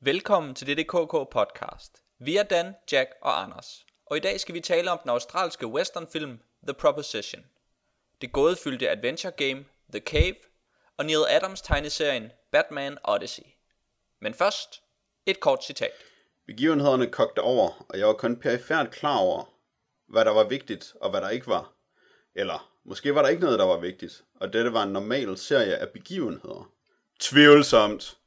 Velkommen 0.00 0.54
til 0.54 0.66
dette 0.66 0.84
KK 0.84 1.12
podcast. 1.30 2.02
Vi 2.18 2.36
er 2.36 2.42
Dan, 2.42 2.74
Jack 2.92 3.10
og 3.22 3.42
Anders, 3.42 3.86
og 4.06 4.16
i 4.16 4.20
dag 4.20 4.40
skal 4.40 4.54
vi 4.54 4.60
tale 4.60 4.90
om 4.90 4.98
den 5.02 5.10
australske 5.10 5.66
westernfilm 5.66 6.40
The 6.62 6.74
Proposition, 6.74 7.42
det 8.20 8.32
gådefyldte 8.32 8.90
adventure 8.90 9.32
game 9.32 9.64
The 9.92 10.00
Cave 10.00 10.34
og 10.96 11.06
Neil 11.06 11.24
Adams 11.28 11.60
tegneserien 11.60 12.30
Batman 12.52 12.98
Odyssey. 13.04 13.42
Men 14.20 14.34
først 14.34 14.82
et 15.26 15.40
kort 15.40 15.64
citat. 15.64 15.92
Begivenhederne 16.46 17.06
kogte 17.06 17.40
over, 17.40 17.86
og 17.88 17.98
jeg 17.98 18.06
var 18.06 18.12
kun 18.12 18.36
perifært 18.36 18.90
klar 18.90 19.18
over, 19.18 19.54
hvad 20.08 20.24
der 20.24 20.32
var 20.32 20.44
vigtigt 20.44 20.94
og 21.00 21.10
hvad 21.10 21.20
der 21.20 21.28
ikke 21.28 21.46
var. 21.46 21.72
Eller 22.34 22.72
måske 22.84 23.14
var 23.14 23.22
der 23.22 23.28
ikke 23.28 23.42
noget, 23.42 23.58
der 23.58 23.66
var 23.66 23.78
vigtigt, 23.78 24.24
og 24.40 24.52
dette 24.52 24.72
var 24.72 24.82
en 24.82 24.92
normal 24.92 25.38
serie 25.38 25.76
af 25.76 25.88
begivenheder. 25.88 26.72
Tvivlsomt. 27.20 28.17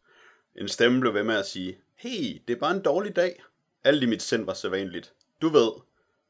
En 0.56 0.68
stemme 0.68 1.00
blev 1.00 1.14
ved 1.14 1.24
med 1.24 1.36
at 1.36 1.48
sige, 1.48 1.82
hey, 1.96 2.42
det 2.48 2.56
er 2.56 2.60
bare 2.60 2.76
en 2.76 2.82
dårlig 2.82 3.16
dag. 3.16 3.44
Alt 3.84 4.04
i 4.04 4.06
mit 4.06 4.22
sind 4.22 4.46
var 4.46 4.54
sædvanligt. 4.54 5.14
Du 5.42 5.50
ved. 5.50 5.72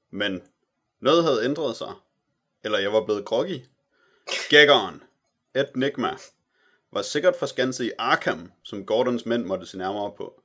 Men 0.10 0.42
noget 1.00 1.24
havde 1.24 1.46
ændret 1.46 1.76
sig. 1.76 1.94
Eller 2.64 2.80
jeg 2.80 2.94
var 2.94 3.06
blevet 3.06 3.26
groggy. 3.26 3.66
Gækkeren, 4.50 5.04
Ed 5.54 5.66
Nigma, 5.76 6.18
var 6.92 7.02
sikkert 7.02 7.36
forskanset 7.36 7.86
i 7.86 7.92
Arkham, 7.98 8.52
som 8.64 8.86
Gordons 8.86 9.26
mænd 9.26 9.46
måtte 9.46 9.66
se 9.66 9.78
nærmere 9.78 10.14
på. 10.18 10.44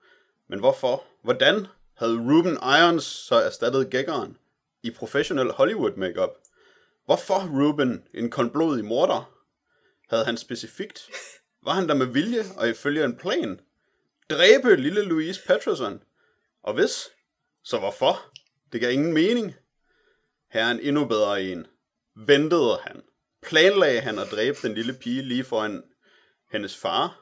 Men 0.49 0.59
hvorfor? 0.59 1.05
Hvordan 1.23 1.67
havde 1.95 2.17
Ruben 2.17 2.53
Irons 2.53 3.05
så 3.05 3.35
erstattet 3.35 3.91
gækkeren 3.91 4.37
i 4.83 4.91
professionel 4.91 5.51
Hollywood 5.53 5.97
makeup? 5.97 6.31
Hvorfor 7.05 7.65
Ruben 7.65 8.09
en 8.15 8.31
koldblodig 8.31 8.85
morder? 8.85 9.33
Havde 10.09 10.25
han 10.25 10.37
specifikt? 10.37 11.11
Var 11.63 11.73
han 11.73 11.89
der 11.89 11.95
med 11.95 12.07
vilje 12.07 12.43
og 12.57 12.69
ifølge 12.69 13.05
en 13.05 13.17
plan? 13.17 13.61
Dræbe 14.31 14.77
lille 14.77 15.03
Louise 15.03 15.41
Patterson? 15.47 16.03
Og 16.63 16.75
hvis, 16.75 17.09
så 17.65 17.79
hvorfor? 17.79 18.33
Det 18.73 18.81
gav 18.81 18.93
ingen 18.93 19.13
mening. 19.13 19.55
Her 20.51 20.65
er 20.65 20.71
en 20.71 20.81
endnu 20.81 21.05
bedre 21.05 21.43
en. 21.43 21.67
Ventede 22.17 22.79
han? 22.83 23.03
Planlagde 23.43 24.01
han 24.01 24.19
at 24.19 24.31
dræbe 24.31 24.59
den 24.63 24.75
lille 24.75 24.95
pige 24.95 25.23
lige 25.23 25.45
foran 25.45 25.83
hendes 26.53 26.77
far? 26.77 27.21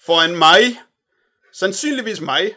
Foran 0.00 0.36
mig? 0.36 0.80
Sandsynligvis 1.52 2.20
mig. 2.20 2.56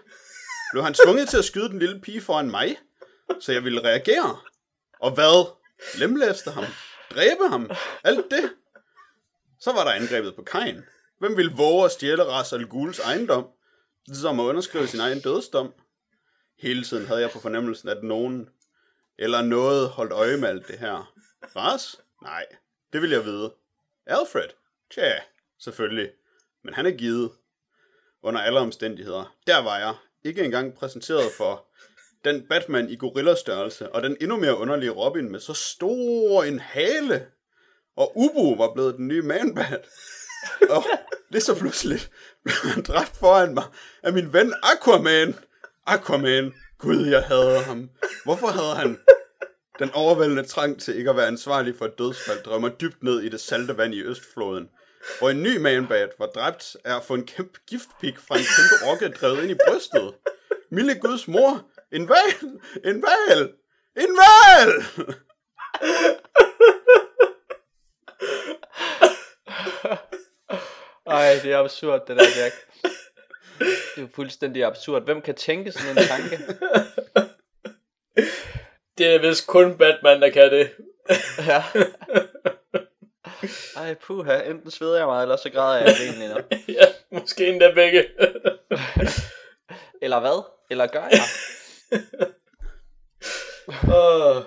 Blev 0.71 0.83
han 0.83 0.93
tvunget 0.93 1.29
til 1.29 1.37
at 1.37 1.45
skyde 1.45 1.69
den 1.69 1.79
lille 1.79 2.01
pige 2.01 2.21
foran 2.21 2.51
mig? 2.51 2.77
Så 3.39 3.51
jeg 3.51 3.63
ville 3.63 3.83
reagere. 3.83 4.39
Og 4.99 5.11
hvad? 5.11 5.51
Lemlæste 5.97 6.51
ham? 6.51 6.65
Dræbe 7.11 7.49
ham? 7.49 7.71
Alt 8.03 8.25
det? 8.31 8.53
Så 9.59 9.71
var 9.71 9.83
der 9.83 9.91
angrebet 9.91 10.35
på 10.35 10.41
Kain. 10.43 10.81
Hvem 11.19 11.37
ville 11.37 11.51
våge 11.55 11.85
at 11.85 11.91
stjæle 11.91 12.23
Ras 12.23 12.53
Al 12.53 12.67
Ghuls 12.67 12.99
ejendom? 12.99 13.47
Som 14.13 14.39
at 14.39 14.43
underskrive 14.43 14.87
sin 14.87 14.99
egen 14.99 15.19
dødsdom. 15.19 15.73
Hele 16.59 16.83
tiden 16.83 17.05
havde 17.05 17.21
jeg 17.21 17.31
på 17.31 17.39
fornemmelsen, 17.39 17.89
at 17.89 18.03
nogen 18.03 18.49
eller 19.17 19.41
noget 19.41 19.89
holdt 19.89 20.11
øje 20.11 20.37
med 20.37 20.49
alt 20.49 20.67
det 20.67 20.79
her. 20.79 21.13
Ras? 21.55 22.01
Nej, 22.21 22.45
det 22.93 23.01
vil 23.01 23.09
jeg 23.09 23.25
vide. 23.25 23.53
Alfred? 24.05 24.49
Tja, 24.91 25.13
selvfølgelig. 25.59 26.11
Men 26.63 26.73
han 26.73 26.85
er 26.85 26.91
givet. 26.91 27.31
Under 28.23 28.41
alle 28.41 28.59
omstændigheder. 28.59 29.35
Der 29.47 29.57
var 29.57 29.77
jeg. 29.77 29.95
Ikke 30.23 30.43
engang 30.43 30.75
præsenteret 30.75 31.31
for 31.37 31.67
den 32.23 32.47
Batman 32.47 32.89
i 32.89 32.95
gorillastørrelse, 32.95 33.91
og 33.91 34.03
den 34.03 34.17
endnu 34.21 34.37
mere 34.37 34.57
underlige 34.57 34.91
Robin 34.91 35.31
med 35.31 35.39
så 35.39 35.53
stor 35.53 36.43
en 36.43 36.59
hale. 36.59 37.27
Og 37.95 38.17
Ubu 38.17 38.55
var 38.55 38.73
blevet 38.73 38.95
den 38.95 39.07
nye 39.07 39.21
Man-Bat. 39.21 39.87
Og 40.69 40.83
det 41.33 41.43
så 41.43 41.55
pludselig 41.55 41.99
dræbt 42.87 43.17
foran 43.19 43.53
mig 43.53 43.63
af 44.03 44.13
min 44.13 44.33
ven 44.33 44.53
Aquaman. 44.63 45.35
Aquaman. 45.85 46.53
Gud, 46.79 47.05
jeg 47.05 47.23
hader 47.23 47.59
ham. 47.59 47.89
Hvorfor 48.23 48.47
havde 48.47 48.75
han 48.75 48.99
den 49.79 49.91
overvældende 49.93 50.43
trang 50.43 50.81
til 50.81 50.97
ikke 50.97 51.09
at 51.09 51.15
være 51.15 51.27
ansvarlig 51.27 51.75
for 51.77 51.85
et 51.85 51.97
dødsfald 51.97 52.43
drømmer 52.43 52.69
dybt 52.69 53.03
ned 53.03 53.21
i 53.21 53.29
det 53.29 53.39
salte 53.39 53.77
vand 53.77 53.93
i 53.93 54.03
Østfloden, 54.03 54.69
hvor 55.19 55.29
en 55.29 55.43
ny 55.43 55.57
manbat 55.57 56.09
var 56.19 56.25
dræbt 56.25 56.77
af 56.85 56.95
at 56.95 57.03
få 57.03 57.13
en 57.13 57.25
kæmpe 57.25 57.59
giftpik 57.67 58.19
fra 58.27 58.35
en 58.37 58.45
kæmpe 58.55 58.85
rokke 58.85 59.09
drevet 59.09 59.43
ind 59.43 59.51
i 59.51 59.57
brystet. 59.67 60.13
Milde 60.71 60.99
Guds 60.99 61.27
mor, 61.27 61.65
en 61.91 62.09
val, 62.09 62.49
en 62.85 63.03
val, 63.03 63.53
en 63.95 64.17
val! 64.17 64.85
Ej, 71.05 71.39
det 71.43 71.51
er 71.51 71.59
absurd, 71.59 72.07
det 72.07 72.17
der, 72.17 72.23
Jack. 72.43 72.55
Det 73.59 73.97
er 73.97 74.01
jo 74.01 74.07
fuldstændig 74.15 74.63
absurd. 74.65 75.03
Hvem 75.03 75.21
kan 75.21 75.35
tænke 75.35 75.71
sådan 75.71 75.97
en 75.97 76.03
tanke? 76.03 76.39
Det 78.97 79.15
er 79.15 79.19
vist 79.19 79.47
kun 79.47 79.77
Batman, 79.77 80.21
der 80.21 80.29
kan 80.29 80.51
det. 80.51 80.71
Ja. 81.47 81.63
Ej, 83.75 83.93
puha, 83.93 84.49
enten 84.49 84.71
sveder 84.71 84.97
jeg 84.97 85.07
mig, 85.07 85.21
eller 85.21 85.35
så 85.35 85.49
græder 85.49 85.77
jeg 85.77 85.95
egentlig 86.01 86.29
nu. 86.29 86.35
ja, 86.79 86.85
måske 87.11 87.47
endda 87.47 87.73
begge. 87.73 88.05
Eller 90.01 90.19
hvad? 90.19 90.43
Eller 90.69 90.87
gør 90.87 91.07
jeg? 91.11 91.27
oh. 93.97 94.43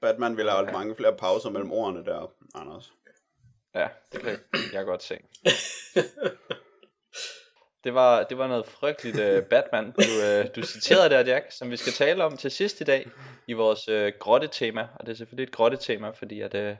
Batman 0.00 0.36
ville 0.36 0.50
have 0.50 0.56
holdt 0.56 0.72
mange 0.72 0.96
flere 0.96 1.16
pauser 1.16 1.50
mellem 1.50 1.72
ordene 1.72 2.04
der, 2.04 2.32
Anders. 2.54 2.92
Ja, 3.74 3.88
det 4.12 4.22
kan 4.22 4.38
jeg 4.72 4.84
godt 4.84 5.02
se. 5.02 5.18
Det 7.84 7.94
var, 7.94 8.22
det 8.22 8.38
var 8.38 8.46
noget 8.46 8.66
frygteligt 8.66 9.16
uh, 9.16 9.44
Batman, 9.50 9.84
du, 9.84 10.00
uh, 10.00 10.46
du 10.56 10.62
citerede 10.62 11.10
der, 11.10 11.24
Jack, 11.26 11.52
som 11.52 11.70
vi 11.70 11.76
skal 11.76 11.92
tale 11.92 12.24
om 12.24 12.36
til 12.36 12.50
sidst 12.50 12.80
i 12.80 12.84
dag 12.84 13.06
i 13.46 13.52
vores 13.52 13.88
uh, 13.88 14.18
grotte-tema. 14.18 14.88
Og 14.94 15.06
det 15.06 15.12
er 15.12 15.16
selvfølgelig 15.16 15.48
et 15.48 15.54
grotte-tema, 15.54 16.10
fordi 16.10 16.40
at, 16.40 16.54
uh, 16.54 16.76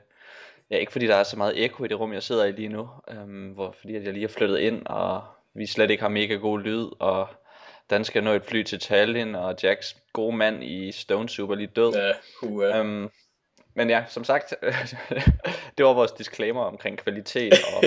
ja, 0.71 0.77
ikke 0.77 0.91
fordi 0.91 1.07
der 1.07 1.15
er 1.15 1.23
så 1.23 1.37
meget 1.37 1.63
ekko 1.63 1.83
i 1.83 1.87
det 1.87 1.99
rum, 1.99 2.13
jeg 2.13 2.23
sidder 2.23 2.45
i 2.45 2.51
lige 2.51 2.69
nu, 2.69 2.89
um, 3.11 3.47
hvor, 3.47 3.75
fordi 3.79 3.95
at 3.95 4.03
jeg 4.03 4.13
lige 4.13 4.27
har 4.27 4.33
flyttet 4.33 4.59
ind, 4.59 4.85
og 4.85 5.23
vi 5.53 5.65
slet 5.65 5.91
ikke 5.91 6.03
har 6.03 6.09
mega 6.09 6.33
god 6.33 6.59
lyd, 6.59 6.87
og 6.99 7.27
Dan 7.89 8.05
skal 8.05 8.23
nå 8.23 8.33
et 8.33 8.45
fly 8.45 8.63
til 8.63 8.79
Tallinn, 8.79 9.35
og 9.35 9.55
Jacks 9.63 9.97
gode 10.13 10.35
mand 10.35 10.63
i 10.63 10.91
Stone 10.91 11.29
Soup 11.29 11.49
er 11.49 11.55
lige 11.55 11.71
død. 11.75 11.93
Ja, 11.93 12.11
uh. 12.41 12.79
um, 12.79 13.11
men 13.75 13.89
ja, 13.89 14.03
som 14.07 14.23
sagt, 14.23 14.53
det 15.77 15.85
var 15.85 15.93
vores 15.93 16.11
disclaimer 16.11 16.61
omkring 16.61 16.97
kvalitet 16.97 17.53
og, 17.75 17.83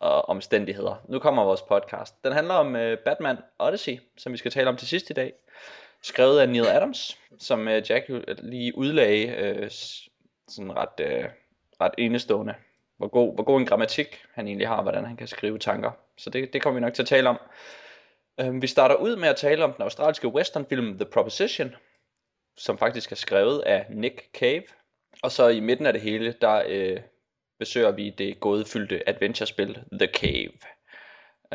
og 0.10 0.28
omstændigheder. 0.28 1.04
Nu 1.08 1.18
kommer 1.18 1.44
vores 1.44 1.62
podcast. 1.62 2.24
Den 2.24 2.32
handler 2.32 2.54
om 2.54 2.74
uh, 2.74 2.94
Batman 3.04 3.36
Odyssey, 3.58 3.98
som 4.18 4.32
vi 4.32 4.38
skal 4.38 4.50
tale 4.50 4.68
om 4.68 4.76
til 4.76 4.88
sidst 4.88 5.10
i 5.10 5.12
dag. 5.12 5.32
Skrevet 6.02 6.40
af 6.40 6.48
Neil 6.48 6.66
Adams, 6.66 7.18
som 7.38 7.60
uh, 7.60 7.90
Jack 7.90 8.04
lige 8.38 8.78
udlagde 8.78 9.60
uh, 9.62 9.66
sådan 10.48 10.76
ret, 10.76 11.00
uh, 11.00 11.30
ret 11.80 11.94
enestående. 11.98 12.54
Hvor 12.96 13.08
god, 13.08 13.34
hvor 13.34 13.44
god 13.44 13.60
en 13.60 13.66
grammatik 13.66 14.24
han 14.34 14.46
egentlig 14.46 14.68
har, 14.68 14.82
hvordan 14.82 15.04
han 15.04 15.16
kan 15.16 15.26
skrive 15.26 15.58
tanker. 15.58 15.90
Så 16.18 16.30
det, 16.30 16.52
det 16.52 16.62
kommer 16.62 16.80
vi 16.80 16.84
nok 16.84 16.94
til 16.94 17.02
at 17.02 17.08
tale 17.08 17.28
om. 17.28 17.38
Uh, 18.42 18.62
vi 18.62 18.66
starter 18.66 18.94
ud 18.94 19.16
med 19.16 19.28
at 19.28 19.36
tale 19.36 19.64
om 19.64 19.72
den 19.72 19.82
australske 19.82 20.28
westernfilm 20.28 20.98
The 20.98 21.04
Proposition, 21.12 21.74
som 22.56 22.78
faktisk 22.78 23.12
er 23.12 23.16
skrevet 23.16 23.60
af 23.60 23.86
Nick 23.90 24.30
Cave. 24.34 24.62
Og 25.22 25.32
så 25.32 25.48
i 25.48 25.60
midten 25.60 25.86
af 25.86 25.92
det 25.92 26.02
hele, 26.02 26.34
der 26.40 26.62
øh, 26.68 27.00
besøger 27.58 27.90
vi 27.90 28.10
det 28.10 28.40
gådefyldte 28.40 29.08
adventurespil 29.08 29.84
The 29.92 30.06
Cave. 30.06 30.52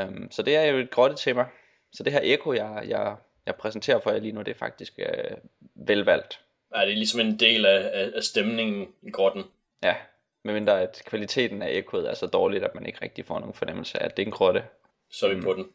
Um, 0.01 0.31
så 0.31 0.41
det 0.41 0.56
er 0.56 0.63
jo 0.63 0.78
et 0.78 0.91
grotte 0.91 1.16
tema. 1.16 1.45
Så 1.91 2.03
det 2.03 2.13
her 2.13 2.19
eko, 2.23 2.53
jeg, 2.53 2.84
jeg, 2.88 3.16
jeg 3.46 3.56
præsenterer 3.56 4.00
for 4.00 4.12
jer 4.12 4.19
lige 4.19 4.31
nu, 4.31 4.41
det 4.41 4.51
er 4.51 4.57
faktisk 4.57 4.94
øh, 5.00 5.38
velvalgt. 5.75 6.41
Ja, 6.75 6.81
det 6.81 6.91
er 6.91 6.96
ligesom 6.96 7.19
en 7.19 7.40
del 7.40 7.66
af, 7.66 7.90
af, 7.94 8.12
af 8.16 8.23
stemningen 8.23 8.88
i 9.01 9.12
grotten. 9.12 9.44
Ja, 9.84 9.96
medmindre 10.44 10.81
at 10.81 11.01
kvaliteten 11.06 11.62
af 11.62 11.72
ekoet 11.72 12.09
er 12.09 12.13
så 12.13 12.28
dårligt, 12.28 12.63
at 12.63 12.75
man 12.75 12.85
ikke 12.85 13.00
rigtig 13.01 13.25
får 13.25 13.40
nogen 13.40 13.53
fornemmelse 13.53 14.01
af, 14.01 14.06
at 14.06 14.17
det 14.17 14.23
er 14.23 14.28
en 14.28 14.31
grotte. 14.31 14.63
Så 15.09 15.25
er 15.25 15.29
vi 15.29 15.35
mm. 15.35 15.44
på 15.44 15.53
den. 15.53 15.69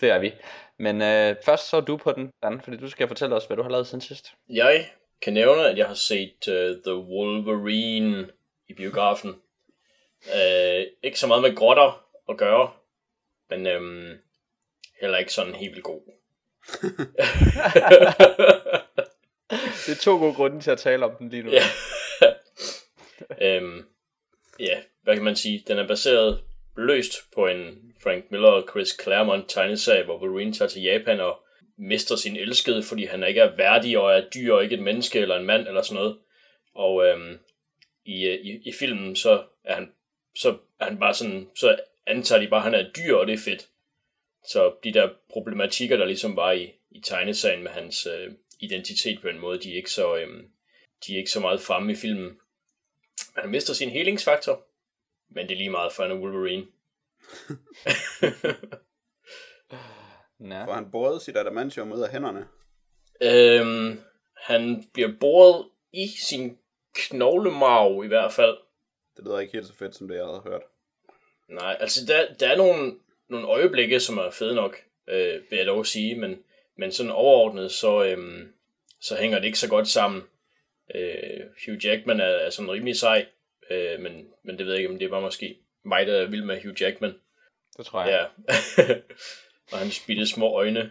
Det 0.00 0.10
er 0.10 0.18
vi. 0.18 0.32
Men 0.78 1.02
øh, 1.02 1.36
først 1.44 1.68
så 1.68 1.76
er 1.76 1.80
du 1.80 1.96
på 1.96 2.12
den, 2.12 2.30
Dan, 2.42 2.60
fordi 2.60 2.76
du 2.76 2.88
skal 2.88 3.08
fortælle 3.08 3.36
os, 3.36 3.46
hvad 3.46 3.56
du 3.56 3.62
har 3.62 3.70
lavet 3.70 3.86
siden 3.86 4.00
sidst. 4.00 4.34
Jeg 4.48 4.90
kan 5.24 5.32
nævne, 5.32 5.68
at 5.68 5.78
jeg 5.78 5.86
har 5.86 5.94
set 5.94 6.48
uh, 6.48 6.82
The 6.82 6.94
Wolverine 6.94 8.28
i 8.68 8.74
biografen. 8.74 9.30
Uh, 10.26 10.82
ikke 11.02 11.18
så 11.18 11.26
meget 11.26 11.42
med 11.42 11.56
grotter 11.56 12.06
at 12.28 12.36
gøre, 12.36 12.70
men 13.50 13.66
um, 13.76 14.12
heller 15.00 15.18
ikke 15.18 15.32
sådan 15.32 15.54
helt 15.54 15.72
vildt 15.72 15.84
god. 15.84 16.00
det 19.86 19.92
er 19.92 20.00
to 20.02 20.18
gode 20.18 20.34
grunde 20.34 20.60
til 20.60 20.70
at 20.70 20.78
tale 20.78 21.04
om 21.04 21.16
den 21.18 21.28
lige 21.28 21.42
nu. 21.42 21.50
Ja. 21.50 21.62
um, 23.58 23.86
ja, 24.68 24.78
hvad 25.02 25.14
kan 25.14 25.24
man 25.24 25.36
sige? 25.36 25.64
Den 25.68 25.78
er 25.78 25.86
baseret 25.86 26.44
løst 26.76 27.12
på 27.34 27.46
en 27.46 27.94
Frank 28.02 28.30
Miller 28.30 28.48
og 28.48 28.68
Chris 28.70 28.96
Claremont 29.02 29.48
tegneserie, 29.48 30.04
hvor 30.04 30.18
Wolverine 30.18 30.52
tager 30.52 30.68
til 30.68 30.82
Japan 30.82 31.20
og 31.20 31.43
mister 31.76 32.16
sin 32.16 32.36
elskede, 32.36 32.82
fordi 32.82 33.04
han 33.04 33.24
ikke 33.24 33.40
er 33.40 33.56
værdig 33.56 33.98
og 33.98 34.16
er 34.16 34.28
dyr 34.34 34.52
og 34.52 34.62
ikke 34.62 34.74
et 34.74 34.82
menneske 34.82 35.18
eller 35.18 35.36
en 35.36 35.46
mand 35.46 35.68
eller 35.68 35.82
sådan 35.82 36.02
noget. 36.02 36.18
Og 36.74 37.06
øhm, 37.06 37.38
i, 38.04 38.26
øh, 38.26 38.44
i, 38.44 38.68
i 38.68 38.72
filmen, 38.72 39.16
så 39.16 39.44
er 39.64 39.74
han 39.74 39.92
så 40.36 40.58
er 40.80 40.84
han 40.84 40.98
bare 40.98 41.14
sådan, 41.14 41.50
så 41.54 41.78
antager 42.06 42.40
de 42.40 42.48
bare, 42.48 42.58
at 42.58 42.64
han 42.64 42.74
er 42.74 42.92
dyr, 42.92 43.14
og 43.14 43.26
det 43.26 43.32
er 43.32 43.44
fedt. 43.44 43.68
Så 44.48 44.74
de 44.84 44.92
der 44.92 45.10
problematikker, 45.30 45.96
der 45.96 46.04
ligesom 46.04 46.36
var 46.36 46.52
i, 46.52 46.72
i 46.90 47.00
tegnesagen 47.00 47.62
med 47.62 47.70
hans 47.70 48.06
øh, 48.06 48.32
identitet 48.60 49.20
på 49.20 49.28
en 49.28 49.38
måde, 49.38 49.58
de 49.58 49.72
er 49.72 49.76
ikke 49.76 49.90
så, 49.90 50.16
øh, 50.16 50.44
de 51.06 51.14
er 51.14 51.18
ikke 51.18 51.30
så 51.30 51.40
meget 51.40 51.60
fremme 51.60 51.92
i 51.92 51.96
filmen. 51.96 52.38
Han 53.36 53.50
mister 53.50 53.74
sin 53.74 53.90
helingsfaktor, 53.90 54.66
men 55.28 55.48
det 55.48 55.54
er 55.54 55.58
lige 55.58 55.70
meget 55.70 55.92
for 55.92 56.04
en 56.04 56.12
Wolverine. 56.12 56.66
Ja. 60.50 60.64
For 60.64 60.72
han 60.72 60.90
borede 60.90 61.20
sit 61.20 61.36
adamantium 61.36 61.92
ud 61.92 62.00
af 62.00 62.10
hænderne. 62.10 62.46
Øhm, 63.22 64.00
han 64.36 64.84
bliver 64.92 65.12
boret 65.20 65.66
i 65.92 66.08
sin 66.08 66.58
knoglemarv 66.94 68.04
i 68.04 68.08
hvert 68.08 68.32
fald. 68.32 68.56
Det 69.16 69.24
lyder 69.24 69.38
ikke 69.38 69.52
helt 69.52 69.66
så 69.66 69.74
fedt, 69.74 69.94
som 69.94 70.08
det 70.08 70.14
jeg 70.14 70.24
havde 70.24 70.42
hørt. 70.44 70.62
Nej, 71.48 71.76
altså 71.80 72.06
der, 72.06 72.34
der 72.34 72.48
er 72.48 72.56
nogle, 72.56 72.94
nogle 73.28 73.46
øjeblikke, 73.46 74.00
som 74.00 74.18
er 74.18 74.30
fede 74.30 74.54
nok, 74.54 74.76
øh, 75.08 75.42
vil 75.50 75.56
jeg 75.56 75.66
dog 75.66 75.86
sige, 75.86 76.14
men, 76.20 76.42
men 76.76 76.92
sådan 76.92 77.12
overordnet, 77.12 77.72
så, 77.72 78.04
øhm, 78.04 78.52
så 79.00 79.16
hænger 79.16 79.38
det 79.38 79.46
ikke 79.46 79.58
så 79.58 79.68
godt 79.68 79.88
sammen. 79.88 80.22
Øh, 80.94 81.40
Hugh 81.66 81.86
Jackman 81.86 82.20
er, 82.20 82.24
er 82.24 82.50
sådan 82.50 82.70
rimelig 82.70 82.96
sej, 82.96 83.26
øh, 83.70 84.00
men, 84.00 84.28
men 84.44 84.58
det 84.58 84.66
ved 84.66 84.72
jeg 84.72 84.80
ikke, 84.80 84.92
om 84.92 84.98
det 84.98 85.10
var 85.10 85.20
måske 85.20 85.58
mig, 85.84 86.06
der 86.06 86.22
er 86.22 86.26
vild 86.26 86.44
med 86.44 86.62
Hugh 86.62 86.82
Jackman. 86.82 87.14
Det 87.76 87.86
tror 87.86 88.04
jeg. 88.04 88.28
Ja. 88.78 88.94
og 89.72 89.78
han 89.78 89.90
spidte 89.90 90.26
små 90.26 90.54
øjne. 90.54 90.90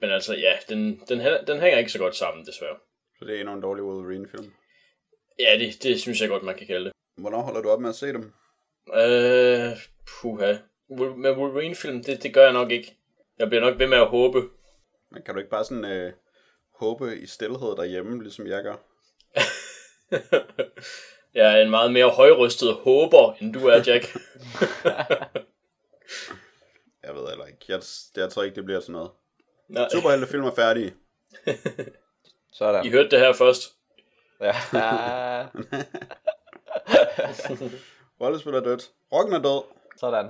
Men 0.00 0.10
altså, 0.10 0.34
ja, 0.34 0.52
den, 0.68 1.00
den, 1.08 1.18
den 1.46 1.60
hænger 1.60 1.78
ikke 1.78 1.92
så 1.92 1.98
godt 1.98 2.16
sammen, 2.16 2.46
desværre. 2.46 2.76
Så 3.18 3.24
det 3.24 3.36
er 3.36 3.40
endnu 3.40 3.54
en 3.54 3.62
dårlig 3.62 3.84
Wolverine-film? 3.84 4.52
Ja, 5.38 5.58
det, 5.58 5.82
det 5.82 6.00
synes 6.00 6.20
jeg 6.20 6.28
godt, 6.28 6.42
man 6.42 6.56
kan 6.58 6.66
kalde 6.66 6.84
det. 6.84 6.92
Hvornår 7.16 7.42
holder 7.42 7.62
du 7.62 7.70
op 7.70 7.80
med 7.80 7.88
at 7.88 7.94
se 7.94 8.06
dem? 8.06 8.32
Øh, 8.94 9.76
puha. 10.08 10.56
Med 11.16 11.30
Wolverine-film, 11.30 12.04
det, 12.04 12.22
det 12.22 12.34
gør 12.34 12.44
jeg 12.44 12.52
nok 12.52 12.70
ikke. 12.70 12.96
Jeg 13.38 13.48
bliver 13.48 13.60
nok 13.60 13.78
ved 13.78 13.86
med 13.86 13.98
at 13.98 14.08
håbe. 14.08 14.42
Men 15.10 15.22
kan 15.22 15.34
du 15.34 15.38
ikke 15.40 15.50
bare 15.50 15.64
sådan 15.64 15.84
øh, 15.84 16.12
håbe 16.74 17.18
i 17.18 17.26
stillhed 17.26 17.76
derhjemme, 17.76 18.22
ligesom 18.22 18.46
jeg 18.46 18.62
gør? 18.62 18.76
jeg 21.34 21.58
er 21.58 21.62
en 21.62 21.70
meget 21.70 21.92
mere 21.92 22.10
højrystet 22.10 22.74
håber, 22.74 23.36
end 23.40 23.52
du 23.52 23.66
er, 23.66 23.82
Jack. 23.86 24.04
ikke. 27.50 27.64
Jeg, 27.68 27.82
jeg 28.16 28.30
tror 28.30 28.42
ikke, 28.42 28.56
det 28.56 28.64
bliver 28.64 28.80
sådan 28.80 28.92
noget. 28.92 29.10
Nej. 29.68 29.88
Superheltefilm 29.92 30.44
er 30.44 30.54
færdige. 30.54 30.94
Sådan. 32.52 32.86
I 32.86 32.90
hørte 32.90 33.10
det 33.10 33.18
her 33.18 33.32
først. 33.32 33.74
Ja. 34.40 34.54
Rollespil 38.20 38.54
er 38.54 38.60
dødt. 38.60 38.90
Rocken 39.12 39.34
er 39.34 39.42
død. 39.42 39.62
Sådan. 39.96 40.26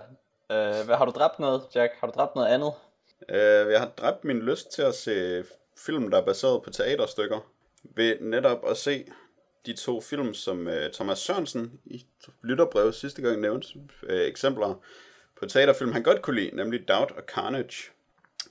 Øh, 0.50 0.87
hvad, 0.87 0.96
har 0.96 1.05
du 1.05 1.11
dræbt 1.11 1.38
noget, 1.38 1.62
Jack? 1.75 1.93
Har 2.00 2.06
du 2.06 2.12
dræbt 2.17 2.34
noget 2.34 2.49
andet? 2.49 2.72
Øh, 3.28 3.73
jeg 3.73 3.81
har 3.81 3.88
dræbt 3.96 4.25
min 4.25 4.38
lyst 4.38 4.73
til 4.73 4.82
at 4.82 4.94
se 4.94 5.44
film, 5.76 6.11
der 6.11 6.19
er 6.19 6.25
baseret 6.25 6.62
på 6.62 6.70
teaterstykker. 6.70 7.40
Ved 7.82 8.16
netop 8.20 8.69
at 8.69 8.76
se 8.76 9.06
de 9.66 9.76
to 9.76 10.00
film, 10.00 10.34
som 10.34 10.66
uh, 10.66 10.93
Thomas 10.93 11.19
Sørensen 11.19 11.81
i 11.84 12.06
lytterbrevet 12.43 12.94
sidste 12.94 13.23
gang 13.23 13.40
nævnte, 13.40 13.69
uh, 13.78 14.14
eksempler 14.14 14.75
på 15.40 15.46
teaterfilm, 15.46 15.92
han 15.92 16.02
godt 16.02 16.22
kunne 16.22 16.40
lide, 16.40 16.56
nemlig 16.56 16.88
Doubt 16.88 17.10
og 17.10 17.22
Carnage. 17.26 17.90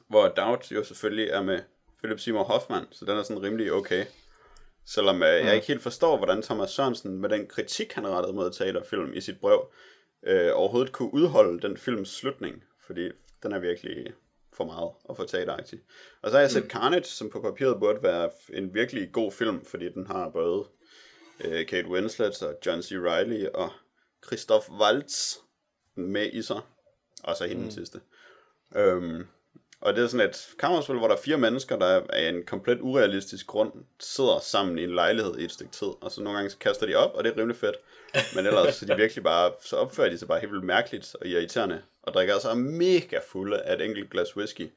Hvor 0.07 0.27
Doubt 0.27 0.71
jo 0.71 0.83
selvfølgelig 0.83 1.29
er 1.29 1.41
med 1.41 1.59
Philip 1.97 2.19
Seymour 2.19 2.43
Hoffman, 2.43 2.85
så 2.91 3.05
den 3.05 3.17
er 3.17 3.23
sådan 3.23 3.43
rimelig 3.43 3.73
okay. 3.73 4.05
Selvom 4.85 5.15
uh, 5.15 5.27
jeg 5.27 5.55
ikke 5.55 5.67
helt 5.67 5.81
forstår, 5.81 6.17
hvordan 6.17 6.41
Thomas 6.41 6.69
Sørensen 6.69 7.21
med 7.21 7.29
den 7.29 7.47
kritik, 7.47 7.93
han 7.93 8.07
rettede 8.07 8.33
mod 8.33 8.51
teaterfilm 8.51 9.13
i 9.13 9.21
sit 9.21 9.39
brev, 9.39 9.71
uh, 10.27 10.59
overhovedet 10.59 10.91
kunne 10.91 11.13
udholde 11.13 11.59
den 11.61 11.77
films 11.77 12.09
slutning, 12.09 12.63
fordi 12.85 13.11
den 13.43 13.51
er 13.51 13.59
virkelig 13.59 14.13
for 14.53 14.65
meget 14.65 14.91
og 15.03 15.15
for 15.17 15.23
teateragtig. 15.23 15.79
Og 16.21 16.29
så 16.29 16.35
har 16.35 16.41
jeg 16.41 16.51
set 16.51 16.63
mm. 16.63 16.69
Carnage, 16.69 17.03
som 17.03 17.29
på 17.29 17.41
papiret 17.41 17.79
burde 17.79 18.03
være 18.03 18.29
en 18.53 18.73
virkelig 18.73 19.11
god 19.11 19.31
film, 19.31 19.65
fordi 19.65 19.89
den 19.89 20.07
har 20.07 20.29
både 20.29 20.59
uh, 21.45 21.65
Kate 21.67 21.87
Winslet 21.87 22.43
og 22.43 22.55
John 22.65 22.81
C. 22.81 22.91
Reilly 22.91 23.45
og 23.53 23.71
Christoph 24.25 24.79
Waltz 24.79 25.35
med 25.95 26.29
i 26.33 26.41
sig. 26.41 26.61
Og 27.23 27.35
så 27.35 27.47
hende 27.47 27.63
mm. 27.63 27.71
sidste. 27.71 27.99
Um, 28.75 29.27
og 29.81 29.95
det 29.95 30.03
er 30.03 30.07
sådan 30.07 30.29
et 30.29 30.47
kammerspil, 30.59 30.97
hvor 30.97 31.07
der 31.07 31.15
er 31.15 31.19
fire 31.19 31.37
mennesker, 31.37 31.75
der 31.75 32.01
af 32.09 32.29
en 32.29 32.45
komplet 32.45 32.79
urealistisk 32.81 33.47
grund 33.47 33.71
sidder 33.99 34.39
sammen 34.39 34.77
i 34.77 34.83
en 34.83 34.95
lejlighed 34.95 35.37
i 35.37 35.43
et 35.43 35.51
stykke 35.51 35.71
tid. 35.71 35.87
Og 36.01 36.11
så 36.11 36.21
nogle 36.21 36.37
gange 36.37 36.49
så 36.49 36.57
kaster 36.57 36.85
de 36.85 36.95
op, 36.95 37.13
og 37.13 37.23
det 37.23 37.33
er 37.33 37.37
rimelig 37.37 37.57
fedt. 37.57 37.75
Men 38.35 38.45
ellers 38.45 38.75
så 38.75 38.85
de 38.85 38.95
virkelig 39.03 39.23
bare, 39.23 39.51
så 39.61 39.75
opfører 39.75 40.09
de 40.09 40.17
sig 40.17 40.27
bare 40.27 40.39
helt 40.39 40.51
vildt 40.51 40.65
mærkeligt 40.65 41.15
og 41.21 41.27
irriterende. 41.27 41.81
Og 42.03 42.13
drikker 42.13 42.33
altså 42.33 42.53
mega 42.53 43.19
fulde 43.27 43.61
af 43.61 43.75
et 43.75 43.81
enkelt 43.81 44.09
glas 44.09 44.37
whisky. 44.37 44.69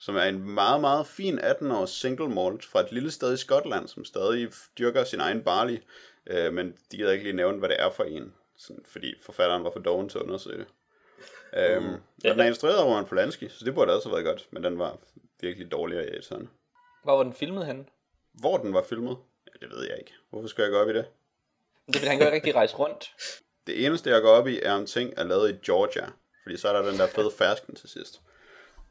Som 0.00 0.16
er 0.16 0.22
en 0.22 0.40
meget, 0.40 0.80
meget 0.80 1.06
fin 1.06 1.38
18-års 1.38 1.90
single 1.90 2.28
malt 2.28 2.64
fra 2.64 2.80
et 2.80 2.92
lille 2.92 3.10
sted 3.10 3.34
i 3.34 3.36
Skotland, 3.36 3.88
som 3.88 4.04
stadig 4.04 4.48
dyrker 4.78 5.04
sin 5.04 5.20
egen 5.20 5.42
barley. 5.42 5.78
Øh, 6.26 6.52
men 6.52 6.74
de 6.92 6.96
gider 6.96 7.12
ikke 7.12 7.24
lige 7.24 7.36
nævne, 7.36 7.58
hvad 7.58 7.68
det 7.68 7.76
er 7.80 7.90
for 7.90 8.04
en. 8.04 8.34
Sådan, 8.56 8.84
fordi 8.86 9.14
forfatteren 9.22 9.64
var 9.64 9.70
for 9.70 9.80
doven 9.80 10.08
til 10.08 10.18
at 10.18 10.22
undersøge 10.22 10.58
det. 10.58 10.66
Øhm, 11.56 11.86
uh, 11.86 11.98
ja. 12.24 12.30
Den 12.30 12.40
er 12.40 12.44
instrueret 12.44 12.76
af 12.76 12.84
Roman 12.84 13.04
Polanski, 13.04 13.48
så 13.48 13.64
det 13.64 13.74
burde 13.74 13.96
også 13.96 14.08
have 14.08 14.14
været 14.14 14.26
godt, 14.26 14.48
men 14.50 14.64
den 14.64 14.78
var 14.78 14.98
virkelig 15.40 15.72
dårlig 15.72 15.98
af 15.98 16.22
sådan. 16.22 16.48
Hvor 17.04 17.16
var 17.16 17.22
den 17.22 17.34
filmet 17.34 17.66
henne? 17.66 17.84
Hvor 18.32 18.56
den 18.56 18.74
var 18.74 18.82
filmet? 18.82 19.16
Ja, 19.46 19.66
det 19.66 19.76
ved 19.76 19.88
jeg 19.88 19.98
ikke. 19.98 20.12
Hvorfor 20.30 20.48
skal 20.48 20.62
jeg 20.62 20.70
gå 20.70 20.78
op 20.78 20.88
i 20.88 20.92
det? 20.92 21.06
Det 21.86 22.00
vil 22.00 22.08
han 22.08 22.20
ikke 22.20 22.32
rigtig 22.32 22.54
rejse 22.54 22.76
rundt. 22.76 23.14
Det 23.66 23.86
eneste, 23.86 24.10
jeg 24.10 24.22
går 24.22 24.30
op 24.30 24.48
i, 24.48 24.60
er 24.62 24.72
om 24.72 24.86
ting 24.86 25.14
er 25.16 25.24
lavet 25.24 25.50
i 25.50 25.66
Georgia. 25.66 26.06
Fordi 26.42 26.56
så 26.56 26.68
er 26.68 26.72
der 26.72 26.90
den 26.90 26.98
der 26.98 27.06
fede 27.06 27.30
fersken 27.38 27.74
til 27.74 27.88
sidst. 27.88 28.20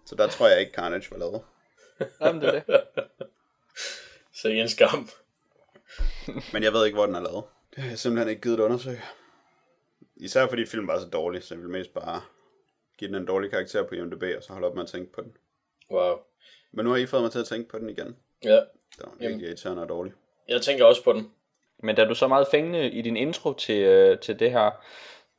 Så 0.05 0.15
der 0.15 0.27
tror 0.27 0.47
jeg 0.47 0.59
ikke, 0.59 0.71
Carnage 0.71 1.11
var 1.11 1.17
lavet. 1.17 1.41
Jamen, 2.21 2.41
det 2.41 2.49
er 2.55 2.61
det. 2.61 2.85
Så 4.33 4.47
en 4.47 4.69
skam. 4.69 5.09
Men 6.53 6.63
jeg 6.63 6.73
ved 6.73 6.85
ikke, 6.85 6.95
hvor 6.95 7.05
den 7.05 7.15
er 7.15 7.19
lavet. 7.19 7.43
Det 7.75 7.83
har 7.83 7.89
jeg 7.89 7.99
simpelthen 7.99 8.29
ikke 8.29 8.41
givet 8.41 8.59
at 8.59 8.63
undersøge. 8.63 9.01
Især 10.15 10.47
fordi 10.47 10.65
filmen 10.65 10.87
var 10.87 10.99
så 10.99 11.05
dårlig, 11.05 11.43
så 11.43 11.53
jeg 11.53 11.61
vil 11.61 11.69
mest 11.69 11.93
bare 11.93 12.21
give 12.97 13.07
den 13.07 13.15
en 13.15 13.25
dårlig 13.25 13.51
karakter 13.51 13.83
på 13.83 13.95
IMDb, 13.95 14.23
og 14.37 14.43
så 14.43 14.53
holde 14.53 14.67
op 14.67 14.75
med 14.75 14.83
at 14.83 14.89
tænke 14.89 15.11
på 15.11 15.21
den. 15.21 15.33
Wow. 15.91 16.17
Men 16.71 16.85
nu 16.85 16.91
har 16.91 16.97
I 16.97 17.05
fået 17.05 17.21
mig 17.21 17.31
til 17.31 17.39
at 17.39 17.45
tænke 17.45 17.69
på 17.69 17.79
den 17.79 17.89
igen. 17.89 18.17
Ja. 18.43 18.55
Det 18.95 19.05
var 19.05 19.13
virkelig 19.19 19.47
irriterende 19.47 19.83
og 19.83 19.89
dårlig. 19.89 20.13
Jeg 20.47 20.61
tænker 20.61 20.85
også 20.85 21.03
på 21.03 21.13
den. 21.13 21.31
Men 21.83 21.95
da 21.95 22.05
du 22.05 22.15
så 22.15 22.27
meget 22.27 22.47
fængende 22.51 22.89
i 22.89 23.01
din 23.01 23.17
intro 23.17 23.53
til, 23.53 23.81
øh, 23.81 24.19
til 24.19 24.39
det 24.39 24.51
her, 24.51 24.71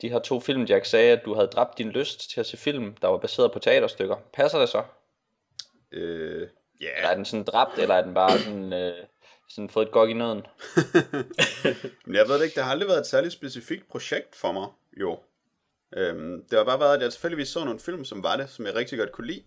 de 0.02 0.08
her 0.08 0.18
to 0.18 0.40
film, 0.40 0.64
Jack 0.64 0.84
sagde, 0.84 1.12
at 1.12 1.24
du 1.24 1.34
havde 1.34 1.46
dræbt 1.46 1.78
din 1.78 1.90
lyst 1.90 2.30
til 2.30 2.40
at 2.40 2.46
se 2.46 2.56
film, 2.56 2.94
der 2.94 3.08
var 3.08 3.18
baseret 3.18 3.52
på 3.52 3.58
teaterstykker. 3.58 4.16
Passer 4.32 4.58
det 4.58 4.68
så? 4.68 4.82
Øh, 5.92 6.48
ja. 6.80 6.86
Yeah. 6.86 6.96
Eller 6.96 7.08
er 7.08 7.14
den 7.14 7.24
sådan 7.24 7.44
dræbt, 7.44 7.78
eller 7.78 7.94
er 7.94 8.04
den 8.04 8.14
bare 8.14 8.38
sådan, 8.38 8.72
øh, 8.72 8.94
sådan 9.48 9.70
fået 9.70 9.86
et 9.86 9.92
gok 9.92 10.10
i 10.10 10.12
nøden? 10.12 10.46
Men 12.06 12.14
jeg 12.14 12.28
ved 12.28 12.34
det 12.38 12.44
ikke, 12.44 12.54
det 12.54 12.64
har 12.64 12.70
aldrig 12.70 12.88
været 12.88 13.00
et 13.00 13.06
særligt 13.06 13.32
specifikt 13.32 13.88
projekt 13.88 14.36
for 14.36 14.52
mig, 14.52 14.68
jo. 15.00 15.18
Øhm, 15.96 16.44
det 16.50 16.58
har 16.58 16.64
bare 16.64 16.80
været, 16.80 16.96
at 16.96 17.02
jeg 17.02 17.12
selvfølgelig 17.12 17.48
så 17.48 17.64
nogle 17.64 17.80
film, 17.80 18.04
som 18.04 18.22
var 18.22 18.36
det, 18.36 18.50
som 18.50 18.66
jeg 18.66 18.74
rigtig 18.74 18.98
godt 18.98 19.12
kunne 19.12 19.26
lide. 19.26 19.44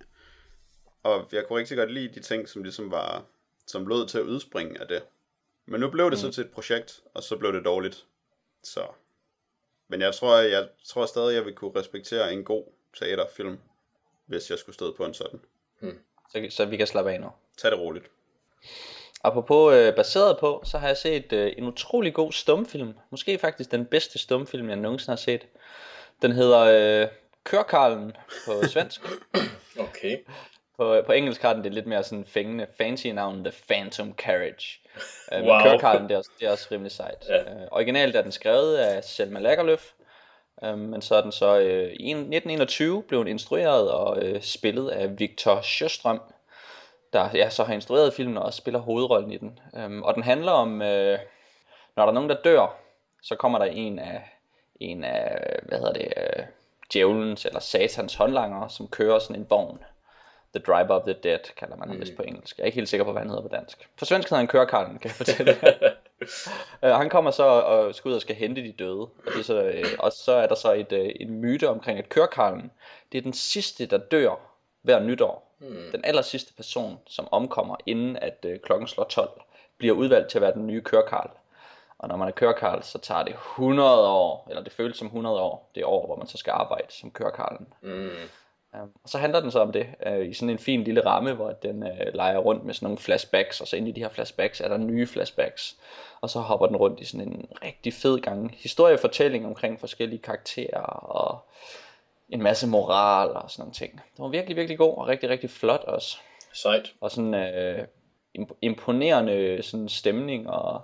Og 1.04 1.30
jeg 1.32 1.48
kunne 1.48 1.60
rigtig 1.60 1.78
godt 1.78 1.92
lide 1.92 2.14
de 2.14 2.20
ting, 2.20 2.50
som 2.50 2.64
ligesom 2.64 2.92
var, 2.92 3.26
som 3.68 3.88
lod 3.88 4.08
til 4.08 4.18
at 4.18 4.24
udspringe 4.24 4.82
af 4.82 4.88
det. 4.88 5.04
Men 5.66 5.80
nu 5.80 5.90
blev 5.90 6.06
det 6.12 6.18
mm. 6.18 6.22
så 6.22 6.32
til 6.32 6.44
et 6.44 6.52
projekt, 6.52 7.02
og 7.14 7.24
så 7.24 7.38
blev 7.38 7.54
det 7.54 7.66
dårligt. 7.66 8.06
Så. 8.64 8.88
Men 9.88 10.02
jeg 10.02 10.16
tror, 10.16 10.38
jeg, 10.38 10.68
tror 10.86 11.06
stadig, 11.06 11.36
jeg 11.36 11.46
vil 11.46 11.54
kunne 11.54 11.80
respektere 11.80 12.34
en 12.34 12.44
god 12.44 12.64
teaterfilm, 13.00 13.60
hvis 14.26 14.50
jeg 14.50 14.60
skulle 14.60 14.76
støde 14.76 14.94
på 14.98 15.06
en 15.06 15.14
sådan. 15.14 15.40
Mm. 15.80 16.00
Så, 16.32 16.48
så 16.50 16.66
vi 16.66 16.78
kan 16.78 16.88
slappe 16.88 17.12
af 17.12 17.22
nu. 17.22 17.30
Tag 17.58 17.72
det 17.72 17.80
roligt. 17.80 18.06
Apropos 19.24 19.74
øh, 19.74 19.96
baseret 19.96 20.38
på, 20.40 20.62
så 20.66 20.78
har 20.78 20.88
jeg 20.88 20.98
set 20.98 21.34
øh, 21.34 21.54
en 21.58 21.68
utrolig 21.68 22.14
god 22.14 22.32
stumfilm. 22.32 22.94
Måske 23.10 23.38
faktisk 23.38 23.72
den 23.72 23.86
bedste 23.86 24.20
stumfilm, 24.20 24.70
jeg 24.70 24.78
nogensinde 24.78 25.12
har 25.12 25.16
set. 25.16 25.48
Den 26.22 26.32
hedder 26.32 26.62
øh, 26.62 27.08
Kørkarlen 27.44 28.18
på 28.46 28.52
svensk. 28.74 29.02
okay. 29.80 30.18
På, 30.78 31.02
på 31.06 31.12
engelsk 31.12 31.42
har 31.42 31.54
den 31.54 31.64
det 31.64 31.74
lidt 31.74 31.88
mere 31.88 32.04
sådan 32.04 32.26
fængende, 32.26 32.68
fancy 32.78 33.08
navn, 33.08 33.44
The 33.44 33.54
Phantom 33.70 34.14
Carriage. 34.14 34.80
Øh, 35.34 35.44
wow. 35.44 35.56
Men 35.56 35.64
Kørkarlen, 35.64 36.04
det 36.04 36.12
er, 36.12 36.18
også, 36.18 36.32
det 36.40 36.48
er 36.48 36.52
også 36.52 36.68
rimelig 36.72 36.92
sejt. 36.92 37.26
Ja. 37.30 37.40
Øh, 37.40 37.68
originalt 37.72 38.16
er 38.16 38.22
den 38.22 38.32
skrevet 38.32 38.78
af 38.78 39.04
Selma 39.04 39.40
Lagerlöf. 39.40 39.94
Øh, 40.64 40.78
men 40.78 41.02
så 41.02 41.16
er 41.16 41.22
den 41.22 41.32
så 41.32 41.60
øh, 41.60 41.84
i 41.84 42.12
1921 42.12 43.04
blev 43.04 43.20
den 43.20 43.28
instrueret 43.28 43.92
og 43.92 44.24
øh, 44.24 44.42
spillet 44.42 44.90
af 44.90 45.20
Victor 45.20 45.56
Sjöström, 45.56 46.20
der 47.14 47.30
ja, 47.34 47.50
så 47.50 47.64
har 47.64 47.74
instrueret 47.74 48.14
filmen 48.14 48.38
og 48.38 48.44
også 48.44 48.58
spiller 48.58 48.80
hovedrollen 48.80 49.32
i 49.32 49.38
den. 49.38 49.60
Øhm, 49.76 50.04
og 50.04 50.16
den 50.16 50.24
handler 50.24 50.52
om, 50.52 50.82
øh, 50.82 51.20
når 51.96 52.04
der 52.04 52.10
er 52.10 52.14
nogen, 52.14 52.30
der 52.30 52.42
dør, 52.44 52.78
så 53.22 53.36
kommer 53.36 53.60
der 53.60 53.66
en 53.66 54.00
af, 54.00 54.41
en 54.82 55.04
af 55.04 55.60
hvad 55.64 55.78
hedder 55.78 55.94
det, 55.94 56.14
øh, 56.18 56.44
djævelens 56.94 57.46
eller 57.46 57.60
satans 57.60 58.16
håndlanger, 58.16 58.68
som 58.68 58.88
kører 58.88 59.20
sådan 59.20 59.36
en 59.36 59.50
vogn. 59.50 59.80
The 60.54 60.64
Driver 60.68 60.90
of 60.90 61.04
the 61.04 61.16
Dead, 61.24 61.40
kalder 61.58 61.76
man 61.76 61.90
mm. 61.90 62.16
på 62.18 62.24
engelsk. 62.24 62.58
Jeg 62.58 62.64
er 62.64 62.66
ikke 62.66 62.76
helt 62.76 62.90
sikker 62.90 63.04
på, 63.04 63.12
hvad 63.12 63.22
han 63.22 63.30
hedder 63.30 63.44
på 63.44 63.48
dansk. 63.48 63.90
På 64.00 64.06
svensk 64.06 64.30
hedder 64.30 64.38
han 64.38 64.48
Kørekarlen, 64.48 65.00
kan 65.00 65.08
jeg 65.08 65.16
fortælle. 65.16 65.58
uh, 66.84 66.90
han 66.90 67.10
kommer 67.10 67.32
så 67.32 67.44
og 67.44 67.96
skal 67.96 68.10
ud 68.10 68.16
og 68.16 68.22
skal 68.22 68.36
hente 68.36 68.62
de 68.62 68.72
døde. 68.72 69.02
Og, 69.02 69.12
det 69.26 69.40
er 69.40 69.44
så, 69.44 69.68
uh, 69.68 70.06
og 70.06 70.12
så 70.12 70.32
er 70.32 70.48
der 70.48 70.56
så 70.56 70.74
et, 70.74 70.92
uh, 70.92 71.10
en 71.20 71.42
myte 71.42 71.70
omkring, 71.70 72.00
at 72.00 72.10
Kørekarlen, 72.10 72.72
det 73.12 73.18
er 73.18 73.22
den 73.22 73.34
sidste, 73.34 73.86
der 73.86 73.98
dør 73.98 74.36
hver 74.82 75.00
nytår. 75.00 75.52
Mm. 75.60 75.92
Den 75.92 76.02
aller 76.04 76.22
sidste 76.22 76.54
person, 76.54 77.00
som 77.08 77.28
omkommer, 77.32 77.76
inden 77.86 78.18
at 78.18 78.46
øh, 78.46 78.60
klokken 78.60 78.88
slår 78.88 79.04
12, 79.04 79.42
bliver 79.78 79.96
udvalgt 79.96 80.30
til 80.30 80.38
at 80.38 80.42
være 80.42 80.54
den 80.54 80.68
nye 80.68 80.82
kørekarl. 80.82 81.30
Og 82.02 82.08
når 82.08 82.16
man 82.16 82.28
er 82.28 82.32
kørekarl, 82.32 82.84
så 82.84 82.98
tager 82.98 83.24
det 83.24 83.34
100 83.34 84.08
år, 84.08 84.48
eller 84.50 84.64
det 84.64 84.74
føles 84.74 84.98
som 84.98 85.08
100 85.08 85.40
år, 85.40 85.72
det 85.76 85.86
år, 85.86 86.06
hvor 86.06 86.16
man 86.16 86.28
så 86.28 86.38
skal 86.38 86.52
arbejde 86.52 86.88
som 86.90 87.12
kørekarlen. 87.12 87.68
Mm. 87.82 88.10
Um, 88.74 88.92
og 89.04 89.10
så 89.10 89.18
handler 89.18 89.40
den 89.40 89.52
så 89.52 89.60
om 89.60 89.72
det, 89.72 89.88
uh, 90.08 90.26
i 90.26 90.34
sådan 90.34 90.50
en 90.50 90.60
fin 90.60 90.84
lille 90.84 91.06
ramme, 91.06 91.34
hvor 91.34 91.52
den 91.52 91.84
uh, 91.84 92.14
leger 92.14 92.38
rundt 92.38 92.66
med 92.66 92.74
sådan 92.74 92.86
nogle 92.86 92.98
flashbacks, 92.98 93.62
og 93.62 93.68
så 93.68 93.76
inde 93.76 93.90
i 93.90 93.92
de 93.92 94.02
her 94.02 94.10
flashbacks 94.10 94.62
er 94.62 94.68
der 94.68 94.78
nye 94.78 95.08
flashbacks. 95.08 95.78
Og 96.22 96.30
så 96.30 96.40
hopper 96.40 96.68
den 96.68 96.76
rundt 96.76 97.00
i 97.00 97.06
sådan 97.06 97.28
en 97.28 97.48
rigtig 97.64 97.94
fed 97.94 98.20
gang 98.20 98.56
historiefortælling 98.60 99.46
omkring 99.46 99.80
forskellige 99.80 100.22
karakterer, 100.22 100.82
og 100.82 101.40
en 102.30 102.44
masse 102.44 102.68
moral 102.68 103.30
og 103.30 103.52
sådan 103.52 103.62
nogle 103.62 103.74
ting. 103.74 103.94
Det 103.94 104.20
var 104.20 104.28
virkelig, 104.28 104.58
virkelig 104.58 104.78
god, 104.78 104.98
og 104.98 105.08
rigtig, 105.08 105.30
rigtig 105.30 105.50
flot 105.50 105.84
også. 105.84 106.18
Sejt. 106.54 106.94
Og 107.02 107.12
sådan 107.12 107.34
uh, 107.34 107.84
imp- 108.40 108.58
imponerende 108.62 109.64
sådan 109.64 109.90
stemning, 109.90 110.50
og 110.50 110.82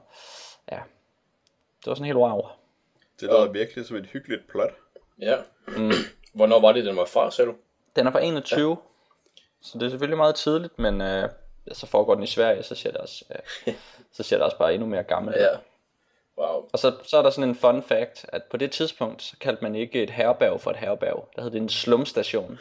ja, 0.71 0.79
det 1.87 1.89
var 1.89 1.95
sådan 1.95 2.05
helt 2.05 2.17
wow. 2.17 2.41
Det 3.19 3.29
lyder 3.29 3.51
virkelig 3.51 3.85
som 3.85 3.97
et 3.97 4.05
hyggeligt 4.05 4.47
plot. 4.47 4.73
Ja. 5.19 5.37
Mm. 5.67 5.91
Hvornår 6.33 6.59
var 6.59 6.71
det, 6.71 6.85
den 6.85 6.97
var 6.97 7.05
fra, 7.05 7.31
sagde 7.31 7.51
du? 7.51 7.55
Den 7.95 8.07
er 8.07 8.11
fra 8.11 8.23
21, 8.23 8.69
ja. 8.69 8.75
så 9.61 9.77
det 9.77 9.85
er 9.85 9.89
selvfølgelig 9.89 10.17
meget 10.17 10.35
tidligt, 10.35 10.79
men 10.79 11.01
øh, 11.01 11.29
så 11.71 11.87
foregår 11.87 12.13
den 12.13 12.23
i 12.23 12.27
Sverige, 12.27 12.63
så 12.63 12.75
ser 12.75 12.91
det 12.91 13.01
også, 13.01 13.25
øh, 13.67 13.73
så 14.11 14.23
ser 14.23 14.37
det 14.37 14.45
også 14.45 14.57
bare 14.57 14.73
endnu 14.73 14.87
mere 14.87 15.03
gammelt. 15.03 15.37
ud. 15.37 15.41
Ja. 15.41 15.57
Wow. 16.37 16.69
Og 16.73 16.79
så, 16.79 16.95
så 17.03 17.17
er 17.17 17.21
der 17.21 17.29
sådan 17.29 17.49
en 17.49 17.55
fun 17.55 17.83
fact, 17.83 18.25
at 18.27 18.43
på 18.43 18.57
det 18.57 18.71
tidspunkt, 18.71 19.23
så 19.23 19.35
kaldte 19.39 19.63
man 19.63 19.75
ikke 19.75 20.03
et 20.03 20.09
herberg 20.09 20.61
for 20.61 20.71
et 20.71 20.77
herberg. 20.77 21.29
Der 21.35 21.41
hed 21.41 21.51
det 21.51 21.61
en 21.61 21.69
slumstation. 21.69 22.59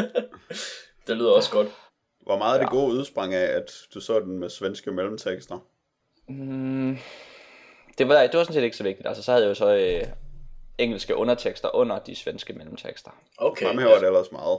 Det 1.06 1.16
lyder 1.16 1.32
også 1.32 1.50
godt. 1.50 1.68
Hvor 2.20 2.38
meget 2.38 2.54
af 2.54 2.60
det 2.60 2.70
gode 2.70 2.92
udsprang 2.92 3.34
af, 3.34 3.56
at 3.56 3.72
du 3.94 4.00
så 4.00 4.20
den 4.20 4.38
med 4.38 4.48
svenske 4.50 4.92
mellemtekster? 4.92 5.58
Mm, 6.28 6.98
det, 8.00 8.08
var, 8.08 8.26
det 8.26 8.34
var 8.38 8.44
sådan 8.44 8.54
set 8.54 8.62
ikke 8.62 8.76
så 8.76 8.82
vigtigt. 8.82 9.08
Altså, 9.08 9.22
så 9.22 9.32
havde 9.32 9.44
jeg 9.44 9.48
jo 9.48 9.54
så 9.54 9.74
øh, 9.74 10.02
engelske 10.78 11.16
undertekster 11.16 11.74
under 11.76 11.98
de 11.98 12.16
svenske 12.16 12.52
mellemtekster. 12.52 13.10
Okay. 13.38 13.66
Fremhæver 13.66 13.98
det 13.98 14.06
ellers 14.06 14.32
meget. 14.32 14.58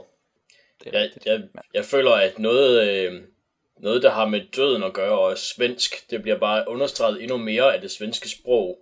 Det 0.84 0.94
er 0.94 0.98
Jeg, 0.98 1.04
rigtigt. 1.04 1.26
jeg, 1.26 1.42
jeg 1.74 1.84
føler, 1.84 2.12
at 2.12 2.38
noget, 2.38 2.88
øh, 2.88 3.12
noget, 3.80 4.02
der 4.02 4.10
har 4.10 4.24
med 4.28 4.40
døden 4.56 4.82
at 4.82 4.92
gøre 4.92 5.18
og 5.18 5.38
svensk, 5.38 6.10
det 6.10 6.22
bliver 6.22 6.38
bare 6.38 6.64
understreget 6.68 7.22
endnu 7.22 7.36
mere 7.36 7.74
af 7.74 7.80
det 7.80 7.90
svenske 7.90 8.28
sprog. 8.28 8.78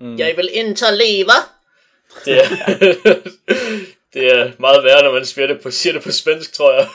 Mm. 0.00 0.16
Jeg 0.18 0.36
vil 0.36 0.48
inte 0.52 0.84
leva! 0.92 1.32
Det 2.24 2.38
er, 2.38 2.48
det 4.14 4.32
er 4.32 4.52
meget 4.58 4.84
værre, 4.84 5.02
når 5.02 5.12
man 5.12 5.24
siger 5.24 5.46
det 5.46 5.60
på, 5.62 5.70
siger 5.70 5.92
det 5.92 6.02
på 6.02 6.10
svensk, 6.10 6.52
tror 6.52 6.72
jeg. 6.72 6.88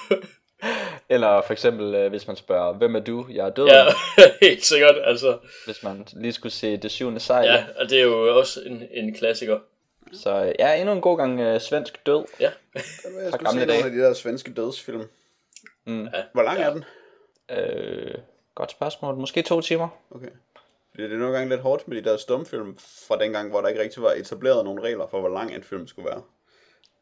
Eller 1.10 1.42
for 1.42 1.54
eksempel, 1.54 1.96
øh, 1.96 2.10
hvis 2.10 2.28
man 2.28 2.36
spørger, 2.36 2.74
hvem 2.74 2.96
er 2.96 3.00
du? 3.00 3.26
Jeg 3.32 3.46
er 3.46 3.50
død. 3.50 3.68
ja, 3.68 3.86
helt 4.48 4.66
sikkert. 4.66 4.96
Altså, 5.04 5.38
Hvis 5.66 5.84
man 5.84 6.08
lige 6.14 6.34
skulle 6.34 6.54
se 6.54 6.78
det 6.78 6.92
syvende 6.92 7.20
sejl. 7.20 7.46
ja, 7.46 7.66
og 7.80 7.90
det 7.90 8.00
er 8.00 8.04
jo 8.04 8.38
også 8.38 8.62
en, 8.66 8.84
en 8.92 9.14
klassiker. 9.14 9.60
Så 10.14 10.44
øh, 10.46 10.54
ja, 10.60 10.74
endnu 10.80 10.94
en 10.94 11.02
god 11.02 11.18
gang 11.18 11.40
øh, 11.40 11.62
svensk 11.62 12.06
død. 12.06 12.26
Ja. 12.40 12.50
Jeg 12.74 12.82
Fra 12.84 13.32
skulle 13.32 13.46
gamle 13.46 13.62
se 13.62 13.68
dage. 13.68 13.80
nogle 13.82 13.86
af 13.86 13.92
de 13.92 14.08
der 14.08 14.14
svenske 14.14 14.54
dødsfilm. 14.54 15.08
Mm. 15.86 16.04
Ja. 16.04 16.24
Hvor 16.34 16.44
lang 16.44 16.60
er 16.60 16.74
den? 16.74 16.84
Øh, 17.58 18.16
godt 18.56 18.72
spørgsmål. 18.72 19.16
Måske 19.16 19.42
to 19.42 19.62
timer. 19.62 19.88
Okay. 20.12 20.30
Det 20.98 21.14
er 21.14 21.18
nogle 21.18 21.34
gange 21.38 21.50
lidt 21.50 21.62
hårdt 21.62 21.88
med 21.88 22.02
de 22.02 22.10
der 22.10 22.18
stumfilm 22.18 22.78
fra 23.08 23.18
dengang, 23.20 23.50
hvor 23.50 23.62
der 23.62 23.68
ikke 23.68 23.82
rigtig 23.82 24.02
var 24.04 24.12
etableret 24.12 24.66
nogle 24.66 24.82
regler 24.84 25.08
for, 25.12 25.20
hvor 25.20 25.30
lang 25.30 25.56
en 25.56 25.64
film 25.64 25.88
skulle 25.88 26.10
være. 26.10 26.22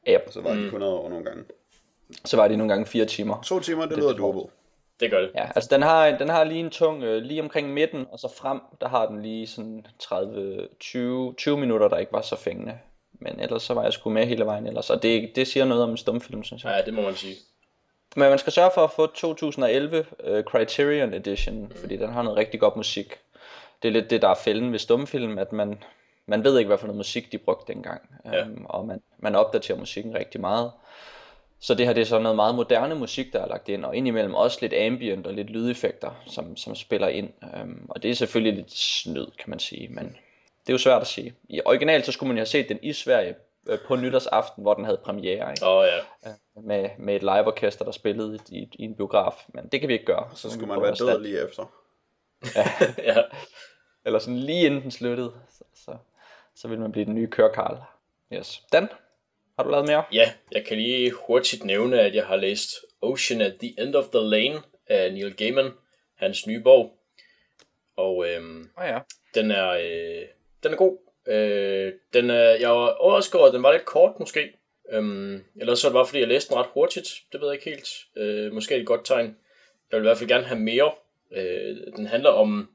Ja, 0.07 0.17
Og 0.27 0.33
så 0.33 0.41
var 0.41 0.53
de 0.53 0.65
100 0.65 0.93
år 0.93 1.09
nogle 1.09 1.25
gange. 1.25 1.43
Så 2.25 2.37
var 2.37 2.47
det 2.47 2.57
nogle 2.57 2.73
gange 2.73 2.85
fire 2.85 3.05
timer. 3.05 3.41
To 3.41 3.59
timer, 3.59 3.81
det, 3.81 3.89
Det 3.89 3.97
lyder 3.97 4.13
er 4.13 4.17
doable. 4.17 4.51
Det 4.99 5.11
gør 5.11 5.21
det. 5.21 5.31
Ja, 5.35 5.45
altså 5.55 5.69
den 5.73 5.81
har, 5.81 6.17
den 6.17 6.29
har 6.29 6.43
lige 6.43 6.59
en 6.59 6.69
tung, 6.69 7.03
øh, 7.03 7.21
lige 7.21 7.41
omkring 7.41 7.73
midten, 7.73 8.05
og 8.11 8.19
så 8.19 8.33
frem, 8.37 8.59
der 8.81 8.87
har 8.87 9.05
den 9.05 9.21
lige 9.21 9.47
sådan 9.47 9.87
30, 9.99 10.67
20, 10.79 11.33
20 11.33 11.57
minutter, 11.57 11.87
der 11.87 11.97
ikke 11.97 12.13
var 12.13 12.21
så 12.21 12.35
fængende. 12.35 12.77
Men 13.19 13.39
ellers 13.39 13.63
så 13.63 13.73
var 13.73 13.83
jeg 13.83 13.93
sgu 13.93 14.09
med 14.09 14.25
hele 14.25 14.45
vejen 14.45 14.67
ellers, 14.67 14.89
og 14.89 15.03
det, 15.03 15.31
det 15.35 15.47
siger 15.47 15.65
noget 15.65 15.83
om 15.83 15.89
en 15.89 15.97
stumfilm, 15.97 16.43
synes 16.43 16.63
jeg. 16.63 16.75
Ja, 16.77 16.85
det 16.85 16.93
må 16.93 17.01
man 17.01 17.15
sige. 17.15 17.35
Men 18.15 18.29
man 18.29 18.39
skal 18.39 18.53
sørge 18.53 18.71
for 18.73 18.83
at 18.83 18.91
få 18.91 19.07
2011 19.07 20.05
uh, 20.29 20.41
Criterion 20.41 21.13
Edition, 21.13 21.59
mm. 21.59 21.71
fordi 21.75 21.97
den 21.97 22.09
har 22.09 22.21
noget 22.21 22.37
rigtig 22.37 22.59
godt 22.59 22.75
musik. 22.75 23.13
Det 23.81 23.87
er 23.87 23.91
lidt 23.91 24.09
det, 24.09 24.21
der 24.21 24.29
er 24.29 24.35
fælden 24.35 24.71
ved 24.71 24.79
stumfilm, 24.79 25.37
at 25.37 25.51
man, 25.51 25.83
man 26.25 26.43
ved 26.43 26.57
ikke, 26.57 26.67
hvad 26.67 26.77
for 26.77 26.87
noget 26.87 26.97
musik 26.97 27.31
de 27.31 27.37
brugte 27.37 27.73
dengang. 27.73 28.01
Ja. 28.25 28.43
Um, 28.43 28.65
og 28.69 28.87
man, 28.87 29.01
man 29.19 29.35
opdaterer 29.35 29.77
musikken 29.77 30.15
rigtig 30.15 30.41
meget. 30.41 30.71
Så 31.59 31.73
det 31.73 31.85
her 31.85 31.93
det 31.93 32.01
er 32.01 32.05
så 32.05 32.19
noget 32.19 32.35
meget 32.35 32.55
moderne 32.55 32.95
musik, 32.95 33.33
der 33.33 33.39
er 33.41 33.47
lagt 33.47 33.69
ind, 33.69 33.85
og 33.85 33.95
indimellem 33.95 34.33
også 34.33 34.57
lidt 34.61 34.73
ambient 34.73 35.27
og 35.27 35.33
lidt 35.33 35.49
lydeffekter, 35.49 36.11
som, 36.25 36.57
som 36.57 36.75
spiller 36.75 37.07
ind. 37.07 37.29
Um, 37.61 37.85
og 37.89 38.03
det 38.03 38.11
er 38.11 38.15
selvfølgelig 38.15 38.53
lidt 38.53 38.71
snyd, 38.71 39.25
kan 39.25 39.49
man 39.49 39.59
sige, 39.59 39.87
men 39.87 40.05
det 40.65 40.69
er 40.69 40.73
jo 40.73 40.77
svært 40.77 41.01
at 41.01 41.07
sige. 41.07 41.35
I 41.49 41.61
originalt 41.65 42.05
så 42.05 42.11
skulle 42.11 42.27
man 42.27 42.37
jo 42.37 42.39
have 42.39 42.45
set 42.45 42.69
den 42.69 42.79
i 42.81 42.93
Sverige 42.93 43.35
øh, 43.69 43.79
på 43.87 43.95
nytårsaften, 43.95 44.61
hvor 44.61 44.73
den 44.73 44.85
havde 44.85 44.97
premiere. 45.03 45.51
Ikke? 45.51 45.65
Åh 45.65 45.77
oh, 45.77 45.85
ja. 46.25 46.31
med, 46.61 46.89
med 46.99 47.15
et 47.15 47.21
liveorkester, 47.21 47.85
der 47.85 47.91
spillede 47.91 48.39
i, 48.49 48.57
i, 48.57 48.69
i 48.73 48.83
en 48.83 48.95
biograf. 48.95 49.45
Men 49.47 49.67
det 49.67 49.79
kan 49.79 49.89
vi 49.89 49.93
ikke 49.93 50.05
gøre. 50.05 50.29
Så 50.33 50.47
må 50.47 50.53
skulle 50.53 50.67
man 50.67 50.81
være 50.81 50.95
død 50.95 51.21
lige 51.21 51.43
efter. 51.43 51.71
ja. 53.13 53.21
Eller 54.05 54.19
sådan 54.19 54.39
lige 54.39 54.65
inden 54.65 54.81
den 54.81 54.91
sluttede. 54.91 55.31
Så, 55.49 55.63
så, 55.73 55.97
så 56.55 56.67
vil 56.67 56.79
man 56.79 56.91
blive 56.91 57.05
den 57.05 57.15
nye 57.15 57.27
kørekarl. 57.27 57.77
Yes. 58.33 58.63
Dan, 58.71 58.89
har 59.55 59.63
du 59.63 59.69
lavet 59.69 59.87
mere? 59.87 60.03
Ja, 60.11 60.33
jeg 60.51 60.65
kan 60.65 60.77
lige 60.77 61.11
hurtigt 61.11 61.63
nævne, 61.63 62.01
at 62.01 62.15
jeg 62.15 62.25
har 62.25 62.35
læst 62.35 62.69
Ocean 63.01 63.41
at 63.41 63.53
the 63.59 63.73
End 63.79 63.95
of 63.95 64.05
the 64.13 64.29
Lane 64.29 64.61
af 64.87 65.13
Neil 65.13 65.35
Gaiman, 65.35 65.71
hans 66.15 66.47
nye 66.47 66.59
bog. 66.59 66.97
Og 67.95 68.27
øhm, 68.29 68.69
Oh, 68.77 68.85
ja. 68.87 68.99
den 69.35 69.51
er 69.51 69.69
øh, 69.69 70.27
den 70.63 70.73
er 70.73 70.77
god. 70.77 70.97
Øh, 71.27 71.93
den 72.13 72.29
er, 72.29 72.43
jeg 72.43 72.69
var 72.69 72.89
overrasket 72.89 73.35
over, 73.35 73.47
at 73.47 73.53
den 73.53 73.63
var 73.63 73.71
lidt 73.71 73.85
kort 73.85 74.19
måske. 74.19 74.53
Øhm, 74.91 75.43
ellers 75.55 75.79
så 75.79 75.87
er 75.87 75.89
det 75.89 75.95
bare 75.95 76.05
fordi, 76.05 76.19
jeg 76.19 76.27
læste 76.27 76.49
den 76.49 76.57
ret 76.61 76.69
hurtigt. 76.73 77.07
Det 77.31 77.41
ved 77.41 77.47
jeg 77.47 77.53
ikke 77.55 77.69
helt. 77.69 77.89
Øh, 78.15 78.53
måske 78.53 78.75
et 78.75 78.85
godt 78.85 79.05
tegn. 79.05 79.37
Jeg 79.91 79.99
vil 79.99 80.05
i 80.05 80.07
hvert 80.07 80.17
fald 80.17 80.29
gerne 80.29 80.43
have 80.45 80.59
mere. 80.59 80.91
Øh, 81.31 81.77
den 81.95 82.07
handler 82.07 82.29
om, 82.29 82.69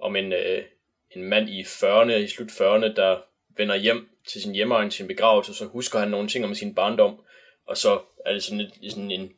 om 0.00 0.16
en, 0.16 0.32
øh, 0.32 0.64
en 1.10 1.24
mand 1.24 1.48
i 1.48 1.62
40'erne, 1.62 2.12
i 2.12 2.26
slut 2.28 2.50
40'erne, 2.50 2.94
der 2.96 3.18
vender 3.56 3.76
hjem 3.76 4.08
til 4.28 4.42
sin 4.42 4.54
hjemmeegn, 4.54 4.90
sin 4.90 5.06
begravelse, 5.06 5.54
så 5.54 5.64
husker 5.64 5.98
han 5.98 6.08
nogle 6.08 6.28
ting 6.28 6.44
om 6.44 6.54
sin 6.54 6.74
barndom, 6.74 7.20
og 7.66 7.76
så 7.76 8.00
er 8.26 8.32
det 8.32 8.42
sådan, 8.42 8.60
et, 8.60 8.92
sådan 8.92 9.10
en, 9.10 9.32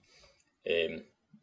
øh, 0.66 0.90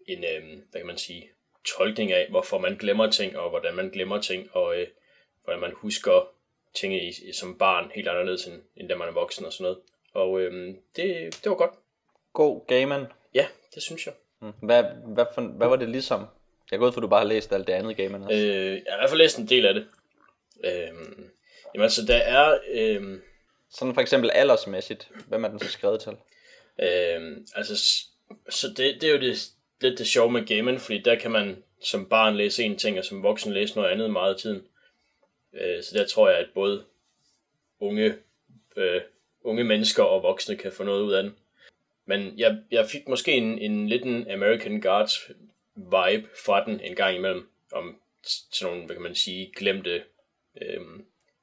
en 0.07 0.23
øh, 0.23 0.59
hvad 0.71 0.79
kan 0.81 0.87
man 0.87 0.97
sige, 0.97 1.29
tolkning 1.65 2.11
af, 2.11 2.27
hvorfor 2.29 2.57
man 2.57 2.75
glemmer 2.75 3.09
ting, 3.09 3.37
og 3.37 3.49
hvordan 3.49 3.75
man 3.75 3.89
glemmer 3.89 4.21
ting, 4.21 4.55
og 4.55 4.79
øh, 4.79 4.87
hvordan 5.43 5.61
man 5.61 5.71
husker 5.75 6.29
ting 6.73 6.93
i, 6.95 7.33
som 7.33 7.57
barn 7.57 7.91
helt 7.95 8.07
anderledes, 8.07 8.45
end, 8.45 8.61
end 8.77 8.89
da 8.89 8.95
man 8.95 9.07
er 9.07 9.13
voksen 9.13 9.45
og 9.45 9.53
sådan 9.53 9.63
noget. 9.63 9.79
Og 10.13 10.41
øh, 10.41 10.75
det, 10.95 11.39
det 11.43 11.49
var 11.49 11.55
godt. 11.55 11.71
God 12.33 12.67
Gaiman. 12.67 13.05
Ja, 13.33 13.47
det 13.75 13.83
synes 13.83 14.05
jeg. 14.05 14.13
Mm. 14.41 14.51
Hvad, 14.61 14.83
hvad, 15.05 15.25
for, 15.33 15.41
hvad 15.41 15.67
var 15.67 15.75
det 15.75 15.89
ligesom? 15.89 16.25
Jeg 16.71 16.79
går 16.79 16.87
ud 16.87 16.91
for, 16.91 16.99
at 16.99 17.03
du 17.03 17.07
bare 17.07 17.19
har 17.19 17.27
læst 17.27 17.53
alt 17.53 17.67
det 17.67 17.73
andet 17.73 17.97
Gaiman 17.97 18.23
også. 18.23 18.37
Øh, 18.37 18.73
jeg 18.73 18.83
har 18.87 18.97
i 18.97 18.99
hvert 18.99 19.09
fald 19.09 19.21
læst 19.21 19.37
en 19.37 19.49
del 19.49 19.65
af 19.65 19.73
det. 19.73 19.87
Øh, 20.63 21.25
jamen 21.73 21.83
altså, 21.83 22.05
der 22.05 22.17
er... 22.17 22.59
Øh, 22.71 23.19
Sådan 23.69 23.93
for 23.93 24.01
eksempel 24.01 24.29
aldersmæssigt. 24.33 25.09
Hvem 25.27 25.43
er 25.43 25.47
den 25.47 25.59
så 25.59 25.67
skrevet 25.67 26.01
til? 26.01 26.11
Øh, 26.79 27.37
altså, 27.55 28.05
så 28.49 28.67
det, 28.67 29.01
det 29.01 29.03
er 29.03 29.11
jo 29.11 29.19
det, 29.19 29.49
lidt 29.81 29.99
det 29.99 30.07
sjove 30.07 30.31
med 30.31 30.45
gamen, 30.45 30.79
fordi 30.79 30.97
der 30.97 31.15
kan 31.15 31.31
man 31.31 31.63
som 31.83 32.05
barn 32.05 32.35
læse 32.35 32.63
en 32.63 32.77
ting, 32.77 32.99
og 32.99 33.05
som 33.05 33.23
voksen 33.23 33.53
læse 33.53 33.75
noget 33.75 33.89
andet 33.89 34.11
meget 34.11 34.33
af 34.33 34.39
tiden. 34.39 34.67
Øh, 35.53 35.83
så 35.83 35.97
der 35.97 36.07
tror 36.07 36.29
jeg, 36.29 36.39
at 36.39 36.47
både 36.53 36.83
unge, 37.79 38.15
øh, 38.75 39.01
unge 39.43 39.63
mennesker 39.63 40.03
og 40.03 40.23
voksne 40.23 40.57
kan 40.57 40.71
få 40.71 40.83
noget 40.83 41.01
ud 41.01 41.13
af 41.13 41.23
den. 41.23 41.35
Men 42.05 42.33
jeg, 42.37 42.57
jeg 42.71 42.85
fik 42.89 43.07
måske 43.07 43.31
en, 43.31 43.59
en 43.59 43.89
lidt 43.89 44.03
en 44.03 44.31
American 44.31 44.81
Guards 44.81 45.29
vibe 45.75 46.29
fra 46.45 46.65
den 46.65 46.79
en 46.79 46.95
gang 46.95 47.15
imellem, 47.15 47.49
om 47.71 47.99
sådan 48.23 48.71
nogle, 48.71 48.85
hvad 48.85 48.95
kan 48.95 49.03
man 49.03 49.15
sige, 49.15 49.51
glemte 49.55 50.03
øh, 50.61 50.81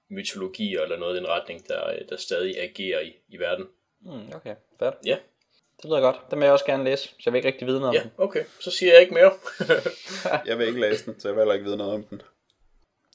mytologier 0.09 0.83
eller 0.83 0.97
noget 0.99 1.15
i 1.15 1.19
den 1.19 1.27
retning, 1.29 1.69
der, 1.69 1.99
der 2.09 2.17
stadig 2.17 2.59
agerer 2.63 3.01
i, 3.01 3.17
i 3.29 3.37
verden. 3.37 3.67
Mm, 4.01 4.29
okay, 4.35 4.55
fedt. 4.79 4.95
Ja. 5.05 5.19
Det 5.77 5.85
lyder 5.85 6.01
godt. 6.01 6.17
Den 6.31 6.39
vil 6.39 6.45
jeg 6.45 6.53
også 6.53 6.65
gerne 6.65 6.85
læse, 6.85 7.09
så 7.09 7.15
jeg 7.25 7.33
vil 7.33 7.39
ikke 7.39 7.49
rigtig 7.49 7.67
vide 7.67 7.81
noget 7.81 7.95
Ja, 7.95 8.03
om 8.03 8.09
den. 8.09 8.13
okay. 8.25 8.45
Så 8.61 8.71
siger 8.71 8.93
jeg 8.93 9.01
ikke 9.01 9.15
mere. 9.15 9.33
Jeg 10.47 10.59
vil 10.59 10.67
ikke 10.67 10.81
læse 10.81 11.07
den, 11.07 11.21
så 11.21 11.29
jeg 11.29 11.35
vil 11.37 11.41
heller 11.41 11.55
ikke 11.55 11.65
vide 11.65 11.77
noget 11.77 11.95
om 11.95 12.03
den. 12.05 12.23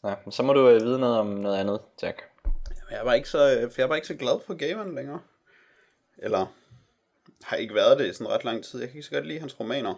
Ja, 0.04 0.16
men 0.26 0.32
så 0.32 0.44
må 0.44 0.54
du 0.54 0.70
øh, 0.70 0.82
vide 0.82 1.00
noget 1.00 1.18
om 1.18 1.28
noget 1.28 1.58
andet, 1.58 1.80
Jack. 2.02 2.24
Jeg 2.92 3.06
var 3.06 3.14
ikke 3.14 3.30
så, 3.30 3.70
jeg 3.78 3.90
var 3.90 3.96
ikke 3.96 4.08
så 4.08 4.16
glad 4.16 4.40
for 4.46 4.54
Gaiman 4.54 4.96
længere. 4.96 5.20
Eller 6.18 6.46
har 7.44 7.58
ikke 7.58 7.76
været 7.76 8.00
det 8.00 8.06
i 8.08 8.14
sådan 8.14 8.28
ret 8.28 8.44
lang 8.44 8.64
tid. 8.64 8.80
Jeg 8.80 8.90
kan 8.90 8.96
ikke 8.98 9.06
så 9.06 9.12
godt 9.12 9.28
lide 9.28 9.40
hans 9.40 9.60
romaner. 9.60 9.96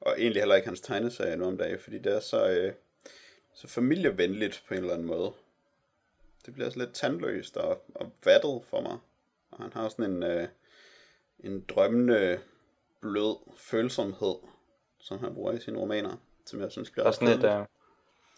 Og 0.00 0.14
egentlig 0.20 0.42
heller 0.42 0.54
ikke 0.56 0.68
hans 0.68 0.80
tegneserier 0.80 1.36
nu 1.36 1.46
om 1.46 1.58
dagen, 1.58 1.78
fordi 1.78 1.98
det 1.98 2.12
er 2.14 2.20
så, 2.20 2.48
øh, 2.48 2.72
så 3.54 3.68
familievenligt 3.68 4.62
på 4.68 4.74
en 4.74 4.80
eller 4.80 4.92
anden 4.92 5.06
måde. 5.06 5.32
Det 6.46 6.54
bliver 6.54 6.70
så 6.70 6.78
lidt 6.78 6.94
tandløst 6.94 7.56
og, 7.56 7.84
og 7.94 8.12
vattet 8.24 8.62
for 8.70 8.80
mig. 8.80 8.98
Og 9.50 9.62
han 9.62 9.72
har 9.72 9.88
sådan 9.88 10.04
en, 10.04 10.22
øh, 10.22 10.48
en 11.38 11.60
drømmende 11.60 12.40
blød 13.00 13.36
følsomhed, 13.56 14.34
som 14.98 15.18
han 15.18 15.34
bruger 15.34 15.52
i 15.52 15.60
sine 15.60 15.78
romaner, 15.78 16.16
som 16.46 16.60
jeg 16.60 16.72
synes 16.72 16.90
bliver 16.90 17.04
Der 17.04 17.10
er 17.10 17.14
sådan 17.14 17.28
et, 17.28 17.44
øh, 17.44 17.66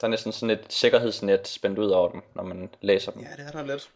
der 0.00 0.06
er 0.06 0.08
næsten 0.08 0.32
sådan 0.32 0.58
et 0.58 0.72
sikkerhedsnet 0.72 1.48
spændt 1.48 1.78
ud 1.78 1.90
over 1.90 2.12
dem, 2.12 2.22
når 2.34 2.42
man 2.42 2.74
læser 2.80 3.12
dem. 3.12 3.22
Ja, 3.22 3.28
det 3.36 3.46
er 3.46 3.50
der 3.50 3.66
lidt. 3.66 3.90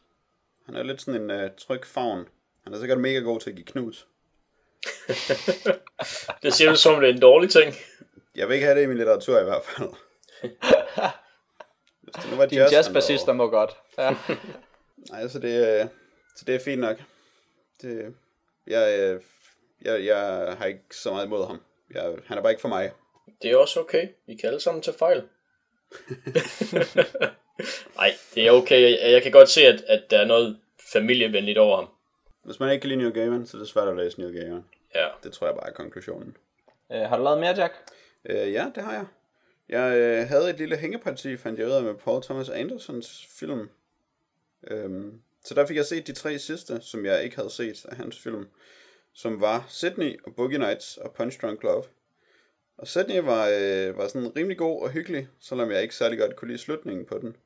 Han 0.67 0.77
er 0.77 0.83
lidt 0.83 1.03
sådan 1.03 1.23
en 1.23 1.31
øh, 1.31 1.51
tryg 1.59 1.87
favn. 1.87 2.29
Han 2.65 2.75
er 2.75 2.79
sikkert 2.79 3.01
mega 3.01 3.19
god 3.19 3.41
til 3.41 3.51
at 3.51 3.57
give 3.57 3.67
knus. 3.67 4.07
Det 6.43 6.55
siger 6.55 6.71
du 6.71 6.77
som, 6.77 6.95
om 6.95 7.01
det 7.01 7.11
er 7.11 7.15
en 7.15 7.21
dårlig 7.21 7.51
ting. 7.51 7.75
Jeg 8.37 8.49
vil 8.49 8.55
ikke 8.55 8.67
have 8.67 8.79
det 8.79 8.85
i 8.85 8.87
min 8.87 8.97
litteratur 8.97 9.41
i 9.41 9.45
hvert 9.45 9.63
fald. 9.65 9.89
Hvis 12.05 12.15
det 12.15 12.31
nu 12.31 12.37
var 12.37 12.47
De 12.47 12.57
jazz, 12.57 12.73
jazzbassister 12.73 13.33
må 13.33 13.51
godt. 13.51 13.77
Ja. 13.99 14.17
Nej, 15.11 15.29
så 15.29 15.39
det, 15.39 15.81
øh, 15.81 15.87
så 16.37 16.45
det 16.47 16.55
er 16.55 16.59
fint 16.59 16.81
nok. 16.81 16.97
Det, 17.83 18.15
jeg, 18.67 18.99
øh, 19.01 19.21
jeg, 19.83 20.05
jeg 20.05 20.55
har 20.59 20.65
ikke 20.65 20.85
så 20.91 21.11
meget 21.11 21.27
imod 21.27 21.47
ham. 21.47 21.63
Jeg, 21.91 22.15
han 22.27 22.39
er 22.39 22.43
bare 22.43 22.53
ikke 22.53 22.61
for 22.61 22.69
mig. 22.69 22.93
Det 23.43 23.51
er 23.51 23.57
også 23.57 23.81
okay. 23.81 24.09
Vi 24.27 24.35
kan 24.35 24.49
alle 24.49 24.61
sammen 24.61 24.83
tage 24.83 24.99
fejl. 24.99 25.23
Nej, 27.97 28.15
det 28.35 28.47
er 28.47 28.51
okay. 28.51 28.83
Jeg, 28.83 29.13
jeg 29.13 29.23
kan 29.23 29.33
godt 29.33 29.49
se, 29.49 29.67
at, 29.67 29.85
at 29.89 30.03
der 30.11 30.19
er 30.19 30.25
noget 30.25 30.59
familievenligt 30.93 31.59
over 31.59 31.77
ham. 31.77 31.89
Hvis 32.45 32.61
man 32.61 32.73
ikke 32.73 32.81
kan 32.81 32.89
lide 32.89 33.01
Neil 33.01 33.13
Gaiman, 33.13 33.47
så 33.47 33.57
er 33.57 33.59
det 33.59 33.69
svært 33.69 33.89
at 33.89 33.97
læse 33.97 34.21
Neil 34.21 34.35
Gaiman. 34.35 34.65
Ja. 34.95 35.09
Det 35.23 35.33
tror 35.33 35.47
jeg 35.47 35.57
bare 35.57 35.69
er 35.69 35.73
konklusionen. 35.73 36.37
Øh, 36.93 37.01
har 37.01 37.17
du 37.17 37.25
lavet 37.25 37.41
mere, 37.41 37.55
Jack? 37.57 37.75
Øh, 38.25 38.53
ja, 38.53 38.71
det 38.75 38.83
har 38.83 38.93
jeg. 38.93 39.07
Jeg 39.69 39.97
øh, 39.97 40.29
havde 40.29 40.51
et 40.51 40.59
lille 40.59 40.77
hængeparti, 40.77 41.37
fandt 41.37 41.59
jeg 41.59 41.67
ud 41.67 41.73
af 41.73 41.83
med 41.83 41.95
Paul 41.95 42.23
Thomas 42.23 42.49
Andersons 42.49 43.27
film. 43.31 43.69
Øhm, 44.71 45.21
så 45.45 45.55
der 45.55 45.67
fik 45.67 45.77
jeg 45.77 45.85
set 45.85 46.07
de 46.07 46.13
tre 46.13 46.39
sidste, 46.39 46.81
som 46.81 47.07
jeg 47.07 47.25
ikke 47.25 47.37
havde 47.37 47.51
set 47.51 47.85
af 47.85 47.97
hans 47.97 48.19
film. 48.19 48.47
Som 49.13 49.41
var 49.41 49.67
Sydney 49.69 50.21
og 50.25 50.35
Boogie 50.35 50.59
Nights 50.59 50.97
og 50.97 51.13
Punch 51.13 51.41
Drunk 51.41 51.63
Love. 51.63 51.85
Og 52.79 52.87
Sydney 52.87 53.21
var, 53.21 53.49
øh, 53.49 53.99
var 53.99 54.09
sådan 54.09 54.37
rimelig 54.37 54.59
god 54.59 54.83
og 54.83 54.91
hyggelig, 54.91 55.29
selvom 55.41 55.71
jeg 55.71 55.83
ikke 55.83 55.95
særlig 55.95 56.19
godt 56.19 56.37
kunne 56.37 56.49
lide 56.49 56.59
slutningen 56.59 57.07
på 57.07 57.19
den. 57.19 57.37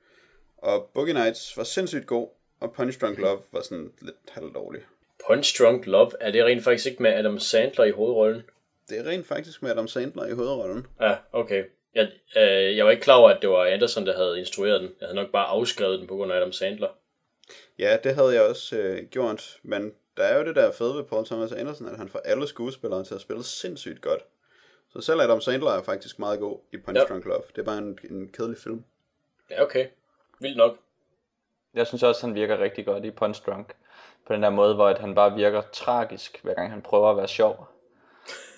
Og 0.57 0.91
Boogie 0.95 1.15
Nights 1.15 1.57
var 1.57 1.65
sindssygt 1.65 2.07
god, 2.07 2.29
og 2.61 2.73
Punch 2.73 3.01
Drunk 3.01 3.19
Love 3.19 3.41
var 3.53 3.61
sådan 3.61 3.93
lidt 4.01 4.17
halvdårlig. 4.31 4.83
Punch 5.27 5.63
Drunk 5.63 5.87
Love, 5.87 6.11
er 6.21 6.31
det 6.31 6.45
rent 6.45 6.65
faktisk 6.65 6.87
ikke 6.87 7.03
med 7.03 7.11
Adam 7.11 7.39
Sandler 7.39 7.85
i 7.85 7.91
hovedrollen? 7.91 8.43
Det 8.89 8.99
er 8.99 9.05
rent 9.05 9.27
faktisk 9.27 9.63
med 9.63 9.71
Adam 9.71 9.89
Sandler 9.89 10.27
i 10.27 10.33
hovedrollen. 10.33 10.87
Ja, 11.01 11.17
okay. 11.33 11.65
Jeg, 11.95 12.09
øh, 12.37 12.76
jeg 12.76 12.85
var 12.85 12.90
ikke 12.90 13.02
klar 13.02 13.14
over, 13.16 13.30
at 13.30 13.42
det 13.42 13.50
var 13.50 13.64
Anderson, 13.64 14.07
der 14.07 14.16
havde 14.16 14.38
instrueret 14.38 14.80
den. 14.80 14.90
Jeg 15.00 15.07
havde 15.09 15.16
nok 15.16 15.33
bare 15.33 15.47
afskrevet 15.47 15.99
den 15.99 16.07
på 16.07 16.16
grund 16.16 16.33
af 16.33 16.37
Adam 16.37 16.52
Sandler. 16.52 16.88
Ja, 17.78 17.97
det 18.04 18.14
havde 18.14 18.35
jeg 18.35 18.42
også 18.42 18.76
øh, 18.76 19.04
gjort, 19.11 19.59
men 19.62 19.92
der 20.16 20.23
er 20.23 20.38
jo 20.38 20.45
det 20.45 20.57
der 20.57 20.73
fede 20.73 20.95
ved 20.95 21.04
Paul 21.04 21.26
Thomas 21.26 21.52
Anderson, 21.52 21.88
at 21.88 21.99
han 21.99 22.09
får 22.09 22.18
alle 22.18 22.47
skuespillere 22.47 23.04
til 23.04 23.14
at 23.14 23.21
spille 23.21 23.45
sindssygt 23.45 24.00
godt. 24.00 24.21
Så 24.92 25.00
selv 25.00 25.21
Adam 25.21 25.40
Sandler 25.40 25.71
er 25.71 25.83
faktisk 25.83 26.18
meget 26.18 26.40
god 26.40 26.59
i 26.73 26.76
Punch 26.76 27.00
Ja. 27.00 27.04
Drunk 27.04 27.25
Love. 27.25 27.42
Det 27.49 27.59
er 27.59 27.64
bare 27.64 27.78
en, 27.78 27.99
en 28.11 28.28
kedelig 28.33 28.59
film. 28.59 28.85
Ja, 29.50 29.62
okay. 29.62 29.87
Vildt 30.40 30.57
nok. 30.57 30.76
Jeg 31.75 31.87
synes 31.87 32.02
også, 32.02 32.26
han 32.26 32.35
virker 32.35 32.59
rigtig 32.59 32.87
godt 32.87 33.04
i 33.04 33.11
Punch 33.11 33.47
Drunk. 33.47 33.75
På 34.26 34.35
den 34.35 34.42
der 34.42 34.50
måde, 34.50 34.75
hvor 34.75 34.88
at 34.88 34.99
han 34.99 35.14
bare 35.14 35.35
virker 35.35 35.62
tragisk, 35.73 36.40
hver 36.42 36.54
gang 36.54 36.71
han 36.71 36.83
prøver 36.83 37.11
at 37.11 37.16
være 37.16 37.28
sjov. 37.28 37.68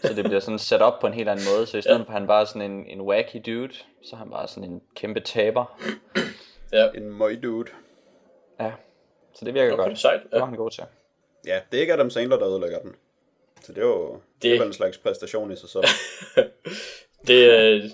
Så 0.02 0.14
det 0.14 0.24
bliver 0.24 0.40
sådan 0.40 0.58
sat 0.58 0.82
op 0.82 1.00
på 1.00 1.06
en 1.06 1.12
helt 1.14 1.28
anden 1.28 1.44
måde. 1.54 1.66
Så 1.66 1.78
i 1.78 1.82
stedet 1.82 1.98
for, 2.06 2.12
at 2.12 2.18
han 2.18 2.26
bare 2.26 2.40
er 2.40 2.44
sådan 2.44 2.70
en, 2.70 2.86
en 2.86 3.00
wacky 3.00 3.36
dude, 3.46 3.74
så 4.02 4.10
er 4.12 4.16
han 4.16 4.30
bare 4.30 4.48
sådan 4.48 4.70
en 4.70 4.80
kæmpe 4.96 5.20
taber. 5.20 5.64
Ja, 6.72 6.88
En 6.94 7.12
møg 7.18 7.42
dude. 7.42 7.70
Ja, 8.60 8.72
så 9.34 9.44
det 9.44 9.54
virker 9.54 9.72
okay, 9.72 9.82
godt. 9.84 9.98
sejt. 9.98 10.20
Det 10.22 10.32
var 10.32 10.38
Ja. 10.38 10.44
han 10.44 10.54
god 10.54 10.70
til. 10.70 10.84
Ja, 11.46 11.60
det 11.70 11.76
er 11.76 11.80
ikke 11.80 11.92
Adam 11.92 12.10
Sandler, 12.10 12.38
der 12.38 12.48
ødelægger 12.48 12.78
den. 12.78 12.92
Så 13.62 13.72
det 13.72 13.80
er 13.82 13.86
jo 13.86 14.12
det... 14.12 14.20
Det 14.42 14.54
er 14.54 14.58
vel 14.58 14.66
en 14.66 14.72
slags 14.72 14.98
præstation 14.98 15.52
i 15.52 15.56
sig 15.56 15.68
selv. 15.68 15.84
Det, 17.26 17.50
øh, 17.52 17.90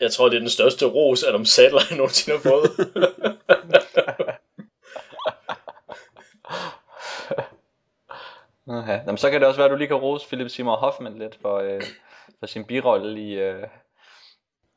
jeg 0.00 0.12
tror, 0.12 0.28
det 0.28 0.36
er 0.36 0.40
den 0.40 0.48
største 0.48 0.86
ros, 0.86 1.22
Adam 1.24 1.44
Sandler 1.44 1.80
nogensinde 1.96 2.38
har 2.38 2.50
fået. 2.50 2.70
ja. 8.88 9.00
Jamen, 9.06 9.16
så 9.16 9.30
kan 9.30 9.40
det 9.40 9.48
også 9.48 9.58
være, 9.58 9.64
at 9.64 9.70
du 9.70 9.76
lige 9.76 9.88
kan 9.88 9.96
rose 9.96 10.26
Philip 10.26 10.50
Seymour 10.50 10.76
Hoffman 10.76 11.18
lidt 11.18 11.38
for, 11.42 11.56
øh, 11.56 11.82
for 12.38 12.46
sin 12.46 12.64
birolle 12.64 13.20
i 13.20 13.34
øh, 13.34 13.66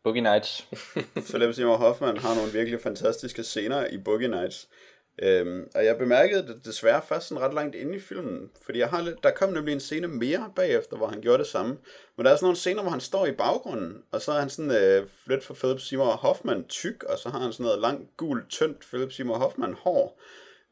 Boogie 0.04 0.22
Nights. 0.22 0.68
Philip 1.30 1.56
Seymour 1.56 1.78
Hoffman 1.78 2.18
har 2.18 2.36
nogle 2.36 2.52
virkelig 2.52 2.82
fantastiske 2.82 3.44
scener 3.44 3.88
i 3.88 3.98
Boogie 3.98 4.28
Nights. 4.28 4.68
Øhm, 5.22 5.68
og 5.76 5.86
jeg 5.86 5.98
bemærkede 5.98 6.48
det 6.48 6.66
desværre 6.66 7.02
først 7.08 7.28
sådan 7.28 7.44
ret 7.44 7.54
langt 7.54 7.76
inde 7.76 7.96
i 7.96 8.00
filmen, 8.00 8.50
fordi 8.66 8.80
jeg 8.80 8.90
har 8.90 9.02
lidt, 9.02 9.24
der 9.24 9.32
kom 9.32 9.54
nemlig 9.54 9.74
en 9.74 9.80
scene 9.80 10.08
mere 10.08 10.52
bagefter, 10.56 10.98
hvor 10.98 11.08
han 11.08 11.22
gjorde 11.22 11.38
det 11.38 11.48
samme. 11.48 11.78
Men 12.18 12.26
der 12.26 12.32
er 12.32 12.36
sådan 12.36 12.46
nogle 12.46 12.58
scener, 12.58 12.82
hvor 12.82 12.92
han 12.92 13.00
står 13.00 13.26
i 13.26 13.32
baggrunden, 13.32 14.04
og 14.12 14.22
så 14.22 14.32
er 14.32 14.40
han 14.40 14.50
sådan 14.50 14.72
øh, 14.72 15.08
lidt 15.28 15.44
for 15.44 15.54
Philip 15.54 15.80
Seymour 15.80 16.06
Hoffman 16.06 16.68
tyk, 16.68 17.04
og 17.04 17.18
så 17.18 17.30
har 17.30 17.40
han 17.40 17.54
sådan 17.54 17.64
noget 17.64 17.82
langt, 17.82 18.18
gult, 18.18 18.50
tyndt 18.50 18.80
Philip 18.80 19.12
Seymour 19.12 19.38
Hoffman 19.38 19.74
hår. 19.74 20.20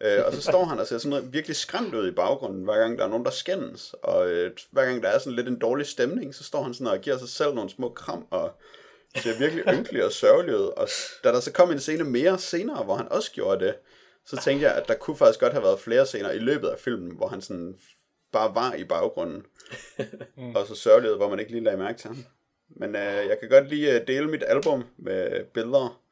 Øh, 0.02 0.26
og 0.26 0.34
så 0.34 0.42
står 0.42 0.66
han 0.66 0.80
og 0.80 0.88
ser 0.88 0.98
sådan 0.98 1.10
noget 1.10 1.34
virkelig 1.34 1.56
skræmt 1.56 1.96
ud 1.96 2.08
i 2.08 2.12
baggrunden, 2.12 2.64
hver 2.64 2.78
gang 2.78 2.98
der 2.98 3.04
er 3.04 3.10
nogen, 3.10 3.26
der 3.26 3.32
skændes. 3.32 3.96
Og 4.04 4.30
øh, 4.30 4.52
hver 4.72 4.86
gang 4.86 5.04
der 5.04 5.10
er 5.10 5.20
sådan 5.20 5.34
lidt 5.34 5.48
en 5.48 5.60
dårlig 5.60 5.86
stemning, 5.86 6.36
så 6.36 6.44
står 6.44 6.64
han 6.64 6.74
sådan 6.74 6.88
og 6.88 7.00
giver 7.00 7.18
sig 7.18 7.30
selv 7.30 7.54
nogle 7.54 7.70
små 7.70 7.90
kram, 7.90 8.28
og 8.30 8.52
ser 9.16 9.40
virkelig 9.40 9.64
ynkelig 9.68 10.06
og 10.06 10.12
sørgelig 10.12 10.56
ud. 10.56 10.66
Og 10.78 10.88
da 11.24 11.30
der 11.30 11.40
så 11.40 11.52
kom 11.52 11.72
en 11.72 11.80
scene 11.80 12.04
mere 12.04 12.40
senere, 12.40 12.84
hvor 12.84 12.96
han 12.96 13.12
også 13.12 13.32
gjorde 13.32 13.66
det, 13.66 13.76
så 14.26 14.42
tænkte 14.44 14.68
jeg, 14.68 14.76
at 14.76 14.88
der 14.88 14.94
kunne 14.94 15.18
faktisk 15.18 15.40
godt 15.40 15.54
have 15.54 15.64
været 15.64 15.80
flere 15.80 16.06
scener 16.06 16.32
i 16.32 16.38
løbet 16.40 16.68
af 16.68 16.80
filmen, 16.80 17.16
hvor 17.16 17.28
han 17.28 17.42
sådan 17.42 17.76
bare 18.32 18.56
var 18.56 18.74
i 18.74 18.84
baggrunden. 18.84 19.46
og 20.56 20.68
så 20.68 20.76
sørgelig 20.76 21.16
hvor 21.16 21.30
man 21.30 21.40
ikke 21.40 21.52
lige 21.52 21.64
lagde 21.64 21.78
mærke 21.78 22.00
til 22.00 22.08
ham. 22.08 22.26
Men 22.70 22.96
øh, 22.96 23.02
jeg 23.02 23.38
kan 23.40 23.50
godt 23.50 23.70
lige 23.70 24.00
øh, 24.00 24.08
dele 24.08 24.28
mit 24.28 24.44
album 24.48 24.84
med 24.98 25.44
billeder 25.54 26.03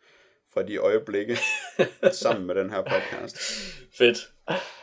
fra 0.54 0.64
de 0.64 0.78
øjeblikke 0.78 1.38
sammen 2.12 2.48
med 2.48 2.56
den 2.56 2.70
her 2.70 2.82
podcast. 2.82 3.38
Fedt. 3.98 4.18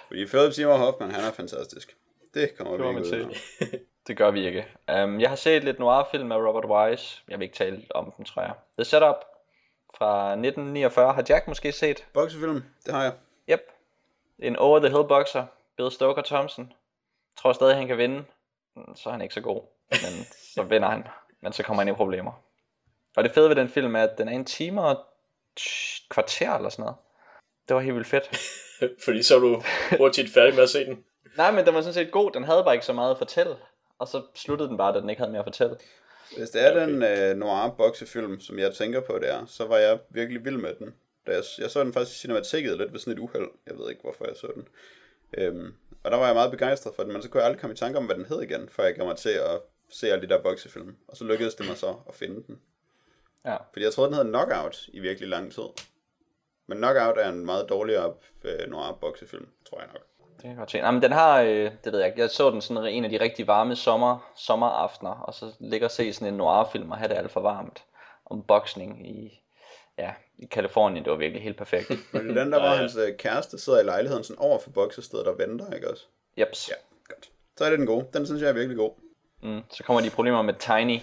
Fordi 0.07 0.27
Philip 0.27 0.53
Seymour 0.53 0.77
Hoffman, 0.77 1.11
han 1.11 1.25
er 1.25 1.33
fantastisk. 1.33 1.97
Det 2.35 2.57
kommer 2.57 2.77
Det 2.77 2.85
vi 2.85 2.89
ikke 2.89 3.27
ud 3.27 3.35
af. 3.61 3.79
Det 4.07 4.17
gør 4.17 4.31
vi 4.31 4.47
ikke. 4.47 4.67
Um, 4.93 5.21
jeg 5.21 5.29
har 5.29 5.37
set 5.37 5.65
lidt 5.65 5.79
noir-film 5.79 6.33
af 6.33 6.37
Robert 6.37 6.65
Wise. 6.65 7.23
Jeg 7.29 7.39
vil 7.39 7.45
ikke 7.45 7.57
tale 7.57 7.83
om 7.91 8.13
den, 8.17 8.25
tror 8.25 8.43
jeg. 8.43 8.55
The 8.79 8.85
Setup 8.85 9.25
fra 9.99 10.31
1949 10.31 11.15
har 11.15 11.25
Jack 11.29 11.49
måske 11.49 11.73
set. 11.73 12.07
Boksefilm, 12.13 12.63
det 12.87 12.95
har 12.95 13.03
jeg. 13.03 13.13
Yep. 13.51 13.61
En 14.39 14.57
over-the-hill 14.57 15.09
boxer, 15.09 15.47
Bill 15.77 15.91
Stoker 15.91 16.23
Thompson. 16.23 16.73
Tror 17.37 17.53
stadig, 17.53 17.77
han 17.77 17.87
kan 17.87 17.99
vinde. 17.99 18.25
Så 18.95 19.09
er 19.09 19.13
han 19.13 19.23
ikke 19.23 19.35
så 19.35 19.41
god. 19.41 19.63
Men 19.91 20.27
så 20.55 20.63
vinder 20.63 20.89
han. 20.89 21.05
Men 21.41 21.53
så 21.53 21.63
kommer 21.63 21.83
han 21.83 21.93
i 21.93 21.97
problemer. 21.97 22.43
Og 23.17 23.25
det 23.25 23.33
fede 23.33 23.49
ved 23.49 23.57
den 23.57 23.69
film 23.69 23.97
er, 23.97 24.03
at 24.03 24.19
den 24.19 24.29
er 24.29 24.33
en 24.33 24.45
time 24.45 24.83
og 24.83 25.05
kvarter 26.11 26.55
eller 26.57 26.69
sådan 26.69 26.83
noget. 26.83 26.97
Det 27.69 27.75
var 27.77 27.81
helt 27.83 27.95
vildt 27.95 28.09
fedt. 28.09 28.39
Fordi 29.05 29.23
så 29.23 29.37
er 29.37 29.41
du 29.41 29.63
hurtigt 29.99 30.31
færdig 30.35 30.55
med 30.55 30.63
at 30.63 30.71
se 30.71 30.85
den. 30.85 31.05
Nej, 31.37 31.51
men 31.51 31.67
den 31.67 31.75
var 31.75 31.81
sådan 31.81 31.95
set 31.95 32.11
god. 32.11 32.31
Den 32.31 32.45
havde 32.45 32.65
bare 32.65 32.75
ikke 32.75 32.87
så 32.87 32.93
meget 32.93 33.11
at 33.11 33.19
fortælle. 33.19 33.57
Og 33.99 34.09
så 34.09 34.23
sluttede 34.35 34.69
den 34.69 34.77
bare, 34.77 34.95
da 34.95 35.01
den 35.01 35.11
ikke 35.11 35.21
havde 35.21 35.33
mere 35.33 35.41
at 35.41 35.47
fortælle. 35.47 35.77
Hvis 36.37 36.51
det 36.51 36.67
er 36.67 36.71
Okay. 36.71 36.81
den 36.89 37.03
øh, 37.03 37.37
noir 37.37 37.69
boksefilm, 37.79 38.41
som 38.41 38.59
jeg 38.59 38.75
tænker 38.75 39.01
på, 39.01 39.19
det 39.19 39.31
er, 39.31 39.47
så 39.47 39.67
var 39.67 39.77
jeg 39.77 39.99
virkelig 40.11 40.45
vild 40.45 40.57
med 40.57 40.75
den. 40.75 40.95
Da 41.27 41.33
jeg, 41.33 41.43
jeg 41.59 41.71
så 41.71 41.81
den 41.85 41.93
faktisk 41.93 42.17
i 42.17 42.21
cinematikket 42.21 42.79
lidt 42.79 42.93
ved 42.93 43.01
sådan 43.01 43.13
et 43.13 43.19
uheld. 43.19 43.49
Jeg 43.67 43.79
ved 43.79 43.89
ikke, 43.91 44.03
hvorfor 44.03 44.25
jeg 44.27 44.37
så 44.37 44.47
den. 44.55 44.69
Øhm, 45.39 45.75
og 46.05 46.11
der 46.11 46.17
var 46.17 46.27
jeg 46.27 46.35
meget 46.35 46.51
begejstret 46.51 46.93
for 46.97 47.03
den, 47.03 47.13
men 47.13 47.23
så 47.23 47.29
kunne 47.29 47.41
jeg 47.41 47.47
aldrig 47.47 47.61
komme 47.61 47.75
i 47.75 47.77
tanke 47.77 47.99
om, 47.99 48.05
hvad 48.07 48.17
den 48.17 48.25
hed 48.25 48.43
igen, 48.43 48.69
før 48.69 48.85
jeg 48.85 48.95
gav 48.95 49.07
mig 49.07 49.17
til 49.17 49.31
at 49.31 49.61
se 49.91 50.13
alle 50.13 50.29
de 50.29 50.35
der 50.35 50.43
boksefilm. 50.43 50.97
Og 51.09 51.17
så 51.17 51.25
lykkedes 51.25 51.55
det 51.55 51.67
mig 51.67 51.77
så 51.77 51.95
at 52.09 52.15
finde 52.15 52.35
den. 52.47 52.61
Ja. 53.45 53.57
Fordi 53.73 53.85
jeg 53.85 53.93
troede, 53.93 54.11
den 54.11 54.17
hed 54.17 54.25
Knockout 54.25 54.87
i 54.89 55.01
virkelig 55.01 55.29
lang 55.29 55.53
tid. 55.53 55.69
Men 56.67 56.79
Knockout 56.79 57.19
er 57.19 57.29
en 57.29 57.47
meget 57.47 57.69
dårligere 57.69 58.15
øh, 58.45 58.71
noir 58.71 58.93
boksefilm, 59.01 59.49
tror 59.71 59.81
jeg 59.81 59.89
nok. 59.93 60.03
Det 60.33 60.43
kan 60.43 60.51
jeg 60.51 60.59
godt 60.59 60.71
se. 60.71 60.81
Nej, 60.81 60.91
men 60.91 61.03
den 61.03 61.13
har, 61.13 61.41
øh, 61.41 61.71
det 61.85 61.93
ved 61.93 61.99
jeg 61.99 62.09
ikke, 62.09 62.21
jeg 62.21 62.31
så 62.31 62.51
den 62.51 62.61
sådan 62.61 62.85
en 62.85 63.05
af 63.05 63.11
de 63.11 63.21
rigtig 63.21 63.47
varme 63.47 63.77
sommer, 63.77 64.33
sommeraftener, 64.37 65.11
og 65.11 65.35
så 65.35 65.53
ligger 65.61 65.87
og 65.87 65.91
se 65.91 66.13
sådan 66.13 66.29
en 66.29 66.39
noir-film 66.39 66.91
og 66.91 66.99
have 66.99 67.09
det 67.09 67.15
alt 67.15 67.31
for 67.31 67.41
varmt 67.41 67.85
om 68.27 68.43
boksning 68.43 69.09
i, 69.09 69.43
ja, 69.99 70.13
i 70.39 70.47
Kalifornien. 70.47 71.05
Det 71.05 71.11
var 71.11 71.17
virkelig 71.19 71.43
helt 71.43 71.57
perfekt. 71.57 71.91
Men 72.13 72.37
den 72.37 72.53
der, 72.53 72.65
ja. 72.65 72.75
hans 72.75 72.97
øh, 72.97 73.17
kæreste 73.17 73.59
sidder 73.59 73.81
i 73.81 73.85
lejligheden 73.85 74.25
sådan 74.25 74.43
over 74.43 74.59
for 74.59 74.71
boksestedet 74.71 75.27
og 75.27 75.39
venter, 75.39 75.73
ikke 75.73 75.91
også? 75.91 76.07
Jeps. 76.39 76.69
Ja, 76.69 76.75
godt. 77.15 77.31
Så 77.57 77.65
er 77.65 77.71
det 77.71 77.79
den 77.79 77.87
gode. 77.87 78.07
Den 78.13 78.27
synes 78.27 78.43
jeg 78.43 78.49
er 78.49 78.53
virkelig 78.53 78.77
god. 78.77 78.91
Mm, 79.43 79.63
så 79.71 79.85
kommer 79.85 80.01
de 80.01 80.11
problemer 80.11 80.43
med 80.43 80.55
Tiny. 80.55 81.01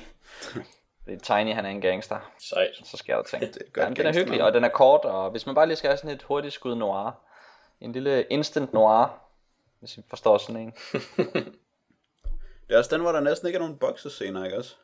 Fordi 1.05 1.17
Tiny, 1.19 1.53
han 1.53 1.65
er 1.65 1.69
en 1.69 1.81
gangster. 1.81 2.31
Sejt. 2.39 2.69
Så 2.83 2.97
sker 2.97 3.15
der 3.15 3.23
ting. 3.23 3.41
Det 3.53 3.61
er 3.77 3.81
Jamen, 3.81 3.95
den 3.95 4.05
er 4.05 4.13
hyggelig, 4.13 4.43
og 4.43 4.53
den 4.53 4.63
er 4.63 4.69
kort, 4.69 5.05
og 5.05 5.31
hvis 5.31 5.45
man 5.45 5.55
bare 5.55 5.67
lige 5.67 5.75
skal 5.77 5.89
have 5.89 5.97
sådan 5.97 6.09
et 6.15 6.23
hurtigt 6.23 6.53
skud 6.53 6.75
noir, 6.75 7.11
en 7.81 7.91
lille 7.91 8.23
instant 8.23 8.73
noir, 8.73 9.21
hvis 9.79 9.97
I 9.97 10.01
forstår 10.09 10.37
sådan 10.37 10.61
en. 10.61 10.73
Det 12.67 12.73
er 12.73 12.77
også 12.77 12.95
den, 12.95 13.01
hvor 13.01 13.11
der 13.11 13.19
næsten 13.19 13.47
ikke 13.47 13.57
er 13.57 13.61
nogen 13.61 13.77
boksescener, 13.77 14.45
ikke 14.45 14.57
også? 14.57 14.75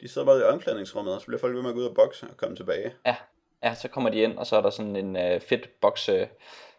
De 0.00 0.08
sidder 0.08 0.26
bare 0.26 0.38
i 0.38 0.42
omklædningsrummet, 0.42 1.14
og 1.14 1.20
så 1.20 1.26
bliver 1.26 1.40
folk 1.40 1.54
ved 1.54 1.62
med 1.62 1.70
at 1.70 1.74
gå 1.74 1.80
ud 1.80 1.86
og 1.86 1.94
bokse 1.94 2.26
og 2.30 2.36
komme 2.36 2.56
tilbage. 2.56 2.94
Ja, 3.06 3.16
ja, 3.62 3.74
så 3.74 3.88
kommer 3.88 4.10
de 4.10 4.16
ind, 4.22 4.38
og 4.38 4.46
så 4.46 4.56
er 4.56 4.60
der 4.60 4.70
sådan 4.70 4.96
en 4.96 5.16
øh, 5.16 5.40
fedt 5.40 5.80
bokse, 5.80 6.28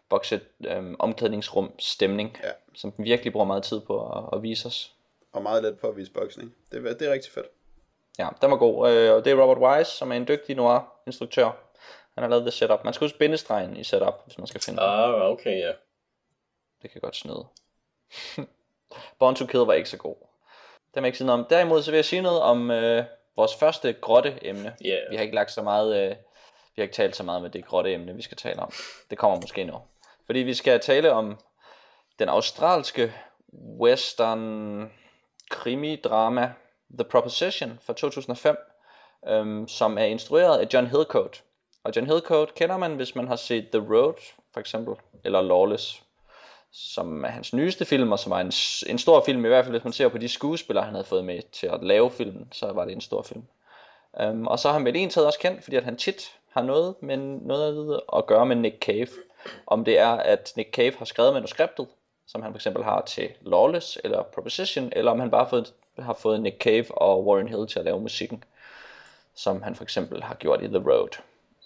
bokse 0.08 0.40
øh, 0.66 0.94
omklædningsrum 0.98 1.72
stemning, 1.78 2.36
Ja. 2.44 2.50
som 2.74 2.92
den 2.92 3.04
virkelig 3.04 3.32
bruger 3.32 3.46
meget 3.46 3.62
tid 3.62 3.80
på 3.80 4.10
at, 4.18 4.24
at 4.32 4.42
vise 4.42 4.66
os. 4.66 4.94
og 5.32 5.42
meget 5.42 5.62
let 5.62 5.78
på 5.78 5.88
at 5.88 5.96
vise 5.96 6.12
boksning. 6.12 6.54
Det, 6.72 7.00
det 7.00 7.08
er 7.08 7.12
rigtig 7.12 7.32
fedt. 7.32 7.46
Ja, 8.18 8.28
den 8.42 8.50
var 8.50 8.56
god. 8.56 8.90
Øh, 8.90 9.14
Og 9.14 9.24
det 9.24 9.32
er 9.32 9.42
Robert 9.42 9.58
Wise, 9.58 9.90
som 9.90 10.12
er 10.12 10.16
en 10.16 10.28
dygtig 10.28 10.56
noir-instruktør. 10.56 11.50
Han 12.14 12.22
har 12.22 12.28
lavet 12.28 12.44
det 12.44 12.52
setup. 12.52 12.84
Man 12.84 12.94
skal 12.94 13.04
huske 13.04 13.18
bindestregen 13.18 13.76
i 13.76 13.84
setup, 13.84 14.14
hvis 14.24 14.38
man 14.38 14.46
skal 14.46 14.60
finde. 14.60 14.82
Ah, 14.82 15.30
okay, 15.30 15.58
ja. 15.58 15.72
Det 16.82 16.90
kan 16.90 17.00
godt 17.00 17.16
snyde. 17.16 17.46
Born 19.18 19.34
to 19.34 19.46
Kill 19.46 19.62
var 19.62 19.72
ikke 19.72 19.88
så 19.88 19.96
god. 19.96 20.16
Det 20.94 20.96
jeg 20.96 21.06
ikke 21.06 21.18
sige 21.18 21.26
noget 21.26 21.40
om. 21.40 21.46
Derimod 21.50 21.82
så 21.82 21.90
vil 21.90 21.98
jeg 21.98 22.04
sige 22.04 22.22
noget 22.22 22.42
om 22.42 22.70
øh, 22.70 23.04
vores 23.36 23.54
første 23.54 23.92
grotte-emne. 23.92 24.76
Ja. 24.84 24.96
Vi 25.10 25.16
har 25.16 25.22
ikke 25.22 25.34
lagt 25.34 25.50
så 25.50 25.62
meget, 25.62 25.96
øh, 25.96 26.10
vi 26.10 26.74
har 26.76 26.82
ikke 26.82 26.94
talt 26.94 27.16
så 27.16 27.22
meget 27.22 27.42
med 27.42 27.50
det 27.50 27.66
grotte-emne, 27.66 28.14
vi 28.14 28.22
skal 28.22 28.36
tale 28.36 28.60
om. 28.60 28.72
Det 29.10 29.18
kommer 29.18 29.40
måske 29.40 29.64
nu. 29.64 29.74
Fordi 30.26 30.38
vi 30.38 30.54
skal 30.54 30.80
tale 30.80 31.12
om 31.12 31.38
den 32.18 32.28
australske 32.28 33.12
western 33.80 34.92
krimi-drama 35.50 36.52
The 36.90 37.04
Proposition 37.04 37.78
fra 37.82 37.92
2005, 37.92 38.56
øhm, 39.28 39.68
som 39.68 39.98
er 39.98 40.04
instrueret 40.04 40.58
af 40.58 40.68
John 40.74 40.86
Hillcoat. 40.86 41.42
Og 41.84 41.92
John 41.96 42.06
Hillcoat 42.06 42.54
kender 42.54 42.76
man, 42.76 42.94
hvis 42.94 43.14
man 43.14 43.28
har 43.28 43.36
set 43.36 43.68
The 43.72 43.94
Road, 43.94 44.14
for 44.52 44.60
eksempel, 44.60 44.94
eller 45.24 45.40
Lawless, 45.40 46.02
som 46.72 47.24
er 47.24 47.28
hans 47.28 47.52
nyeste 47.52 47.84
film, 47.84 48.12
og 48.12 48.18
som 48.18 48.32
er 48.32 48.36
en, 48.36 48.52
en 48.92 48.98
stor 48.98 49.22
film, 49.24 49.44
i 49.44 49.48
hvert 49.48 49.64
fald 49.64 49.74
hvis 49.74 49.84
man 49.84 49.92
ser 49.92 50.08
på 50.08 50.18
de 50.18 50.28
skuespillere, 50.28 50.84
han 50.84 50.94
havde 50.94 51.04
fået 51.06 51.24
med 51.24 51.40
til 51.52 51.66
at 51.66 51.84
lave 51.84 52.10
filmen, 52.10 52.48
så 52.52 52.72
var 52.72 52.84
det 52.84 52.92
en 52.92 53.00
stor 53.00 53.22
film. 53.22 53.44
Um, 54.24 54.46
og 54.46 54.58
så 54.58 54.68
har 54.68 54.72
han 54.72 54.84
vel 54.84 54.96
en 54.96 55.10
taget 55.10 55.26
også 55.26 55.38
kendt, 55.38 55.64
fordi 55.64 55.76
at 55.76 55.84
han 55.84 55.96
tit 55.96 56.32
har 56.52 56.62
noget, 56.62 56.94
med, 57.00 57.16
noget 57.16 58.00
at 58.16 58.26
gøre 58.26 58.46
med 58.46 58.56
Nick 58.56 58.78
Cave. 58.78 59.08
Om 59.66 59.84
det 59.84 59.98
er, 59.98 60.10
at 60.10 60.52
Nick 60.56 60.74
Cave 60.74 60.92
har 60.98 61.04
skrevet 61.04 61.34
manuskriptet, 61.34 61.86
som 62.26 62.42
han 62.42 62.52
for 62.52 62.56
eksempel 62.56 62.84
har 62.84 63.00
til 63.00 63.28
Lawless 63.40 63.98
eller 64.04 64.22
Proposition, 64.22 64.92
eller 64.96 65.10
om 65.12 65.20
han 65.20 65.30
bare 65.30 65.44
har 65.44 65.50
fået, 65.50 65.72
har 65.98 66.14
fået 66.14 66.40
Nick 66.40 66.62
Cave 66.62 66.98
og 66.98 67.26
Warren 67.26 67.48
Hill 67.48 67.66
til 67.66 67.78
at 67.78 67.84
lave 67.84 68.00
musikken, 68.00 68.44
som 69.34 69.62
han 69.62 69.74
for 69.74 69.82
eksempel 69.82 70.22
har 70.22 70.34
gjort 70.34 70.62
i 70.62 70.66
The 70.66 70.82
Road. 70.90 71.08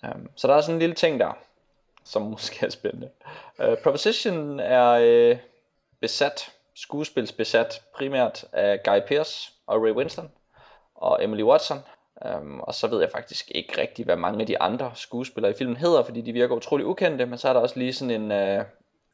Um, 0.02 0.30
så 0.36 0.48
der 0.48 0.54
er 0.54 0.60
sådan 0.60 0.74
en 0.74 0.78
lille 0.78 0.94
ting 0.94 1.20
der, 1.20 1.38
som 2.04 2.22
måske 2.22 2.66
er 2.66 2.70
spændende. 2.70 3.10
Uh, 3.58 3.74
Proposition 3.82 4.60
er 4.60 5.30
uh, 5.32 5.38
besat, 6.00 6.52
skuespilsbesat 6.74 7.82
primært 7.96 8.44
af 8.52 8.82
Guy 8.82 9.00
Pearce 9.08 9.52
og 9.66 9.82
Ray 9.82 9.92
Winston 9.92 10.30
og 10.94 11.24
Emily 11.24 11.42
Watson. 11.42 11.78
Um, 12.36 12.60
og 12.60 12.74
så 12.74 12.86
ved 12.86 13.00
jeg 13.00 13.10
faktisk 13.10 13.50
ikke 13.54 13.80
rigtig, 13.80 14.04
hvad 14.04 14.16
mange 14.16 14.40
af 14.40 14.46
de 14.46 14.60
andre 14.60 14.92
skuespillere 14.94 15.52
i 15.52 15.54
filmen 15.54 15.76
hedder, 15.76 16.02
fordi 16.02 16.20
de 16.20 16.32
virker 16.32 16.56
utrolig 16.56 16.86
ukendte, 16.86 17.26
men 17.26 17.38
så 17.38 17.48
er 17.48 17.52
der 17.52 17.60
også 17.60 17.78
lige 17.78 17.92
sådan 17.92 18.32
en 18.32 18.58
uh, 18.58 18.64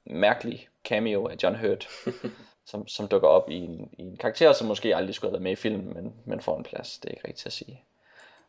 mærkelig 0.06 0.68
cameo 0.84 1.28
af 1.28 1.36
John 1.42 1.56
Hurt, 1.56 1.88
som, 2.66 2.88
som 2.88 3.08
dukker 3.08 3.28
op 3.28 3.50
i 3.50 3.56
en, 3.56 3.90
i 3.98 4.02
en 4.02 4.16
karakter, 4.16 4.52
som 4.52 4.66
måske 4.66 4.96
aldrig 4.96 5.14
skulle 5.14 5.28
have 5.28 5.32
været 5.32 5.42
med 5.42 5.52
i 5.52 5.56
filmen, 5.56 5.94
men, 5.94 6.14
men 6.24 6.40
får 6.40 6.56
en 6.56 6.64
plads. 6.64 6.98
Det 6.98 7.08
er 7.08 7.14
ikke 7.14 7.28
rigtigt 7.28 7.46
at 7.46 7.52
sige. 7.52 7.82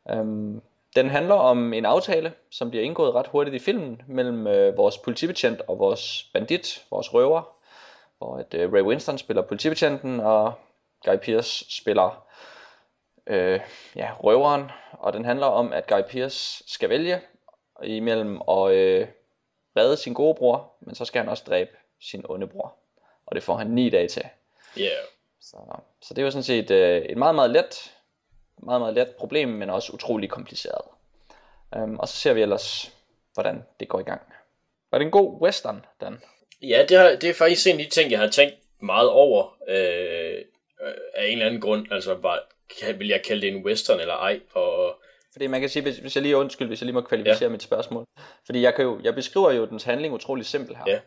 Øhm, 0.10 0.62
den 0.96 1.10
handler 1.10 1.36
om 1.36 1.74
en 1.74 1.86
aftale, 1.86 2.34
som 2.50 2.70
bliver 2.70 2.86
indgået 2.86 3.16
ret 3.16 3.28
hurtigt 3.28 3.56
i 3.56 3.60
filmen, 3.60 4.02
mellem 4.08 4.48
øh, 4.48 4.78
vores 4.78 4.98
politibetjent 4.98 5.62
og 5.68 5.80
vores 5.80 6.30
bandit, 6.34 6.86
vores 6.92 7.14
røver, 7.14 7.42
hvor 8.18 8.38
at, 8.38 8.54
øh, 8.54 8.74
Ray 8.74 8.82
Winston 8.82 9.18
spiller 9.18 9.42
politibetjenten, 9.42 10.20
og 10.20 10.54
Guy 11.06 11.18
Pearce 11.18 11.66
spiller 11.70 12.26
øh, 13.28 13.60
ja, 13.96 14.12
røveren, 14.24 14.72
og 14.92 15.14
den 15.14 15.26
handler 15.26 15.46
om, 15.46 15.74
at 15.74 15.88
Guy 15.88 16.02
Pearce 16.10 16.64
skal 16.68 16.90
vælge 16.90 17.22
imellem 17.84 18.36
at 18.36 18.72
øh, 18.72 19.08
redde 19.78 19.98
sin 19.98 20.14
gode 20.14 20.36
bror, 20.36 20.74
men 20.80 20.96
så 20.96 21.06
skal 21.06 21.22
han 21.22 21.30
også 21.30 21.44
dræbe 21.48 21.72
sin 22.02 22.26
onde 22.30 22.48
bror, 22.48 22.76
og 23.28 23.36
det 23.36 23.44
får 23.44 23.58
han 23.58 23.68
ni 23.68 23.90
dage 23.90 24.08
til. 24.08 24.24
Ja. 24.78 24.90
Så, 25.42 25.58
så 26.02 26.14
det 26.14 26.22
er 26.22 26.26
jo 26.26 26.32
sådan 26.32 26.44
set 26.44 26.72
øh, 26.72 27.02
et 27.02 27.18
meget, 27.18 27.36
meget 27.36 27.52
let, 27.52 27.94
meget, 28.64 28.82
meget 28.82 28.94
let 28.94 29.10
problem, 29.20 29.50
men 29.50 29.70
også 29.70 29.94
utrolig 29.94 30.30
kompliceret. 30.30 30.82
Um, 31.76 32.00
og 32.00 32.08
så 32.08 32.16
ser 32.16 32.34
vi 32.34 32.42
ellers, 32.42 32.94
hvordan 33.34 33.64
det 33.80 33.88
går 33.88 34.00
i 34.00 34.04
gang. 34.04 34.22
Var 34.92 34.98
det 34.98 35.06
en 35.06 35.12
god 35.12 35.42
western, 35.42 35.86
Dan? 36.02 36.22
Ja, 36.62 36.86
det, 36.90 36.98
har, 36.98 37.10
det 37.10 37.30
er 37.30 37.34
faktisk 37.34 37.68
en 37.68 37.80
af 37.80 37.86
de 37.86 37.92
ting, 37.92 38.12
jeg 38.12 38.20
har 38.20 38.30
tænkt 38.30 38.56
meget 38.80 39.10
over 39.10 39.58
øh, 39.68 40.44
øh, 40.82 40.94
af 41.16 41.26
en 41.26 41.32
eller 41.32 41.46
anden 41.46 41.62
grund. 41.62 41.92
Altså, 41.92 42.14
var, 42.14 42.44
kan, 42.80 43.00
vil 43.00 43.08
jeg 43.08 43.22
kalde 43.24 43.42
det 43.42 43.56
en 43.56 43.66
western 43.66 44.00
eller 44.00 44.14
ej? 44.14 44.40
Og, 44.54 44.96
Fordi 45.32 45.48
man 45.48 45.60
kan 45.60 45.70
sige, 45.70 45.84
hvis, 45.84 45.98
hvis 45.98 46.16
jeg 46.16 46.24
lige 46.24 46.38
undskyld, 46.38 46.68
hvis 46.68 46.82
jeg 46.82 46.86
lige 46.86 46.94
må 46.94 47.02
kvalificere 47.02 47.48
ja. 47.48 47.50
mit 47.50 47.64
spørgsmål. 47.64 48.06
Fordi 48.46 48.62
jeg, 48.62 48.76
kan 48.76 48.86
jo, 48.86 49.00
jeg 49.04 49.16
beskriver 49.16 49.52
jo 49.52 49.66
dens 49.66 49.84
handling 49.84 50.14
utrolig 50.14 50.46
simpel 50.46 50.76
her. 50.76 50.84
Ja. 50.88 51.00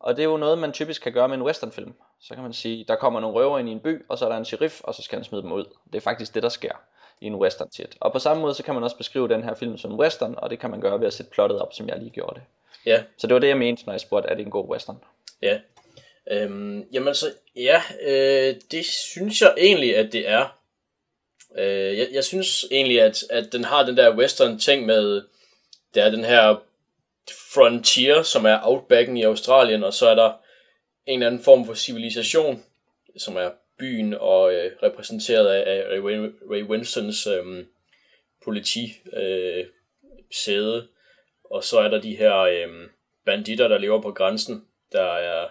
Og 0.00 0.16
det 0.16 0.22
er 0.22 0.26
jo 0.28 0.36
noget, 0.36 0.58
man 0.58 0.72
typisk 0.72 1.02
kan 1.02 1.12
gøre 1.12 1.28
med 1.28 1.36
en 1.36 1.42
westernfilm. 1.42 1.94
Så 2.20 2.34
kan 2.34 2.42
man 2.42 2.52
sige, 2.52 2.84
der 2.88 2.96
kommer 2.96 3.20
nogle 3.20 3.36
røver 3.36 3.58
ind 3.58 3.68
i 3.68 3.72
en 3.72 3.80
by, 3.80 4.04
og 4.08 4.18
så 4.18 4.24
er 4.24 4.28
der 4.28 4.36
en 4.36 4.44
sheriff, 4.44 4.80
og 4.80 4.94
så 4.94 5.02
skal 5.02 5.16
han 5.18 5.24
smide 5.24 5.42
dem 5.42 5.52
ud. 5.52 5.64
Det 5.92 5.94
er 5.94 6.00
faktisk 6.00 6.34
det, 6.34 6.42
der 6.42 6.48
sker 6.48 6.72
i 7.20 7.26
en 7.26 7.34
western 7.34 7.68
tit. 7.70 7.96
Og 8.00 8.12
på 8.12 8.18
samme 8.18 8.40
måde, 8.42 8.54
så 8.54 8.62
kan 8.62 8.74
man 8.74 8.82
også 8.82 8.96
beskrive 8.96 9.28
den 9.28 9.42
her 9.42 9.54
film 9.54 9.78
som 9.78 9.90
en 9.92 9.98
western, 10.00 10.34
og 10.38 10.50
det 10.50 10.58
kan 10.58 10.70
man 10.70 10.80
gøre 10.80 11.00
ved 11.00 11.06
at 11.06 11.12
sætte 11.12 11.32
plottet 11.32 11.58
op, 11.60 11.72
som 11.72 11.88
jeg 11.88 11.98
lige 11.98 12.10
gjorde 12.10 12.34
det. 12.34 12.42
ja, 12.86 13.02
Så 13.18 13.26
det 13.26 13.34
var 13.34 13.40
det, 13.40 13.48
jeg 13.48 13.58
mente, 13.58 13.82
når 13.86 13.92
jeg 13.92 14.00
spurgte, 14.00 14.28
er 14.28 14.34
det 14.34 14.44
en 14.44 14.50
god 14.50 14.68
western? 14.68 14.96
ja. 15.42 15.58
Øhm, 16.30 16.84
jamen 16.92 17.14
så, 17.14 17.26
ja, 17.56 17.82
øh, 18.02 18.54
det 18.70 18.86
synes 18.86 19.42
jeg 19.42 19.54
egentlig, 19.58 19.96
at 19.96 20.12
det 20.12 20.28
er. 20.28 20.58
Øh, 21.58 21.98
jeg, 21.98 22.08
jeg 22.12 22.24
synes 22.24 22.64
egentlig, 22.70 23.02
at, 23.02 23.24
at 23.30 23.52
den 23.52 23.64
har 23.64 23.82
den 23.86 23.96
der 23.96 24.16
western 24.16 24.58
ting 24.58 24.86
med, 24.86 25.22
der 25.94 26.04
er 26.04 26.10
den 26.10 26.24
her 26.24 26.56
frontier, 27.52 28.22
som 28.22 28.44
er 28.44 28.60
outbacken 28.62 29.16
i 29.16 29.22
Australien, 29.22 29.84
og 29.84 29.94
så 29.94 30.08
er 30.08 30.14
der 30.14 30.32
en 31.06 31.18
eller 31.18 31.26
anden 31.26 31.42
form 31.42 31.66
for 31.66 31.74
civilisation, 31.74 32.64
som 33.16 33.36
er 33.36 33.50
byen 33.78 34.14
og 34.14 34.54
øh, 34.54 34.72
repræsenteret 34.82 35.46
af, 35.46 35.80
af 35.94 36.00
Ray, 36.00 36.32
Ray 36.50 36.62
Winstons 36.62 37.26
øh, 37.26 37.64
politi 38.44 38.92
øh, 39.12 39.64
sæde. 40.30 40.88
Og 41.44 41.64
så 41.64 41.78
er 41.78 41.88
der 41.88 42.00
de 42.00 42.16
her 42.16 42.36
øh, 42.36 42.88
banditter, 43.24 43.68
der 43.68 43.78
lever 43.78 44.02
på 44.02 44.12
grænsen, 44.12 44.64
der 44.92 45.12
er 45.12 45.48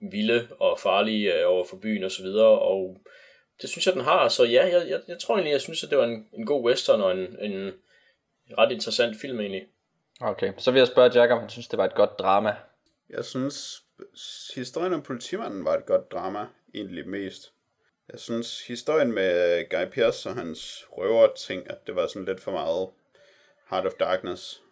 vilde 0.00 0.48
og 0.58 0.78
farlige 0.78 1.34
øh, 1.34 1.48
over 1.50 1.64
for 1.64 1.76
byen 1.76 2.04
og 2.04 2.10
så 2.10 2.22
videre, 2.22 2.58
og 2.58 2.96
det 3.62 3.70
synes 3.70 3.86
jeg, 3.86 3.94
den 3.94 4.04
har. 4.04 4.28
Så 4.28 4.44
ja, 4.44 4.66
jeg, 4.66 4.88
jeg, 4.88 5.00
jeg 5.08 5.18
tror 5.18 5.34
egentlig, 5.34 5.52
jeg 5.52 5.60
synes, 5.60 5.84
at 5.84 5.90
det 5.90 5.98
var 5.98 6.04
en, 6.04 6.28
en 6.32 6.46
god 6.46 6.64
western 6.64 7.00
og 7.00 7.12
en, 7.12 7.36
en 7.40 7.72
ret 8.58 8.72
interessant 8.72 9.16
film 9.20 9.40
egentlig. 9.40 9.66
Okay, 10.20 10.52
så 10.58 10.70
vil 10.70 10.78
jeg 10.78 10.88
spørge 10.88 11.20
Jack, 11.20 11.32
om 11.32 11.40
han 11.40 11.48
synes, 11.48 11.68
det 11.68 11.78
var 11.78 11.84
et 11.84 11.94
godt 11.94 12.18
drama. 12.18 12.56
Jeg 13.10 13.24
synes, 13.24 13.82
historien 14.54 14.92
om 14.92 15.02
politimanden 15.02 15.64
var 15.64 15.76
et 15.76 15.86
godt 15.86 16.12
drama, 16.12 16.46
egentlig 16.74 17.08
mest. 17.08 17.52
Jeg 18.12 18.20
synes, 18.20 18.66
historien 18.66 19.12
med 19.12 19.64
Guy 19.70 19.92
Pearce 19.92 20.28
og 20.28 20.34
hans 20.34 20.86
røver 20.92 21.28
ting, 21.36 21.70
at 21.70 21.86
det 21.86 21.96
var 21.96 22.06
sådan 22.06 22.24
lidt 22.24 22.40
for 22.40 22.50
meget 22.50 22.88
Heart 23.70 23.86
of 23.86 23.92
Darkness. 23.92 24.62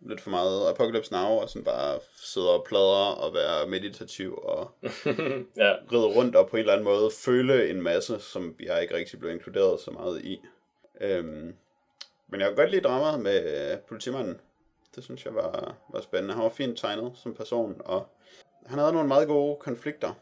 Lidt 0.00 0.20
for 0.20 0.30
meget 0.30 0.70
Apocalypse 0.70 1.12
Now, 1.12 1.40
og 1.40 1.48
sådan 1.48 1.64
bare 1.64 2.00
sidde 2.16 2.54
og 2.54 2.64
pladre 2.68 3.14
og 3.14 3.34
være 3.34 3.66
meditativ 3.66 4.38
og 4.42 4.70
ja, 5.62 5.74
ride 5.92 6.06
rundt 6.06 6.36
og 6.36 6.48
på 6.48 6.56
en 6.56 6.60
eller 6.60 6.72
anden 6.72 6.84
måde 6.84 7.10
føle 7.10 7.70
en 7.70 7.82
masse, 7.82 8.20
som 8.20 8.56
jeg 8.60 8.82
ikke 8.82 8.94
rigtig 8.94 9.20
blev 9.20 9.30
inkluderet 9.32 9.80
så 9.80 9.90
meget 9.90 10.24
i. 10.24 10.40
Øhm, 11.00 11.54
men 12.28 12.40
jeg 12.40 12.48
kan 12.48 12.56
godt 12.56 12.70
lide 12.70 12.82
dramaet 12.82 13.20
med 13.20 13.72
øh, 13.72 13.78
politimanden. 13.78 14.40
Det 14.98 15.04
synes 15.04 15.24
jeg 15.24 15.34
var, 15.34 15.76
var 15.92 16.00
spændende. 16.00 16.34
Han 16.34 16.42
var 16.42 16.48
fint 16.48 16.78
tegnet 16.78 17.12
som 17.14 17.34
person, 17.34 17.82
og 17.84 18.06
han 18.66 18.78
havde 18.78 18.92
nogle 18.92 19.08
meget 19.08 19.28
gode 19.28 19.56
konflikter. 19.60 20.14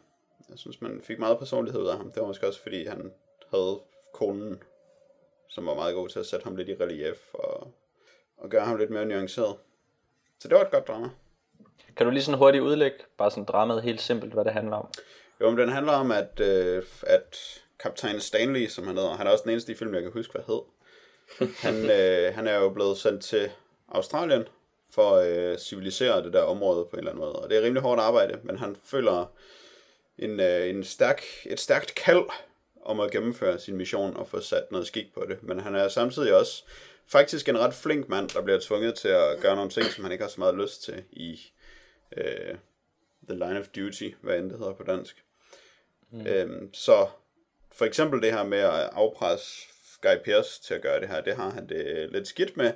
Jeg 0.49 0.59
synes, 0.59 0.81
man 0.81 1.01
fik 1.05 1.19
meget 1.19 1.39
personlighed 1.39 1.81
ud 1.81 1.87
af 1.87 1.97
ham. 1.97 2.13
Det 2.13 2.21
var 2.21 2.27
måske 2.27 2.47
også, 2.47 2.63
fordi 2.63 2.87
han 2.87 3.13
havde 3.51 3.81
konen, 4.15 4.63
som 5.49 5.67
var 5.67 5.75
meget 5.75 5.95
god 5.95 6.09
til 6.09 6.19
at 6.19 6.27
sætte 6.27 6.45
ham 6.45 6.57
lidt 6.57 6.69
i 6.69 6.75
relief 6.75 7.35
og, 7.35 7.73
og 8.37 8.49
gøre 8.51 8.65
ham 8.65 8.77
lidt 8.77 8.91
mere 8.91 9.05
nuanceret. 9.07 9.57
Så 10.39 10.49
det 10.49 10.57
var 10.57 10.65
et 10.65 10.71
godt 10.71 10.89
drama. 10.89 11.09
Kan 11.97 12.07
du 12.07 12.13
lige 12.13 12.23
sådan 12.23 12.39
hurtigt 12.39 12.65
udlægge, 12.65 12.99
bare 13.19 13.31
sådan 13.31 13.45
dramaet 13.45 13.83
helt 13.83 14.01
simpelt, 14.01 14.33
hvad 14.33 14.45
det 14.45 14.53
handler 14.53 14.77
om? 14.77 14.89
Jo, 15.41 15.51
men 15.51 15.59
den 15.59 15.69
handler 15.69 15.93
om, 15.93 16.11
at, 16.11 16.41
øh, 16.41 16.83
at 17.03 17.37
kaptajn 17.79 18.21
Stanley, 18.21 18.67
som 18.67 18.87
han 18.87 18.97
hedder, 18.97 19.17
han 19.17 19.27
er 19.27 19.31
også 19.31 19.43
den 19.43 19.51
eneste 19.53 19.73
i 19.73 19.75
filmen, 19.75 19.95
jeg 19.95 20.03
kan 20.03 20.13
huske, 20.13 20.33
hvad 20.33 20.43
hed. 20.47 20.61
Han, 21.59 21.75
øh, 21.99 22.35
han 22.35 22.47
er 22.47 22.59
jo 22.59 22.69
blevet 22.69 22.99
sendt 22.99 23.25
til 23.25 23.51
Australien 23.89 24.49
for 24.91 25.17
at 25.17 25.29
øh, 25.29 25.59
civilisere 25.59 26.25
det 26.25 26.33
der 26.33 26.43
område 26.43 26.85
på 26.85 26.97
en 26.97 26.99
eller 26.99 27.11
anden 27.11 27.25
måde. 27.25 27.33
Og 27.33 27.51
det 27.51 27.59
er 27.59 27.63
rimelig 27.63 27.83
hårdt 27.83 28.01
arbejde, 28.01 28.39
men 28.43 28.59
han 28.59 28.77
føler 28.85 29.33
en, 30.19 30.41
øh, 30.41 30.69
en 30.69 30.85
stærk, 30.85 31.23
et 31.47 31.61
stærkt 31.61 31.95
kald 31.95 32.25
om 32.85 33.01
at 33.01 33.11
gennemføre 33.11 33.59
sin 33.59 33.77
mission 33.77 34.17
og 34.17 34.29
få 34.29 34.41
sat 34.41 34.71
noget 34.71 34.87
skik 34.87 35.15
på 35.15 35.25
det. 35.29 35.43
Men 35.43 35.61
han 35.61 35.75
er 35.75 35.89
samtidig 35.89 36.35
også 36.35 36.65
faktisk 37.07 37.49
en 37.49 37.59
ret 37.59 37.75
flink 37.75 38.09
mand, 38.09 38.29
der 38.29 38.43
bliver 38.43 38.61
tvunget 38.63 38.95
til 38.95 39.09
at 39.09 39.41
gøre 39.41 39.57
nogle 39.57 39.71
ting, 39.71 39.87
som 39.87 40.05
han 40.05 40.13
ikke 40.13 40.25
har 40.25 40.31
så 40.31 40.41
meget 40.41 40.55
lyst 40.55 40.83
til 40.83 41.05
i 41.11 41.41
øh, 42.17 42.55
The 43.29 43.39
Line 43.39 43.61
of 43.61 43.69
Duty, 43.69 44.11
hvad 44.21 44.39
end 44.39 44.51
det 44.51 44.59
hedder 44.59 44.73
på 44.73 44.83
dansk. 44.83 45.25
Mm. 46.11 46.27
Øhm, 46.27 46.75
så 46.75 47.09
for 47.73 47.85
eksempel 47.85 48.23
det 48.23 48.33
her 48.33 48.45
med 48.45 48.59
at 48.59 48.91
afpresse 48.93 49.69
Guy 50.03 50.25
Pearce 50.25 50.63
til 50.63 50.75
at 50.75 50.83
gøre 50.83 51.01
det 51.01 51.09
her, 51.09 51.21
det 51.21 51.37
har 51.37 51.51
han 51.51 51.69
det 51.69 52.13
lidt 52.13 52.29
skidt 52.29 52.57
med. 52.57 52.73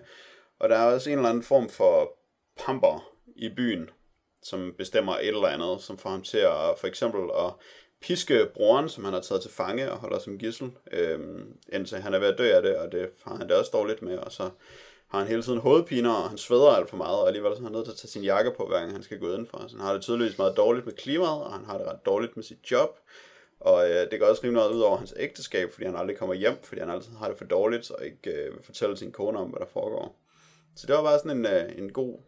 Og 0.61 0.69
der 0.69 0.77
er 0.77 0.95
også 0.95 1.11
en 1.11 1.17
eller 1.17 1.29
anden 1.29 1.43
form 1.43 1.69
for 1.69 2.13
pamper 2.57 3.13
i 3.37 3.49
byen, 3.49 3.91
som 4.43 4.75
bestemmer 4.79 5.13
et 5.13 5.29
eller 5.29 5.49
andet, 5.49 5.83
som 5.83 5.99
får 5.99 6.11
ham 6.11 6.23
til 6.23 6.39
at 6.39 6.79
for 6.79 6.87
eksempel 6.87 7.21
at 7.39 7.53
piske 8.01 8.47
broren, 8.55 8.89
som 8.89 9.05
han 9.05 9.13
har 9.13 9.21
taget 9.21 9.43
til 9.43 9.51
fange 9.51 9.93
og 9.93 9.99
holder 9.99 10.19
som 10.19 10.39
gissel, 10.39 10.71
øh, 10.93 11.19
indtil 11.73 11.99
han 11.99 12.15
er 12.15 12.19
ved 12.19 12.29
at 12.29 12.39
dø 12.39 12.53
af 12.53 12.63
det, 12.63 12.77
og 12.77 12.93
det 12.93 13.11
har 13.25 13.37
han 13.37 13.49
det 13.49 13.57
også 13.57 13.71
dårligt 13.75 14.03
med, 14.03 14.19
og 14.19 14.33
så 14.33 14.51
har 15.09 15.19
han 15.19 15.29
hele 15.29 15.43
tiden 15.43 15.59
hovedpiner, 15.59 16.13
og 16.13 16.29
han 16.29 16.39
sveder 16.39 16.69
alt 16.69 16.91
for 16.91 16.97
meget, 16.97 17.19
og 17.19 17.27
alligevel 17.27 17.53
så 17.53 17.59
er 17.59 17.63
han 17.63 17.73
nødt 17.73 17.85
til 17.85 17.93
at 17.93 17.99
tage 17.99 18.11
sin 18.11 18.25
jakke 18.25 18.53
på, 18.57 18.67
hver 18.67 18.79
gang 18.79 18.93
han 18.93 19.03
skal 19.03 19.19
gå 19.19 19.27
indenfor. 19.27 19.65
Så 19.69 19.77
han 19.77 19.87
har 19.87 19.93
det 19.93 20.03
tydeligvis 20.03 20.39
meget 20.39 20.57
dårligt 20.57 20.87
med 20.87 20.95
klimaet, 20.95 21.45
og 21.45 21.53
han 21.53 21.65
har 21.65 21.79
det 21.79 21.87
ret 21.87 22.07
dårligt 22.07 22.37
med 22.37 22.45
sit 22.45 22.71
job. 22.71 22.99
Og 23.61 23.91
øh, 23.91 24.11
det 24.11 24.21
går 24.21 24.27
også 24.27 24.43
rimelig 24.45 24.63
meget 24.63 24.73
ud 24.73 24.81
over 24.81 24.97
hans 24.97 25.15
ægteskab, 25.17 25.73
fordi 25.73 25.87
han 25.87 25.97
aldrig 25.97 26.17
kommer 26.17 26.35
hjem, 26.35 26.63
fordi 26.63 26.81
han 26.81 26.91
altid 26.91 27.13
har 27.13 27.29
det 27.29 27.39
for 27.39 27.45
dårligt, 27.45 27.91
og 27.91 28.05
ikke 28.05 28.31
øh, 28.31 28.55
vil 28.55 28.65
fortælle 28.65 28.97
sin 28.97 29.13
kone 29.13 29.39
om, 29.39 29.49
hvad 29.49 29.61
der 29.61 29.67
foregår. 29.73 30.17
Så 30.81 30.87
det 30.87 30.95
var 30.95 31.03
bare 31.03 31.19
sådan 31.19 31.37
en, 31.37 31.47
øh, 31.47 31.79
en 31.79 31.93
god, 31.93 32.19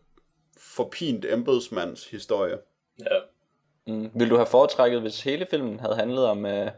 forpint 0.58 1.24
embedsmands 1.24 2.06
historie. 2.06 2.58
Ja. 2.98 3.18
Mm. 3.86 4.10
Vil 4.14 4.30
du 4.30 4.36
have 4.36 4.46
foretrækket, 4.46 5.00
hvis 5.00 5.22
hele 5.22 5.46
filmen 5.50 5.80
havde 5.80 5.96
handlet 5.96 6.26
om, 6.26 6.46
øh, 6.46 6.70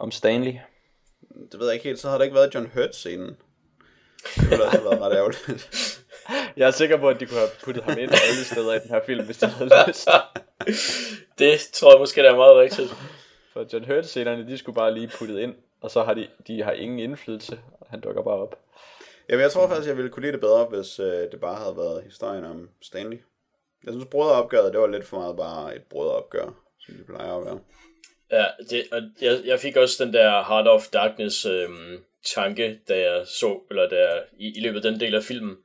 om 0.00 0.10
Stanley? 0.10 0.54
Det 1.52 1.60
ved 1.60 1.66
jeg 1.66 1.74
ikke 1.74 1.84
helt, 1.84 2.00
så 2.00 2.08
har 2.08 2.18
der 2.18 2.24
ikke 2.24 2.34
været 2.34 2.54
John 2.54 2.70
Hurt-scenen. 2.74 3.36
Det 4.34 4.50
ville 4.50 4.64
også 4.64 4.78
have 4.78 4.90
været 4.90 5.00
ret 5.00 5.16
ærgerligt. 5.16 6.04
Jeg 6.56 6.66
er 6.66 6.70
sikker 6.70 6.96
på, 6.96 7.08
at 7.08 7.20
de 7.20 7.26
kunne 7.26 7.38
have 7.38 7.50
puttet 7.64 7.84
ham 7.84 7.98
ind 7.98 8.10
alle 8.10 8.44
steder 8.44 8.74
i 8.74 8.78
den 8.78 8.88
her 8.90 9.00
film, 9.06 9.24
hvis 9.24 9.38
de 9.38 9.46
havde 9.46 9.70
lyst. 9.88 10.08
Det 11.38 11.60
tror 11.72 11.92
jeg 11.92 12.00
måske, 12.00 12.22
der 12.22 12.32
er 12.32 12.36
meget 12.36 12.56
rigtigt. 12.56 12.94
For 13.52 13.66
John 13.72 13.84
Hurt-scenerne, 13.84 14.46
de 14.46 14.58
skulle 14.58 14.76
bare 14.76 14.94
lige 14.94 15.10
puttet 15.18 15.38
ind, 15.38 15.54
og 15.80 15.90
så 15.90 16.02
har 16.02 16.14
de, 16.14 16.28
de 16.46 16.62
har 16.62 16.72
ingen 16.72 16.98
indflydelse, 16.98 17.60
og 17.80 17.86
han 17.90 18.00
dukker 18.00 18.22
bare 18.22 18.34
op. 18.34 18.56
Jamen, 19.28 19.42
jeg 19.42 19.50
tror 19.50 19.68
faktisk, 19.68 19.88
jeg 19.88 19.96
ville 19.96 20.10
kunne 20.10 20.22
lide 20.22 20.32
det 20.32 20.40
bedre, 20.40 20.64
hvis 20.64 21.00
øh, 21.00 21.30
det 21.32 21.40
bare 21.40 21.56
havde 21.56 21.76
været 21.76 22.04
historien 22.04 22.44
om 22.44 22.70
Stanley. 22.82 23.18
Jeg 23.84 23.92
synes, 23.92 24.06
brødreopgøret, 24.10 24.72
det 24.72 24.80
var 24.80 24.86
lidt 24.86 25.04
for 25.04 25.16
meget 25.16 25.36
bare 25.36 25.76
et 25.76 25.82
brødreopgør, 25.82 26.64
som 26.80 26.94
det 26.94 27.06
plejer 27.06 27.32
at 27.34 27.44
være. 27.44 27.60
Ja, 28.32 28.44
det, 28.70 28.84
og 28.92 29.02
jeg, 29.20 29.40
jeg 29.44 29.60
fik 29.60 29.76
også 29.76 30.04
den 30.04 30.12
der 30.12 30.44
Heart 30.44 30.68
of 30.68 30.86
Darkness 30.92 31.46
øh, 31.46 31.68
tanke, 32.34 32.80
da 32.88 32.98
jeg 32.98 33.26
så, 33.26 33.60
eller 33.70 33.88
da 33.88 33.96
jeg, 33.96 34.22
i, 34.38 34.58
i 34.58 34.60
løbet 34.60 34.84
af 34.84 34.90
den 34.92 35.00
del 35.00 35.14
af 35.14 35.22
filmen, 35.22 35.56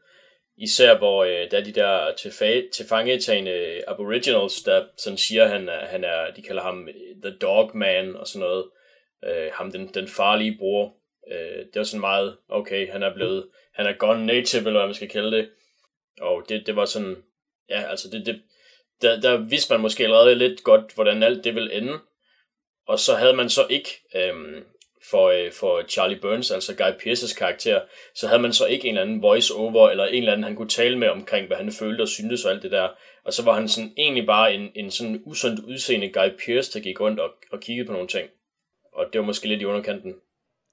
især 0.57 0.97
hvor 0.97 1.23
øh, 1.23 1.51
der 1.51 1.57
er 1.57 1.63
de 1.63 1.71
der 1.71 2.11
tilfa- 2.11 2.69
tilfangetagende 2.71 3.83
aboriginals, 3.87 4.63
der 4.63 4.85
sådan 4.97 5.17
siger, 5.17 5.47
han 5.47 5.69
er, 5.69 5.85
han 5.85 6.03
er, 6.03 6.33
de 6.35 6.41
kalder 6.41 6.61
ham 6.61 6.87
øh, 6.87 7.21
The 7.23 7.37
Dog 7.41 7.77
Man 7.77 8.15
og 8.15 8.27
sådan 8.27 8.47
noget, 8.47 8.65
øh, 9.25 9.51
ham 9.53 9.71
den, 9.71 9.87
den 9.93 10.07
farlige 10.07 10.57
bror. 10.59 10.93
Øh, 11.31 11.57
det 11.57 11.75
var 11.75 11.83
sådan 11.83 11.99
meget, 11.99 12.37
okay, 12.49 12.91
han 12.91 13.03
er 13.03 13.13
blevet, 13.13 13.47
han 13.73 13.85
er 13.85 13.93
gone 13.93 14.25
native, 14.25 14.61
eller 14.61 14.79
hvad 14.79 14.87
man 14.87 14.93
skal 14.93 15.09
kalde 15.09 15.37
det. 15.37 15.49
Og 16.21 16.43
det, 16.49 16.67
det 16.67 16.75
var 16.75 16.85
sådan, 16.85 17.23
ja, 17.69 17.81
altså 17.81 18.09
det, 18.09 18.25
det 18.25 18.41
der, 19.01 19.21
der 19.21 19.37
vidste 19.37 19.73
man 19.73 19.81
måske 19.81 20.03
allerede 20.03 20.35
lidt 20.35 20.63
godt, 20.63 20.95
hvordan 20.95 21.23
alt 21.23 21.43
det 21.43 21.55
ville 21.55 21.73
ende. 21.73 21.99
Og 22.87 22.99
så 22.99 23.15
havde 23.15 23.33
man 23.33 23.49
så 23.49 23.67
ikke, 23.69 23.89
øhm, 24.15 24.63
for, 25.09 25.29
øh, 25.29 25.51
for 25.51 25.83
Charlie 25.87 26.19
Burns, 26.19 26.51
altså 26.51 26.75
Guy 26.75 27.03
Pearces 27.03 27.33
karakter, 27.33 27.81
så 28.15 28.27
havde 28.27 28.41
man 28.41 28.53
så 28.53 28.65
ikke 28.65 28.87
en 28.87 28.89
eller 28.89 29.01
anden 29.01 29.21
voice-over, 29.21 29.89
eller 29.89 30.05
en 30.05 30.15
eller 30.15 30.31
anden, 30.31 30.43
han 30.43 30.55
kunne 30.55 30.69
tale 30.69 30.99
med 30.99 31.07
omkring, 31.07 31.47
hvad 31.47 31.57
han 31.57 31.71
følte 31.71 32.01
og 32.01 32.07
syntes 32.07 32.45
og 32.45 32.51
alt 32.51 32.63
det 32.63 32.71
der. 32.71 32.89
Og 33.23 33.33
så 33.33 33.43
var 33.43 33.53
han 33.53 33.67
sådan 33.67 33.93
egentlig 33.97 34.25
bare 34.25 34.53
en, 34.53 34.71
en 34.75 34.91
sådan 34.91 35.21
usundt 35.25 35.59
udseende 35.59 36.11
Guy 36.11 36.29
Pearce, 36.45 36.73
der 36.73 36.83
gik 36.83 36.99
rundt 36.99 37.19
og, 37.19 37.29
og 37.51 37.59
kiggede 37.59 37.87
på 37.87 37.93
nogle 37.93 38.07
ting. 38.07 38.29
Og 38.93 39.05
det 39.13 39.19
var 39.19 39.25
måske 39.25 39.47
lidt 39.47 39.61
i 39.61 39.65
underkanten. 39.65 40.15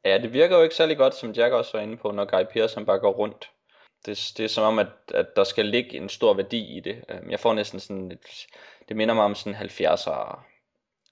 Ja, 0.04 0.18
det 0.18 0.32
virker 0.32 0.56
jo 0.56 0.62
ikke 0.62 0.74
særlig 0.74 0.96
godt, 0.96 1.14
som 1.14 1.30
Jack 1.30 1.52
også 1.52 1.76
var 1.76 1.84
inde 1.84 1.96
på, 1.96 2.10
når 2.10 2.24
Guy 2.24 2.44
Pearson 2.52 2.86
bare 2.86 2.98
går 2.98 3.12
rundt. 3.12 3.50
Det, 4.06 4.32
det 4.36 4.44
er 4.44 4.48
som 4.48 4.64
om, 4.64 4.78
at, 4.78 4.88
at 5.14 5.36
der 5.36 5.44
skal 5.44 5.66
ligge 5.66 5.96
en 5.96 6.08
stor 6.08 6.34
værdi 6.34 6.76
i 6.76 6.80
det. 6.80 7.04
Øhm, 7.08 7.30
jeg 7.30 7.40
får 7.40 7.54
næsten 7.54 7.80
sådan 7.80 8.12
et, 8.12 8.46
det 8.88 8.96
minder 8.96 9.14
mig 9.14 9.24
om 9.24 9.34
sådan 9.34 9.58
70'er, 9.58 10.40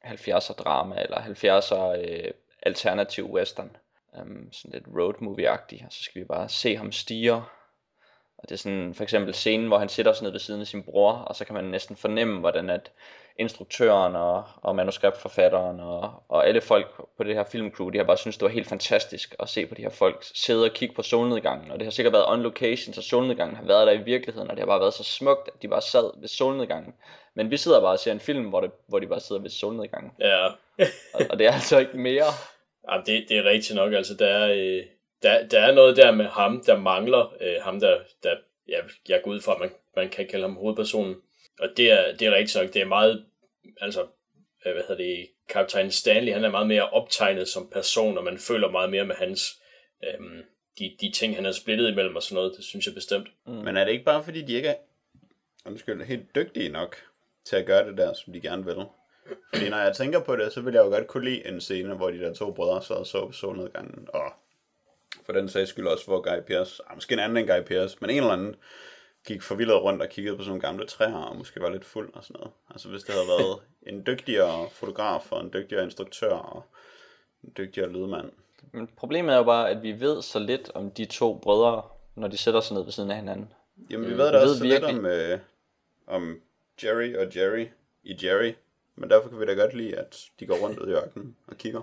70'er 0.05 0.53
drama, 0.53 1.03
eller 1.03 1.18
70'er 1.18 1.98
øh, 1.98 2.31
alternativ 2.62 3.33
western. 3.33 3.77
Um, 4.12 4.53
sådan 4.53 4.72
lidt 4.72 4.85
road 4.98 5.14
movie-agtig, 5.14 5.87
og 5.87 5.92
så 5.92 6.03
skal 6.03 6.20
vi 6.20 6.27
bare 6.27 6.48
se 6.48 6.77
ham 6.77 6.92
stige. 6.92 7.33
Og 8.38 8.48
det 8.48 8.53
er 8.53 8.57
sådan 8.57 8.94
for 8.94 9.03
eksempel 9.03 9.35
scenen, 9.35 9.66
hvor 9.66 9.79
han 9.79 9.88
sidder 9.88 10.12
sådan 10.12 10.24
ned 10.24 10.33
ved 10.33 10.40
siden 10.40 10.61
af 10.61 10.66
sin 10.66 10.83
bror, 10.83 11.12
og 11.12 11.37
så 11.37 11.44
kan 11.44 11.55
man 11.55 11.64
næsten 11.64 11.96
fornemme, 11.96 12.40
hvordan 12.40 12.70
at 12.70 12.92
instruktøren 13.38 14.16
og, 14.16 14.44
og 14.62 14.77
manuskriptforfatteren 14.77 15.81
og, 15.81 16.12
og 16.29 16.48
alle 16.48 16.61
folk 16.61 16.87
på 17.16 17.24
det 17.24 17.35
her 17.35 17.44
filmcrew, 17.44 17.88
de 17.88 17.98
har 17.98 18.05
bare 18.05 18.16
synes 18.16 18.37
det 18.37 18.44
var 18.44 18.51
helt 18.51 18.68
fantastisk 18.68 19.35
at 19.40 19.48
se 19.48 19.66
på 19.66 19.74
de 19.74 19.83
her 19.83 19.90
folk 19.90 20.24
sidde 20.35 20.64
og 20.64 20.72
kigge 20.72 20.94
på 20.94 21.03
solnedgangen. 21.03 21.70
Og 21.70 21.79
det 21.79 21.87
har 21.87 21.90
sikkert 21.90 22.12
været 22.12 22.29
on 22.29 22.42
location, 22.42 22.94
så 22.94 23.03
solnedgangen 23.03 23.57
har 23.57 23.64
været 23.64 23.87
der 23.87 23.92
i 23.92 24.03
virkeligheden, 24.03 24.51
og 24.51 24.57
det 24.57 24.61
har 24.61 24.66
bare 24.66 24.81
været 24.81 24.94
så 24.94 25.05
smukt, 25.05 25.48
at 25.55 25.62
de 25.62 25.68
bare 25.68 25.83
sad 25.83 26.20
ved 26.20 26.29
solnedgangen. 26.29 26.94
Men 27.35 27.51
vi 27.51 27.57
sidder 27.57 27.81
bare 27.81 27.92
og 27.92 27.98
ser 27.98 28.12
en 28.12 28.20
film, 28.20 28.44
hvor, 28.44 28.61
det, 28.61 28.70
hvor 28.88 28.98
de 28.98 29.07
bare 29.07 29.20
sidder 29.20 29.42
ved 29.42 29.51
solnedgangen. 29.51 30.12
Ja, 30.20 30.46
Og, 31.14 31.20
og 31.31 31.38
det 31.38 31.46
er 31.46 31.53
altså 31.53 31.79
ikke 31.79 31.98
mere. 31.98 32.24
Jamen, 32.90 33.07
det, 33.07 33.24
det 33.29 33.38
er 33.38 33.44
rigtigt 33.44 33.77
nok. 33.77 33.92
Altså, 33.92 34.14
der 34.14 34.27
er, 34.27 34.53
øh, 34.53 34.83
der, 35.22 35.46
der 35.46 35.61
er 35.61 35.72
noget 35.72 35.96
der 35.96 36.11
med 36.11 36.27
ham, 36.27 36.62
der 36.66 36.79
mangler. 36.79 37.35
Øh, 37.40 37.62
ham, 37.62 37.81
der, 37.81 37.98
der 38.22 38.37
ja, 38.68 38.79
jeg 39.09 39.20
går 39.24 39.31
ud 39.31 39.40
fra, 39.40 39.55
at 39.55 39.61
man, 39.61 39.70
man 39.96 40.09
kan 40.09 40.27
kalde 40.31 40.44
ham 40.44 40.57
hovedpersonen. 40.57 41.16
Og 41.61 41.68
det 41.77 41.92
er, 41.92 42.16
det 42.16 42.29
er 42.29 42.35
rigtigt 42.35 42.62
nok. 42.62 42.74
Det 42.74 42.83
er 42.83 42.87
meget, 42.87 43.24
altså, 43.81 44.07
øh, 44.66 44.72
hvad 44.72 44.83
hedder 44.88 45.04
det, 45.04 45.28
Kaptajn 45.48 45.90
Stanley, 45.90 46.33
han 46.33 46.44
er 46.44 46.50
meget 46.50 46.66
mere 46.66 46.90
optegnet 46.90 47.48
som 47.48 47.70
person, 47.70 48.18
og 48.18 48.24
man 48.24 48.38
føler 48.38 48.70
meget 48.70 48.90
mere 48.90 49.04
med 49.04 49.14
hans, 49.14 49.62
øhm, 50.04 50.42
de, 50.78 50.96
de 51.00 51.12
ting, 51.12 51.35
han 51.35 51.46
er 51.46 51.52
splittet 51.52 51.90
imellem 51.90 52.16
og 52.16 52.22
sådan 52.22 52.35
noget. 52.35 52.57
Det 52.57 52.64
synes 52.64 52.87
jeg 52.87 52.94
bestemt. 52.94 53.28
Mm. 53.46 53.52
Men 53.52 53.76
er 53.76 53.85
det 53.85 53.92
ikke 53.92 54.04
bare, 54.04 54.24
fordi 54.24 54.42
de 54.42 54.52
ikke 54.52 54.68
er 54.68 54.76
undskyld, 55.66 56.04
helt 56.04 56.35
dygtige 56.35 56.68
nok 56.68 56.96
til 57.44 57.57
at 57.57 57.66
gøre 57.66 57.88
det 57.88 57.98
der, 57.98 58.12
som 58.12 58.33
de 58.33 58.40
gerne 58.40 58.64
vil? 58.64 58.76
Fordi 59.54 59.68
når 59.68 59.78
jeg 59.78 59.96
tænker 59.96 60.20
på 60.20 60.37
det, 60.37 60.52
så 60.52 60.61
vil 60.61 60.74
jeg 60.74 60.85
jo 60.85 60.88
godt 60.88 61.07
kunne 61.07 61.24
lide 61.24 61.48
en 61.48 61.61
scene, 61.61 61.94
hvor 61.94 62.11
de 62.11 62.18
der 62.18 62.35
to 62.35 62.52
brødre 62.52 62.83
så 62.83 62.94
og 62.94 63.07
så 63.07 63.26
på 63.26 63.33
solnedgangen, 63.33 64.09
og 64.14 64.33
for 65.26 65.33
den 65.33 65.48
sags 65.48 65.70
skyld 65.70 65.87
også, 65.87 66.04
hvor 66.07 66.20
Guy 66.20 66.42
Pearce, 66.46 66.83
ah, 66.87 66.96
måske 66.96 67.12
en 67.12 67.18
anden 67.18 67.37
end 67.37 67.48
Guy 67.48 67.62
Pearce, 67.66 67.98
men 68.00 68.11
en 68.11 68.16
eller 68.16 68.31
anden 68.31 68.57
gik 69.28 69.42
forvildet 69.42 69.82
rundt 69.82 70.02
og 70.02 70.08
kiggede 70.08 70.36
på 70.36 70.42
sådan 70.42 70.48
nogle 70.50 70.62
gamle 70.62 70.86
træer, 70.86 71.14
og 71.16 71.36
måske 71.36 71.60
var 71.60 71.70
lidt 71.70 71.84
fuld 71.84 72.10
og 72.14 72.24
sådan 72.24 72.34
noget. 72.40 72.50
Altså 72.70 72.88
hvis 72.88 73.02
det 73.02 73.14
havde 73.14 73.26
været 73.28 73.58
en 73.86 74.06
dygtigere 74.06 74.68
fotograf, 74.70 75.32
og 75.32 75.40
en 75.44 75.52
dygtigere 75.52 75.84
instruktør, 75.84 76.32
og 76.32 76.62
en 77.44 77.52
dygtigere 77.56 77.88
lydmand. 77.90 78.30
Men 78.72 78.88
problemet 78.96 79.32
er 79.32 79.36
jo 79.38 79.44
bare, 79.44 79.70
at 79.70 79.82
vi 79.82 80.00
ved 80.00 80.22
så 80.22 80.38
lidt 80.38 80.70
om 80.74 80.90
de 80.90 81.04
to 81.04 81.38
brødre, 81.42 81.82
når 82.14 82.28
de 82.28 82.36
sætter 82.36 82.60
sig 82.60 82.74
ned 82.76 82.84
ved 82.84 82.92
siden 82.92 83.10
af 83.10 83.16
hinanden. 83.16 83.52
Jamen 83.90 84.10
vi 84.10 84.16
ved 84.18 84.24
da 84.24 84.30
vi 84.30 84.36
også 84.36 84.46
ved 84.48 84.56
så 84.56 84.64
lidt 84.64 84.72
virkelig- 84.82 84.98
om, 84.98 85.06
øh, 85.06 85.38
om 86.06 86.40
Jerry 86.84 87.16
og 87.16 87.36
Jerry 87.36 87.66
i 88.04 88.26
Jerry, 88.26 88.54
men 88.96 89.10
derfor 89.10 89.28
kan 89.28 89.40
vi 89.40 89.46
da 89.46 89.52
godt 89.52 89.74
lide, 89.74 89.96
at 89.96 90.24
de 90.40 90.46
går 90.46 90.54
rundt 90.56 90.78
ud 90.78 90.88
i 90.88 90.92
ørkenen 90.92 91.36
og 91.46 91.56
kigger. 91.56 91.80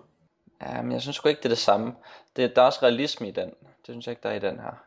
Ja, 0.62 0.82
men 0.82 0.92
jeg 0.92 1.02
synes 1.02 1.16
sgu 1.16 1.30
ikke, 1.30 1.40
det 1.40 1.46
er 1.46 1.50
det 1.50 1.58
samme. 1.58 1.94
Det, 2.36 2.56
der 2.56 2.62
er 2.62 2.66
også 2.66 2.80
realisme 2.84 3.28
i 3.28 3.32
den. 3.32 3.50
Det 3.50 3.86
synes 3.94 4.08
jeg 4.08 4.12
ikke, 4.12 4.24
der 4.24 4.30
er 4.30 4.36
i 4.36 4.40
den 4.40 4.60
her. 4.60 4.85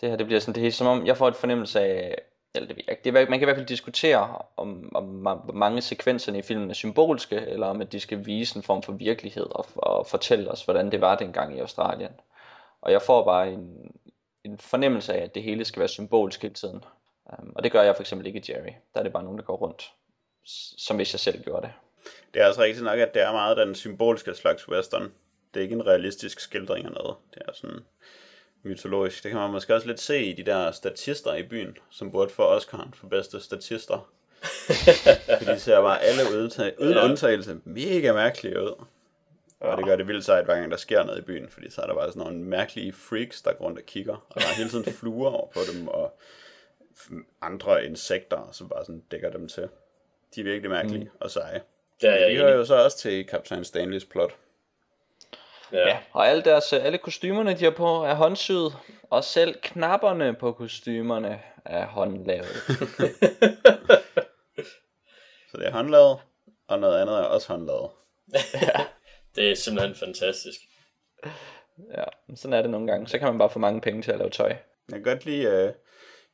Det 0.00 0.08
her, 0.08 0.16
det 0.16 0.26
bliver 0.26 0.40
sådan, 0.40 0.62
det 0.62 0.66
er 0.66 0.72
som 0.72 0.86
om, 0.86 1.06
jeg 1.06 1.16
får 1.16 1.28
et 1.28 1.36
fornemmelse 1.36 1.80
af, 1.80 2.22
eller 2.54 2.68
det, 2.68 2.78
ikke, 2.78 3.00
det 3.04 3.12
man 3.12 3.26
kan 3.26 3.40
i 3.40 3.44
hvert 3.44 3.56
fald 3.56 3.66
diskutere, 3.66 4.42
om, 4.56 4.96
om 4.96 5.50
mange 5.54 5.82
sekvenserne 5.82 6.38
i 6.38 6.42
filmen 6.42 6.70
er 6.70 6.74
symbolske, 6.74 7.36
eller 7.36 7.66
om 7.66 7.80
at 7.80 7.92
de 7.92 8.00
skal 8.00 8.26
vise 8.26 8.56
en 8.56 8.62
form 8.62 8.82
for 8.82 8.92
virkelighed, 8.92 9.46
og, 9.50 9.66
og 9.76 10.06
fortælle 10.06 10.50
os, 10.50 10.64
hvordan 10.64 10.92
det 10.92 11.00
var 11.00 11.16
dengang 11.16 11.56
i 11.56 11.60
Australien. 11.60 12.12
Og 12.80 12.92
jeg 12.92 13.02
får 13.02 13.24
bare 13.24 13.52
en, 13.52 13.92
en 14.44 14.58
fornemmelse 14.58 15.14
af, 15.14 15.24
at 15.24 15.34
det 15.34 15.42
hele 15.42 15.64
skal 15.64 15.80
være 15.80 15.88
symbolsk 15.88 16.42
hele 16.42 16.54
tiden. 16.54 16.84
Um, 17.24 17.52
og 17.56 17.62
det 17.64 17.72
gør 17.72 17.82
jeg 17.82 17.96
for 17.96 18.02
eksempel 18.02 18.26
ikke 18.26 18.38
i 18.38 18.52
Jerry. 18.52 18.72
Der 18.94 19.00
er 19.00 19.02
det 19.02 19.12
bare 19.12 19.22
nogen, 19.22 19.38
der 19.38 19.44
går 19.44 19.56
rundt, 19.56 19.92
som 20.78 20.96
hvis 20.96 21.14
jeg 21.14 21.20
selv 21.20 21.42
gjorde 21.42 21.62
det. 21.62 21.72
Det 22.34 22.42
er 22.42 22.46
altså 22.46 22.62
rigtigt 22.62 22.84
nok, 22.84 22.98
at 22.98 23.14
det 23.14 23.22
er 23.22 23.32
meget 23.32 23.56
den 23.56 23.74
symbolske 23.74 24.34
slags 24.34 24.68
western. 24.68 25.12
Det 25.54 25.60
er 25.60 25.64
ikke 25.64 25.74
en 25.74 25.86
realistisk 25.86 26.40
skildring 26.40 26.86
af 26.86 26.92
noget. 26.92 27.16
Det 27.34 27.42
er 27.48 27.52
sådan 27.52 27.80
mytologisk. 28.62 29.22
Det 29.22 29.30
kan 29.30 29.40
man 29.40 29.50
måske 29.50 29.74
også 29.74 29.86
lidt 29.86 30.00
se 30.00 30.22
i 30.24 30.32
de 30.32 30.42
der 30.44 30.70
statister 30.70 31.34
i 31.34 31.42
byen, 31.42 31.76
som 31.90 32.10
burde 32.10 32.30
få 32.30 32.56
Oscar'en 32.58 32.88
for 32.94 33.06
bedste 33.06 33.40
statister. 33.40 34.10
For 35.38 35.52
de 35.52 35.58
ser 35.60 35.80
bare 35.80 36.02
alle 36.02 36.22
udta- 36.22 36.82
uden 36.82 36.94
Ja. 36.94 37.04
undtagelse 37.04 37.60
mega 37.64 38.12
mærkelige 38.12 38.62
ud. 38.62 38.84
Og 39.60 39.76
det 39.76 39.84
gør 39.86 39.96
det 39.96 40.08
vildt 40.08 40.24
sejt, 40.24 40.44
hver 40.44 40.54
gang 40.54 40.70
der 40.70 40.76
sker 40.76 41.04
noget 41.04 41.18
i 41.18 41.22
byen, 41.22 41.48
fordi 41.48 41.70
så 41.70 41.80
er 41.82 41.86
der 41.86 41.94
bare 41.94 42.06
sådan 42.12 42.22
nogle 42.22 42.38
mærkelige 42.38 42.92
freaks, 42.92 43.42
der 43.42 43.52
går 43.52 43.64
rundt 43.64 43.78
og 43.78 43.84
kigger. 43.86 44.26
Og 44.28 44.40
der 44.40 44.46
er 44.46 44.54
hele 44.56 44.70
tiden 44.70 44.84
fluer 44.92 45.30
over 45.30 45.46
på 45.54 45.60
dem, 45.72 45.88
og 45.88 46.18
andre 47.42 47.84
insekter, 47.84 48.48
som 48.52 48.68
bare 48.68 48.84
sådan 48.84 49.02
dækker 49.10 49.30
dem 49.30 49.48
til. 49.48 49.68
De 50.34 50.40
er 50.40 50.44
virkelig 50.44 50.70
mærkelige 50.70 51.04
mm. 51.04 51.10
og 51.20 51.30
seje. 51.30 51.54
Er 51.54 51.60
Ja, 52.02 52.20
jeg 52.20 52.30
de 52.30 52.36
hører 52.36 52.56
jo 52.56 52.64
så 52.64 52.74
også 52.84 52.98
til 52.98 53.26
Kaptajn 53.26 53.64
Stanleys 53.64 54.04
plot. 54.04 54.34
Ja. 55.72 55.88
Ja, 55.88 55.98
og 56.12 56.28
alle, 56.28 56.42
deres, 56.42 56.72
alle 56.72 56.98
kostymerne, 56.98 57.54
de 57.54 57.64
har 57.64 57.70
på, 57.70 58.04
er 58.04 58.14
håndsyet, 58.14 58.76
og 59.10 59.24
selv 59.24 59.54
knapperne 59.62 60.34
på 60.34 60.52
kostymerne 60.52 61.40
er 61.64 61.86
håndlavet. 61.86 62.46
Så 65.50 65.56
det 65.56 65.66
er 65.66 65.70
håndlavet, 65.72 66.18
og 66.68 66.78
noget 66.78 67.00
andet 67.00 67.18
er 67.18 67.22
også 67.22 67.48
håndlavet. 67.48 67.90
Det 69.36 69.50
er 69.50 69.54
simpelthen 69.54 69.94
fantastisk. 69.94 70.60
ja, 71.96 72.04
men 72.28 72.36
sådan 72.36 72.52
er 72.52 72.62
det 72.62 72.70
nogle 72.70 72.86
gange. 72.86 73.08
Så 73.08 73.18
kan 73.18 73.28
man 73.28 73.38
bare 73.38 73.50
få 73.50 73.58
mange 73.58 73.80
penge 73.80 74.02
til 74.02 74.12
at 74.12 74.18
lave 74.18 74.30
tøj. 74.30 74.48
Jeg 74.48 74.58
kan 74.92 75.02
godt 75.02 75.24
lide, 75.24 75.64
uh, 75.68 75.74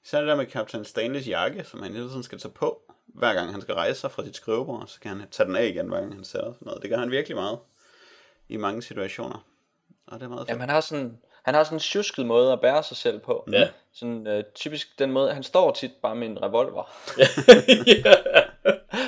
især 0.05 0.18
det 0.18 0.29
der 0.29 0.37
med 0.37 0.46
Kaptajn 0.46 0.85
Stanleys 0.85 1.29
jakke, 1.29 1.64
som 1.64 1.83
han 1.83 1.92
hele 1.92 2.09
tiden 2.09 2.22
skal 2.22 2.38
tage 2.38 2.53
på. 2.53 2.83
hver 3.07 3.35
gang 3.35 3.53
han 3.53 3.61
skal 3.61 3.75
rejse 3.75 4.01
sig 4.01 4.11
fra 4.11 4.25
sit 4.25 4.37
skrivebord, 4.37 4.85
så 4.87 5.01
kan 5.01 5.11
han 5.11 5.29
tage 5.31 5.46
den 5.46 5.57
af 5.57 5.66
igen, 5.66 5.88
hver 5.88 6.01
gang 6.01 6.14
han 6.14 6.25
sætter 6.25 6.53
sig 6.53 6.66
ned. 6.66 6.81
Det 6.81 6.90
gør 6.90 6.96
han 6.96 7.11
virkelig 7.11 7.37
meget 7.37 7.59
i 8.48 8.56
mange 8.56 8.82
situationer. 8.82 9.44
Og 10.06 10.18
det 10.18 10.24
er 10.24 10.28
meget 10.28 10.40
fedt. 10.40 10.48
Jamen, 10.48 10.61
han 10.61 10.68
har 10.68 10.80
sådan, 10.80 11.18
han 11.44 11.54
har 11.54 11.64
sådan 11.64 11.76
en 11.76 11.80
tjusket 11.80 12.26
måde 12.26 12.52
at 12.52 12.61
bære 12.61 12.82
sig 12.82 12.96
selv 12.96 13.18
på. 13.18 13.44
Ja. 13.52 13.68
Sådan 13.92 14.26
øh, 14.26 14.44
typisk 14.54 14.98
den 14.98 15.12
måde, 15.12 15.32
han 15.35 15.42
står 15.42 15.72
tit 15.72 15.92
bare 16.02 16.14
med 16.14 16.28
en 16.28 16.42
revolver. 16.42 16.90
ja. 18.04 18.14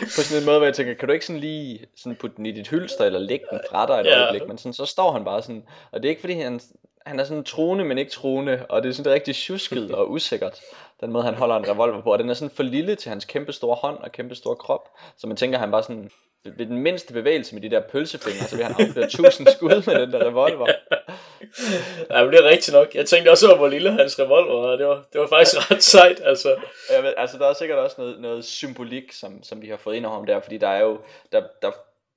På 0.03 0.20
sådan 0.22 0.42
en 0.42 0.46
måde, 0.46 0.59
hvor 0.59 0.66
jeg 0.66 0.74
tænker, 0.74 0.94
kan 0.94 1.09
du 1.09 1.14
ikke 1.14 1.27
sådan 1.27 1.40
lige 1.40 1.87
sådan 1.96 2.16
putte 2.16 2.37
den 2.37 2.46
i 2.46 2.53
dit 2.53 2.68
hylster, 2.68 3.05
eller 3.05 3.18
lægge 3.18 3.44
den 3.51 3.61
fra 3.70 3.87
dig 3.87 4.01
et 4.01 4.07
Ja. 4.07 4.22
øjeblik, 4.22 4.48
men 4.48 4.59
sådan, 4.59 4.72
så 4.72 4.87
står 4.87 5.12
han 5.12 5.24
bare 5.24 5.42
sådan, 5.42 5.64
og 5.90 6.03
det 6.03 6.09
er 6.09 6.11
ikke 6.11 6.20
fordi 6.20 6.35
han, 6.35 6.61
han 7.07 7.20
er 7.20 7.24
sådan 7.24 7.44
truende, 7.44 7.85
men 7.85 7.98
ikke 7.98 8.11
truende, 8.11 8.66
og 8.68 8.83
det 8.83 8.88
er 8.88 8.92
sådan 8.92 9.05
det 9.05 9.11
er 9.11 9.14
rigtig 9.14 9.35
tjusket 9.37 9.94
og 9.94 10.11
usikkert, 10.11 10.61
den 11.01 11.12
måde 11.12 11.24
han 11.24 11.35
holder 11.35 11.57
en 11.57 11.68
revolver 11.68 12.03
på, 12.03 12.12
og 12.12 12.18
den 12.18 12.31
er 12.31 12.35
sådan 12.35 12.51
for 12.55 12.62
lille 12.62 12.94
til 12.94 13.09
hans 13.09 13.24
kæmpe 13.24 13.53
store 13.53 13.77
hånd 13.77 13.98
og 13.98 14.12
kæmpe 14.12 14.35
store 14.35 14.57
krop, 14.57 14.88
så 15.16 15.27
man 15.27 15.37
tænker, 15.37 15.59
han 15.59 15.70
bare 15.70 15.83
sådan, 15.83 16.11
ved 16.44 16.66
den 16.66 16.79
mindste 16.79 17.12
bevægelse 17.12 17.55
med 17.55 17.62
de 17.62 17.70
der 17.70 17.81
pølsefingre, 17.81 18.44
så 18.44 18.57
vil 18.57 18.64
han 18.64 18.87
afføre 18.87 19.09
tusind 19.09 19.46
skud 19.57 19.87
med 19.87 20.01
den 20.01 20.12
der 20.12 20.27
revolver. 20.29 20.66
ja, 22.11 22.24
men 22.24 22.33
det 22.33 22.40
er 22.40 22.48
rigtigt 22.48 22.74
nok. 22.74 22.94
Jeg 22.94 23.07
tænkte 23.07 23.31
også 23.31 23.48
over, 23.48 23.57
hvor 23.57 23.68
lille 23.68 23.92
hans 23.92 24.18
revolver 24.18 24.61
var, 24.61 24.77
det 24.77 24.87
var, 24.87 25.05
det 25.12 25.20
var 25.20 25.27
faktisk 25.27 25.70
ret 25.70 25.83
sejt, 25.83 26.20
altså. 26.24 26.57
Jeg 26.92 27.03
ved, 27.03 27.14
altså 27.16 27.38
der 27.38 27.46
er 27.46 27.53
sikkert 27.53 27.79
også 27.79 27.96
noget, 27.98 28.20
noget 28.20 28.44
symbolik, 28.44 29.12
som, 29.12 29.42
som 29.42 29.61
de 29.61 29.70
har 29.70 29.77
fået 29.77 29.96
ind 29.96 30.07
over 30.07 30.16
ham 30.16 30.27
der, 30.27 30.40
fordi 30.40 30.59
der 30.59 30.68
er 30.68 30.81
jo, 30.81 31.01
der, 31.33 31.42
der, 31.62 31.70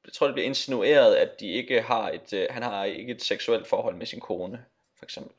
jeg 0.05 0.13
tror 0.13 0.27
det 0.27 0.34
bliver 0.34 0.47
insinueret, 0.47 1.15
at 1.15 1.39
de 1.39 1.47
ikke 1.51 1.81
har 1.81 2.10
et, 2.10 2.34
øh, 2.34 2.47
han 2.49 2.63
har 2.63 2.84
ikke 2.84 3.13
et 3.13 3.23
seksuelt 3.23 3.67
forhold 3.67 3.95
med 3.95 4.05
sin 4.05 4.19
kone, 4.19 4.65
for 4.97 5.05
eksempel. 5.05 5.36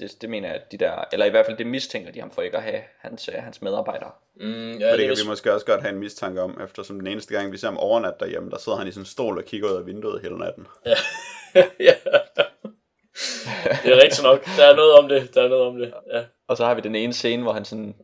Det, 0.00 0.16
det 0.20 0.30
mener 0.30 0.48
jeg, 0.48 0.56
at 0.56 0.72
de 0.72 0.76
der, 0.76 1.04
eller 1.12 1.26
i 1.26 1.30
hvert 1.30 1.46
fald 1.46 1.56
det 1.56 1.66
mistænker 1.66 2.12
de 2.12 2.20
ham 2.20 2.30
for 2.30 2.42
ikke 2.42 2.56
at 2.56 2.62
have 2.62 2.80
hans, 2.98 3.28
øh, 3.28 3.34
hans 3.34 3.62
medarbejdere. 3.62 4.10
Mm, 4.36 4.72
ja, 4.72 4.92
Og 4.92 4.98
det, 4.98 4.98
det 4.98 5.16
kan 5.16 5.24
vi 5.24 5.28
måske 5.28 5.54
også 5.54 5.66
godt 5.66 5.80
have 5.80 5.92
en 5.92 5.98
mistanke 5.98 6.42
om, 6.42 6.60
eftersom 6.64 6.98
den 6.98 7.06
eneste 7.06 7.34
gang, 7.34 7.52
vi 7.52 7.56
ser 7.58 7.66
ham 7.66 7.78
overnat 7.78 8.14
derhjemme, 8.20 8.50
der 8.50 8.58
sidder 8.58 8.78
han 8.78 8.88
i 8.88 8.90
sådan 8.90 9.02
en 9.02 9.06
stol 9.06 9.38
og 9.38 9.44
kigger 9.44 9.70
ud 9.70 9.76
af 9.76 9.86
vinduet 9.86 10.22
hele 10.22 10.38
natten. 10.38 10.66
ja. 11.80 11.94
Det 13.82 13.92
er 13.92 14.02
rigtigt 14.02 14.22
nok. 14.22 14.44
Der 14.56 14.64
er 14.66 14.76
noget 14.76 14.92
om 14.94 15.08
det. 15.08 15.34
Der 15.34 15.42
er 15.42 15.48
noget 15.48 15.64
om 15.66 15.76
det. 15.78 15.94
Ja. 16.12 16.24
Og 16.48 16.56
så 16.56 16.64
har 16.64 16.74
vi 16.74 16.80
den 16.80 16.94
ene 16.94 17.12
scene, 17.12 17.42
hvor 17.42 17.52
han 17.52 17.64
sådan 17.64 17.94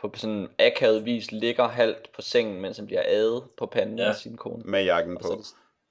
på 0.00 0.12
sådan 0.14 0.48
akavet 0.58 1.04
vis 1.04 1.32
ligger 1.32 1.68
halvt 1.68 2.12
på 2.14 2.22
sengen, 2.22 2.60
mens 2.60 2.76
han 2.76 2.86
bliver 2.86 3.02
adet 3.06 3.42
på 3.58 3.66
panden 3.66 3.98
Ja. 3.98 4.04
ja. 4.04 4.10
af 4.10 4.16
sin 4.16 4.36
kone. 4.36 4.62
Med 4.64 4.84
jakken 4.84 5.18
så 5.22 5.28
på, 5.28 5.42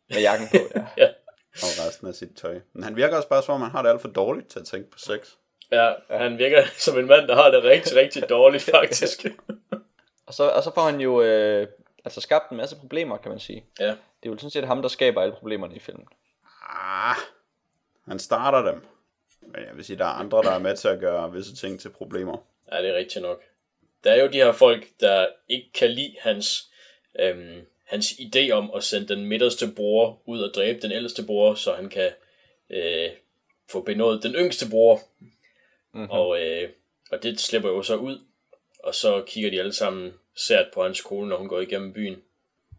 med 0.10 0.22
jakken 0.22 0.48
på, 0.52 0.80
ja. 1.02 1.08
og 1.54 1.70
resten 1.88 2.08
af 2.08 2.14
sit 2.16 2.30
tøj. 2.38 2.60
Men 2.74 2.84
han 2.84 2.96
virker 2.96 3.16
også 3.16 3.30
bare 3.30 3.44
som 3.44 3.56
om, 3.56 3.62
han 3.62 3.72
har 3.72 3.82
det 3.82 3.90
alt 3.90 4.02
for 4.02 4.08
dårligt 4.08 4.48
til 4.48 4.60
at 4.60 4.66
tænke 4.66 4.92
på 4.92 5.00
sex. 5.00 5.20
Ja, 5.72 5.94
han 6.10 6.38
virker 6.38 6.64
som 6.86 7.00
en 7.00 7.06
mand, 7.06 7.28
der 7.28 7.36
har 7.36 7.52
det 7.52 7.64
rigtig, 7.64 7.98
rigtig 7.98 8.30
dårligt, 8.30 8.64
faktisk. 8.80 9.26
Og 10.26 10.34
så, 10.34 10.50
og 10.50 10.64
så 10.64 10.72
får 10.74 10.82
han 10.82 11.02
jo 11.02 11.22
øh, 11.22 11.68
altså 12.06 12.22
skabt 12.22 12.52
en 12.52 12.58
masse 12.58 12.76
problemer, 12.76 13.18
kan 13.18 13.32
man 13.32 13.40
sige. 13.40 13.66
Ja. 13.80 13.88
Det 13.88 14.30
er 14.30 14.30
jo 14.30 14.38
sådan 14.38 14.50
set 14.50 14.68
ham, 14.68 14.82
der 14.82 14.90
skaber 14.90 15.22
alle 15.22 15.36
problemerne 15.36 15.76
i 15.76 15.80
filmen. 15.80 16.08
Ah, 16.70 17.16
han 18.08 18.20
starter 18.20 18.72
dem. 18.72 18.82
Men 19.42 19.62
jeg 19.68 19.76
vil 19.76 19.86
sige, 19.86 19.98
der 19.98 20.06
er 20.06 20.10
andre, 20.10 20.44
der 20.44 20.52
er 20.52 20.60
med 20.60 20.78
til 20.78 20.88
at 20.88 21.00
gøre 21.00 21.32
visse 21.32 21.56
ting 21.56 21.80
til 21.80 21.90
problemer. 21.90 22.38
Ja, 22.72 22.82
det 22.82 22.90
er 22.90 22.98
rigtigt 22.98 23.24
nok. 23.24 23.42
Der 24.04 24.12
er 24.12 24.24
jo 24.24 24.28
de 24.28 24.38
her 24.38 24.52
folk, 24.52 24.88
der 25.00 25.28
ikke 25.50 25.72
kan 25.74 25.90
lide 25.90 26.16
hans, 26.20 26.70
øhm, 27.20 27.66
hans 27.86 28.12
idé 28.12 28.52
om 28.52 28.72
at 28.76 28.84
sende 28.84 29.16
den 29.16 29.26
midterste 29.26 29.66
bror 29.76 30.22
ud 30.26 30.42
og 30.42 30.54
dræbe 30.56 30.80
den 30.82 30.92
ældste 30.92 31.26
bror, 31.26 31.54
så 31.54 31.74
han 31.74 31.90
kan 31.90 32.12
øh, 32.70 33.10
få 33.72 33.82
benådet 33.82 34.24
den 34.24 34.34
yngste 34.34 34.66
bror. 34.70 35.00
Mm-hmm. 35.94 36.10
Og, 36.10 36.42
øh, 36.42 36.70
og 37.12 37.24
det 37.24 37.40
slipper 37.40 37.70
jo 37.70 37.84
så 37.84 37.96
ud, 37.96 38.20
og 38.84 38.96
så 38.96 39.24
kigger 39.28 39.50
de 39.50 39.60
alle 39.60 39.74
sammen 39.74 40.14
sært 40.36 40.66
på 40.74 40.84
hans 40.84 41.02
kone, 41.02 41.30
når 41.30 41.38
hun 41.38 41.48
går 41.48 41.60
igennem 41.60 41.94
byen. 41.94 42.22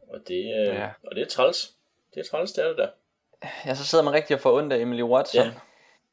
Og 0.08 0.20
det, 0.28 0.44
øh, 0.60 0.66
ja. 0.66 0.90
Og 1.06 1.16
det 1.16 1.22
er 1.22 1.28
træls. 1.28 1.72
Det 2.14 2.20
er 2.20 2.30
træls, 2.30 2.52
det 2.52 2.64
er 2.64 2.68
det 2.68 2.78
der. 2.78 2.88
Ja, 3.66 3.74
så 3.74 3.86
sidder 3.86 4.04
man 4.04 4.14
rigtig 4.14 4.36
og 4.36 4.40
får 4.40 4.58
ondt 4.58 4.72
af 4.72 4.78
Emily 4.78 5.02
Watson. 5.02 5.44
Ja. 5.44 5.52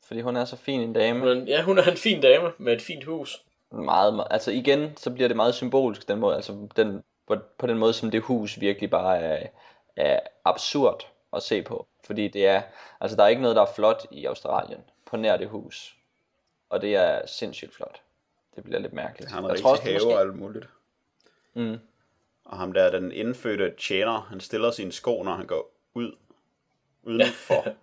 Fordi 0.07 0.21
hun 0.21 0.35
er 0.35 0.45
så 0.45 0.55
fin 0.55 0.81
en 0.81 0.93
dame. 0.93 1.25
Men, 1.25 1.47
ja, 1.47 1.61
hun 1.61 1.77
er 1.77 1.83
en 1.83 1.97
fin 1.97 2.21
dame 2.21 2.51
med 2.57 2.73
et 2.73 2.81
fint 2.81 3.03
hus. 3.03 3.43
Meget, 3.71 4.13
meget, 4.13 4.27
altså 4.31 4.51
igen, 4.51 4.97
så 4.97 5.11
bliver 5.11 5.27
det 5.27 5.37
meget 5.37 5.55
symbolsk, 5.55 6.07
den 6.07 6.19
måde, 6.19 6.35
altså 6.35 6.67
den, 6.75 7.03
på, 7.27 7.35
på 7.57 7.67
den 7.67 7.77
måde, 7.77 7.93
som 7.93 8.11
det 8.11 8.21
hus 8.21 8.59
virkelig 8.59 8.89
bare 8.89 9.19
er, 9.19 9.47
er 9.95 10.19
absurd 10.45 11.07
at 11.33 11.43
se 11.43 11.61
på. 11.61 11.87
Fordi 12.05 12.27
det 12.27 12.47
er, 12.47 12.61
altså 13.01 13.17
der 13.17 13.23
er 13.23 13.27
ikke 13.27 13.41
noget, 13.41 13.55
der 13.55 13.61
er 13.61 13.73
flot 13.75 14.05
i 14.11 14.25
Australien, 14.25 14.79
på 15.05 15.17
nær 15.17 15.37
det 15.37 15.47
hus. 15.47 15.95
Og 16.69 16.81
det 16.81 16.95
er 16.95 17.21
sindssygt 17.27 17.75
flot. 17.75 18.01
Det 18.55 18.63
bliver 18.63 18.79
lidt 18.79 18.93
mærkeligt. 18.93 19.31
Han 19.31 19.43
har 19.43 19.49
Jeg 19.49 19.53
rigtig 19.53 19.63
tror 19.63 19.71
også, 19.71 19.83
have 19.83 19.93
det 19.95 20.01
og 20.01 20.07
måske, 20.07 20.19
alt 20.19 20.35
muligt. 20.35 20.65
mm, 21.53 21.77
Og 22.45 22.57
ham 22.57 22.73
der, 22.73 22.89
den 22.91 23.11
indfødte 23.11 23.73
tjener, 23.77 24.21
han 24.29 24.39
stiller 24.39 24.71
sine 24.71 24.91
sko, 24.91 25.23
når 25.23 25.35
han 25.35 25.47
går 25.47 25.75
ud 25.93 26.15
udenfor. 27.03 27.65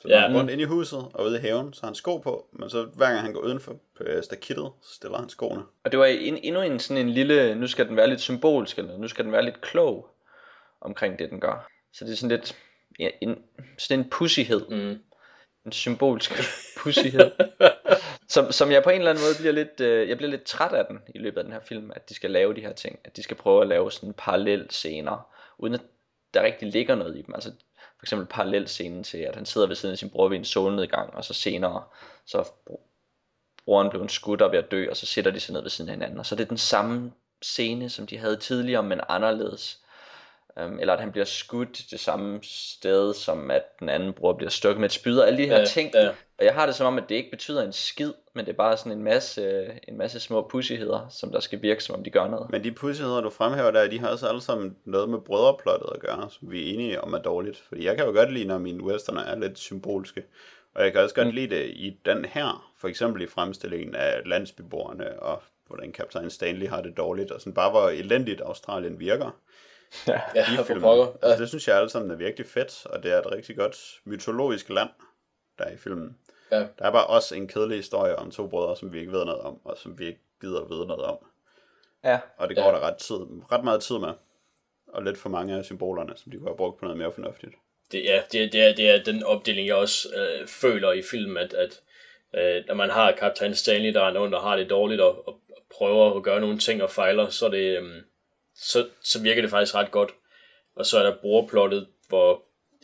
Så 0.00 0.08
Ja. 0.08 0.20
han 0.20 0.32
går 0.32 0.38
rundt 0.38 0.50
ind 0.50 0.60
i 0.60 0.64
huset 0.64 0.98
og 1.14 1.24
ude 1.24 1.36
i 1.38 1.40
haven, 1.40 1.72
så 1.72 1.80
har 1.80 1.86
han 1.88 1.94
sko 1.94 2.18
på, 2.18 2.48
men 2.52 2.70
så 2.70 2.84
hver 2.84 3.06
gang 3.06 3.20
han 3.20 3.32
går 3.32 3.40
udenfor 3.40 3.72
på 3.96 4.02
øh, 4.04 4.22
stakittet, 4.22 4.70
så 4.82 4.94
stiller 4.94 5.18
han 5.18 5.28
skoene. 5.28 5.62
og 5.84 5.92
det 5.92 5.98
var 6.00 6.06
en, 6.06 6.36
endnu 6.36 6.60
en 6.60 6.78
sådan 6.80 7.06
en 7.06 7.10
lille, 7.12 7.54
nu 7.54 7.66
skal 7.66 7.88
den 7.88 7.96
være 7.96 8.08
lidt 8.08 8.20
symbolsk, 8.20 8.78
eller 8.78 8.98
nu 8.98 9.08
skal 9.08 9.24
den 9.24 9.32
være 9.32 9.44
lidt 9.44 9.60
klog 9.60 10.08
omkring 10.80 11.18
det, 11.18 11.30
den 11.30 11.40
gør. 11.40 11.68
Så 11.92 12.04
det 12.04 12.12
er 12.12 12.16
sådan 12.16 12.36
lidt, 12.36 12.56
ja, 12.98 13.10
en, 13.20 13.42
sådan 13.78 14.04
en 14.04 14.10
pussighed. 14.10 14.66
Mm 14.68 15.02
en 15.66 15.72
symbolsk 15.72 16.32
pussyhed, 16.82 17.30
som, 18.28 18.52
som 18.52 18.70
jeg 18.70 18.82
på 18.82 18.90
en 18.90 18.98
eller 18.98 19.10
anden 19.10 19.24
måde 19.24 19.34
bliver 19.38 19.52
lidt, 19.52 19.80
øh, 19.80 20.08
jeg 20.08 20.16
bliver 20.16 20.30
lidt 20.30 20.44
træt 20.44 20.72
af 20.72 20.86
den 20.86 20.98
i 21.14 21.18
løbet 21.18 21.38
af 21.38 21.44
den 21.44 21.52
her 21.52 21.60
film, 21.60 21.90
at 21.94 22.08
de 22.08 22.14
skal 22.14 22.30
lave 22.30 22.54
de 22.54 22.60
her 22.60 22.72
ting, 22.72 22.98
at 23.04 23.16
de 23.16 23.22
skal 23.22 23.36
prøve 23.36 23.62
at 23.62 23.68
lave 23.68 23.92
sådan 23.92 24.14
parallel 24.18 24.70
scener, 24.70 25.28
uden 25.58 25.74
at 25.74 25.80
der 26.34 26.42
rigtig 26.42 26.68
ligger 26.72 26.94
noget 26.94 27.16
i 27.16 27.22
dem, 27.22 27.34
altså 27.34 27.50
for 27.76 28.04
eksempel 28.04 28.26
parallel 28.26 28.68
scenen 28.68 29.04
til, 29.04 29.18
at 29.18 29.34
han 29.34 29.46
sidder 29.46 29.66
ved 29.66 29.76
siden 29.76 29.92
af 29.92 29.98
sin 29.98 30.10
bror 30.10 30.28
ved 30.28 30.36
en 30.36 30.44
solnedgang, 30.44 31.14
og 31.14 31.24
så 31.24 31.34
senere, 31.34 31.84
så 32.26 32.48
broren 33.64 33.90
blev 33.90 34.02
en 34.02 34.08
skudt 34.08 34.42
og 34.42 34.52
ved 34.52 34.58
at 34.58 34.70
dø, 34.70 34.86
og 34.90 34.96
så 34.96 35.06
sætter 35.06 35.30
de 35.30 35.40
sig 35.40 35.52
ned 35.52 35.62
ved 35.62 35.70
siden 35.70 35.88
af 35.88 35.94
hinanden, 35.94 36.18
og 36.18 36.26
så 36.26 36.34
er 36.34 36.36
det 36.36 36.48
den 36.48 36.58
samme 36.58 37.12
scene, 37.42 37.90
som 37.90 38.06
de 38.06 38.18
havde 38.18 38.36
tidligere, 38.36 38.82
men 38.82 39.00
anderledes. 39.08 39.80
Um, 40.64 40.78
eller 40.80 40.92
at 40.94 41.00
han 41.00 41.12
bliver 41.12 41.24
skudt 41.24 41.80
det 41.90 42.00
samme 42.00 42.38
sted, 42.42 43.14
som 43.14 43.50
at 43.50 43.62
den 43.80 43.88
anden 43.88 44.12
bror 44.12 44.32
bliver 44.32 44.50
stukket 44.50 44.80
med 44.80 44.88
et 44.88 44.92
spyd, 44.92 45.18
og 45.18 45.26
alle 45.26 45.38
de 45.42 45.46
her 45.48 45.58
Ja, 45.58 45.64
ting. 45.64 45.90
ja. 45.94 46.08
Og 46.38 46.44
jeg 46.44 46.54
har 46.54 46.66
det 46.66 46.74
som 46.74 46.86
om, 46.86 46.98
at 46.98 47.04
det 47.08 47.14
ikke 47.14 47.30
betyder 47.30 47.62
en 47.62 47.72
skid, 47.72 48.12
men 48.34 48.44
det 48.44 48.52
er 48.52 48.56
bare 48.56 48.76
sådan 48.76 48.92
en 48.92 49.04
masse, 49.04 49.64
en 49.88 49.98
masse 49.98 50.20
små 50.20 50.48
pussigheder, 50.50 51.08
som 51.08 51.32
der 51.32 51.40
skal 51.40 51.62
virke, 51.62 51.84
som 51.84 51.94
om 51.94 52.04
de 52.04 52.10
gør 52.10 52.28
noget. 52.28 52.50
Men 52.50 52.64
de 52.64 52.72
pussigheder, 52.72 53.20
du 53.20 53.30
fremhæver 53.30 53.70
der, 53.70 53.88
de 53.88 53.98
har 53.98 54.08
også 54.08 54.26
alle 54.28 54.40
sammen 54.40 54.76
noget 54.84 55.08
med 55.08 55.18
brødreplottet 55.18 55.88
at 55.94 56.00
gøre, 56.00 56.28
som 56.30 56.50
vi 56.50 56.70
er 56.70 56.74
enige 56.74 57.00
om 57.00 57.12
er 57.14 57.18
dårligt. 57.18 57.58
Fordi 57.68 57.84
jeg 57.84 57.96
kan 57.96 58.06
jo 58.06 58.12
godt 58.12 58.32
lide, 58.32 58.44
når 58.44 58.58
mine 58.58 58.84
westerner 58.84 59.22
er 59.22 59.38
lidt 59.38 59.58
symbolske. 59.58 60.22
Og 60.74 60.84
jeg 60.84 60.92
kan 60.92 61.00
også 61.00 61.14
godt 61.14 61.26
Mm. 61.26 61.34
lide 61.34 61.54
det 61.56 61.64
i 61.66 61.96
den 62.04 62.24
her, 62.24 62.72
for 62.78 62.88
eksempel 62.88 63.22
i 63.22 63.26
fremstillingen 63.26 63.94
af 63.94 64.22
landsbyboerne, 64.26 65.22
og 65.22 65.42
hvordan 65.66 65.92
kaptajn 65.92 66.30
Stanley 66.30 66.68
har 66.68 66.82
det 66.82 66.96
dårligt, 66.96 67.30
og 67.30 67.40
sådan 67.40 67.54
bare 67.54 67.70
hvor 67.70 67.88
elendigt 67.88 68.40
Australien 68.40 69.00
virker 69.00 69.36
Ja. 70.06 70.20
Ja, 70.34 70.62
for 70.62 70.80
pokker. 70.80 71.04
Ja. 71.22 71.28
Altså, 71.28 71.40
det 71.40 71.48
synes 71.48 71.68
jeg 71.68 71.76
alle 71.76 71.90
sammen 71.90 72.10
er 72.10 72.14
virkelig 72.16 72.46
fedt, 72.46 72.86
og 72.86 73.02
det 73.02 73.12
er 73.12 73.18
et 73.18 73.32
rigtig 73.32 73.56
godt 73.56 74.00
mytologisk 74.04 74.68
land, 74.68 74.88
der 75.58 75.64
er 75.64 75.72
i 75.72 75.76
filmen. 75.76 76.16
Ja. 76.52 76.58
Der 76.58 76.84
er 76.84 76.90
bare 76.92 77.06
også 77.06 77.34
en 77.34 77.48
kedelig 77.48 77.76
historie 77.76 78.16
om 78.16 78.30
to 78.30 78.46
brødre, 78.46 78.76
som 78.76 78.92
vi 78.92 78.98
ikke 79.00 79.12
ved 79.12 79.24
noget 79.24 79.40
om, 79.40 79.60
og 79.66 79.76
som 79.78 79.98
vi 79.98 80.06
ikke 80.06 80.20
gider 80.40 80.60
at 80.60 80.70
vide 80.70 80.86
noget 80.86 81.04
om. 81.04 81.16
ja. 82.04 82.18
Og 82.36 82.48
det 82.48 82.56
Ja. 82.56 82.62
går 82.62 82.70
der 82.72 82.80
ret, 82.80 82.96
tid, 82.96 83.16
ret 83.52 83.64
meget 83.64 83.82
tid 83.82 83.98
med. 83.98 84.12
Og 84.88 85.02
lidt 85.02 85.18
for 85.18 85.28
mange 85.28 85.54
af 85.56 85.64
symbolerne, 85.64 86.12
som 86.16 86.32
de 86.32 86.38
kunne 86.38 86.48
have 86.48 86.56
brugt 86.56 86.78
på 86.78 86.84
noget 86.84 86.98
mere 86.98 87.12
fornuftigt. 87.12 87.54
det, 87.92 88.04
ja, 88.04 88.22
det, 88.32 88.52
det, 88.52 88.62
er, 88.62 88.74
det 88.74 88.90
er 88.90 89.02
den 89.02 89.22
opdeling, 89.22 89.66
jeg 89.68 89.76
også 89.76 90.08
øh, 90.16 90.46
føler 90.46 90.92
i 90.92 91.02
filmen, 91.02 91.36
at, 91.36 91.54
at 91.54 91.80
øh, 92.34 92.64
når 92.66 92.74
man 92.74 92.90
har 92.90 93.12
kaptajn 93.12 93.54
Stanley, 93.54 93.94
der 93.94 94.02
er 94.02 94.12
nogen, 94.12 94.32
der 94.32 94.40
har 94.40 94.56
det 94.56 94.70
dårligt 94.70 95.00
og, 95.00 95.28
og 95.28 95.40
prøver 95.78 96.16
at 96.16 96.22
gøre 96.22 96.40
nogle 96.40 96.58
ting 96.58 96.82
og 96.82 96.90
fejler, 96.90 97.28
så, 97.28 97.46
er 97.46 97.50
det, 97.50 97.78
øh, 97.78 98.02
så, 98.58 98.88
så 99.02 99.22
virker 99.22 99.42
det 99.42 99.50
faktisk 99.50 99.74
ret 99.74 99.90
godt. 99.90 100.10
Og 100.76 100.86
så 100.86 100.98
er 100.98 101.02
der 101.02 101.16
brugerplottet, 101.22 101.86
hvor 102.08 102.42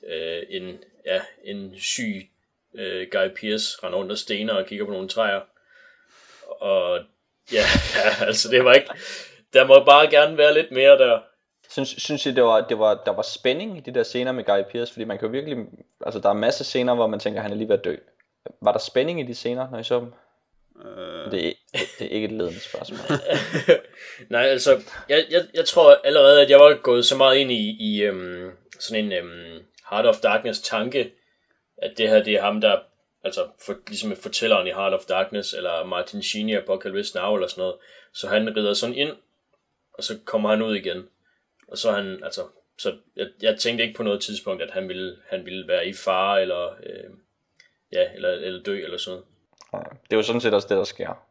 øh, 0.08 0.42
en, 0.48 0.78
ja, 1.06 1.20
en 1.44 1.78
syg 1.78 2.30
øh, 2.74 3.06
Guy 3.12 3.28
Pierce 3.36 3.78
render 3.84 3.98
rundt 3.98 4.12
og 4.12 4.18
stener 4.18 4.54
og 4.54 4.66
kigger 4.66 4.84
på 4.84 4.90
nogle 4.90 5.08
træer. 5.08 5.40
Og 6.46 7.00
ja, 7.52 7.64
ja, 7.96 8.24
altså 8.26 8.48
det 8.50 8.64
var 8.64 8.72
ikke... 8.72 8.90
Der 9.52 9.66
må 9.66 9.84
bare 9.84 10.10
gerne 10.10 10.38
være 10.38 10.54
lidt 10.54 10.70
mere 10.70 10.98
der. 10.98 11.20
Synes, 11.70 11.88
synes 11.88 12.26
I, 12.26 12.34
det 12.34 12.42
var, 12.42 12.60
det 12.60 12.78
var, 12.78 13.02
der 13.06 13.12
var 13.12 13.22
spænding 13.22 13.78
i 13.78 13.80
de 13.80 13.94
der 13.94 14.02
scener 14.02 14.32
med 14.32 14.44
Guy 14.44 14.62
Pierce, 14.70 14.92
Fordi 14.92 15.04
man 15.04 15.18
kan 15.18 15.26
jo 15.26 15.32
virkelig, 15.32 15.58
altså 16.06 16.20
der 16.20 16.28
er 16.28 16.32
masser 16.32 16.62
af 16.62 16.66
scener, 16.66 16.94
hvor 16.94 17.06
man 17.06 17.20
tænker, 17.20 17.40
at 17.40 17.42
han 17.42 17.52
er 17.52 17.56
lige 17.56 17.68
ved 17.68 17.78
at 17.78 17.84
dø. 17.84 17.96
Var 18.62 18.72
der 18.72 18.78
spænding 18.78 19.20
i 19.20 19.22
de 19.22 19.34
scener, 19.34 19.70
når 19.70 19.78
I 19.78 19.84
så 19.84 20.00
dem? 20.00 20.12
Øh, 20.84 21.30
Det 21.30 21.46
er, 21.48 21.52
det 21.98 22.06
er 22.06 22.10
ikke 22.10 22.24
et 22.24 22.32
ledende 22.32 22.60
spørgsmål. 22.60 22.98
Nej, 24.28 24.42
altså, 24.42 24.82
jeg, 25.08 25.24
jeg, 25.30 25.46
jeg 25.54 25.64
tror 25.64 26.00
allerede, 26.04 26.42
at 26.42 26.50
jeg 26.50 26.58
var 26.58 26.74
gået 26.82 27.06
så 27.06 27.16
meget 27.16 27.36
ind 27.36 27.52
i, 27.52 27.76
i 27.80 28.02
øhm, 28.02 28.50
sådan 28.80 29.04
en 29.04 29.12
øhm, 29.12 29.64
Heart 29.90 30.06
of 30.06 30.20
Darkness 30.20 30.60
tanke, 30.60 31.12
at 31.76 31.98
det 31.98 32.08
her, 32.08 32.22
det 32.22 32.34
er 32.34 32.42
ham, 32.42 32.60
der, 32.60 32.78
altså, 33.24 33.48
for, 33.66 33.76
ligesom 33.88 34.16
fortælleren 34.16 34.66
i 34.66 34.72
Heart 34.72 34.92
of 34.94 35.04
Darkness, 35.04 35.54
eller 35.54 35.84
Martin 35.84 36.22
Sheen 36.22 36.48
i 36.48 36.54
Apocalypse 36.54 37.16
Now, 37.16 37.34
eller 37.34 37.48
sådan 37.48 37.62
noget, 37.62 37.76
så 38.12 38.28
han 38.28 38.56
rider 38.56 38.74
sådan 38.74 38.94
ind, 38.96 39.16
og 39.94 40.04
så 40.04 40.18
kommer 40.24 40.50
han 40.50 40.62
ud 40.62 40.74
igen. 40.76 41.08
Og 41.68 41.78
så 41.78 41.92
han, 41.92 42.24
altså, 42.24 42.42
så 42.78 42.96
jeg, 43.16 43.26
jeg 43.42 43.58
tænkte 43.58 43.84
ikke 43.84 43.96
på 43.96 44.02
noget 44.02 44.20
tidspunkt, 44.22 44.62
at 44.62 44.70
han 44.70 44.88
ville, 44.88 45.16
han 45.28 45.44
ville 45.44 45.68
være 45.68 45.86
i 45.86 45.92
fare, 45.92 46.42
eller, 46.42 46.66
øh, 46.68 47.10
ja, 47.92 48.12
eller, 48.14 48.28
eller 48.28 48.62
dø, 48.62 48.84
eller 48.84 48.98
sådan 48.98 49.12
noget. 49.16 49.26
Det 49.72 50.12
er 50.12 50.16
jo 50.16 50.22
sådan 50.22 50.40
set 50.40 50.54
også 50.54 50.68
det, 50.68 50.76
der 50.76 50.84
sker. 50.84 51.26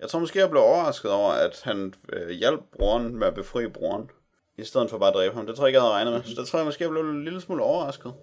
Jeg 0.00 0.08
tror 0.08 0.18
måske, 0.18 0.38
jeg 0.38 0.50
blev 0.50 0.62
overrasket 0.62 1.10
over, 1.10 1.32
at 1.32 1.60
han 1.64 1.94
øh, 2.12 2.28
hjalp 2.28 2.60
broren 2.72 3.16
med 3.16 3.26
at 3.26 3.34
befri 3.34 3.68
broren, 3.68 4.10
i 4.56 4.64
stedet 4.64 4.90
for 4.90 4.98
bare 4.98 5.08
at 5.08 5.14
dræbe 5.14 5.34
ham. 5.34 5.46
Det 5.46 5.56
tror 5.56 5.64
jeg 5.64 5.68
ikke, 5.68 5.76
jeg 5.76 5.82
havde 5.82 5.94
regnet 5.94 6.12
med. 6.12 6.22
Så 6.22 6.40
der 6.40 6.46
tror 6.46 6.58
jeg 6.58 6.66
måske, 6.66 6.84
jeg 6.84 6.90
blev 6.90 7.02
en 7.02 7.24
lille 7.24 7.40
smule 7.40 7.62
overrasket. 7.62 8.14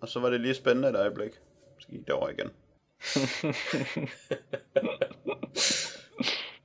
Og 0.00 0.08
så 0.08 0.20
var 0.20 0.30
det 0.30 0.40
lige 0.40 0.54
spændende 0.54 0.88
et 0.88 0.96
øjeblik. 0.96 1.32
Så 1.78 1.88
gik 1.88 2.06
det 2.06 2.10
over 2.10 2.28
igen. 2.28 2.50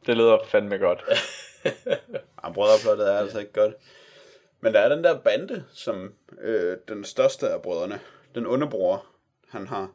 Det 0.05 0.17
lyder 0.17 0.37
fandme 0.45 0.77
godt. 0.77 1.03
Ja, 2.43 2.51
brødreplottet 2.51 3.11
er 3.13 3.17
altså 3.17 3.39
ikke 3.39 3.53
godt. 3.53 3.73
Men 4.61 4.73
der 4.73 4.79
er 4.79 4.95
den 4.95 5.03
der 5.03 5.19
bande, 5.19 5.65
som 5.73 6.13
øh, 6.41 6.77
den 6.87 7.03
største 7.03 7.49
af 7.49 7.61
brødrene, 7.61 7.99
den 8.35 8.45
onde 8.45 8.69
bror, 8.69 9.05
han 9.49 9.67
har, 9.67 9.91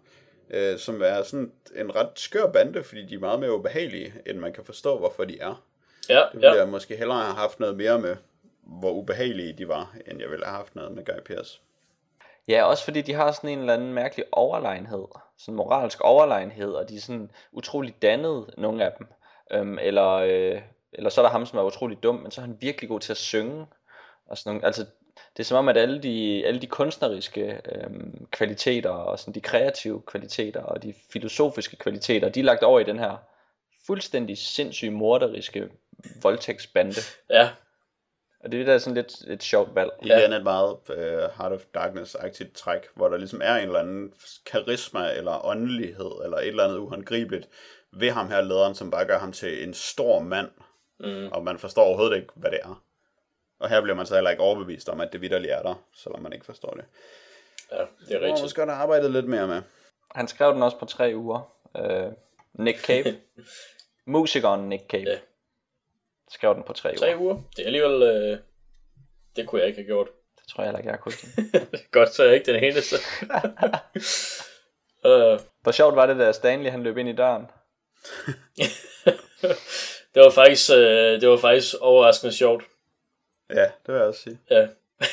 øh, 0.51 0.79
som 0.79 1.03
er 1.03 1.23
sådan 1.23 1.53
en 1.77 1.97
ret 1.97 2.11
skør 2.15 2.47
bande, 2.53 2.85
fordi 2.85 3.07
de 3.07 3.15
er 3.15 3.19
meget 3.19 3.41
mere 3.41 3.55
ubehagelige, 3.55 4.15
end 4.27 4.39
man 4.39 4.53
kan 4.53 4.65
forstå, 4.65 4.99
hvorfor 4.99 5.25
de 5.25 5.41
er. 5.41 5.65
Ja, 6.09 6.15
Det 6.19 6.29
ville 6.33 6.49
ja. 6.49 6.59
jeg 6.59 6.69
måske 6.69 6.97
hellere 6.97 7.19
have 7.19 7.35
haft 7.37 7.61
noget 7.61 7.77
mere 7.77 7.99
med, 7.99 8.17
hvor 8.63 8.91
ubehagelige 8.91 9.53
de 9.53 9.69
var, 9.69 9.95
end 10.07 10.21
jeg 10.21 10.31
ville 10.31 10.45
have 10.45 10.57
haft 10.57 10.75
noget 10.77 10.93
med 10.93 11.05
Guy 11.05 11.21
Pearce. 11.27 11.61
Ja, 12.49 12.65
også 12.65 12.85
fordi 12.85 13.03
de 13.03 13.15
har 13.15 13.33
sådan 13.33 13.51
en 13.51 13.59
eller 13.59 13.75
anden 13.75 13.95
mærkelig 13.95 14.25
overlegenhed. 14.33 15.05
Sådan 15.39 15.55
moralsk 15.55 16.01
overlegenhed, 16.01 16.73
og 16.73 16.89
de 16.89 16.97
er 16.97 17.01
sådan 17.01 17.31
utrolig 17.53 18.03
dannede, 18.03 18.47
nogle 18.57 18.85
af 18.85 18.93
dem. 18.99 19.07
Øhm, 19.53 19.79
eller, 19.79 20.13
øh, 20.13 20.63
eller 20.93 21.11
så 21.11 21.21
er 21.21 21.25
der 21.25 21.31
ham, 21.31 21.47
som 21.47 21.59
er 21.59 21.63
utrolig 21.63 22.03
dum, 22.03 22.15
men 22.15 22.31
så 22.31 22.41
er 22.41 22.45
han 22.45 22.57
virkelig 22.61 22.89
god 22.89 23.01
til 23.01 23.13
at 23.13 23.17
synge. 23.17 23.67
Og 24.27 24.39
sådan 24.39 24.51
nogle, 24.51 24.67
altså, 24.67 24.87
det 25.39 25.45
er 25.45 25.47
som 25.47 25.59
om, 25.59 25.69
at 25.69 25.77
alle 25.77 26.03
de, 26.03 26.47
alle 26.47 26.61
de 26.61 26.67
kunstneriske 26.67 27.61
øhm, 27.75 28.27
kvaliteter, 28.31 28.91
og 28.91 29.19
sådan 29.19 29.35
de 29.35 29.41
kreative 29.41 30.03
kvaliteter, 30.07 30.63
og 30.63 30.83
de 30.83 30.95
filosofiske 31.13 31.77
kvaliteter, 31.77 32.29
de 32.29 32.41
er 32.41 32.45
lagt 32.45 32.63
over 32.63 32.81
i 32.81 32.85
den 32.85 32.99
her 32.99 33.17
fuldstændig 33.87 34.39
sindssyge 34.39 34.91
morderiske 34.91 35.69
voldtægtsbande. 36.23 37.01
Ja, 37.31 37.51
Og 38.45 38.53
det 38.53 38.61
er 38.61 38.65
da 38.65 38.79
sådan 38.79 38.95
lidt 38.95 39.13
et 39.29 39.43
sjovt 39.43 39.75
valg. 39.75 39.91
Ja. 40.07 40.19
Igen 40.19 40.33
et 40.33 40.43
meget 40.43 40.77
uh, 40.89 40.97
Heart 41.39 41.53
of 41.53 41.65
Darkness-agtigt 41.75 42.53
træk, 42.55 42.81
hvor 42.95 43.09
der 43.09 43.17
ligesom 43.17 43.41
er 43.45 43.55
en 43.55 43.67
eller 43.67 43.81
anden 43.81 44.13
karisma 44.47 45.13
eller 45.13 45.47
åndelighed, 45.47 46.25
eller 46.25 46.37
et 46.37 46.49
eller 46.49 46.65
andet 46.65 46.79
uhåndgribeligt 46.79 47.49
ved 47.93 48.11
ham 48.11 48.29
her 48.29 48.41
lederen, 48.41 48.75
som 48.75 48.91
bare 48.91 49.05
gør 49.05 49.19
ham 49.19 49.33
til 49.33 49.65
en 49.65 49.75
stor 49.75 50.21
mand, 50.21 50.49
mm, 51.01 51.29
og 51.33 51.45
man 51.45 51.59
forstår 51.59 51.85
overhovedet 51.85 52.17
ikke, 52.17 52.29
hvad 52.37 52.51
det 52.51 52.61
er. 52.63 52.83
Og 53.59 53.69
her 53.69 53.81
bliver 53.81 53.97
man 53.97 54.07
så 54.07 54.15
heller 54.15 54.31
ikke 54.31 54.43
overbevist 54.43 54.89
om, 54.89 55.01
at 55.01 55.13
det 55.13 55.21
vidderligt 55.21 55.53
er 55.53 55.63
der, 55.63 55.75
selvom 55.95 56.23
man 56.23 56.33
ikke 56.33 56.47
forstår 56.47 56.71
det. 56.71 56.85
ja 57.73 57.77
det 57.77 57.83
er 57.83 57.87
Det 58.09 58.15
må 58.15 58.21
man 58.21 58.23
rigtigt. 58.23 58.43
måske 58.45 58.61
godt 58.61 58.71
have 58.71 58.83
arbejdet 58.83 59.11
lidt 59.11 59.27
mere 59.27 59.47
med. 59.47 59.63
Han 60.15 60.29
skrev 60.29 60.53
den 60.55 60.63
også 60.63 60.79
på 60.79 60.85
tre 60.87 61.13
uger. 61.15 61.53
Øh, 61.77 62.13
Nick 62.53 62.81
Cave. 62.85 63.17
Musikeren 64.07 64.69
Nick 64.69 64.83
Cave. 64.91 65.11
Ja. 65.11 65.19
Skrev 66.31 66.55
den 66.55 66.63
på 66.63 66.73
tre, 66.73 66.97
Tre 66.97 67.07
uger. 67.07 67.19
uger. 67.19 67.43
Det 67.57 67.63
er 67.63 67.67
alligevel... 67.67 68.03
Øh, 68.03 68.39
det 69.37 69.47
kunne 69.47 69.61
jeg 69.61 69.69
ikke 69.69 69.79
have 69.79 69.87
gjort. 69.87 70.09
Det 70.39 70.49
tror 70.49 70.63
jeg 70.63 70.69
heller 70.69 70.79
ikke, 70.79 70.91
jeg 70.91 71.01
kunne. 71.01 71.15
Godt, 71.93 72.15
så 72.15 72.23
er 72.23 72.27
jeg 72.27 72.35
ikke 72.37 72.53
den 72.53 72.65
eneste. 72.65 72.97
uh, 75.05 75.41
Hvor 75.63 75.73
sjovt 75.73 75.97
var 75.97 76.07
det, 76.07 76.17
da 76.19 76.33
Stanley 76.33 76.71
han 76.71 76.83
løb 76.83 76.97
ind 76.97 77.09
i 77.09 77.13
døren? 77.17 77.47
det 80.15 80.23
var 80.23 80.31
faktisk, 80.31 80.71
øh, 80.71 81.21
det 81.21 81.29
var 81.29 81.37
faktisk 81.37 81.75
overraskende 81.81 82.33
sjovt. 82.33 82.65
Ja, 83.51 83.63
det 83.63 83.89
vil 83.89 83.95
jeg 83.95 84.05
også 84.05 84.21
sige. 84.21 84.39
Ja, 84.51 84.69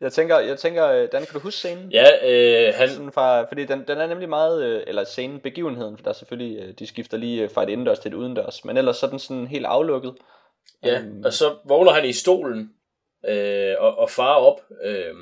Jeg 0.00 0.12
tænker, 0.12 0.38
jeg 0.38 0.58
tænker 0.58 0.86
øh, 0.86 1.08
Dan, 1.12 1.24
kan 1.24 1.34
du 1.34 1.38
huske 1.38 1.56
scenen? 1.58 1.92
ja 1.92 2.06
øh, 2.24 2.74
han, 2.74 2.88
Sådan 2.88 3.12
fra, 3.12 3.42
fordi 3.48 3.64
den, 3.64 3.84
den 3.88 3.98
er 3.98 4.06
nemlig 4.06 4.28
meget, 4.28 4.64
øh, 4.64 4.82
eller 4.86 5.04
scenen, 5.04 5.40
begivenheden, 5.40 5.96
for 5.96 6.02
der 6.02 6.10
er 6.10 6.14
selvfølgelig, 6.14 6.62
øh, 6.62 6.74
de 6.78 6.86
skifter 6.86 7.16
lige 7.16 7.48
fra 7.48 7.62
et 7.62 7.68
indendørs 7.68 7.98
til 7.98 8.08
et 8.08 8.14
udendørs, 8.14 8.64
men 8.64 8.76
ellers 8.76 8.96
så 8.96 9.06
er 9.06 9.10
den 9.10 9.18
sådan 9.18 9.46
helt 9.46 9.66
aflukket. 9.66 10.14
ja, 10.84 11.02
og 11.24 11.32
så 11.32 11.56
vågner 11.64 11.92
han 11.92 12.04
i 12.04 12.12
stolen 12.12 12.70
øh, 13.28 13.74
og, 13.78 13.98
og 13.98 14.10
farer 14.10 14.36
op 14.40 14.60
øh, 14.84 15.14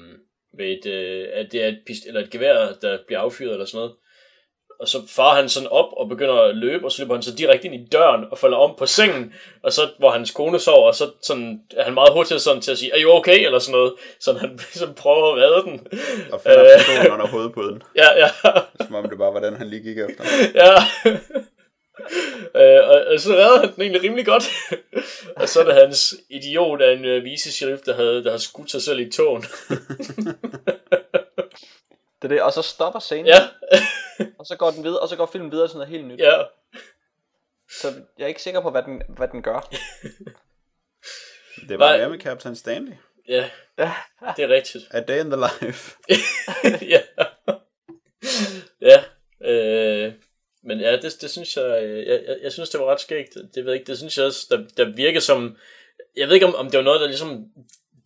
ved 0.59 0.67
et, 0.67 0.87
øh, 0.87 1.29
at 1.33 1.53
det 1.53 1.65
er 1.65 1.69
et, 1.69 1.83
pist- 1.91 2.09
eller 2.09 2.21
et 2.21 2.31
gevær, 2.31 2.73
der 2.83 2.99
bliver 3.07 3.21
affyret 3.21 3.53
eller 3.53 3.67
sådan 3.67 3.79
noget. 3.79 3.97
Og 4.81 4.89
så 4.89 4.99
farer 5.09 5.37
han 5.37 5.49
sådan 5.49 5.69
op 5.69 5.89
og 5.97 6.09
begynder 6.09 6.35
at 6.35 6.57
løbe, 6.57 6.85
og 6.85 6.93
så 6.93 7.03
løber 7.03 7.15
han 7.15 7.23
så 7.23 7.35
direkte 7.35 7.67
ind 7.67 7.75
i 7.75 7.89
døren 7.93 8.25
og 8.31 8.39
falder 8.39 8.57
om 8.57 8.75
på 8.79 8.87
sengen, 8.87 9.33
og 9.63 9.73
så 9.73 9.83
hvor 9.99 10.11
hans 10.11 10.31
kone 10.31 10.59
sover, 10.59 10.87
og 10.87 10.95
så 10.95 11.11
sådan, 11.23 11.61
er 11.77 11.85
han 11.85 11.95
meget 11.95 12.13
hurtigt 12.13 12.41
sådan 12.41 12.63
til 12.63 12.71
at 12.73 12.79
sige, 12.79 12.93
er 12.93 13.03
you 13.03 13.13
okay, 13.13 13.45
eller 13.47 13.59
sådan 13.59 13.73
noget, 13.73 13.93
så 14.21 14.33
han 14.33 14.51
ligesom 14.75 14.95
prøver 14.95 15.33
at 15.33 15.39
redde 15.39 15.63
den. 15.71 15.87
Og 16.33 16.41
finder 16.41 16.61
Øh. 16.61 16.79
pistolen 16.79 17.13
under 17.13 17.27
hovedpuden, 17.27 17.83
Ja, 18.03 18.19
ja, 18.19 18.29
som 18.87 18.95
om 18.95 19.09
det 19.09 19.19
bare 19.19 19.35
var 19.35 19.41
den, 19.41 19.57
han 19.57 19.67
lige 19.67 19.83
gik 19.83 19.99
efter. 19.99 20.25
ja. 20.63 20.73
øh, 22.61 22.89
og, 22.89 23.05
og 23.13 23.21
så 23.21 23.33
redder 23.33 23.61
han 23.61 23.75
den 23.75 23.83
egentlig 23.83 24.03
rimelig 24.03 24.27
godt. 24.27 24.49
og 25.37 25.49
så 25.49 25.61
er 25.61 25.65
det 25.65 25.75
hans 25.75 26.15
idiot 26.31 26.81
af 26.81 26.93
en 26.93 27.05
øh, 27.05 27.25
vicesheriff, 27.25 27.83
der 27.83 27.95
havde, 27.95 28.25
der 28.25 28.31
havde 28.31 28.43
skudt 28.43 28.71
sig 28.71 28.83
selv 28.83 29.01
i 29.01 29.11
tågen. 29.11 29.45
Det 32.23 32.25
er 32.25 32.35
det, 32.35 32.43
og 32.43 32.53
så 32.53 32.63
stopper 32.63 33.01
scenen, 33.01 33.27
ja, 33.27 33.49
og 34.39 34.47
så 34.47 34.57
går 34.57 34.71
den 34.71 34.85
videre, 34.85 35.01
og 35.01 35.09
så 35.09 35.17
går 35.17 35.27
filmen 35.27 35.51
videre 35.53 35.69
til 35.69 35.77
noget 35.77 35.89
helt 35.91 36.07
nyt. 36.07 36.19
ja. 36.21 36.43
Så 37.81 37.89
jeg 38.19 38.25
er 38.25 38.29
ikke 38.29 38.43
sikker 38.43 38.61
på, 38.61 38.71
hvad 38.71 38.83
den, 38.83 39.03
hvad 39.09 39.29
den 39.29 39.43
gør. 39.43 39.69
Det 41.69 41.79
var 41.79 41.97
Nej. 41.97 42.09
med 42.09 42.19
Captain 42.21 42.57
Stanley. 42.57 42.93
Ja, 43.29 43.51
Ja. 43.79 43.93
det 44.37 44.45
er 44.45 44.49
rigtigt. 44.49 44.85
A 44.91 45.01
Day 45.01 45.21
in 45.25 45.31
the 45.31 45.41
Life. 45.41 45.97
ja. 46.95 47.01
ja. 48.81 49.05
Øh, 49.51 50.13
men 50.63 50.81
ja, 50.81 50.93
det, 50.97 51.17
det 51.21 51.31
synes 51.31 51.57
jeg, 51.57 51.83
øh, 51.85 52.07
jeg, 52.07 52.23
jeg, 52.27 52.37
jeg 52.43 52.53
synes, 52.53 52.71
det 52.71 52.81
var 52.81 52.87
ret 52.87 53.01
skægt. 53.01 53.35
Det 53.35 53.65
ved 53.65 53.73
jeg 53.73 53.75
ikke, 53.81 53.87
det 53.91 53.99
synes 53.99 54.17
jeg 54.19 54.27
også, 54.27 54.47
der, 54.51 54.65
der 54.77 54.93
virker 54.97 55.21
som, 55.21 55.57
jeg 56.17 56.27
ved 56.29 56.35
ikke, 56.35 56.47
om, 56.47 56.55
om 56.55 56.71
det 56.71 56.79
var 56.79 56.85
noget, 56.85 57.01
der 57.01 57.07
ligesom 57.07 57.45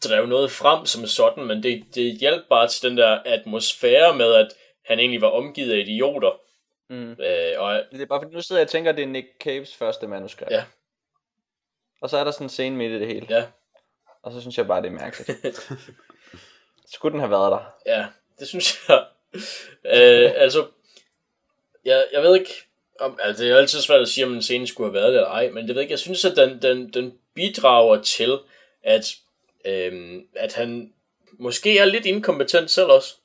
drev 0.05 0.27
noget 0.27 0.51
frem 0.51 0.87
som 0.87 1.07
sådan, 1.07 1.45
men 1.45 1.63
det, 1.63 1.85
det 1.95 2.19
hjalp 2.19 2.45
bare 2.49 2.69
til 2.69 2.89
den 2.89 2.99
der 2.99 3.19
atmosfære 3.25 4.17
med, 4.17 4.35
at 4.35 4.49
han 4.85 4.99
egentlig 4.99 5.21
var 5.21 5.29
omgivet 5.29 5.73
af 5.73 5.79
idioter. 5.79 6.41
Mm. 6.89 7.11
Øh, 7.11 7.53
og 7.57 7.83
Det 7.93 8.03
er 8.03 8.07
bare 8.07 8.21
fordi, 8.23 8.35
nu 8.35 8.43
sidder 8.43 8.61
jeg 8.61 8.67
og 8.67 8.71
tænker, 8.71 8.91
at 8.91 8.97
det 8.97 9.03
er 9.03 9.07
Nick 9.09 9.27
Caves 9.41 9.77
første 9.77 10.07
manuskript. 10.07 10.51
Ja. 10.51 10.65
Og 12.03 12.11
så 12.11 12.17
er 12.17 12.25
der 12.25 12.31
sådan 12.31 12.45
en 12.45 12.49
scene 12.49 12.77
midt 12.77 12.93
i 12.93 12.99
det 12.99 13.07
hele. 13.07 13.27
ja, 13.31 13.45
Og 14.23 14.33
så 14.33 14.41
synes 14.41 14.59
jeg 14.59 14.67
bare, 14.67 14.83
det 14.83 14.89
er 14.89 14.93
mærkeligt. 14.93 15.31
Skulle 16.95 17.13
den 17.13 17.21
have 17.21 17.31
været 17.31 17.53
der? 17.53 17.75
Ja, 17.87 18.07
det 18.39 18.49
synes 18.49 18.89
jeg. 18.89 19.05
øh, 19.85 20.33
altså, 20.37 20.67
jeg, 21.85 22.07
jeg 22.13 22.23
ved 22.23 22.35
ikke, 22.39 22.51
om, 23.01 23.19
altså 23.23 23.45
det 23.45 23.53
er 23.53 23.57
altid 23.57 23.81
svært 23.81 24.01
at 24.01 24.09
sige, 24.09 24.27
om 24.27 24.35
en 24.35 24.43
scene 24.43 24.67
skulle 24.67 24.91
have 24.91 24.95
været 24.95 25.13
det 25.13 25.17
eller 25.17 25.31
ej, 25.31 25.49
men 25.51 25.67
det 25.69 25.75
ved 25.75 25.83
ikke, 25.83 25.93
jeg 25.93 25.99
synes, 25.99 26.25
at 26.25 26.37
den, 26.37 26.63
den, 26.63 26.93
den 26.93 27.19
bidrager 27.35 28.03
til, 28.03 28.39
at, 28.83 29.15
øhm, 29.65 30.27
at 30.37 30.55
han 30.55 30.93
måske 31.33 31.79
er 31.79 31.85
lidt 31.85 32.07
inkompetent 32.07 32.71
selv 32.71 32.87
også. 32.87 33.17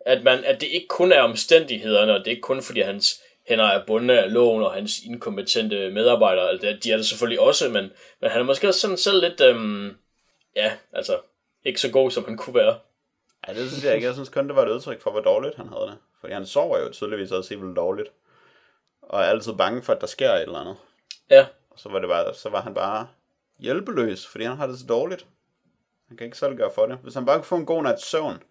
At, 0.00 0.24
man, 0.24 0.44
at 0.44 0.60
det 0.60 0.66
ikke 0.66 0.88
kun 0.88 1.12
er 1.12 1.20
omstændighederne, 1.20 2.12
og 2.14 2.18
det 2.18 2.26
er 2.26 2.30
ikke 2.30 2.42
kun 2.42 2.62
fordi 2.62 2.80
hans 2.80 3.20
hænder 3.48 3.64
er 3.64 3.86
bundet 3.86 4.16
af 4.16 4.32
loven, 4.32 4.62
og 4.62 4.72
hans 4.72 5.00
inkompetente 5.04 5.90
medarbejdere, 5.90 6.48
altså 6.48 6.66
det, 6.66 6.84
de 6.84 6.92
er 6.92 6.96
det 6.96 7.06
selvfølgelig 7.06 7.40
også, 7.40 7.68
men, 7.68 7.90
men 8.20 8.30
han 8.30 8.40
er 8.40 8.44
måske 8.44 8.68
også 8.68 8.80
sådan 8.80 8.96
selv 8.96 9.20
lidt, 9.20 9.40
øhm, 9.40 9.96
ja, 10.56 10.72
altså, 10.92 11.18
ikke 11.64 11.80
så 11.80 11.90
god, 11.90 12.10
som 12.10 12.24
han 12.24 12.36
kunne 12.36 12.54
være. 12.54 12.78
Ja, 13.48 13.54
det 13.54 13.70
synes 13.70 13.84
jeg 13.84 13.94
ikke. 13.94 14.06
Jeg 14.06 14.14
synes 14.14 14.28
kun, 14.28 14.48
det 14.48 14.56
var 14.56 14.62
et 14.62 14.72
udtryk 14.72 15.00
for, 15.00 15.10
hvor 15.10 15.20
dårligt 15.20 15.56
han 15.56 15.68
havde 15.68 15.86
det. 15.86 15.98
Fordi 16.20 16.32
han 16.32 16.46
sover 16.46 16.78
jo 16.78 16.92
tydeligvis 16.92 17.32
også 17.32 17.54
helt 17.54 17.76
dårligt. 17.76 18.08
Og 19.02 19.20
er 19.20 19.24
altid 19.24 19.52
bange 19.52 19.82
for, 19.82 19.92
at 19.92 20.00
der 20.00 20.06
sker 20.06 20.30
et 20.32 20.42
eller 20.42 20.58
andet. 20.58 20.76
Ja, 21.30 21.46
Og 21.70 21.78
så 21.78 21.88
var, 21.88 21.98
det 21.98 22.08
bare, 22.08 22.34
så 22.34 22.48
var 22.48 22.60
han 22.60 22.74
bare 22.74 23.08
hjælpeløs, 23.58 24.26
fordi 24.26 24.44
han 24.44 24.56
har 24.56 24.66
det 24.66 24.78
så 24.78 24.86
dårligt. 24.86 25.26
Han 26.08 26.16
kan 26.16 26.24
ikke 26.24 26.38
selv 26.38 26.56
gøre 26.56 26.70
for 26.74 26.86
det. 26.86 26.98
Hvis 27.02 27.14
han 27.14 27.26
bare 27.26 27.36
kunne 27.36 27.44
få 27.44 27.56
en 27.56 27.66
god 27.66 27.82
nats 27.82 28.10
søvn, 28.10 28.42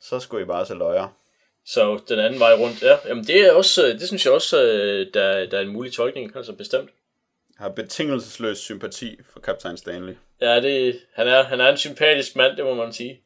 så 0.00 0.20
skulle 0.20 0.42
I 0.42 0.46
bare 0.46 0.66
se 0.66 0.74
løjer. 0.74 1.08
Så 1.66 2.00
den 2.08 2.18
anden 2.18 2.40
vej 2.40 2.54
rundt, 2.54 2.82
ja. 2.82 2.96
Jamen 3.08 3.24
det 3.24 3.40
er 3.40 3.52
også, 3.52 3.86
øh, 3.86 3.92
det 3.92 4.06
synes 4.06 4.24
jeg 4.24 4.32
også, 4.32 4.62
øh, 4.62 5.06
der, 5.14 5.46
der 5.46 5.58
er 5.58 5.62
en 5.62 5.72
mulig 5.72 5.92
tolkning, 5.92 6.36
altså 6.36 6.52
bestemt. 6.52 6.90
Jeg 7.58 7.64
har 7.64 7.68
betingelsesløs 7.68 8.58
sympati 8.58 9.18
for 9.32 9.40
Kaptajn 9.40 9.76
Stanley. 9.76 10.14
Ja, 10.40 10.60
det, 10.60 11.00
han, 11.14 11.28
er, 11.28 11.42
han 11.42 11.60
er 11.60 11.68
en 11.68 11.76
sympatisk 11.76 12.36
mand, 12.36 12.56
det 12.56 12.64
må 12.64 12.74
man 12.74 12.92
sige. 12.92 13.20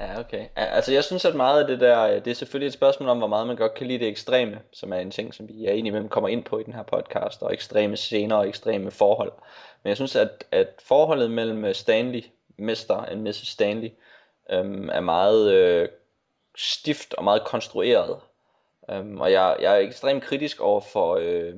Ja, 0.00 0.20
okay. 0.20 0.46
Altså 0.56 0.92
jeg 0.92 1.04
synes, 1.04 1.24
at 1.24 1.34
meget 1.34 1.60
af 1.60 1.66
det 1.66 1.80
der, 1.80 2.00
øh, 2.00 2.24
det 2.24 2.26
er 2.26 2.34
selvfølgelig 2.34 2.66
et 2.66 2.72
spørgsmål 2.72 3.08
om, 3.08 3.18
hvor 3.18 3.26
meget 3.26 3.46
man 3.46 3.56
godt 3.56 3.74
kan 3.74 3.86
lide 3.86 3.98
det 3.98 4.08
ekstreme, 4.08 4.58
som 4.72 4.92
er 4.92 4.96
en 4.96 5.10
ting, 5.10 5.34
som 5.34 5.48
vi 5.48 5.64
er 5.64 5.72
indimellem 5.72 6.08
kommer 6.08 6.28
ind 6.28 6.44
på 6.44 6.58
i 6.58 6.62
den 6.62 6.74
her 6.74 6.82
podcast, 6.82 7.42
og 7.42 7.52
ekstreme 7.52 7.96
scener 7.96 8.36
og 8.36 8.48
ekstreme 8.48 8.90
forhold. 8.90 9.32
Men 9.84 9.88
jeg 9.88 9.96
synes, 9.96 10.16
at, 10.16 10.44
at 10.50 10.68
forholdet 10.82 11.30
mellem 11.30 11.64
øh, 11.64 11.74
Stanley, 11.74 12.24
Mester 12.58 12.94
og 12.94 13.18
Mrs. 13.18 13.48
Stanley, 13.48 13.90
øhm, 14.50 14.88
er 14.88 15.00
meget 15.00 15.52
øh, 15.52 15.88
stift 16.56 17.14
og 17.14 17.24
meget 17.24 17.44
konstrueret. 17.44 18.20
Øhm, 18.90 19.20
og 19.20 19.32
jeg, 19.32 19.56
jeg 19.60 19.74
er 19.74 19.78
ekstremt 19.78 20.24
kritisk 20.24 20.60
over 20.60 20.80
for, 20.80 21.16
øh, 21.20 21.54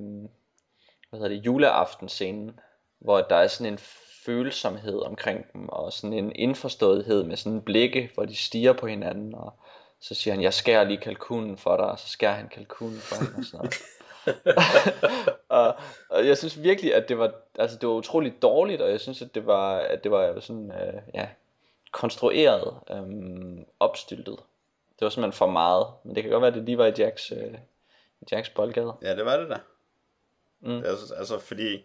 hvad 1.10 1.20
hedder 1.20 1.28
det, 1.28 1.46
juleaftenscenen, 1.46 2.60
hvor 2.98 3.20
der 3.20 3.36
er 3.36 3.46
sådan 3.46 3.72
en 3.72 3.78
følsomhed 4.24 5.02
omkring 5.02 5.52
dem, 5.52 5.68
og 5.68 5.92
sådan 5.92 6.12
en 6.12 6.32
indforståethed 6.34 7.24
med 7.24 7.36
sådan 7.36 7.52
en 7.52 7.62
blikke, 7.62 8.10
hvor 8.14 8.24
de 8.24 8.36
stiger 8.36 8.72
på 8.72 8.86
hinanden, 8.86 9.34
og 9.34 9.52
så 10.00 10.14
siger 10.14 10.34
han, 10.34 10.42
jeg 10.42 10.54
skærer 10.54 10.84
lige 10.84 11.00
kalkunen 11.00 11.58
for 11.58 11.76
dig, 11.76 11.86
og 11.86 11.98
så 11.98 12.08
skærer 12.08 12.34
han 12.34 12.48
kalkunen 12.48 12.98
for 12.98 13.16
hende 13.16 13.38
og 13.38 13.44
sådan 13.44 13.58
noget. 13.58 13.74
og, 15.48 15.74
og, 16.08 16.26
jeg 16.26 16.38
synes 16.38 16.62
virkelig, 16.62 16.94
at 16.94 17.08
det 17.08 17.18
var, 17.18 17.32
altså 17.58 17.78
det 17.78 17.88
var 17.88 17.94
utroligt 17.94 18.42
dårligt, 18.42 18.82
og 18.82 18.90
jeg 18.90 19.00
synes, 19.00 19.22
at 19.22 19.34
det 19.34 19.46
var, 19.46 19.76
at 19.76 20.04
det 20.04 20.10
var 20.10 20.40
sådan, 20.40 20.70
øh, 20.70 21.02
ja, 21.14 21.28
konstrueret, 21.92 22.74
øh, 22.90 23.64
opstyltet. 23.80 24.36
Det 24.98 25.04
var 25.04 25.08
simpelthen 25.08 25.38
for 25.38 25.46
meget, 25.46 25.86
men 26.04 26.14
det 26.14 26.22
kan 26.22 26.32
godt 26.32 26.40
være, 26.40 26.50
at 26.50 26.54
det 26.54 26.64
lige 26.64 26.78
var 26.78 26.86
i 26.86 26.92
Jacks, 26.98 27.32
øh, 27.32 27.54
Jacks 28.32 28.50
boldgade. 28.50 28.92
Ja, 29.02 29.16
det 29.16 29.24
var 29.24 29.36
det 29.36 29.50
da. 29.50 29.58
Mm. 30.60 30.84
Altså, 30.84 31.14
altså, 31.14 31.38
fordi 31.38 31.84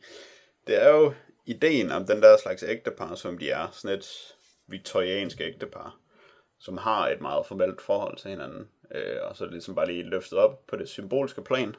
det 0.68 0.84
er 0.84 0.90
jo 0.90 1.14
ideen 1.46 1.92
om 1.92 2.06
den 2.06 2.22
der 2.22 2.38
slags 2.38 2.64
ægtepar, 2.64 3.16
som 3.16 3.38
de 3.38 3.50
er, 3.50 3.68
sådan 3.72 3.98
et 3.98 4.36
viktoriansk 4.68 5.42
ægtepar, 5.42 5.98
som 6.60 6.78
har 6.78 7.08
et 7.08 7.22
meget 7.22 7.46
formelt 7.46 7.82
forhold 7.82 8.18
til 8.18 8.30
hinanden, 8.30 8.70
øh, 8.96 9.18
og 9.22 9.38
så 9.38 9.44
er 9.44 9.46
det 9.46 9.54
ligesom 9.54 9.76
bare 9.76 9.88
lige 9.88 10.04
løftet 10.04 10.40
op 10.40 10.68
på 10.68 10.76
det 10.76 10.90
symbolske 10.90 11.42
plan, 11.42 11.76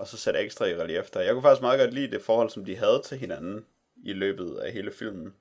og 0.00 0.08
så 0.08 0.16
sætte 0.16 0.40
ekstra 0.40 0.64
i 0.64 0.76
relief 0.76 1.10
der. 1.10 1.20
Jeg 1.20 1.32
kunne 1.32 1.42
faktisk 1.42 1.62
meget 1.62 1.80
godt 1.80 1.94
lide 1.94 2.10
det 2.10 2.22
forhold, 2.22 2.50
som 2.50 2.64
de 2.64 2.76
havde 2.76 3.02
til 3.04 3.18
hinanden 3.18 3.66
i 4.04 4.12
løbet 4.12 4.56
af 4.56 4.72
hele 4.72 4.92
filmen. 4.92 5.34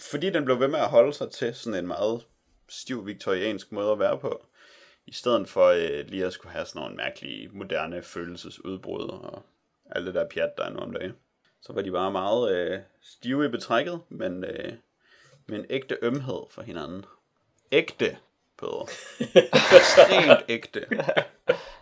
Fordi 0.00 0.30
den 0.30 0.44
blev 0.44 0.60
ved 0.60 0.68
med 0.68 0.78
at 0.78 0.88
holde 0.88 1.12
sig 1.12 1.30
til 1.30 1.54
sådan 1.54 1.78
en 1.78 1.86
meget 1.86 2.26
stiv 2.68 3.06
viktoriansk 3.06 3.72
måde 3.72 3.92
at 3.92 3.98
være 3.98 4.18
på, 4.18 4.46
i 5.06 5.12
stedet 5.12 5.48
for 5.48 5.66
øh, 5.66 6.06
lige 6.08 6.24
at 6.24 6.32
skulle 6.32 6.52
have 6.52 6.66
sådan 6.66 6.80
nogle 6.80 6.96
mærkelige, 6.96 7.48
moderne 7.52 8.02
følelsesudbrud 8.02 9.08
og 9.08 9.42
alt 9.90 10.06
det 10.06 10.14
der 10.14 10.28
pjat, 10.28 10.56
der 10.56 10.64
er 10.64 10.70
nu 10.70 10.78
om 10.78 10.92
dagen. 10.92 11.12
Så 11.60 11.72
var 11.72 11.82
de 11.82 11.90
bare 11.90 12.12
meget 12.12 12.56
øh, 12.56 12.80
stive 13.02 13.46
i 13.46 13.48
betrækket, 13.48 14.00
men 14.08 14.44
øh, 14.44 14.72
med 15.46 15.58
en 15.58 15.66
ægte 15.70 15.98
ømhed 16.02 16.40
for 16.50 16.62
hinanden. 16.62 17.04
Ægte, 17.72 18.18
Peder. 18.58 18.90
Ekstremt 19.76 20.44
ægte. 20.48 20.86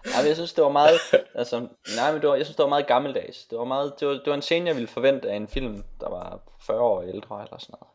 Ja, 0.06 0.26
jeg 0.26 0.34
synes, 0.34 0.52
det 0.52 0.64
var 0.64 0.70
meget, 0.70 0.98
altså, 1.34 1.68
nej, 1.96 2.12
men 2.12 2.20
det 2.20 2.28
var, 2.28 2.34
jeg 2.34 2.46
synes, 2.46 2.56
det 2.56 2.62
var 2.62 2.68
meget 2.68 2.86
gammeldags. 2.86 3.44
Det 3.44 3.58
var, 3.58 3.64
meget, 3.64 4.00
det, 4.00 4.08
var, 4.08 4.14
det 4.14 4.26
var 4.26 4.34
en 4.34 4.42
scene, 4.42 4.66
jeg 4.66 4.76
ville 4.76 4.88
forvente 4.88 5.30
af 5.30 5.36
en 5.36 5.48
film, 5.48 5.84
der 6.00 6.08
var 6.08 6.40
40 6.66 6.80
år 6.80 7.02
ældre 7.02 7.42
eller 7.42 7.58
sådan 7.58 7.74
noget. 7.80 7.94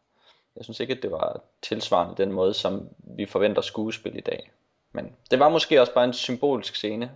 Jeg 0.55 0.63
synes 0.63 0.79
ikke, 0.79 0.93
at 0.93 1.03
det 1.03 1.11
var 1.11 1.41
tilsvarende 1.61 2.15
den 2.17 2.31
måde, 2.31 2.53
som 2.53 2.89
vi 3.17 3.25
forventer 3.25 3.61
skuespil 3.61 4.17
i 4.17 4.21
dag. 4.21 4.51
Men 4.91 5.15
det 5.31 5.39
var 5.39 5.49
måske 5.49 5.81
også 5.81 5.93
bare 5.93 6.05
en 6.05 6.13
symbolsk 6.13 6.75
scene, 6.75 7.11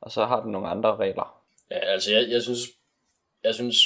og 0.00 0.12
så 0.12 0.24
har 0.24 0.42
den 0.42 0.52
nogle 0.52 0.68
andre 0.68 0.96
regler. 0.96 1.42
Ja, 1.70 1.78
altså 1.78 2.12
jeg, 2.12 2.30
jeg 2.30 2.42
synes, 2.42 2.60
jeg 3.44 3.54
synes 3.54 3.76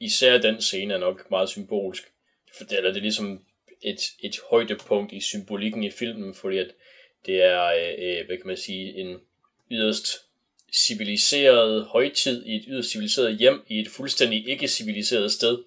især 0.00 0.38
den 0.38 0.60
scene 0.60 0.94
er 0.94 0.98
nok 0.98 1.30
meget 1.30 1.48
symbolsk. 1.48 2.12
For 2.56 2.64
det, 2.64 2.76
eller 2.76 2.90
det 2.90 2.96
er 2.96 3.02
ligesom 3.02 3.44
et, 3.82 4.00
et 4.20 4.40
højdepunkt 4.50 5.12
i 5.12 5.20
symbolikken 5.20 5.84
i 5.84 5.90
filmen, 5.90 6.34
fordi 6.34 6.58
at 6.58 6.74
det 7.26 7.42
er, 7.44 7.64
øh, 7.64 8.26
hvad 8.26 8.36
kan 8.36 8.46
man 8.46 8.56
sige, 8.56 8.94
en 8.94 9.20
yderst 9.70 10.06
civiliseret 10.72 11.84
højtid 11.84 12.44
i 12.46 12.56
et 12.56 12.64
yderst 12.68 12.90
civiliseret 12.90 13.36
hjem 13.36 13.62
i 13.66 13.80
et 13.80 13.88
fuldstændig 13.88 14.48
ikke 14.48 14.68
civiliseret 14.68 15.32
sted. 15.32 15.58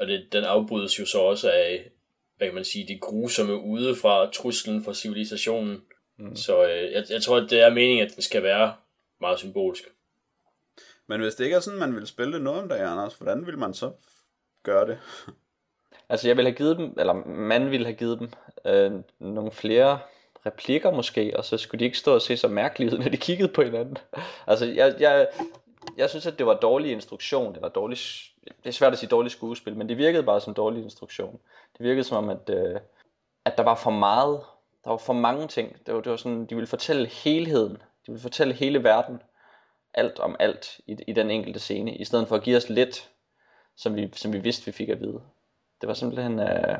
Og 0.00 0.06
det, 0.06 0.26
den 0.32 0.44
afbrydes 0.44 0.98
jo 0.98 1.06
så 1.06 1.18
også 1.18 1.50
af, 1.50 1.90
hvad 2.36 2.46
kan 2.46 2.54
man 2.54 2.64
sige, 2.64 2.88
det 2.88 3.00
grusomme 3.00 3.60
ude 3.60 3.96
fra 3.96 4.30
truslen 4.30 4.84
for 4.84 4.92
civilisationen. 4.92 5.82
Mm. 6.18 6.36
Så 6.36 6.64
øh, 6.64 6.92
jeg, 6.92 7.04
jeg 7.10 7.22
tror, 7.22 7.36
at 7.36 7.50
det 7.50 7.60
er 7.60 7.70
meningen, 7.70 8.06
at 8.06 8.14
den 8.14 8.22
skal 8.22 8.42
være 8.42 8.74
meget 9.20 9.38
symbolsk. 9.38 9.84
Men 11.06 11.20
hvis 11.20 11.34
det 11.34 11.44
ikke 11.44 11.56
er 11.56 11.60
sådan, 11.60 11.78
man 11.78 11.96
vil 11.96 12.06
spille 12.06 12.32
det 12.32 12.42
noget 12.42 12.62
om 12.62 12.68
dagen, 12.68 12.86
Anders, 12.86 13.14
hvordan 13.14 13.46
vil 13.46 13.58
man 13.58 13.74
så 13.74 13.92
gøre 14.62 14.86
det? 14.86 14.98
Altså 16.08 16.28
jeg 16.28 16.36
ville 16.36 16.50
have 16.50 16.56
givet 16.56 16.76
dem, 16.76 16.94
eller 16.98 17.12
man 17.26 17.70
ville 17.70 17.86
have 17.86 17.96
givet 17.96 18.18
dem 18.18 18.30
øh, 18.64 18.92
nogle 19.18 19.50
flere 19.50 19.98
replikker 20.46 20.90
måske, 20.90 21.36
og 21.36 21.44
så 21.44 21.56
skulle 21.56 21.78
de 21.78 21.84
ikke 21.84 21.98
stå 21.98 22.14
og 22.14 22.22
se 22.22 22.36
så 22.36 22.48
mærkeligt 22.48 22.92
ud, 22.92 22.98
når 22.98 23.08
de 23.08 23.16
kiggede 23.16 23.48
på 23.48 23.62
hinanden. 23.62 23.98
Altså 24.46 24.66
jeg, 24.66 24.94
jeg, 25.00 25.28
jeg 25.96 26.10
synes, 26.10 26.26
at 26.26 26.38
det 26.38 26.46
var 26.46 26.54
dårlig 26.54 26.92
instruktion, 26.92 27.54
det 27.54 27.62
var 27.62 27.68
dårlig, 27.68 27.98
det 28.44 28.68
er 28.68 28.70
svært 28.70 28.92
at 28.92 28.98
sige 28.98 29.08
dårlig 29.08 29.30
skuespil, 29.30 29.76
men 29.76 29.88
det 29.88 29.98
virkede 29.98 30.22
bare 30.22 30.40
som 30.40 30.54
dårlig 30.54 30.84
instruktion. 30.84 31.40
Det 31.78 31.86
virkede 31.86 32.04
som 32.04 32.16
om, 32.16 32.28
at, 32.30 32.50
øh, 32.50 32.80
at 33.44 33.56
der 33.56 33.62
var 33.62 33.74
for 33.74 33.90
meget, 33.90 34.40
der 34.84 34.90
var 34.90 34.96
for 34.96 35.12
mange 35.12 35.48
ting. 35.48 35.86
Det 35.86 35.94
var, 35.94 36.00
det 36.00 36.10
var 36.10 36.16
sådan, 36.16 36.46
de 36.46 36.54
ville 36.54 36.66
fortælle 36.66 37.06
helheden, 37.06 37.72
de 37.72 38.06
ville 38.12 38.22
fortælle 38.22 38.54
hele 38.54 38.84
verden, 38.84 39.22
alt 39.94 40.18
om 40.18 40.36
alt 40.38 40.80
i, 40.86 40.96
i 41.06 41.12
den 41.12 41.30
enkelte 41.30 41.60
scene, 41.60 41.96
i 41.96 42.04
stedet 42.04 42.28
for 42.28 42.36
at 42.36 42.42
give 42.42 42.56
os 42.56 42.68
lidt, 42.68 43.10
som 43.76 43.96
vi, 43.96 44.10
som 44.12 44.32
vi 44.32 44.38
vidste, 44.38 44.66
vi 44.66 44.72
fik 44.72 44.88
at 44.88 45.00
vide. 45.00 45.20
Det 45.80 45.88
var 45.88 45.94
simpelthen, 45.94 46.38
øh, 46.38 46.78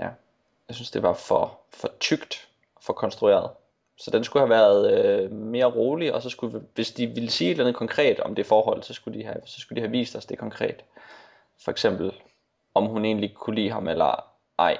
ja, 0.00 0.08
jeg 0.68 0.74
synes 0.74 0.90
det 0.90 1.02
var 1.02 1.14
for, 1.14 1.60
for 1.70 1.90
tykt, 2.00 2.48
for 2.80 2.92
konstrueret. 2.92 3.50
Så 3.98 4.10
den 4.10 4.24
skulle 4.24 4.40
have 4.40 4.50
været 4.50 4.92
øh, 4.92 5.32
mere 5.32 5.64
rolig, 5.64 6.14
og 6.14 6.22
så 6.22 6.30
skulle, 6.30 6.62
hvis 6.74 6.92
de 6.92 7.06
ville 7.06 7.30
sige 7.30 7.50
et 7.50 7.54
eller 7.54 7.64
andet 7.64 7.76
konkret 7.76 8.20
om 8.20 8.34
det 8.34 8.46
forhold, 8.46 8.82
så 8.82 8.94
skulle 8.94 9.18
de 9.18 9.24
have, 9.24 9.40
så 9.44 9.60
skulle 9.60 9.76
de 9.76 9.80
have 9.80 9.90
vist 9.90 10.16
os 10.16 10.26
det 10.26 10.38
konkret. 10.38 10.84
For 11.64 11.70
eksempel, 11.70 12.12
om 12.74 12.86
hun 12.86 13.04
egentlig 13.04 13.34
kunne 13.34 13.56
lide 13.56 13.70
ham 13.70 13.88
eller 13.88 14.24
ej. 14.58 14.78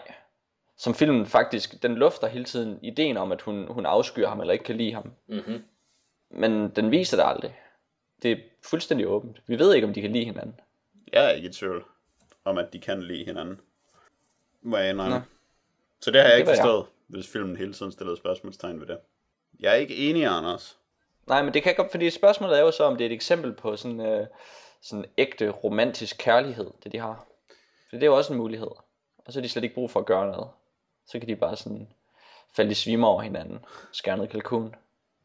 Som 0.76 0.94
filmen 0.94 1.26
faktisk, 1.26 1.82
den 1.82 1.94
lufter 1.94 2.26
hele 2.26 2.44
tiden 2.44 2.78
ideen 2.82 3.16
om, 3.16 3.32
at 3.32 3.42
hun, 3.42 3.66
hun 3.72 3.86
afskyer 3.86 4.28
ham 4.28 4.40
eller 4.40 4.52
ikke 4.52 4.64
kan 4.64 4.76
lide 4.76 4.94
ham. 4.94 5.12
Mm-hmm. 5.26 5.64
Men 6.30 6.68
den 6.68 6.90
viser 6.90 7.16
det 7.16 7.24
aldrig. 7.24 7.58
Det 8.22 8.32
er 8.32 8.36
fuldstændig 8.64 9.08
åbent. 9.08 9.42
Vi 9.46 9.58
ved 9.58 9.74
ikke, 9.74 9.86
om 9.86 9.94
de 9.94 10.00
kan 10.00 10.12
lide 10.12 10.24
hinanden. 10.24 10.60
Jeg 11.12 11.24
er 11.24 11.30
ikke 11.30 11.48
i 11.48 11.52
tvivl 11.52 11.84
om, 12.44 12.58
at 12.58 12.72
de 12.72 12.80
kan 12.80 13.02
lide 13.02 13.24
hinanden. 13.24 13.60
Må 14.62 14.76
jeg 14.76 14.90
indrømme. 14.90 15.24
Så 16.00 16.10
det 16.10 16.20
har 16.20 16.28
jeg 16.28 16.38
ikke 16.38 16.50
forstået, 16.50 16.86
jeg. 16.86 17.16
hvis 17.16 17.28
filmen 17.28 17.56
hele 17.56 17.72
tiden 17.72 17.92
stillede 17.92 18.16
spørgsmålstegn 18.16 18.80
ved 18.80 18.86
det. 18.86 18.98
Jeg 19.60 19.72
er 19.72 19.76
ikke 19.76 19.96
enig, 19.96 20.26
Anders. 20.26 20.78
Nej, 21.26 21.42
men 21.42 21.54
det 21.54 21.62
kan 21.62 21.74
godt, 21.74 21.90
fordi 21.90 22.10
spørgsmålet 22.10 22.58
er 22.58 22.62
jo 22.62 22.70
så, 22.70 22.84
om 22.84 22.96
det 22.96 23.04
er 23.04 23.08
et 23.08 23.14
eksempel 23.14 23.52
på 23.52 23.76
sådan, 23.76 24.00
øh, 24.00 24.26
sådan 24.80 25.04
ægte 25.18 25.50
romantisk 25.50 26.16
kærlighed, 26.18 26.70
det 26.84 26.92
de 26.92 26.98
har. 26.98 27.26
For 27.90 27.96
det 27.96 28.02
er 28.02 28.06
jo 28.06 28.16
også 28.16 28.32
en 28.32 28.38
mulighed. 28.38 28.70
Og 29.18 29.32
så 29.32 29.38
er 29.38 29.42
de 29.42 29.48
slet 29.48 29.64
ikke 29.64 29.74
brug 29.74 29.90
for 29.90 30.00
at 30.00 30.06
gøre 30.06 30.30
noget. 30.30 30.48
Så 31.06 31.18
kan 31.18 31.28
de 31.28 31.36
bare 31.36 31.56
sådan 31.56 31.88
falde 32.56 32.70
i 32.70 32.74
svime 32.74 33.06
over 33.06 33.22
hinanden. 33.22 33.64
Skære 33.92 34.18
ned 34.18 34.28
kalkun. 34.28 34.74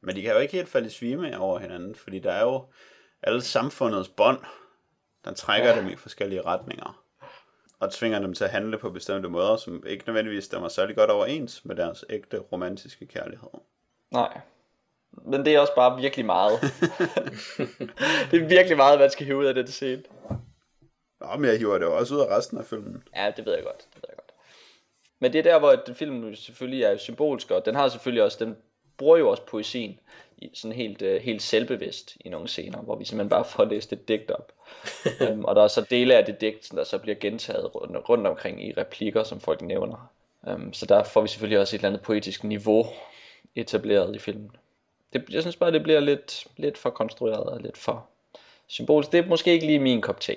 Men 0.02 0.16
de 0.16 0.22
kan 0.22 0.32
jo 0.32 0.40
ikke 0.40 0.54
helt 0.54 0.70
falde 0.70 0.88
i 0.88 0.90
svime 0.90 1.40
over 1.40 1.60
hinanden, 1.60 1.96
fordi 1.96 2.20
der 2.20 2.32
er 2.32 2.44
jo 2.44 2.66
alle 3.22 3.42
samfundets 3.42 4.10
bånd, 4.10 4.40
der 5.26 5.34
trækker 5.34 5.70
ja. 5.70 5.80
dem 5.80 5.90
i 5.90 5.96
forskellige 5.96 6.42
retninger. 6.42 7.05
Og 7.80 7.92
tvinger 7.92 8.20
dem 8.20 8.34
til 8.34 8.44
at 8.44 8.50
handle 8.50 8.78
på 8.78 8.90
bestemte 8.90 9.30
måder, 9.30 9.58
som 9.58 9.84
ikke 9.88 10.04
nødvendigvis 10.08 10.44
stemmer 10.44 10.68
særlig 10.68 10.96
godt 10.96 11.10
overens 11.10 11.66
med 11.66 11.76
deres 11.76 12.06
ægte 12.10 12.40
romantiske 12.40 13.06
kærlighed. 13.06 13.50
Nej. 14.12 14.40
Men 15.12 15.46
det 15.46 15.56
er 15.56 15.60
også 15.60 15.76
bare 15.76 16.02
virkelig 16.02 16.26
meget. 16.26 16.62
det 18.32 18.42
er 18.42 18.48
virkelig 18.48 18.78
meget, 18.78 19.00
man 19.00 19.12
skal 19.12 19.26
hive 19.26 19.38
ud 19.38 19.46
af 19.46 19.54
den 19.54 19.68
scene. 19.68 20.04
Nå, 21.20 21.28
men 21.38 21.50
jeg 21.50 21.58
hiver 21.58 21.78
det 21.78 21.88
også 21.88 22.16
ud 22.16 22.20
af 22.20 22.38
resten 22.38 22.58
af 22.58 22.66
filmen. 22.66 23.04
Ja, 23.16 23.34
det 23.38 23.46
ved 23.46 23.54
jeg 23.54 23.64
godt. 23.64 23.78
Det 23.78 23.96
ved 23.96 24.10
jeg 24.10 24.16
godt. 24.16 24.34
Men 25.20 25.34
det 25.34 25.40
er 25.40 25.44
der, 25.44 25.60
hvor 25.60 25.76
filmen 25.94 26.36
selvfølgelig 26.36 26.84
er 26.84 26.98
symbolsk, 26.98 27.52
og 27.52 27.66
den 27.66 27.76
har 27.76 27.90
selvfølgelig 27.90 28.24
også, 28.24 28.46
den 28.46 28.58
bruger 28.98 29.18
jo 29.18 29.30
også 29.30 29.44
poesien 29.44 30.00
sådan 30.54 30.76
helt, 30.76 31.02
uh, 31.02 31.16
helt 31.16 31.42
selvbevidst 31.42 32.18
i 32.20 32.30
nogle 32.30 32.48
scener, 32.48 32.82
hvor 32.82 32.96
vi 32.96 33.06
simpelthen 33.06 33.30
bare 33.30 33.46
får 33.46 33.66
læst 33.66 33.94
et 33.94 34.08
digt 34.08 34.32
op. 34.32 34.52
um, 35.32 35.46
og 35.48 35.56
der 35.56 35.64
er 35.64 35.68
så 35.68 35.86
dele 35.90 36.16
af 36.16 36.26
det 36.26 36.42
digt, 36.42 36.72
der 36.72 36.84
så 36.84 36.98
bliver 36.98 37.16
gentaget 37.16 37.76
rundt, 37.76 38.10
rundt 38.10 38.28
omkring 38.28 38.68
i 38.68 38.74
replikker, 38.78 39.24
som 39.24 39.40
folk 39.40 39.62
nævner. 39.62 40.12
Um, 40.42 40.74
så 40.74 40.86
der 40.86 41.04
får 41.04 41.22
vi 41.22 41.28
selvfølgelig 41.28 41.60
også 41.60 41.76
et 41.76 41.80
eller 41.80 41.90
andet 41.90 42.02
poetisk 42.02 42.44
niveau 42.44 42.86
etableret 43.56 44.16
i 44.16 44.20
filmen. 44.20 44.52
Det, 45.14 45.26
jeg 45.30 45.42
synes 45.42 45.56
bare, 45.56 45.72
det 45.72 45.84
bliver 45.84 46.00
lidt, 46.00 46.48
lidt 46.58 46.78
for 46.78 46.90
konstrueret 46.90 47.44
og 47.44 47.62
lidt 47.62 47.78
for 47.78 48.08
symbolisk. 48.68 49.12
Det 49.12 49.20
er 49.20 49.28
måske 49.28 49.52
ikke 49.52 49.66
lige 49.66 49.80
min 49.80 50.02
kop 50.02 50.20
te. 50.20 50.36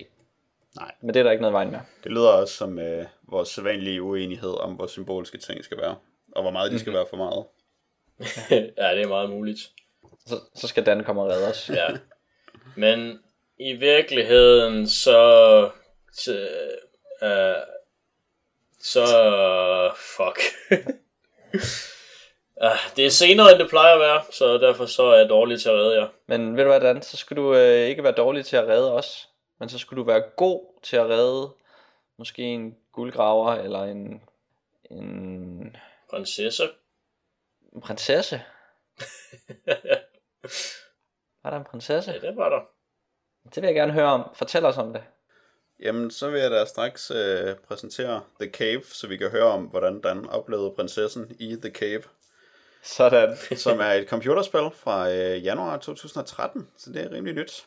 Nej. 0.77 0.93
Men 1.01 1.15
det 1.15 1.21
er 1.21 1.25
der 1.25 1.31
ikke 1.31 1.43
noget 1.43 1.53
vejen 1.53 1.71
med. 1.71 1.79
Det 2.05 2.13
lyder 2.13 2.29
også 2.29 2.55
som 2.55 2.79
øh, 2.79 3.05
vores 3.23 3.49
sædvanlige 3.49 4.03
uenighed 4.03 4.61
om, 4.61 4.73
hvor 4.73 4.87
symbolske 4.87 5.39
ting 5.39 5.65
skal 5.65 5.79
være. 5.79 5.97
Og 6.33 6.43
hvor 6.43 6.51
meget 6.51 6.73
de 6.73 6.79
skal 6.79 6.91
mm-hmm. 6.91 6.97
være 6.97 7.07
for 7.11 7.17
meget. 7.17 7.45
ja, 8.51 8.95
det 8.95 9.03
er 9.03 9.09
meget 9.09 9.31
muligt. 9.31 9.61
Så, 10.27 10.41
så 10.55 10.69
skal 10.69 10.87
Dan 10.87 11.05
komme 11.05 11.23
og 11.23 11.31
redde 11.31 11.49
os. 11.49 11.71
ja. 11.75 11.89
Men 12.77 13.19
i 13.59 13.73
virkeligheden, 13.73 14.89
så... 14.89 15.71
Så, 16.13 16.49
uh, 17.23 17.75
så 18.81 19.05
fuck. 19.97 20.41
uh, 22.57 22.93
det 22.97 23.07
er 23.07 23.11
senere, 23.11 23.53
end 23.53 23.59
det 23.59 23.69
plejer 23.71 23.95
at 23.95 24.01
være, 24.01 24.23
så 24.31 24.59
derfor 24.59 24.87
så 24.87 25.03
er 25.03 25.19
jeg 25.19 25.29
dårlig 25.29 25.61
til 25.61 25.69
at 25.69 25.75
redde 25.75 26.01
jer. 26.01 26.09
Men 26.27 26.57
ved 26.57 26.65
du 26.65 26.71
hvad, 26.71 26.81
Dan? 26.81 27.03
Så 27.03 27.17
skulle 27.17 27.43
du 27.43 27.55
øh, 27.55 27.89
ikke 27.89 28.05
være 28.05 28.13
dårlig 28.13 28.45
til 28.45 28.57
at 28.57 28.69
redde 28.69 28.93
os, 28.93 29.29
men 29.61 29.69
så 29.69 29.79
skulle 29.79 30.03
du 30.03 30.07
være 30.07 30.23
god 30.37 30.81
til 30.83 30.97
at 30.97 31.09
redde 31.09 31.51
måske 32.17 32.43
en 32.43 32.77
guldgraver 32.93 33.55
eller 33.55 33.83
en... 33.83 34.23
en... 34.91 35.77
Prinsesse? 36.11 36.63
En 37.79 37.83
prinsesse? 37.83 38.37
var 41.43 41.51
der 41.51 41.57
en 41.57 41.65
prinsesse? 41.65 42.13
Ja, 42.13 42.19
det 42.19 42.37
var 42.37 42.49
der. 42.49 42.61
Det 43.55 43.63
vil 43.63 43.69
jeg 43.69 43.75
gerne 43.75 43.93
høre 43.93 44.07
om. 44.07 44.31
Fortæl 44.35 44.65
os 44.65 44.79
om 44.79 44.93
det. 44.93 45.03
Jamen, 45.81 46.11
så 46.11 46.31
vil 46.31 46.41
jeg 46.41 46.51
da 46.51 46.65
straks 46.65 47.11
øh, 47.11 47.57
præsentere 47.57 48.23
The 48.41 48.51
Cave, 48.51 48.83
så 48.85 49.07
vi 49.07 49.17
kan 49.17 49.31
høre 49.31 49.45
om, 49.45 49.65
hvordan 49.65 50.01
Dan 50.01 50.29
oplevede 50.29 50.73
prinsessen 50.77 51.37
i 51.39 51.57
The 51.57 51.71
Cave. 51.71 52.03
Sådan. 52.83 53.37
som 53.65 53.81
er 53.81 53.93
et 53.93 54.09
computerspil 54.09 54.71
fra 54.75 55.11
øh, 55.11 55.45
januar 55.45 55.77
2013, 55.77 56.71
så 56.77 56.93
det 56.93 57.03
er 57.03 57.11
rimelig 57.11 57.35
nyt. 57.35 57.67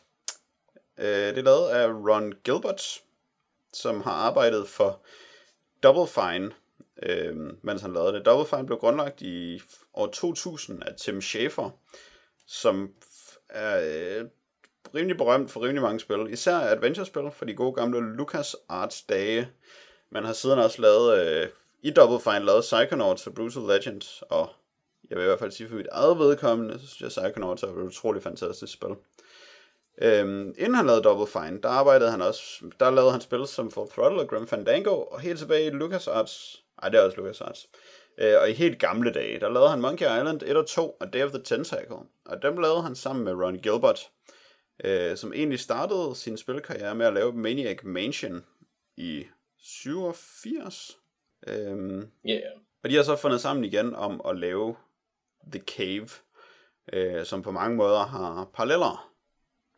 Øh, 0.98 1.06
det 1.06 1.38
er 1.38 1.42
lavet 1.42 1.68
af 1.68 1.88
Ron 1.88 2.32
Gilbert, 2.44 3.00
som 3.72 4.00
har 4.00 4.12
arbejdet 4.12 4.68
for 4.68 5.00
Double 5.82 6.06
Fine, 6.06 6.52
øh, 7.02 7.36
mens 7.62 7.82
han 7.82 7.92
lavede 7.92 8.12
det. 8.12 8.26
Double 8.26 8.46
Fine 8.46 8.66
blev 8.66 8.78
grundlagt 8.78 9.22
i 9.22 9.62
år 9.94 10.06
2000 10.06 10.82
af 10.82 10.94
Tim 10.94 11.20
Schafer, 11.20 11.70
som 12.46 12.90
er 13.48 13.80
øh, 14.20 14.28
rimelig 14.94 15.16
berømt 15.16 15.50
for 15.50 15.62
rimelig 15.62 15.82
mange 15.82 16.00
spil. 16.00 16.32
Især 16.32 16.56
adventure-spil 16.56 17.30
for 17.32 17.44
de 17.44 17.54
gode 17.54 17.72
gamle 17.72 18.16
Lucas 18.16 18.56
Arts 18.68 19.02
dage. 19.02 19.48
Man 20.10 20.24
har 20.24 20.32
siden 20.32 20.58
også 20.58 20.82
lavet, 20.82 21.26
øh, 21.26 21.48
i 21.82 21.90
Double 21.90 22.20
Fine, 22.20 22.44
lavet 22.44 22.62
Psychonauts 22.62 23.26
og 23.26 23.34
Brutal 23.34 23.62
Legends, 23.62 24.22
og 24.30 24.48
jeg 25.10 25.18
vil 25.18 25.24
i 25.24 25.26
hvert 25.26 25.38
fald 25.38 25.50
sige 25.50 25.68
for 25.68 25.76
mit 25.76 25.86
eget 25.92 26.18
vedkommende, 26.18 26.78
så 26.78 26.86
synes 26.86 27.00
jeg, 27.00 27.08
Psychonauts 27.08 27.62
er 27.62 27.66
et 27.66 27.76
utroligt 27.76 28.24
fantastisk 28.24 28.72
spil. 28.72 28.90
Øhm, 30.02 30.54
inden 30.58 30.74
han 30.74 30.86
lavede 30.86 31.02
Double 31.02 31.26
Fine, 31.26 31.62
der 31.62 31.68
arbejdede 31.68 32.10
han 32.10 32.22
også, 32.22 32.42
der 32.80 32.90
lavede 32.90 33.12
han 33.12 33.20
spil 33.20 33.46
som 33.46 33.70
For 33.70 33.86
Throttle 33.86 34.20
og 34.20 34.28
Grim 34.28 34.46
Fandango, 34.46 35.02
og 35.02 35.20
helt 35.20 35.38
tilbage 35.38 35.66
i 35.66 35.70
LucasArts, 35.70 36.62
ej 36.82 36.88
det 36.88 37.00
er 37.00 37.04
også 37.04 37.16
LucasArts, 37.16 37.68
øh, 38.18 38.34
og 38.40 38.50
i 38.50 38.52
helt 38.52 38.78
gamle 38.78 39.12
dage, 39.12 39.40
der 39.40 39.48
lavede 39.48 39.70
han 39.70 39.80
Monkey 39.80 40.04
Island 40.04 40.42
1 40.42 40.56
og 40.56 40.66
2 40.66 40.90
og 40.90 41.12
Day 41.12 41.24
of 41.24 41.30
the 41.30 41.42
Tentacle, 41.42 41.96
og 42.26 42.42
dem 42.42 42.58
lavede 42.58 42.82
han 42.82 42.94
sammen 42.94 43.24
med 43.24 43.32
Ron 43.32 43.58
Gilbert, 43.58 44.10
øh, 44.84 45.16
som 45.16 45.32
egentlig 45.32 45.60
startede 45.60 46.16
sin 46.16 46.36
spilkarriere 46.36 46.94
med 46.94 47.06
at 47.06 47.12
lave 47.14 47.32
Maniac 47.32 47.78
Mansion 47.82 48.44
i 48.96 49.26
87. 49.58 50.98
Øhm, 51.46 52.10
Yeah. 52.28 52.42
og 52.84 52.90
de 52.90 52.96
har 52.96 53.02
så 53.02 53.16
fundet 53.16 53.40
sammen 53.40 53.64
igen 53.64 53.94
om 53.94 54.20
at 54.28 54.38
lave 54.38 54.76
The 55.52 55.60
Cave, 55.60 56.08
øh, 56.92 57.24
som 57.26 57.42
på 57.42 57.50
mange 57.50 57.76
måder 57.76 57.98
har 57.98 58.50
paralleller 58.54 59.12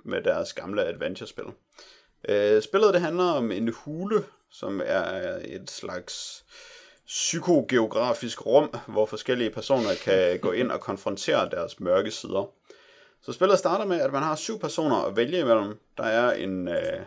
med 0.04 0.22
deres 0.22 0.52
gamle 0.52 0.84
adventure-spil. 0.84 1.44
Øh, 2.28 2.62
spillet 2.62 2.94
det 2.94 3.00
handler 3.00 3.24
om 3.24 3.50
en 3.50 3.68
hule, 3.68 4.24
som 4.50 4.80
er 4.84 5.38
et 5.44 5.70
slags 5.70 6.44
psykogeografisk 7.06 8.46
rum, 8.46 8.74
hvor 8.86 9.06
forskellige 9.06 9.50
personer 9.50 9.94
kan 10.04 10.38
gå 10.44 10.52
ind 10.52 10.70
og 10.70 10.80
konfrontere 10.80 11.50
deres 11.50 11.80
mørke 11.80 12.10
sider. 12.10 12.50
Så 13.22 13.32
spillet 13.32 13.58
starter 13.58 13.84
med, 13.84 14.00
at 14.00 14.12
man 14.12 14.22
har 14.22 14.36
syv 14.36 14.58
personer 14.58 14.96
at 14.96 15.16
vælge 15.16 15.40
imellem. 15.40 15.78
Der 15.96 16.04
er 16.04 16.32
en 16.32 16.68
øh, 16.68 17.00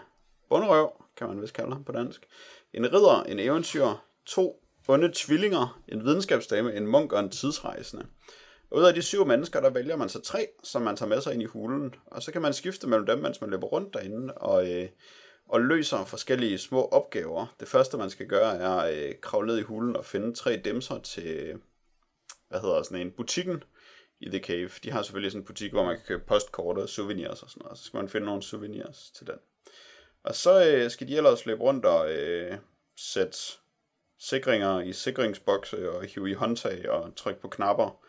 bunderøv, 0.50 0.92
kan 1.18 1.28
man 1.28 1.42
vist 1.42 1.54
kalde 1.54 1.74
ham 1.74 1.84
på 1.84 1.92
dansk, 1.92 2.28
en 2.74 2.94
ridder, 2.94 3.24
en 3.24 3.40
eventyr, 3.40 3.88
to 4.26 4.64
onde 4.88 5.12
tvillinger, 5.16 5.82
en 5.88 6.04
videnskabsdame, 6.04 6.76
en 6.76 6.88
munk 6.88 7.14
og 7.14 7.20
en 7.20 7.30
tidsrejsende. 7.30 8.06
Ud 8.72 8.84
af 8.84 8.94
de 8.94 9.02
syv 9.02 9.26
mennesker, 9.26 9.62
der 9.62 9.70
vælger 9.70 9.96
man 9.96 10.10
så 10.10 10.22
tre, 10.22 10.48
som 10.64 10.82
man 10.82 10.96
tager 10.96 11.10
med 11.10 11.22
sig 11.22 11.34
ind 11.34 11.42
i 11.42 11.46
hulen, 11.46 11.96
og 12.06 12.24
så 12.24 12.32
kan 12.32 12.42
man 12.42 12.54
skifte 12.54 12.88
mellem 12.88 13.06
dem, 13.06 13.20
mens 13.20 13.42
man 13.42 13.50
løber 13.50 13.68
rundt 13.68 13.94
derinde, 13.94 14.34
og, 14.34 14.72
øh, 14.72 14.90
og 15.50 15.62
løser 15.62 16.06
forskellige 16.06 16.58
små 16.58 16.86
opgaver. 16.86 17.56
Det 17.60 17.68
første, 17.68 17.98
man 17.98 18.10
skal 18.10 18.28
gøre, 18.28 18.58
er 18.58 18.70
at 18.70 18.98
øh, 18.98 19.16
kravle 19.22 19.48
ned 19.48 19.58
i 19.58 19.62
hulen 19.62 19.96
og 19.96 20.06
finde 20.06 20.34
tre 20.34 20.62
demser 20.66 21.00
til, 21.00 21.60
hvad 22.50 22.62
hedder 22.62 22.84
sådan 22.84 23.08
en, 23.08 23.12
butikken 23.12 23.64
i 24.20 24.30
The 24.30 24.40
Cave. 24.40 24.70
De 24.84 24.92
har 24.92 25.02
selvfølgelig 25.02 25.32
sådan 25.32 25.42
en 25.42 25.46
butik, 25.46 25.72
hvor 25.72 25.86
man 25.86 25.96
kan 25.96 26.06
købe 26.06 26.24
postkort 26.28 26.78
og 26.78 26.90
souvenirs 26.90 27.44
og 27.44 27.50
sådan 27.50 27.62
noget. 27.64 27.78
Så 27.78 27.84
skal 27.84 27.98
man 27.98 28.10
finde 28.10 28.26
nogle 28.26 28.44
souvenirs 28.44 29.12
til 29.12 29.28
den. 29.28 29.36
Og 30.24 30.36
så 30.36 30.68
øh, 30.68 30.92
skal 30.92 31.08
de 31.08 31.18
ellers 31.18 31.46
løbe 31.46 31.62
rundt 31.62 31.86
og 31.86 32.12
øh, 32.12 32.58
sætte 32.98 33.38
sikringer 34.20 34.82
i 34.82 34.94
sikringsbokse 34.94 35.92
og 35.92 36.06
hive 36.06 36.30
i 36.30 36.34
håndtag 36.34 36.90
og 36.90 37.16
trykke 37.16 37.42
på 37.42 37.48
knapper 37.48 38.00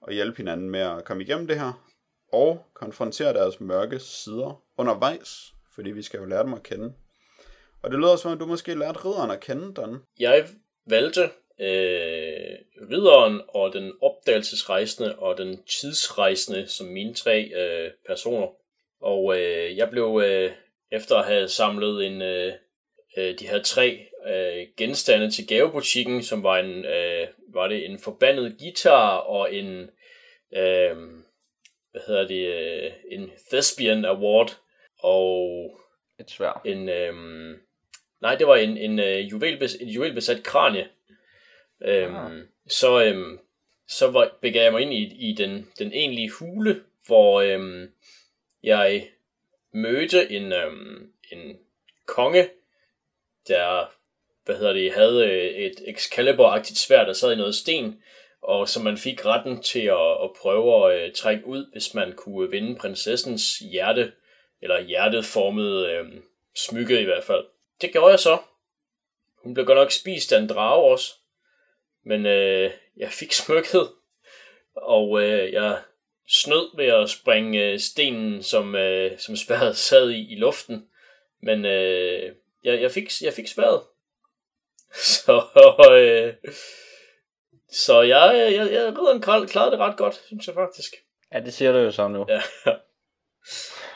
og 0.00 0.12
hjælpe 0.12 0.36
hinanden 0.36 0.70
med 0.70 0.80
at 0.80 1.04
komme 1.04 1.22
igennem 1.22 1.46
det 1.46 1.58
her, 1.58 1.84
og 2.32 2.66
konfrontere 2.74 3.32
deres 3.32 3.60
mørke 3.60 3.98
sider 3.98 4.62
undervejs, 4.76 5.53
fordi 5.74 5.90
vi 5.90 6.02
skal 6.02 6.18
jo 6.18 6.24
lære 6.24 6.42
dem 6.42 6.54
at 6.54 6.62
kende. 6.62 6.92
Og 7.82 7.90
det 7.90 7.98
lyder 7.98 8.16
som 8.16 8.32
om, 8.32 8.38
du 8.38 8.46
måske 8.46 8.74
lærte 8.74 9.04
ridderen 9.04 9.30
at 9.30 9.40
kende, 9.40 9.74
Don. 9.74 10.02
Jeg 10.18 10.48
valgte 10.86 11.20
øh, 11.60 12.58
ridderen 12.90 13.40
og 13.48 13.72
den 13.72 13.92
opdagelsesrejsende 14.02 15.18
og 15.18 15.38
den 15.38 15.62
tidsrejsende 15.62 16.66
som 16.66 16.86
mine 16.86 17.14
tre 17.14 17.42
øh, 17.44 17.90
personer. 18.06 18.48
Og 19.00 19.40
øh, 19.40 19.76
jeg 19.76 19.90
blev, 19.90 20.22
øh, 20.24 20.52
efter 20.92 21.16
at 21.16 21.26
have 21.26 21.48
samlet 21.48 22.06
en, 22.06 22.22
øh, 22.22 22.52
øh, 23.16 23.38
de 23.38 23.48
her 23.48 23.62
tre 23.62 24.06
øh, 24.26 24.66
genstande 24.76 25.30
til 25.30 25.46
gavebutikken, 25.46 26.22
som 26.22 26.42
var 26.42 26.58
en, 26.58 26.84
øh, 26.84 27.28
var 27.54 27.68
det 27.68 27.86
en 27.86 27.98
forbandet 27.98 28.56
guitar 28.58 29.16
og 29.16 29.54
en, 29.54 29.90
øh, 30.56 30.96
hvad 31.90 32.02
hedder 32.06 32.26
det, 32.26 32.46
øh, 32.46 32.92
en 33.10 33.30
Thespian 33.50 34.04
Award 34.04 34.56
og 35.04 35.80
Et 36.20 36.30
svær. 36.30 36.60
en, 36.64 36.88
øhm, 36.88 37.60
nej, 38.20 38.34
det 38.34 38.46
var 38.46 38.56
en, 38.56 38.76
en 38.76 38.98
øh, 38.98 39.30
juvelbes, 39.30 39.74
et 39.74 39.88
juvelbesat 39.88 40.42
kranie. 40.42 40.88
Øhm, 41.84 42.14
Ah. 42.14 42.32
Så, 42.66 43.04
øhm, 43.04 43.38
så 43.88 44.10
var, 44.10 44.30
begav 44.40 44.62
jeg 44.62 44.72
mig 44.72 44.82
ind 44.82 44.94
i, 44.94 45.28
i 45.30 45.32
den, 45.32 45.68
den 45.78 45.92
egentlige 45.92 46.30
hule, 46.30 46.82
hvor 47.06 47.40
øhm, 47.40 47.92
jeg 48.62 49.08
mødte 49.72 50.30
en, 50.30 50.52
øhm, 50.52 51.12
en 51.32 51.58
konge, 52.06 52.48
der 53.48 53.94
hvad 54.44 54.56
hedder 54.56 54.72
det, 54.72 54.92
havde 54.92 55.26
øh, 55.26 55.50
et 55.50 55.80
Excalibur-agtigt 55.88 56.78
sværd, 56.78 57.06
der 57.06 57.12
sad 57.12 57.32
i 57.32 57.36
noget 57.36 57.54
sten, 57.54 58.02
og 58.42 58.68
som 58.68 58.84
man 58.84 58.98
fik 58.98 59.26
retten 59.26 59.62
til 59.62 59.80
at, 59.80 60.22
at 60.24 60.30
prøve 60.40 60.92
at 60.92 61.02
øh, 61.02 61.12
trække 61.12 61.46
ud, 61.46 61.72
hvis 61.72 61.94
man 61.94 62.12
kunne 62.12 62.50
vinde 62.50 62.78
prinsessens 62.78 63.58
hjerte, 63.58 64.12
eller 64.64 64.80
hjertet 64.80 65.24
formede 65.24 65.90
øh, 65.90 66.06
smykke 66.56 67.00
i 67.00 67.04
hvert 67.04 67.24
fald. 67.24 67.44
Det 67.80 67.92
gjorde 67.92 68.10
jeg 68.10 68.20
så. 68.20 68.38
Hun 69.42 69.54
blev 69.54 69.66
godt 69.66 69.78
nok 69.78 69.90
spist 69.90 70.32
af 70.32 70.38
en 70.38 70.48
drage 70.48 70.90
også, 70.90 71.12
men 72.04 72.26
øh, 72.26 72.70
jeg 72.96 73.12
fik 73.12 73.32
smykket, 73.42 73.88
og 74.76 75.22
øh, 75.22 75.52
jeg 75.52 75.82
snød 76.28 76.76
ved 76.76 76.86
at 76.86 77.10
springe 77.10 77.64
øh, 77.64 77.78
stenen, 77.78 78.42
som, 78.42 78.74
øh, 78.74 79.18
som 79.18 79.36
sværet 79.36 79.76
sad 79.88 80.10
i, 80.10 80.32
i 80.32 80.36
luften. 80.36 80.88
Men 81.42 81.64
øh, 81.64 82.34
jeg, 82.64 82.80
jeg, 82.80 82.90
fik, 82.90 83.08
jeg 83.22 83.32
fik 83.32 83.48
sværet. 83.48 83.82
Så, 84.94 85.42
øh, 85.90 86.34
så 87.70 88.02
jeg, 88.02 88.32
jeg, 88.36 88.52
jeg, 88.54 88.72
jeg 88.72 88.86
ridderen 88.86 89.22
klar- 89.22 89.46
klarede 89.46 89.70
det 89.70 89.78
ret 89.78 89.96
godt, 89.96 90.14
synes 90.26 90.46
jeg 90.46 90.54
faktisk. 90.54 90.94
Ja, 91.32 91.40
det 91.40 91.54
siger 91.54 91.72
du 91.72 91.78
jo 91.78 91.90
så 91.90 92.08
nu. 92.08 92.26
Ja. 92.28 92.42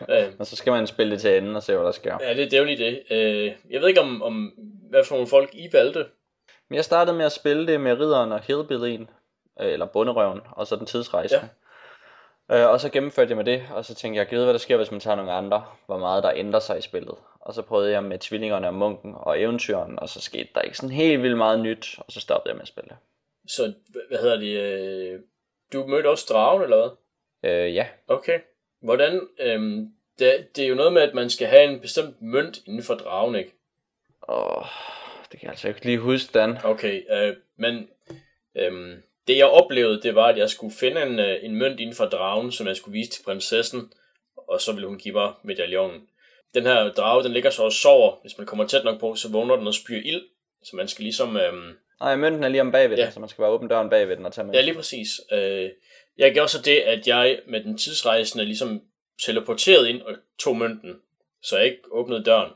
Øh, 0.09 0.33
Og 0.39 0.47
så 0.47 0.57
skal 0.57 0.71
man 0.71 0.87
spille 0.87 1.13
det 1.13 1.21
til 1.21 1.37
enden 1.37 1.57
og 1.57 1.63
se, 1.63 1.75
hvad 1.75 1.85
der 1.85 1.93
sker. 1.93 2.19
ja, 2.21 2.29
det, 2.35 2.51
det 2.51 2.53
er 2.53 2.59
jo 2.59 2.65
lige 2.65 2.85
det. 2.85 3.03
Øh, 3.11 3.53
jeg 3.71 3.81
ved 3.81 3.89
ikke, 3.89 4.01
om, 4.01 4.23
om 4.23 4.53
hvad 4.91 5.05
for 5.05 5.15
nogle 5.15 5.29
folk 5.29 5.51
I 5.55 5.69
valgte. 5.73 6.07
Men 6.69 6.77
jeg 6.77 6.85
startede 6.85 7.17
med 7.17 7.25
at 7.25 7.33
spille 7.33 7.67
det 7.67 7.81
med 7.81 7.93
ridderen 8.01 8.33
og 8.33 8.41
hillbillyen, 8.41 9.11
øh, 9.61 9.73
eller 9.73 9.87
bunderøven, 9.87 10.41
og 10.53 10.67
så 10.67 10.77
den 10.77 10.87
tidsrejse. 10.87 11.37
Ja. 12.51 12.63
Øh, 12.63 12.71
og 12.71 12.81
så 12.81 12.89
gennemførte 12.89 13.29
jeg 13.31 13.37
med 13.37 13.45
det, 13.45 13.63
og 13.75 13.85
så 13.85 13.95
tænkte 13.95 14.19
jeg, 14.19 14.27
ved, 14.31 14.45
hvad 14.45 14.53
der 14.53 14.59
sker, 14.59 14.77
hvis 14.77 14.91
man 14.91 15.01
tager 15.01 15.17
nogle 15.17 15.33
andre, 15.33 15.65
hvor 15.87 15.99
meget 15.99 16.23
der 16.23 16.33
ændrer 16.35 16.61
sig 16.61 16.79
i 16.79 16.81
spillet. 16.81 17.15
Og 17.41 17.55
så 17.55 17.63
prøvede 17.63 17.91
jeg 17.93 18.05
med 18.05 18.19
tvillingerne 18.19 18.67
og 18.67 18.75
munken 18.75 19.15
og 19.17 19.41
eventyren, 19.41 19.99
og 19.99 20.09
så 20.09 20.21
skete 20.21 20.49
der 20.55 20.61
ikke 20.61 20.77
sådan 20.77 20.91
helt 20.95 21.23
vildt 21.23 21.37
meget 21.37 21.61
nyt, 21.61 21.95
og 21.99 22.13
så 22.13 22.21
stoppede 22.21 22.51
jeg 22.51 22.57
med 22.57 22.63
at 22.63 22.69
spille. 22.69 22.97
Så, 23.49 23.73
hvad 24.09 24.19
hedder 24.19 24.37
det? 24.37 24.59
Øh, 24.61 25.21
du 25.73 25.87
mødte 25.87 26.07
også 26.09 26.27
dragen, 26.33 26.63
eller 26.63 26.77
hvad? 26.77 26.91
Øh, 27.51 27.75
ja, 27.75 27.87
Okay. 28.09 28.41
Hvordan, 28.81 29.29
øhm, 29.41 29.89
det, 30.19 30.57
det 30.57 30.65
er 30.65 30.69
jo 30.69 30.75
noget 30.75 30.93
med, 30.93 31.03
at 31.03 31.15
man 31.15 31.31
skal 31.31 31.47
have 31.47 31.65
en 31.65 31.81
bestemt 31.81 32.23
mønt 32.23 32.59
inden 32.67 32.83
for 32.83 32.95
dragen, 32.95 33.35
ikke? 33.35 33.53
og 34.21 34.67
det 35.33 35.41
kan 35.41 35.47
jeg 35.47 35.51
altså 35.51 35.69
ikke 35.69 35.85
lige 35.85 35.99
huske, 35.99 36.31
Dan. 36.39 36.59
Okay, 36.65 37.03
øh, 37.13 37.37
men 37.57 37.89
øhm, 38.55 39.03
det 39.29 39.37
jeg 39.37 39.47
oplevede, 39.47 40.03
det 40.03 40.15
var, 40.15 40.27
at 40.27 40.39
jeg 40.39 40.51
skulle 40.51 40.75
finde 40.75 41.03
en, 41.03 41.19
øh, 41.19 41.37
en 41.43 41.55
mønt 41.57 41.81
inden 41.81 41.97
for 41.97 42.05
dragen, 42.05 42.53
som 42.53 42.67
jeg 42.67 42.77
skulle 42.77 42.93
vise 42.93 43.11
til 43.11 43.23
prinsessen, 43.23 43.93
og 44.37 44.61
så 44.61 44.73
ville 44.73 44.89
hun 44.89 44.99
give 44.99 45.15
mig 45.15 45.33
medaljonen. 45.43 46.01
Den 46.55 46.63
her 46.63 46.93
drage, 46.93 47.25
den 47.25 47.33
ligger 47.33 47.51
så 47.51 47.63
og 47.63 47.73
sover. 47.73 48.17
Hvis 48.23 48.39
man 48.39 48.47
kommer 48.47 48.67
tæt 48.67 48.85
nok 48.85 49.01
på, 49.01 49.15
så 49.15 49.29
vågner 49.33 49.57
den 49.57 49.67
og 49.67 49.75
spyr 49.75 50.01
ild. 50.05 50.23
Så 50.65 50.77
man 50.77 50.89
skal 50.89 51.03
ligesom... 51.03 51.37
Øhm, 51.37 51.73
Nej, 52.01 52.17
mønten 52.17 52.45
er 52.45 52.49
lige 52.49 52.61
om 52.61 52.73
bagved 52.73 52.97
Ja. 52.97 53.05
den, 53.05 53.13
så 53.13 53.21
man 53.21 53.29
skal 53.29 53.43
bare 53.43 53.51
åbne 53.51 53.69
døren 53.69 53.91
bagved 53.91 54.17
den 54.17 54.27
og 54.27 54.33
tage 54.33 54.47
med. 54.47 54.55
Ja, 54.55 54.61
lige 54.61 54.75
præcis. 54.75 55.09
Øh, 55.33 55.71
jeg 56.19 56.33
gjorde 56.35 56.49
så 56.49 56.63
det, 56.63 56.77
at 56.81 57.07
jeg 57.07 57.41
med 57.47 57.65
den 57.65 57.79
tidsrejsende 57.79 58.45
ligesom 58.45 58.83
teleporterede 59.25 59.91
ind 59.91 60.03
og 60.03 60.15
tog 60.41 60.57
mønten, 60.57 61.01
så 61.43 61.57
jeg 61.57 61.67
ikke 61.67 61.83
åbnede 61.91 62.25
døren. 62.25 62.53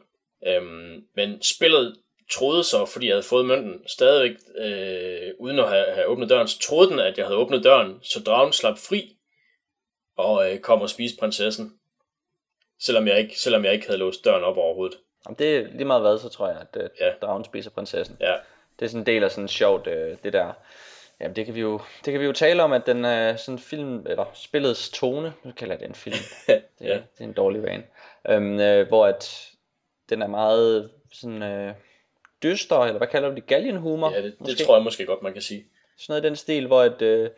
Øhm, 0.46 1.04
men 1.16 1.42
spillet 1.42 1.96
troede 2.32 2.64
så, 2.64 2.86
fordi 2.86 3.06
jeg 3.06 3.14
havde 3.14 3.22
fået 3.22 3.46
mønten, 3.46 3.88
stadigvæk 3.88 4.36
øh, 4.58 5.32
uden 5.38 5.58
at 5.58 5.68
have, 5.68 5.86
have 5.94 6.06
åbnet 6.06 6.28
døren, 6.30 6.48
så 6.48 6.58
troede 6.58 6.90
den, 6.90 6.98
at 6.98 7.18
jeg 7.18 7.26
havde 7.26 7.36
åbnet 7.38 7.64
døren, 7.64 7.98
så 8.02 8.20
dragen 8.26 8.52
slap 8.52 8.78
fri 8.78 9.16
og 10.16 10.52
øh, 10.52 10.58
kom 10.58 10.80
og 10.80 10.90
spiste 10.90 11.18
prinsessen. 11.18 11.78
Selvom 12.80 13.08
jeg, 13.08 13.18
ikke, 13.18 13.40
selvom 13.40 13.64
jeg 13.64 13.72
ikke 13.72 13.86
havde 13.86 13.98
låst 13.98 14.24
døren 14.24 14.44
op 14.44 14.56
overhovedet. 14.56 14.98
Om 15.26 15.34
det 15.36 15.56
er 15.56 15.62
lige 15.72 15.84
meget 15.84 16.02
hvad, 16.02 16.18
så 16.18 16.28
tror 16.28 16.48
jeg, 16.48 16.60
at 16.60 16.82
uh, 16.82 16.88
Ja. 17.00 17.12
dragen 17.22 17.44
spiser 17.44 17.70
prinsessen. 17.70 18.16
Ja, 18.20 18.34
Det 18.78 18.84
er 18.84 18.88
sådan 18.88 19.00
en 19.02 19.06
del 19.06 19.24
af 19.24 19.30
sådan 19.30 19.48
sjovt, 19.48 19.86
øh, 19.86 20.16
det 20.24 20.32
der. 20.32 20.52
Jamen 21.22 21.36
det 21.36 21.46
kan 21.46 21.54
vi 21.54 21.60
jo, 21.60 21.80
det 22.04 22.12
kan 22.12 22.20
vi 22.20 22.26
jo 22.26 22.32
tale 22.32 22.62
om, 22.62 22.72
at 22.72 22.86
den 22.86 23.04
er 23.04 23.36
sådan 23.36 23.58
film, 23.58 24.06
eller 24.06 24.24
spillets 24.34 24.90
tone, 24.90 25.32
nu 25.44 25.52
kalder 25.52 25.74
jeg 25.74 25.80
det 25.80 25.88
en 25.88 25.94
film, 25.94 26.16
det, 26.46 26.62
Ja. 26.80 26.94
det 26.94 27.20
er 27.20 27.24
en 27.24 27.32
dårlig 27.32 27.62
vane, 27.62 27.82
øhm, 28.28 28.60
øh, 28.60 28.88
hvor 28.88 29.06
at 29.06 29.50
den 30.08 30.22
er 30.22 30.26
meget 30.26 30.90
sådan 31.12 31.42
øh, 31.42 31.74
dyster, 32.42 32.78
eller 32.78 32.98
hvad 32.98 33.08
kalder 33.08 33.28
du 33.28 33.34
det, 33.34 33.46
galgenhumor? 33.46 34.10
ja 34.10 34.22
det, 34.22 34.34
det 34.46 34.58
tror 34.58 34.76
jeg 34.76 34.84
måske 34.84 35.06
godt, 35.06 35.22
man 35.22 35.32
kan 35.32 35.42
sige. 35.42 35.64
Sådan 35.96 36.12
noget 36.12 36.24
i 36.24 36.28
den 36.28 36.36
stil, 36.36 36.66
hvor 36.66 36.82
at, 36.82 37.02
øh, 37.02 37.30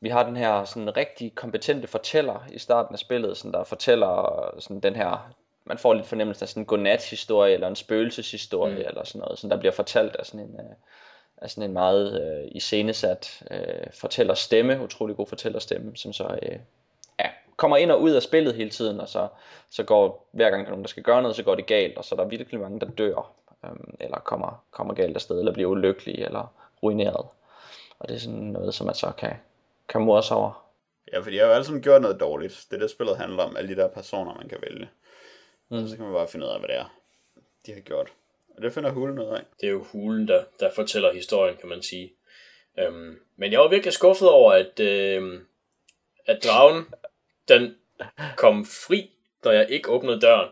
vi 0.00 0.08
har 0.08 0.22
den 0.22 0.36
her 0.36 0.64
sådan 0.64 0.96
rigtig 0.96 1.34
kompetente 1.34 1.88
fortæller 1.88 2.46
i 2.52 2.58
starten 2.58 2.94
af 2.94 2.98
spillet, 2.98 3.36
sådan 3.36 3.52
der 3.52 3.64
fortæller 3.64 4.54
sådan 4.58 4.80
den 4.80 4.96
her, 4.96 5.34
man 5.64 5.78
får 5.78 5.94
lidt 5.94 6.06
fornemmelse 6.06 6.44
af 6.44 6.48
sådan 6.48 6.62
en 6.62 6.66
godnat-historie, 6.66 7.54
eller 7.54 7.68
en 7.68 7.76
spøgelseshistorie, 7.76 8.74
mm. 8.74 8.80
eller 8.86 9.04
sådan 9.04 9.20
noget, 9.20 9.38
sådan 9.38 9.50
der 9.50 9.56
bliver 9.56 9.72
fortalt 9.72 10.16
af 10.16 10.26
sådan 10.26 10.40
en, 10.40 10.54
øh, 10.60 10.76
af 11.42 11.50
sådan 11.50 11.70
en 11.70 11.72
meget 11.72 12.22
øh, 12.22 12.48
iscenesat 12.52 13.42
øh, 13.50 13.92
fortæller 13.92 14.34
stemme, 14.34 14.82
utrolig 14.82 15.16
god 15.16 15.26
fortællerstemme, 15.26 15.96
som 15.96 16.12
så 16.12 16.38
øh, 16.42 16.58
ja, 17.20 17.30
kommer 17.56 17.76
ind 17.76 17.90
og 17.90 18.02
ud 18.02 18.10
af 18.10 18.22
spillet 18.22 18.54
hele 18.54 18.70
tiden, 18.70 19.00
og 19.00 19.08
så, 19.08 19.28
så 19.70 19.82
går 19.82 20.28
hver 20.32 20.50
gang 20.50 20.60
der 20.60 20.66
er 20.66 20.70
nogen, 20.70 20.84
der 20.84 20.88
skal 20.88 21.02
gøre 21.02 21.22
noget, 21.22 21.36
så 21.36 21.42
går 21.42 21.54
det 21.54 21.66
galt, 21.66 21.98
og 21.98 22.04
så 22.04 22.14
er 22.14 22.16
der 22.16 22.24
virkelig 22.24 22.60
mange, 22.60 22.80
der 22.80 22.86
dør, 22.86 23.32
øhm, 23.64 23.94
eller 24.00 24.18
kommer, 24.18 24.64
kommer 24.70 24.94
galt 24.94 25.16
afsted, 25.16 25.38
eller 25.38 25.52
bliver 25.52 25.70
ulykkelige, 25.70 26.24
eller 26.24 26.54
ruineret. 26.82 27.26
Og 27.98 28.08
det 28.08 28.14
er 28.14 28.20
sådan 28.20 28.38
noget, 28.38 28.74
som 28.74 28.86
man 28.86 28.94
så 28.94 29.12
kan, 29.18 29.34
kan 29.88 30.00
mors 30.00 30.30
over. 30.30 30.66
Ja, 31.12 31.18
fordi 31.18 31.36
jeg 31.36 31.44
har 31.44 31.48
jo 31.48 31.54
alle 31.54 31.64
sammen 31.64 31.82
gjort 31.82 32.02
noget 32.02 32.20
dårligt. 32.20 32.66
Det 32.70 32.76
er 32.76 32.80
det, 32.80 32.90
spillet 32.90 33.16
handler 33.16 33.42
om. 33.42 33.56
Alle 33.56 33.74
de 33.76 33.80
der 33.80 33.88
personer, 33.88 34.34
man 34.34 34.48
kan 34.48 34.58
vælge. 34.62 34.88
Mm. 35.68 35.82
Og 35.82 35.88
så 35.88 35.96
kan 35.96 36.04
man 36.04 36.14
bare 36.14 36.28
finde 36.28 36.46
ud 36.46 36.50
af, 36.50 36.58
hvad 36.58 36.68
det 36.68 36.76
er, 36.76 36.84
de 37.66 37.72
har 37.72 37.80
gjort. 37.80 38.12
Og 38.56 38.62
det 38.62 38.72
finder 38.72 38.90
hulen 38.90 39.18
ud 39.18 39.24
af. 39.24 39.42
Det 39.60 39.66
er 39.66 39.70
jo 39.70 39.84
hulen, 39.84 40.28
der, 40.28 40.44
der 40.60 40.70
fortæller 40.74 41.12
historien, 41.12 41.56
kan 41.56 41.68
man 41.68 41.82
sige. 41.82 42.12
Øhm, 42.78 43.18
men 43.36 43.52
jeg 43.52 43.60
var 43.60 43.68
virkelig 43.68 43.92
skuffet 43.92 44.28
over, 44.28 44.52
at, 44.52 44.80
øhm, 44.80 45.46
at 46.26 46.44
dragen, 46.44 46.84
den 47.48 47.76
kom 48.36 48.64
fri, 48.64 49.10
da 49.44 49.50
jeg 49.50 49.70
ikke 49.70 49.90
åbnede 49.90 50.20
døren. 50.20 50.48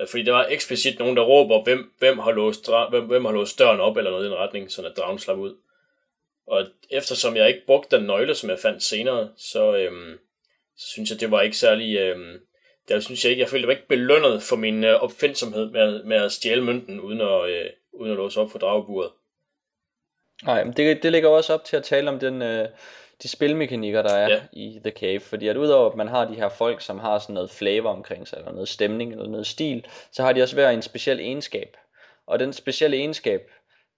Øh, 0.00 0.08
fordi 0.08 0.22
der 0.22 0.32
var 0.32 0.46
eksplicit 0.50 0.98
nogen, 0.98 1.16
der 1.16 1.22
råber, 1.22 1.62
hvem, 1.62 1.92
hvem, 1.98 2.18
har 2.18 2.32
låst, 2.32 2.70
hvem, 2.90 3.04
hvem 3.04 3.24
har 3.24 3.32
låst 3.32 3.58
døren 3.58 3.80
op, 3.80 3.96
eller 3.96 4.10
noget 4.10 4.24
i 4.24 4.28
den 4.28 4.36
retning, 4.36 4.72
så 4.72 4.82
at 4.82 4.96
dragen 4.96 5.18
slap 5.18 5.38
ud. 5.38 5.56
Og 6.46 6.66
eftersom 6.90 7.36
jeg 7.36 7.48
ikke 7.48 7.66
brugte 7.66 7.96
den 7.96 8.06
nøgle, 8.06 8.34
som 8.34 8.50
jeg 8.50 8.58
fandt 8.58 8.82
senere, 8.82 9.30
så, 9.36 9.76
øhm, 9.76 10.18
så 10.76 10.88
synes 10.88 11.10
jeg, 11.10 11.20
det 11.20 11.30
var 11.30 11.42
ikke 11.42 11.56
særlig... 11.56 11.96
Øhm, 11.96 12.40
der 12.88 13.00
synes 13.00 13.24
jeg 13.24 13.30
ikke, 13.30 13.40
jeg 13.40 13.48
følte 13.48 13.66
mig 13.66 13.72
ikke 13.76 13.88
belønnet 13.88 14.42
for 14.42 14.56
min 14.56 14.84
øh, 14.84 15.02
opfindsomhed 15.02 15.70
med, 15.70 15.80
at- 15.80 16.04
med 16.06 16.16
at 16.16 16.32
stjæle 16.32 16.62
mønten, 16.64 17.00
uden 17.00 17.20
at, 17.20 17.48
øh, 17.50 17.70
uden 17.92 18.10
at 18.10 18.16
låse 18.16 18.40
op 18.40 18.50
for 18.50 18.58
drageburet. 18.58 19.10
Nej, 20.44 20.64
men 20.64 20.72
det, 20.72 21.02
det 21.02 21.12
ligger 21.12 21.28
også 21.28 21.54
op 21.54 21.64
til 21.64 21.76
at 21.76 21.84
tale 21.84 22.10
om 22.10 22.18
den, 22.18 22.42
øh, 22.42 22.68
de 23.22 23.28
spilmekanikker, 23.28 24.02
der 24.02 24.14
er 24.14 24.28
Ja. 24.30 24.40
i 24.52 24.80
The 24.84 24.90
Cave. 24.90 25.20
Fordi 25.20 25.48
at 25.48 25.56
udover 25.56 25.90
at 25.90 25.96
man 25.96 26.08
har 26.08 26.24
de 26.28 26.34
her 26.34 26.48
folk, 26.48 26.80
som 26.80 26.98
har 26.98 27.18
sådan 27.18 27.34
noget 27.34 27.50
flavor 27.50 27.90
omkring 27.90 28.28
sig, 28.28 28.36
eller 28.38 28.52
noget 28.52 28.68
stemning, 28.68 29.12
eller 29.12 29.28
noget 29.28 29.46
stil, 29.46 29.86
så 30.12 30.22
har 30.22 30.32
de 30.32 30.42
også 30.42 30.56
hver 30.56 30.70
en 30.70 30.82
speciel 30.82 31.20
egenskab. 31.20 31.76
Og 32.26 32.38
den 32.38 32.52
specielle 32.52 32.96
egenskab, 32.96 33.50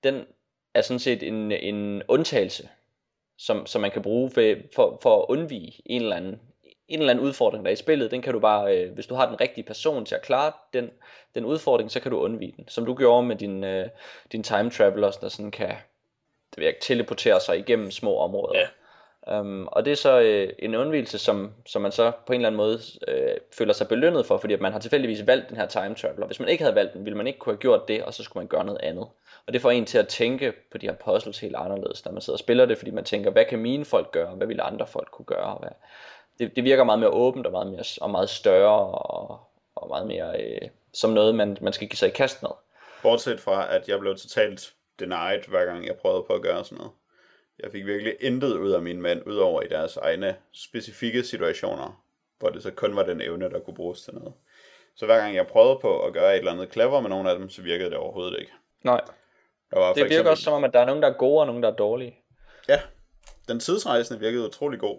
den 0.05 0.27
er 0.75 0.83
sådan 0.83 0.99
set 1.01 1.23
en, 1.23 1.53
en 1.53 2.03
undtagelse, 2.09 2.69
som, 3.39 3.67
som 3.67 3.81
man 3.81 3.91
kan 3.91 4.03
bruge 4.03 4.31
for, 4.31 4.55
for, 4.75 4.99
for 5.03 5.23
at 5.23 5.27
undvige 5.29 5.83
en 5.87 6.03
eller 6.03 6.17
anden 6.17 6.41
en 6.89 6.99
eller 6.99 7.11
anden 7.11 7.25
udfordring, 7.25 7.65
der 7.65 7.71
er 7.71 7.73
i 7.73 7.77
spillet, 7.77 8.11
den 8.11 8.23
kan 8.23 8.33
du 8.33 8.41
bare, 8.41 8.79
øh, 8.79 8.93
hvis 8.93 9.07
du 9.07 9.15
har 9.15 9.27
den 9.27 9.41
rigtige 9.41 9.65
person 9.65 10.05
til 10.05 10.15
at 10.15 10.23
klare 10.23 10.53
den, 10.73 10.91
den 11.35 11.45
udfordring, 11.45 11.91
så 11.91 12.01
kan 12.01 12.11
du 12.11 12.19
undvige 12.19 12.55
den. 12.57 12.69
Som 12.69 12.87
du 12.87 12.95
gjorde 12.95 13.27
med 13.27 13.37
din, 13.37 13.65
øh, 13.65 13.89
din 14.33 14.43
time 14.43 14.71
travelers, 14.71 15.17
der 15.17 15.29
sådan 15.29 15.51
kan 15.51 15.77
det 16.51 16.61
vil 16.61 16.65
jeg, 16.65 16.75
teleportere 16.81 17.41
sig 17.41 17.59
igennem 17.59 17.91
små 17.91 18.19
områder. 18.19 18.59
Ja. 18.59 18.67
Um, 19.27 19.69
og 19.73 19.85
det 19.85 19.91
er 19.91 19.97
så 19.97 20.21
øh, 20.21 20.53
en 20.59 20.75
undvigelse, 20.75 21.19
som, 21.19 21.53
som 21.67 21.83
man 21.83 21.93
så 21.93 22.13
på 22.27 22.33
en 22.33 22.41
eller 22.41 22.49
anden 22.49 22.57
måde 22.57 22.81
øh, 23.09 23.37
føler 23.53 23.73
sig 23.73 23.89
belønnet 23.89 24.27
for, 24.27 24.39
fordi 24.39 24.55
at 24.55 24.61
man 24.61 24.73
har 24.73 24.81
tilfældigvis 24.81 25.27
valgt 25.27 25.49
den 25.49 25.57
her 25.57 25.67
time 25.67 25.95
traveler. 25.95 26.27
Hvis 26.27 26.41
man 26.41 26.49
ikke 26.49 26.65
havde 26.65 26.75
valgt 26.75 26.93
den, 26.93 27.05
ville 27.05 27.17
man 27.17 27.27
ikke 27.27 27.39
kunne 27.39 27.53
have 27.53 27.61
gjort 27.61 27.89
det, 27.89 28.05
og 28.05 28.15
så 28.15 28.23
skulle 28.23 28.41
man 28.41 28.49
gøre 28.49 28.65
noget 28.65 28.81
andet. 28.83 29.07
Og 29.47 29.53
det 29.53 29.63
får 29.63 29.71
en 29.71 29.87
til 29.87 29.99
at 29.99 30.09
tænke 30.09 30.53
på 30.73 30.79
de 30.79 30.87
her 30.87 30.95
puzzles 30.95 31.39
helt 31.39 31.57
anderledes, 31.57 32.05
når 32.05 32.13
man 32.13 32.21
sidder 32.21 32.35
og 32.35 32.39
spiller 32.39 32.67
det, 32.67 32.79
fordi 32.79 32.91
man 32.91 33.05
tænker, 33.05 33.31
hvad 33.31 33.45
kan 33.45 33.59
mine 33.59 33.85
folk 33.85 34.11
gøre, 34.11 34.35
hvad 34.35 34.47
ville 34.47 34.63
andre 34.63 34.87
folk 34.87 35.09
kunne 35.11 35.27
gøre? 35.27 35.55
Og 35.55 35.59
hvad? 35.59 35.71
Det, 36.39 36.57
det 36.57 36.65
virker 36.65 36.85
meget 36.85 36.99
mere 37.01 37.11
åbent 37.11 37.47
og 37.47 37.53
meget, 37.53 37.67
mere, 37.67 37.85
og 38.01 38.11
meget 38.11 38.31
større, 38.31 38.99
og, 38.99 39.41
og 39.75 39.89
meget 39.89 40.07
mere 40.07 40.43
øh, 40.43 40.69
som 40.93 41.11
noget, 41.11 41.35
man, 41.35 41.59
man 41.61 41.73
skal 41.73 41.89
give 41.89 41.97
sig 41.97 42.09
i 42.09 42.13
kast 42.13 42.43
med. 42.43 42.51
Bortset 43.03 43.41
fra, 43.41 43.75
at 43.75 43.89
jeg 43.89 44.01
blev 44.01 44.17
totalt 44.17 44.75
denied, 45.01 45.49
hver 45.49 45.65
gang 45.65 45.87
jeg 45.87 45.97
prøvede 45.97 46.23
på 46.23 46.33
at 46.33 46.43
gøre 46.43 46.65
sådan 46.65 46.79
noget. 46.79 46.93
Jeg 47.63 47.73
fik 47.73 47.87
virkelig 47.87 48.17
intet 48.21 48.57
ud 48.57 48.71
af 48.71 48.83
mine 48.83 49.01
mænd, 49.01 49.23
udover 49.27 49.63
i 49.63 49.69
deres 49.69 49.97
egne 49.97 50.37
specifikke 50.53 51.25
situationer, 51.25 52.03
hvor 52.39 52.49
det 52.49 52.63
så 52.63 52.71
kun 52.71 52.97
var 52.97 53.03
den 53.03 53.21
evne, 53.21 53.51
der 53.51 53.61
kunne 53.61 53.75
bruges 53.75 54.03
til 54.03 54.15
noget. 54.15 54.33
Så 54.97 55.07
hver 55.07 55.19
gang 55.19 55.35
jeg 55.35 55.47
prøvede 55.47 55.79
på 55.83 56.01
at 56.07 56.13
gøre 56.13 56.33
et 56.33 56.39
eller 56.39 56.53
andet 56.53 56.73
clever 56.73 57.01
med 57.01 57.11
nogle 57.11 57.31
af 57.31 57.39
dem, 57.39 57.51
så 57.51 57.63
virkede 57.63 57.91
det 57.91 57.99
overhovedet 57.99 58.41
ikke. 58.41 58.53
Nej, 58.83 59.01
Der 59.71 59.79
var 59.79 59.87
det 59.89 59.97
virker 59.97 60.07
eksempel, 60.07 60.31
også 60.31 60.43
som 60.43 60.53
om, 60.53 60.65
at 60.65 60.73
der 60.73 60.81
er 60.81 60.87
nogen, 60.87 61.03
der 61.03 61.09
er 61.09 61.13
gode, 61.13 61.41
og 61.41 61.47
nogen, 61.47 61.63
der 61.63 61.71
er 61.71 61.77
dårlige. 61.77 62.19
Ja, 62.69 62.81
den 63.49 63.61
tidsrejsende 63.61 64.21
virkede 64.21 64.47
utrolig 64.47 64.81
god. 64.81 64.99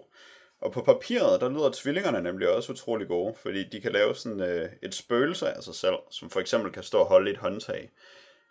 Og 0.60 0.72
på 0.72 0.82
papiret, 0.82 1.40
der 1.40 1.48
lyder 1.48 1.70
tvillingerne 1.74 2.22
nemlig 2.22 2.48
også 2.48 2.72
utrolig 2.72 3.08
gode, 3.08 3.34
fordi 3.34 3.64
de 3.64 3.80
kan 3.80 3.92
lave 3.92 4.14
sådan 4.14 4.40
øh, 4.40 4.68
et 4.82 4.94
spøgelse 4.94 5.48
af 5.48 5.62
sig 5.62 5.74
selv, 5.74 5.96
som 6.10 6.30
for 6.30 6.40
eksempel 6.40 6.72
kan 6.72 6.82
stå 6.82 6.98
og 6.98 7.06
holde 7.06 7.30
et 7.30 7.36
håndtag, 7.36 7.90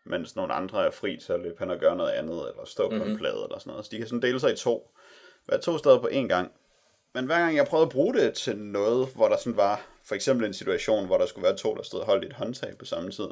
mens 0.05 0.35
nogle 0.35 0.53
andre 0.53 0.85
er 0.85 0.91
fri 0.91 1.17
til 1.17 1.33
at 1.33 1.39
løbe 1.39 1.55
hen 1.59 1.71
og 1.71 1.79
gøre 1.79 1.95
noget 1.95 2.11
andet, 2.11 2.49
eller 2.49 2.65
stå 2.65 2.89
mm-hmm. 2.89 3.03
på 3.03 3.09
en 3.09 3.17
plade 3.17 3.43
eller 3.43 3.59
sådan 3.59 3.71
noget. 3.71 3.85
Så 3.85 3.91
de 3.91 3.97
kan 3.97 4.07
sådan 4.07 4.21
dele 4.21 4.39
sig 4.39 4.53
i 4.53 4.55
to. 4.55 4.91
Være 5.47 5.61
to 5.61 5.77
steder 5.77 5.99
på 5.99 6.07
én 6.07 6.27
gang. 6.27 6.51
Men 7.13 7.25
hver 7.25 7.39
gang 7.39 7.55
jeg 7.55 7.67
prøvede 7.67 7.85
at 7.85 7.91
bruge 7.91 8.13
det 8.13 8.33
til 8.33 8.57
noget, 8.57 9.09
hvor 9.15 9.27
der 9.27 9.37
sådan 9.37 9.57
var 9.57 9.87
for 10.03 10.15
eksempel 10.15 10.47
en 10.47 10.53
situation, 10.53 11.05
hvor 11.05 11.17
der 11.17 11.25
skulle 11.25 11.43
være 11.43 11.57
to, 11.57 11.75
der 11.75 11.83
stod 11.83 11.99
og 11.99 12.05
holdt 12.05 12.25
et 12.25 12.33
håndtag 12.33 12.77
på 12.77 12.85
samme 12.85 13.11
tid, 13.11 13.27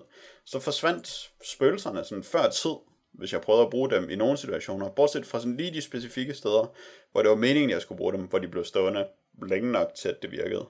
så 0.46 0.60
forsvandt 0.60 1.32
spøgelserne 1.46 2.04
sådan 2.04 2.24
før 2.24 2.50
tid, 2.50 2.76
hvis 3.14 3.34
jeg 3.34 3.42
prøvede 3.42 3.64
at 3.64 3.70
bruge 3.70 3.90
dem 3.90 4.10
i 4.10 4.16
nogle 4.16 4.38
situationer, 4.38 4.90
bortset 4.90 5.26
fra 5.26 5.40
sådan 5.40 5.58
lige 5.58 5.74
de 5.74 5.82
specifikke 5.82 6.34
steder, 6.34 6.74
hvor 7.12 7.22
det 7.22 7.30
var 7.30 7.36
meningen, 7.36 7.70
jeg 7.70 7.82
skulle 7.82 7.98
bruge 7.98 8.14
dem, 8.14 8.22
hvor 8.22 8.40
de 8.40 8.48
blev 8.48 8.64
stående 8.64 9.08
længe 9.48 9.72
nok 9.72 9.92
til, 9.96 10.10
at 10.10 10.22
det 10.22 10.32
virkede. 10.32 10.66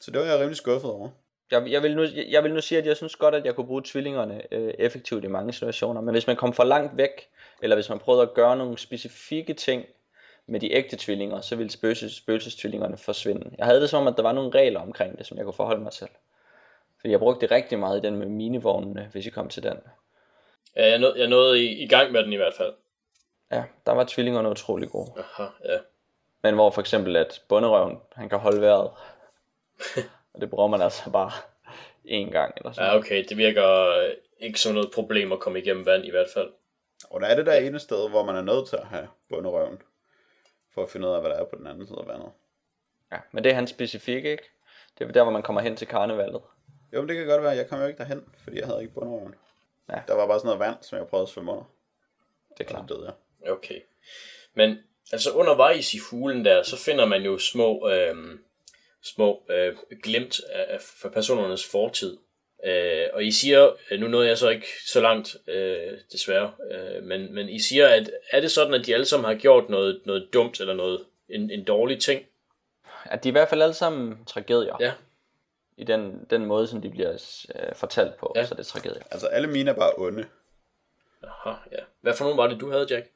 Så 0.00 0.10
det 0.10 0.20
var 0.20 0.26
jeg 0.26 0.38
rimelig 0.38 0.56
skuffet 0.56 0.90
over. 0.90 1.08
Jeg, 1.50 1.70
jeg, 1.70 1.82
vil 1.82 1.96
nu, 1.96 2.04
jeg 2.28 2.44
vil 2.44 2.54
nu 2.54 2.60
sige, 2.60 2.78
at 2.78 2.86
jeg 2.86 2.96
synes 2.96 3.16
godt, 3.16 3.34
at 3.34 3.44
jeg 3.44 3.54
kunne 3.54 3.66
bruge 3.66 3.82
tvillingerne 3.84 4.54
øh, 4.54 4.74
effektivt 4.78 5.24
i 5.24 5.28
mange 5.28 5.52
situationer, 5.52 6.00
men 6.00 6.14
hvis 6.14 6.26
man 6.26 6.36
kom 6.36 6.52
for 6.52 6.64
langt 6.64 6.96
væk, 6.96 7.28
eller 7.62 7.76
hvis 7.76 7.88
man 7.88 7.98
prøvede 7.98 8.22
at 8.22 8.34
gøre 8.34 8.56
nogle 8.56 8.78
specifikke 8.78 9.54
ting 9.54 9.84
med 10.46 10.60
de 10.60 10.72
ægte 10.72 10.96
tvillinger, 10.96 11.40
så 11.40 11.56
ville 11.56 11.70
spøgelses, 11.70 12.12
spøgelsestvillingerne 12.12 12.96
forsvinde. 12.96 13.50
Jeg 13.58 13.66
havde 13.66 13.80
det 13.80 13.90
som 13.90 14.00
om, 14.00 14.08
at 14.08 14.16
der 14.16 14.22
var 14.22 14.32
nogle 14.32 14.50
regler 14.50 14.80
omkring 14.80 15.18
det, 15.18 15.26
som 15.26 15.36
jeg 15.36 15.44
kunne 15.44 15.54
forholde 15.54 15.82
mig 15.82 15.92
til. 15.92 16.08
Fordi 17.00 17.12
jeg 17.12 17.18
brugte 17.18 17.40
det 17.40 17.50
rigtig 17.50 17.78
meget 17.78 17.98
i 17.98 18.06
den 18.06 18.16
med 18.16 18.26
minivognene, 18.26 19.08
hvis 19.12 19.26
I 19.26 19.30
kom 19.30 19.48
til 19.48 19.62
den. 19.62 19.76
Ja, 20.76 20.88
jeg, 20.88 20.98
nåede, 20.98 21.18
jeg 21.18 21.28
nåede 21.28 21.64
i, 21.64 21.82
i 21.82 21.88
gang 21.88 22.12
med 22.12 22.22
den 22.24 22.32
i 22.32 22.36
hvert 22.36 22.54
fald. 22.54 22.74
Ja, 23.52 23.64
der 23.86 23.92
var 23.92 24.04
tvillingerne 24.08 24.50
utrolig 24.50 24.90
gode. 24.90 25.12
Aha, 25.16 25.48
ja. 25.64 25.78
Men 26.42 26.54
hvor 26.54 26.70
for 26.70 26.80
eksempel, 26.80 27.16
at 27.16 27.42
bunderøven, 27.48 27.98
han 28.12 28.28
kan 28.28 28.38
holde 28.38 28.60
vejret. 28.60 28.90
og 30.34 30.40
det 30.40 30.50
bruger 30.50 30.68
man 30.68 30.82
altså 30.82 31.10
bare 31.10 31.30
én 32.04 32.30
gang 32.30 32.54
eller 32.56 32.72
sådan 32.72 32.90
ja, 32.90 32.96
okay, 32.96 33.24
det 33.28 33.36
virker 33.36 33.88
øh, 33.88 34.10
ikke 34.40 34.60
som 34.60 34.74
noget 34.74 34.90
problem 34.94 35.32
at 35.32 35.40
komme 35.40 35.58
igennem 35.58 35.86
vand 35.86 36.04
i 36.04 36.10
hvert 36.10 36.30
fald. 36.34 36.52
Og 37.10 37.20
der 37.20 37.26
er 37.26 37.36
det 37.36 37.46
der 37.46 37.54
ene 37.54 37.78
sted, 37.78 38.10
hvor 38.10 38.24
man 38.24 38.36
er 38.36 38.42
nødt 38.42 38.68
til 38.68 38.76
at 38.76 38.86
have 38.86 39.08
bunderøven, 39.28 39.82
for 40.74 40.82
at 40.82 40.90
finde 40.90 41.08
ud 41.08 41.12
af, 41.12 41.20
hvad 41.20 41.30
der 41.30 41.36
er 41.36 41.44
på 41.44 41.56
den 41.56 41.66
anden 41.66 41.86
side 41.86 41.98
af 41.98 42.06
vandet. 42.06 42.30
Ja, 43.12 43.18
men 43.32 43.44
det 43.44 43.50
er 43.50 43.54
han 43.54 43.66
specifik, 43.66 44.24
ikke? 44.24 44.42
Det 44.98 45.08
er 45.08 45.12
der, 45.12 45.22
hvor 45.22 45.32
man 45.32 45.42
kommer 45.42 45.62
hen 45.62 45.76
til 45.76 45.86
karnevalet. 45.86 46.42
Jo, 46.92 47.00
men 47.00 47.08
det 47.08 47.16
kan 47.16 47.26
godt 47.26 47.42
være, 47.42 47.56
jeg 47.56 47.68
kom 47.68 47.80
jo 47.80 47.86
ikke 47.86 47.98
derhen, 47.98 48.24
fordi 48.44 48.58
jeg 48.58 48.66
havde 48.66 48.82
ikke 48.82 48.94
bunderøven. 48.94 49.34
Ja. 49.90 50.00
Der 50.08 50.14
var 50.14 50.26
bare 50.26 50.38
sådan 50.38 50.46
noget 50.46 50.60
vand, 50.60 50.76
som 50.82 50.98
jeg 50.98 51.06
prøvede 51.06 51.22
at 51.22 51.28
svømme 51.28 51.52
under. 51.52 51.64
Det 52.58 52.60
er 52.60 52.64
Og 52.64 52.70
så 52.70 52.74
klart. 52.74 52.88
døde 52.88 53.04
jeg. 53.42 53.52
Okay. 53.52 53.80
Men 54.54 54.78
altså 55.12 55.30
undervejs 55.32 55.94
i 55.94 55.98
hulen 56.10 56.44
der, 56.44 56.62
så 56.62 56.76
finder 56.76 57.04
man 57.04 57.22
jo 57.22 57.38
små, 57.38 57.88
øh, 57.90 58.16
små 59.02 59.42
øh, 59.50 59.76
glimt 60.02 60.40
af, 60.52 60.66
af 60.68 60.80
for 60.80 61.08
personernes 61.08 61.66
fortid. 61.70 62.18
Øh, 62.64 63.06
og 63.12 63.24
I 63.24 63.32
siger, 63.32 63.70
øh, 63.90 64.00
nu 64.00 64.08
nåede 64.08 64.28
jeg 64.28 64.38
så 64.38 64.48
ikke 64.48 64.66
så 64.86 65.00
langt, 65.00 65.36
øh, 65.46 65.92
desværre, 66.12 66.52
øh, 66.70 67.02
men, 67.02 67.34
men 67.34 67.48
I 67.48 67.60
siger, 67.60 67.88
at 67.88 68.10
er 68.30 68.40
det 68.40 68.50
sådan, 68.50 68.74
at 68.74 68.86
de 68.86 68.94
alle 68.94 69.06
sammen 69.06 69.24
har 69.24 69.34
gjort 69.34 69.68
noget, 69.68 70.00
noget 70.04 70.28
dumt 70.32 70.60
eller 70.60 70.74
noget, 70.74 71.04
en, 71.28 71.50
en 71.50 71.64
dårlig 71.64 72.00
ting? 72.00 72.26
At 73.04 73.24
de 73.24 73.28
er 73.28 73.30
i 73.30 73.32
hvert 73.32 73.48
fald 73.48 73.62
alle 73.62 73.74
sammen 73.74 74.24
tragedier. 74.26 74.76
Ja. 74.80 74.92
I 75.76 75.84
den, 75.84 76.24
den 76.30 76.46
måde, 76.46 76.66
som 76.66 76.82
de 76.82 76.90
bliver 76.90 77.12
øh, 77.54 77.74
fortalt 77.74 78.16
på, 78.16 78.32
Ja. 78.36 78.44
så 78.46 78.54
det 78.54 78.60
er 78.60 78.64
tragedier. 78.64 79.02
Altså, 79.10 79.26
alle 79.26 79.48
mine 79.48 79.70
er 79.70 79.74
bare 79.74 79.92
onde. 79.96 80.26
Aha, 81.22 81.54
ja. 81.72 81.78
Hvad 82.00 82.14
for 82.14 82.24
nogen 82.24 82.38
var 82.38 82.46
det, 82.46 82.60
du 82.60 82.70
havde, 82.70 82.86
Jack? 82.90 83.06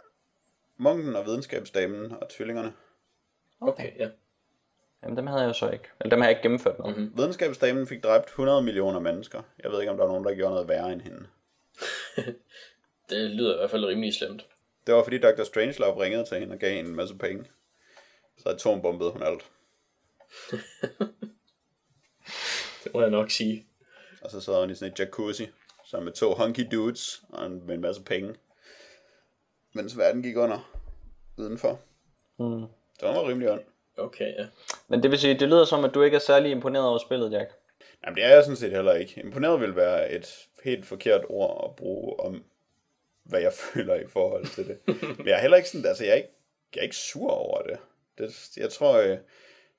Munken 0.77 1.17
og 1.17 1.27
videnskabsdamen 1.27 2.13
og 2.13 2.29
tvillingerne. 2.29 2.73
Okay, 3.61 3.99
ja. 3.99 4.09
Jamen, 5.03 5.17
dem 5.17 5.27
havde 5.27 5.41
jeg 5.41 5.49
jo 5.49 5.53
så 5.53 5.71
ikke. 5.71 5.85
Eller 6.01 6.11
dem 6.11 6.21
har 6.21 6.27
jeg 6.29 6.31
ikke 6.31 6.43
gennemført 6.43 6.79
med. 6.79 6.95
Mhm. 6.95 7.13
Videnskabsdamen 7.17 7.87
fik 7.87 8.03
dræbt 8.05 8.27
100 8.29 8.63
millioner 8.63 9.01
mennesker. 9.01 9.43
Jeg 9.63 9.71
ved 9.73 9.81
ikke, 9.81 9.91
om 9.91 9.97
der 9.97 10.05
var 10.05 10.13
nogen, 10.13 10.25
der 10.25 10.35
gjorde 10.35 10.53
noget 10.55 10.69
værre 10.69 10.93
end 10.93 11.01
hende. 11.01 11.27
Det 13.11 13.31
lyder 13.31 13.55
i 13.55 13.57
hvert 13.57 13.71
fald 13.71 13.85
rimelig 13.85 14.15
slemt. 14.15 14.47
Det 14.87 14.95
var 14.95 15.03
fordi 15.03 15.19
Dr. 15.19 15.45
Strangelove 15.45 16.03
ringede 16.03 16.25
til 16.25 16.39
hende 16.39 16.53
og 16.55 16.59
gav 16.59 16.75
hende 16.75 16.91
en 16.91 16.97
masse 16.97 17.15
penge. 17.15 17.45
Så 18.39 18.49
atombombede 18.49 19.11
hun 19.11 19.23
alt. 19.23 19.51
Det 22.85 22.95
må 22.95 23.01
jeg 23.01 23.11
nok 23.11 23.31
sige. 23.31 23.67
Og 24.23 24.31
så 24.31 24.41
sad 24.41 24.61
hun 24.61 24.71
i 24.71 24.75
sådan 24.75 24.93
et 24.93 25.01
jacuzzi, 25.01 25.47
sammen 25.85 26.05
med 26.05 26.13
to 26.13 26.35
hunky 26.35 26.67
dudes 26.73 27.23
og 27.29 27.47
en, 27.47 27.67
med 27.67 27.75
en 27.75 27.81
masse 27.81 28.03
penge. 28.03 28.35
Mens 29.73 29.99
verden 29.99 30.23
gik 30.23 30.37
under 30.37 30.73
udenfor. 31.37 31.81
Mm. 32.39 32.67
Det 33.01 33.09
var 33.09 33.29
rimelig 33.29 33.51
ondt. 33.51 33.65
Okay, 33.97 34.35
ja. 34.39 34.47
Men 34.89 35.03
det 35.03 35.11
vil 35.11 35.19
sige, 35.19 35.39
det 35.39 35.49
lyder 35.49 35.65
som, 35.65 35.85
at 35.85 35.95
du 35.95 36.03
ikke 36.03 36.15
er 36.15 36.21
særlig 36.21 36.51
imponeret 36.51 36.87
over 36.87 36.99
spillet, 36.99 37.33
Jack. 37.33 37.51
Jamen 38.05 38.17
det 38.17 38.25
er 38.25 38.29
jeg 38.29 38.45
sådan 38.45 38.57
set 38.57 38.71
heller 38.73 38.93
ikke. 38.93 39.21
Imponeret 39.21 39.61
vil 39.61 39.77
være 39.77 40.13
et 40.13 40.49
helt 40.65 40.87
forkert 40.87 41.25
ord 41.29 41.71
at 41.71 41.77
bruge 41.77 42.21
om, 42.21 42.45
hvad 43.25 43.41
jeg 43.41 43.53
føler 43.73 43.95
i 43.95 44.07
forhold 44.07 44.47
til 44.47 44.69
det. 44.69 44.79
Men 45.19 45.27
jeg 45.27 45.37
er 45.37 45.41
heller 45.41 45.57
ikke 45.57 45.69
sådan, 45.69 45.87
altså 45.87 46.05
jeg 46.05 46.11
er 46.11 46.17
ikke, 46.17 46.29
jeg 46.75 46.81
er 46.81 46.85
ikke 46.85 46.97
sur 46.97 47.31
over 47.31 47.63
det. 47.63 47.79
det 48.19 48.57
jeg 48.57 48.71
tror, 48.71 48.97
øh, 48.97 49.09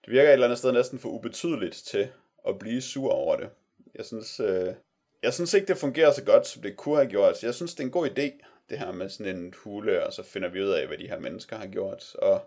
det 0.06 0.14
virker 0.14 0.30
et 0.30 0.34
eller 0.34 0.48
andet 0.48 0.60
sted 0.60 0.72
næsten 0.72 1.00
for 1.00 1.10
ubetydeligt 1.10 1.76
til 1.76 2.10
at 2.48 2.60
blive 2.60 2.82
sur 2.82 3.12
over 3.12 3.36
det. 3.36 3.50
Jeg 3.96 4.06
synes, 4.06 4.40
øh, 4.40 4.74
jeg 5.24 5.34
synes 5.34 5.54
ikke, 5.54 5.68
det 5.68 5.78
fungerer 5.78 6.12
så 6.12 6.24
godt, 6.24 6.48
som 6.48 6.62
det 6.62 6.78
kunne 6.78 6.96
have 6.96 7.10
gjort. 7.10 7.44
Jeg 7.44 7.56
synes, 7.56 7.74
det 7.74 7.80
er 7.80 7.88
en 7.88 7.92
god 7.92 8.10
idé, 8.10 8.46
det 8.70 8.80
her 8.80 8.92
med 8.92 9.10
sådan 9.10 9.38
en 9.38 9.54
hule, 9.58 10.06
og 10.06 10.14
så 10.14 10.24
finder 10.24 10.50
vi 10.50 10.62
ud 10.64 10.70
af, 10.70 10.88
hvad 10.88 10.98
de 10.98 11.08
her 11.08 11.20
mennesker 11.20 11.58
har 11.58 11.68
gjort. 11.68 12.16
Og 12.16 12.42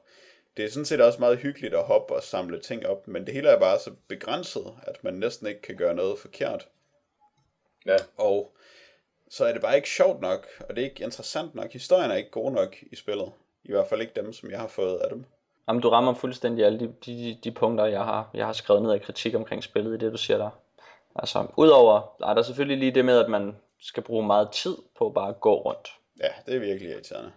det 0.57 0.65
er 0.65 0.69
sådan 0.69 0.85
set 0.85 1.01
også 1.01 1.19
meget 1.19 1.39
hyggeligt 1.39 1.75
at 1.75 1.85
hoppe 1.85 2.15
og 2.15 2.23
samle 2.23 2.61
ting 2.61 2.87
op, 2.87 3.09
men 3.09 3.27
det 3.27 3.35
hele 3.35 3.49
er 3.49 3.59
bare 3.59 3.79
så 3.79 3.91
begrænset, 4.09 4.75
at 4.83 5.05
man 5.05 5.15
næsten 5.15 5.47
ikke 5.47 5.63
kan 5.63 5.77
gøre 5.77 5.95
noget 5.95 6.19
forkert. 6.19 6.69
Ja, 7.87 7.97
Og 8.17 8.57
så 9.29 9.45
er 9.45 9.53
det 9.53 9.63
bare 9.63 9.77
ikke 9.77 9.89
sjovt 9.89 10.21
nok, 10.21 10.47
og 10.61 10.77
det 10.77 10.83
er 10.83 10.91
ikke 10.91 11.05
interessant 11.05 11.55
nok. 11.55 11.73
Historien 11.73 12.11
er 12.11 12.15
ikke 12.17 12.31
god 12.31 12.53
nok 12.53 12.77
i 12.83 12.97
spillet. 12.97 13.33
I 13.65 13.71
hvert 13.71 13.89
fald 13.89 14.01
ikke 14.01 14.13
dem, 14.17 14.33
som 14.33 14.51
jeg 14.51 14.61
har 14.61 14.69
fået 14.69 14.99
af 14.99 15.09
dem. 15.11 15.25
Jamen, 15.69 15.83
du 15.83 15.89
rammer 15.89 16.15
fuldstændig 16.15 16.67
alle 16.67 16.81
de, 16.81 16.95
de, 17.07 17.39
de 17.45 17.51
punkter, 17.51 17.85
jeg 17.85 18.05
har, 18.05 18.31
jeg 18.35 18.47
har 18.47 18.53
skrevet 18.53 18.83
ned 18.83 18.93
af 18.93 19.03
kritik 19.03 19.35
omkring 19.35 19.65
spillet 19.65 19.95
i 19.95 20.05
det, 20.05 20.13
du 20.13 20.19
siger 20.19 20.39
der. 20.39 20.51
Altså, 21.17 21.47
udover, 21.57 22.15
der 22.19 22.27
er 22.27 22.35
der 22.35 22.43
selvfølgelig 22.43 22.79
lige 22.79 22.95
det 22.95 23.05
med, 23.05 23.19
at 23.19 23.31
man 23.31 23.57
skal 23.81 24.03
bruge 24.03 24.27
meget 24.27 24.51
tid 24.51 24.77
på 24.99 25.11
bare 25.11 25.29
at 25.29 25.41
gå 25.41 25.55
rundt. 25.55 25.89
Ja, 26.21 26.29
det 26.47 26.55
er 26.55 26.61
virkelig 26.61 26.91
irriterende. 26.91 27.33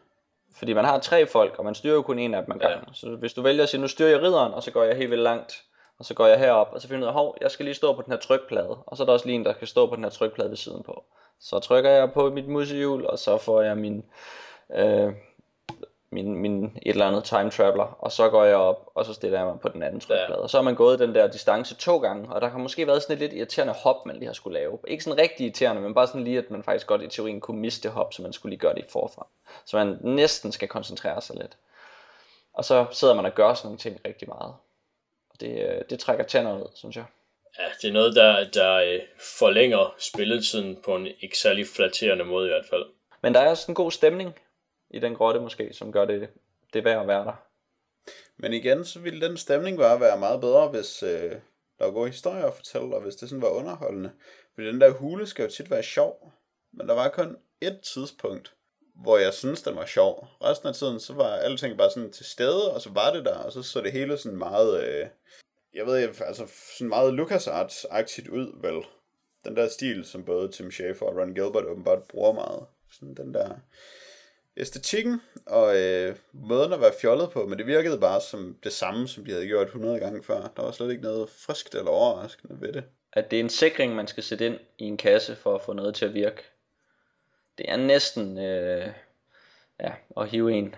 Fordi 0.55 0.73
man 0.73 0.85
har 0.85 0.99
tre 0.99 1.25
folk, 1.25 1.55
og 1.59 1.65
man 1.65 1.75
styrer 1.75 1.93
jo 1.93 2.01
kun 2.01 2.19
en 2.19 2.33
af 2.33 2.45
dem 2.45 2.51
ad 2.51 2.59
gangen. 2.59 2.85
Ja. 2.87 2.93
Så 2.93 3.15
hvis 3.15 3.33
du 3.33 3.41
vælger 3.41 3.63
at 3.63 3.69
sige, 3.69 3.81
nu 3.81 3.87
styrer 3.87 4.09
jeg 4.09 4.21
ridderen, 4.21 4.53
og 4.53 4.63
så 4.63 4.71
går 4.71 4.83
jeg 4.83 4.97
helt 4.97 5.11
vildt 5.11 5.23
langt, 5.23 5.63
og 5.99 6.05
så 6.05 6.13
går 6.13 6.25
jeg 6.25 6.39
herop, 6.39 6.69
og 6.71 6.81
så 6.81 6.87
finder 6.87 6.99
jeg 6.99 7.03
ud 7.03 7.07
af, 7.07 7.13
hov, 7.13 7.37
jeg 7.41 7.51
skal 7.51 7.65
lige 7.65 7.75
stå 7.75 7.93
på 7.93 8.01
den 8.01 8.11
her 8.11 8.19
trykplade, 8.19 8.77
og 8.85 8.97
så 8.97 9.03
er 9.03 9.05
der 9.05 9.13
også 9.13 9.25
lige 9.25 9.35
en, 9.35 9.45
der 9.45 9.53
kan 9.53 9.67
stå 9.67 9.87
på 9.87 9.95
den 9.95 10.03
her 10.03 10.11
trykplade 10.11 10.49
ved 10.49 10.57
siden 10.57 10.83
på. 10.83 11.03
Så 11.39 11.59
trykker 11.59 11.89
jeg 11.89 12.11
på 12.11 12.29
mit 12.29 12.47
musehjul, 12.47 13.05
og 13.05 13.19
så 13.19 13.37
får 13.37 13.61
jeg 13.61 13.77
min, 13.77 14.05
øh, 14.75 15.13
min, 16.11 16.35
min 16.35 16.65
et 16.65 16.71
eller 16.85 17.07
andet 17.07 17.23
time 17.23 17.49
traveler, 17.49 17.97
og 17.99 18.11
så 18.11 18.29
går 18.29 18.43
jeg 18.43 18.55
op, 18.55 18.89
og 18.95 19.05
så 19.05 19.13
stiller 19.13 19.39
jeg 19.39 19.47
mig 19.47 19.59
på 19.59 19.69
den 19.69 19.83
anden 19.83 19.99
trykplade. 19.99 20.31
Ja. 20.31 20.35
Og 20.35 20.49
så 20.49 20.57
har 20.57 20.63
man 20.63 20.75
gået 20.75 20.99
den 20.99 21.15
der 21.15 21.27
distance 21.27 21.75
to 21.75 21.97
gange, 21.97 22.29
og 22.29 22.41
der 22.41 22.49
har 22.49 22.57
måske 22.57 22.87
været 22.87 23.01
sådan 23.01 23.13
et 23.13 23.19
lidt 23.19 23.33
irriterende 23.33 23.73
hop, 23.73 24.05
man 24.05 24.15
lige 24.15 24.25
har 24.25 24.33
skulle 24.33 24.59
lave. 24.59 24.79
Ikke 24.87 25.03
sådan 25.03 25.19
rigtig 25.19 25.43
irriterende, 25.43 25.81
men 25.81 25.93
bare 25.93 26.07
sådan 26.07 26.23
lige, 26.23 26.37
at 26.37 26.51
man 26.51 26.63
faktisk 26.63 26.87
godt 26.87 27.01
i 27.01 27.07
teorien 27.07 27.41
kunne 27.41 27.59
miste 27.59 27.89
hop, 27.89 28.13
så 28.13 28.21
man 28.21 28.33
skulle 28.33 28.49
lige 28.49 28.59
gøre 28.59 28.75
det 28.75 28.81
i 28.81 28.89
forfra. 28.89 29.27
Så 29.65 29.77
man 29.77 29.97
næsten 30.01 30.51
skal 30.51 30.67
koncentrere 30.67 31.21
sig 31.21 31.35
lidt. 31.35 31.57
Og 32.53 32.65
så 32.65 32.85
sidder 32.91 33.13
man 33.13 33.25
og 33.25 33.33
gør 33.35 33.53
sådan 33.53 33.67
nogle 33.67 33.77
ting 33.77 33.99
rigtig 34.05 34.27
meget. 34.27 34.53
Og 35.29 35.39
det, 35.39 35.69
øh, 35.69 35.81
det 35.89 35.99
trækker 35.99 36.23
tænder 36.23 36.57
ud, 36.57 36.67
synes 36.75 36.95
jeg. 36.95 37.05
ja 37.59 37.63
det 37.81 37.87
er 37.87 37.93
noget, 37.93 38.15
der, 38.15 38.49
der 38.49 38.73
øh, 38.73 38.99
forlænger 39.39 39.95
spilletiden 39.99 40.77
på 40.85 40.95
en 40.95 41.07
ikke 41.21 41.37
særlig 41.37 41.67
flatterende 41.67 42.25
måde 42.25 42.45
i 42.45 42.49
hvert 42.49 42.65
fald. 42.69 42.85
Men 43.21 43.33
der 43.33 43.39
er 43.39 43.49
også 43.49 43.71
en 43.71 43.75
god 43.75 43.91
stemning 43.91 44.35
i 44.89 44.99
den 44.99 45.15
grotte 45.15 45.39
måske, 45.39 45.73
som 45.73 45.91
gør 45.91 46.05
det, 46.05 46.29
det 46.73 46.85
værd 46.85 47.01
at 47.01 47.07
være 47.07 47.25
der. 47.25 47.43
Men 48.37 48.53
igen, 48.53 48.85
så 48.85 48.99
ville 48.99 49.27
den 49.27 49.37
stemning 49.37 49.77
bare 49.77 49.99
være 49.99 50.19
meget 50.19 50.41
bedre, 50.41 50.67
hvis 50.67 51.03
øh, 51.03 51.31
der 51.79 51.85
var 51.85 51.91
gode 51.91 52.09
historier 52.09 52.45
at 52.45 52.53
fortælle, 52.53 52.95
og 52.95 53.01
hvis 53.01 53.15
det 53.15 53.29
sådan 53.29 53.41
var 53.41 53.49
underholdende. 53.49 54.11
Fordi 54.53 54.67
den 54.67 54.81
der 54.81 54.89
hule 54.89 55.27
skal 55.27 55.43
jo 55.43 55.51
tit 55.51 55.71
være 55.71 55.83
sjov. 55.83 56.33
Men 56.71 56.87
der 56.87 56.93
var 56.93 57.09
kun 57.09 57.37
et 57.61 57.79
tidspunkt, 57.93 58.53
hvor 58.95 59.17
jeg 59.17 59.33
synes, 59.33 59.61
den 59.61 59.75
var 59.75 59.85
sjov. 59.85 60.27
Resten 60.43 60.67
af 60.67 60.75
tiden, 60.75 60.99
så 60.99 61.13
var 61.13 61.35
alting 61.35 61.77
bare 61.77 61.91
sådan 61.91 62.11
til 62.11 62.25
stede, 62.25 62.73
og 62.73 62.81
så 62.81 62.89
var 62.89 63.13
det 63.13 63.25
der, 63.25 63.37
og 63.37 63.51
så 63.51 63.63
så 63.63 63.81
det 63.81 63.91
hele 63.91 64.17
sådan 64.17 64.37
meget, 64.37 64.83
øh, 64.83 65.07
jeg 65.73 65.85
ved 65.85 65.97
ikke, 65.97 66.25
altså 66.25 66.47
sådan 66.77 66.89
meget 66.89 67.13
LucasArts-agtigt 67.19 68.29
ud, 68.29 68.61
vel? 68.61 68.83
Den 69.45 69.55
der 69.55 69.69
stil, 69.69 70.05
som 70.05 70.25
både 70.25 70.51
Tim 70.51 70.71
Schafer 70.71 71.05
og 71.05 71.15
Ron 71.17 71.33
Gilbert 71.33 71.65
åbenbart 71.65 72.03
bruger 72.03 72.33
meget. 72.33 72.65
Sådan 72.91 73.15
den 73.15 73.33
der 73.33 73.55
æstetikken 74.57 75.21
og 75.45 75.77
øh, 75.77 76.15
måden 76.33 76.73
at 76.73 76.81
være 76.81 76.93
fjollet 77.01 77.31
på, 77.31 77.45
men 77.45 77.57
det 77.57 77.67
virkede 77.67 77.99
bare 77.99 78.21
som 78.21 78.57
det 78.63 78.73
samme, 78.73 79.07
som 79.07 79.25
de 79.25 79.31
havde 79.31 79.47
gjort 79.47 79.67
100 79.67 79.99
gange 79.99 80.23
før. 80.23 80.51
Der 80.55 80.63
var 80.63 80.71
slet 80.71 80.91
ikke 80.91 81.03
noget 81.03 81.29
friskt 81.29 81.75
eller 81.75 81.91
overraskende 81.91 82.61
ved 82.61 82.73
det. 82.73 82.83
At 83.13 83.31
det 83.31 83.39
er 83.39 83.43
en 83.43 83.49
sikring, 83.49 83.95
man 83.95 84.07
skal 84.07 84.23
sætte 84.23 84.45
ind 84.45 84.59
i 84.77 84.83
en 84.83 84.97
kasse 84.97 85.35
for 85.35 85.55
at 85.55 85.61
få 85.61 85.73
noget 85.73 85.95
til 85.95 86.05
at 86.05 86.13
virke. 86.13 86.43
Det 87.57 87.65
er 87.69 87.77
næsten 87.77 88.37
øh, 88.37 88.91
ja, 89.79 89.91
at 90.17 90.29
hive 90.29 90.53
en 90.53 90.75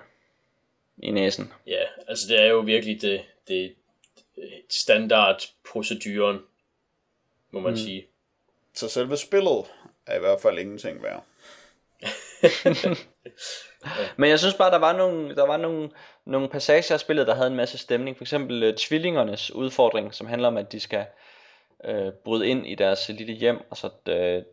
i 0.98 1.12
næsen. 1.12 1.54
Ja, 1.68 1.84
altså 2.08 2.28
det 2.28 2.42
er 2.42 2.48
jo 2.48 2.60
virkelig 2.60 3.02
det, 3.02 3.22
det 3.48 3.76
standardproceduren, 4.70 6.40
må 7.52 7.60
man 7.60 7.72
mm. 7.72 7.78
sige. 7.78 8.08
Så 8.74 8.90
selve 8.90 9.18
spillet 9.18 9.66
er 10.06 10.16
i 10.16 10.20
hvert 10.20 10.42
fald 10.42 10.60
ingenting 10.60 11.04
værd. 11.04 11.26
Men 14.18 14.30
jeg 14.30 14.40
synes 14.40 14.56
bare, 14.56 14.72
der 14.72 14.78
var 14.78 14.98
nogle, 14.98 15.36
der 15.36 15.46
var 15.46 15.58
nogle, 15.58 15.90
nogle 16.26 16.50
passager 16.50 16.94
af 16.94 17.00
spillet, 17.00 17.28
der 17.28 17.36
havde 17.36 17.48
en 17.48 17.56
masse 17.56 17.78
stemning. 17.78 18.18
For 18.18 18.24
eksempel 18.24 18.70
uh, 18.70 18.76
tvillingernes 18.76 19.52
udfordring, 19.52 20.14
som 20.14 20.28
handler 20.28 20.48
om, 20.48 20.58
at 20.58 20.72
de 20.72 20.80
skal 20.80 21.06
uh, 21.90 22.14
bryde 22.26 22.48
ind 22.48 22.68
i 22.68 22.76
deres 22.76 23.10
lille 23.10 23.34
hjem, 23.34 23.62
og 23.70 23.78
så 23.78 23.88
uh, 23.88 24.44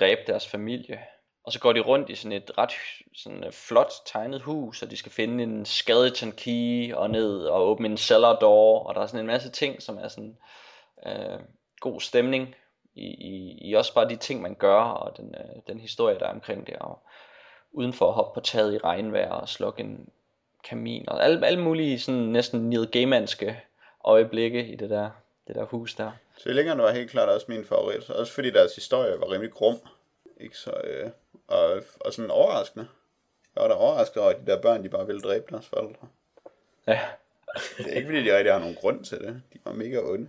dræbe 0.00 0.20
deres 0.26 0.48
familie. 0.48 0.98
Og 1.44 1.52
så 1.52 1.60
går 1.60 1.72
de 1.72 1.80
rundt 1.80 2.10
i 2.10 2.14
sådan 2.14 2.32
et 2.32 2.50
ret 2.58 2.72
sådan, 3.14 3.44
et 3.44 3.54
flot 3.54 3.92
tegnet 4.06 4.42
hus, 4.42 4.82
og 4.82 4.90
de 4.90 4.96
skal 4.96 5.12
finde 5.12 5.44
en 5.44 5.64
skeleton 5.64 6.32
key 6.32 6.94
og 6.94 7.10
ned 7.10 7.38
og 7.38 7.66
åbne 7.66 7.88
en 7.88 7.96
cellar 7.96 8.38
door, 8.38 8.86
og 8.86 8.94
der 8.94 9.00
er 9.00 9.06
sådan 9.06 9.20
en 9.20 9.26
masse 9.26 9.50
ting, 9.50 9.82
som 9.82 9.98
er 9.98 10.08
sådan 10.08 10.36
øh, 11.06 11.38
god 11.80 12.00
stemning 12.00 12.54
i, 12.94 13.06
i, 13.06 13.58
i 13.70 13.74
også 13.74 13.94
bare 13.94 14.08
de 14.08 14.16
ting, 14.16 14.42
man 14.42 14.54
gør, 14.54 14.80
og 14.80 15.16
den, 15.16 15.34
øh, 15.34 15.62
den 15.66 15.80
historie, 15.80 16.18
der 16.18 16.26
er 16.26 16.32
omkring 16.32 16.66
det. 16.66 16.76
Og, 16.76 16.98
udenfor 17.74 18.08
at 18.08 18.14
hoppe 18.14 18.40
på 18.40 18.44
taget 18.44 18.74
i 18.74 18.78
regnvejr 18.78 19.30
og 19.30 19.48
slukke 19.48 19.80
en 19.80 20.08
kamin 20.64 21.08
og 21.08 21.24
alle, 21.24 21.46
alle 21.46 21.60
mulige 21.60 22.00
sådan 22.00 22.20
næsten 22.20 22.60
Neil 22.70 22.86
Gaimanske 22.86 23.60
øjeblikke 24.04 24.66
i 24.66 24.76
det 24.76 24.90
der, 24.90 25.10
det 25.48 25.54
der 25.56 25.64
hus 25.64 25.94
der. 25.94 26.10
Tvillingerne 26.40 26.82
var 26.82 26.92
helt 26.92 27.10
klart 27.10 27.28
også 27.28 27.46
min 27.48 27.64
favorit, 27.64 28.10
også 28.10 28.32
fordi 28.32 28.50
deres 28.50 28.74
historie 28.74 29.20
var 29.20 29.30
rimelig 29.32 29.52
grum, 29.52 29.76
ikke 30.40 30.56
så, 30.58 30.70
øh, 30.84 31.10
og, 31.48 31.82
og 32.00 32.12
sådan 32.12 32.30
overraskende. 32.30 32.86
Jeg 33.54 33.62
var 33.62 33.68
da 33.68 33.74
overrasket 33.74 34.22
over, 34.22 34.30
at 34.30 34.36
de 34.46 34.50
der 34.52 34.60
børn, 34.62 34.84
de 34.84 34.88
bare 34.88 35.06
ville 35.06 35.20
dræbe 35.20 35.44
deres 35.50 35.66
forældre. 35.66 36.08
Ja, 36.86 37.00
Det 37.78 37.86
er 37.92 37.96
ikke 37.96 38.06
fordi, 38.08 38.24
de 38.24 38.36
rigtig 38.36 38.52
har 38.52 38.60
nogen 38.60 38.74
grund 38.74 39.04
til 39.04 39.18
det. 39.18 39.42
De 39.52 39.58
var 39.64 39.72
mega 39.72 39.98
onde. 39.98 40.28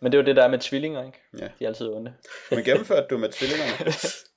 men 0.00 0.12
det 0.12 0.18
er 0.18 0.22
jo 0.22 0.26
det 0.26 0.36
der 0.36 0.48
med 0.48 0.58
tvillinger, 0.58 1.04
ikke? 1.06 1.18
Ja. 1.38 1.44
De 1.58 1.64
er 1.64 1.68
altid 1.68 1.88
onde. 1.88 2.14
Men 2.50 2.64
gennemførte 2.64 3.06
du 3.10 3.18
med 3.18 3.28
tvillingerne? 3.28 3.92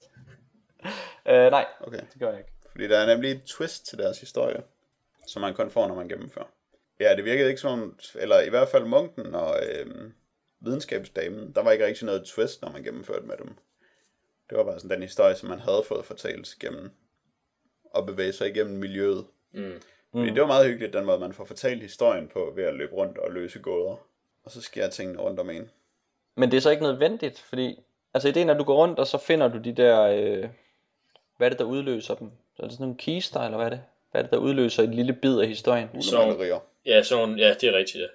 Øh, 1.28 1.52
nej, 1.52 1.66
Okay. 1.82 2.00
det 2.14 2.20
gør 2.20 2.30
jeg 2.30 2.40
ikke. 2.40 2.52
Fordi 2.72 2.88
der 2.88 2.98
er 2.98 3.06
nemlig 3.06 3.32
et 3.32 3.44
twist 3.44 3.88
til 3.88 3.98
deres 3.98 4.20
historie, 4.20 4.64
som 5.28 5.42
man 5.42 5.54
kun 5.54 5.70
får, 5.70 5.88
når 5.88 5.96
man 5.96 6.08
gennemfører. 6.10 6.46
Ja, 7.00 7.16
det 7.16 7.26
virkede 7.26 7.50
ikke 7.50 7.62
som, 7.62 8.00
eller 8.16 8.42
i 8.42 8.50
hvert 8.50 8.68
fald 8.68 8.86
munken 8.86 9.36
og 9.36 9.60
øhm, 9.70 10.14
videnskabsdamen, 10.60 11.52
der 11.56 11.64
var 11.64 11.72
ikke 11.72 11.86
rigtig 11.86 12.06
noget 12.06 12.24
twist, 12.26 12.62
når 12.62 12.70
man 12.72 12.84
gennemførte 12.84 13.26
med 13.26 13.38
dem. 13.38 13.56
Det 14.50 14.58
var 14.58 14.64
bare 14.64 14.80
sådan 14.80 14.90
den 14.90 15.02
historie, 15.02 15.36
som 15.36 15.50
man 15.50 15.60
havde 15.60 15.84
fået 15.88 16.06
fortalt 16.06 16.56
gennem 16.60 16.92
at 17.96 18.06
bevæge 18.06 18.34
sig 18.34 18.50
igennem 18.50 18.78
miljøet. 18.80 19.26
Mm. 19.52 19.82
Fordi 20.12 20.30
det 20.30 20.42
var 20.42 20.48
meget 20.48 20.68
hyggeligt, 20.68 20.94
den 20.94 21.06
måde, 21.06 21.20
man 21.20 21.34
får 21.34 21.46
fortalt 21.46 21.82
historien 21.82 22.28
på 22.28 22.54
ved 22.56 22.64
at 22.64 22.74
løbe 22.74 22.94
rundt 22.96 23.18
og 23.18 23.32
løse 23.32 23.60
gåder. 23.60 23.96
Og 24.44 24.52
så 24.52 24.62
sker 24.62 24.90
tingene 24.90 25.20
rundt 25.22 25.40
om 25.40 25.50
en. 25.50 25.70
Men 26.36 26.52
det 26.52 26.58
er 26.58 26.62
så 26.62 26.70
ikke 26.72 26.84
nødvendigt, 26.84 27.40
fordi 27.40 27.80
altså 28.14 28.28
ideen 28.30 28.50
er, 28.50 28.54
at 28.54 28.60
du 28.60 28.64
går 28.64 28.76
rundt, 28.76 29.00
og 29.00 29.08
så 29.08 29.18
finder 29.18 29.48
du 29.48 29.58
de 29.58 29.72
der, 29.74 30.02
øh, 30.02 30.50
hvad 31.44 31.48
er 31.48 31.50
det, 31.50 31.60
der 31.60 31.66
udløser 31.66 32.16
dem? 32.16 32.32
Er 32.60 32.64
det 32.64 32.72
sådan 32.72 32.84
nogle 32.84 32.98
kister, 32.98 33.40
eller 33.40 33.58
hvad 33.58 33.66
er 33.66 33.70
det? 33.70 33.82
Hvad 34.12 34.22
er 34.22 34.24
det, 34.24 34.32
der 34.32 34.38
udløser 34.38 34.84
en 34.84 34.94
lille 34.94 35.14
bid 35.14 35.40
af 35.40 35.48
historien? 35.48 35.90
Ulemalerier. 35.94 36.60
Ja, 36.86 37.04
sådan, 37.04 37.38
ja, 37.40 37.54
det 37.54 37.64
er 37.64 37.74
rigtigt, 37.78 38.02
ja. 38.02 38.08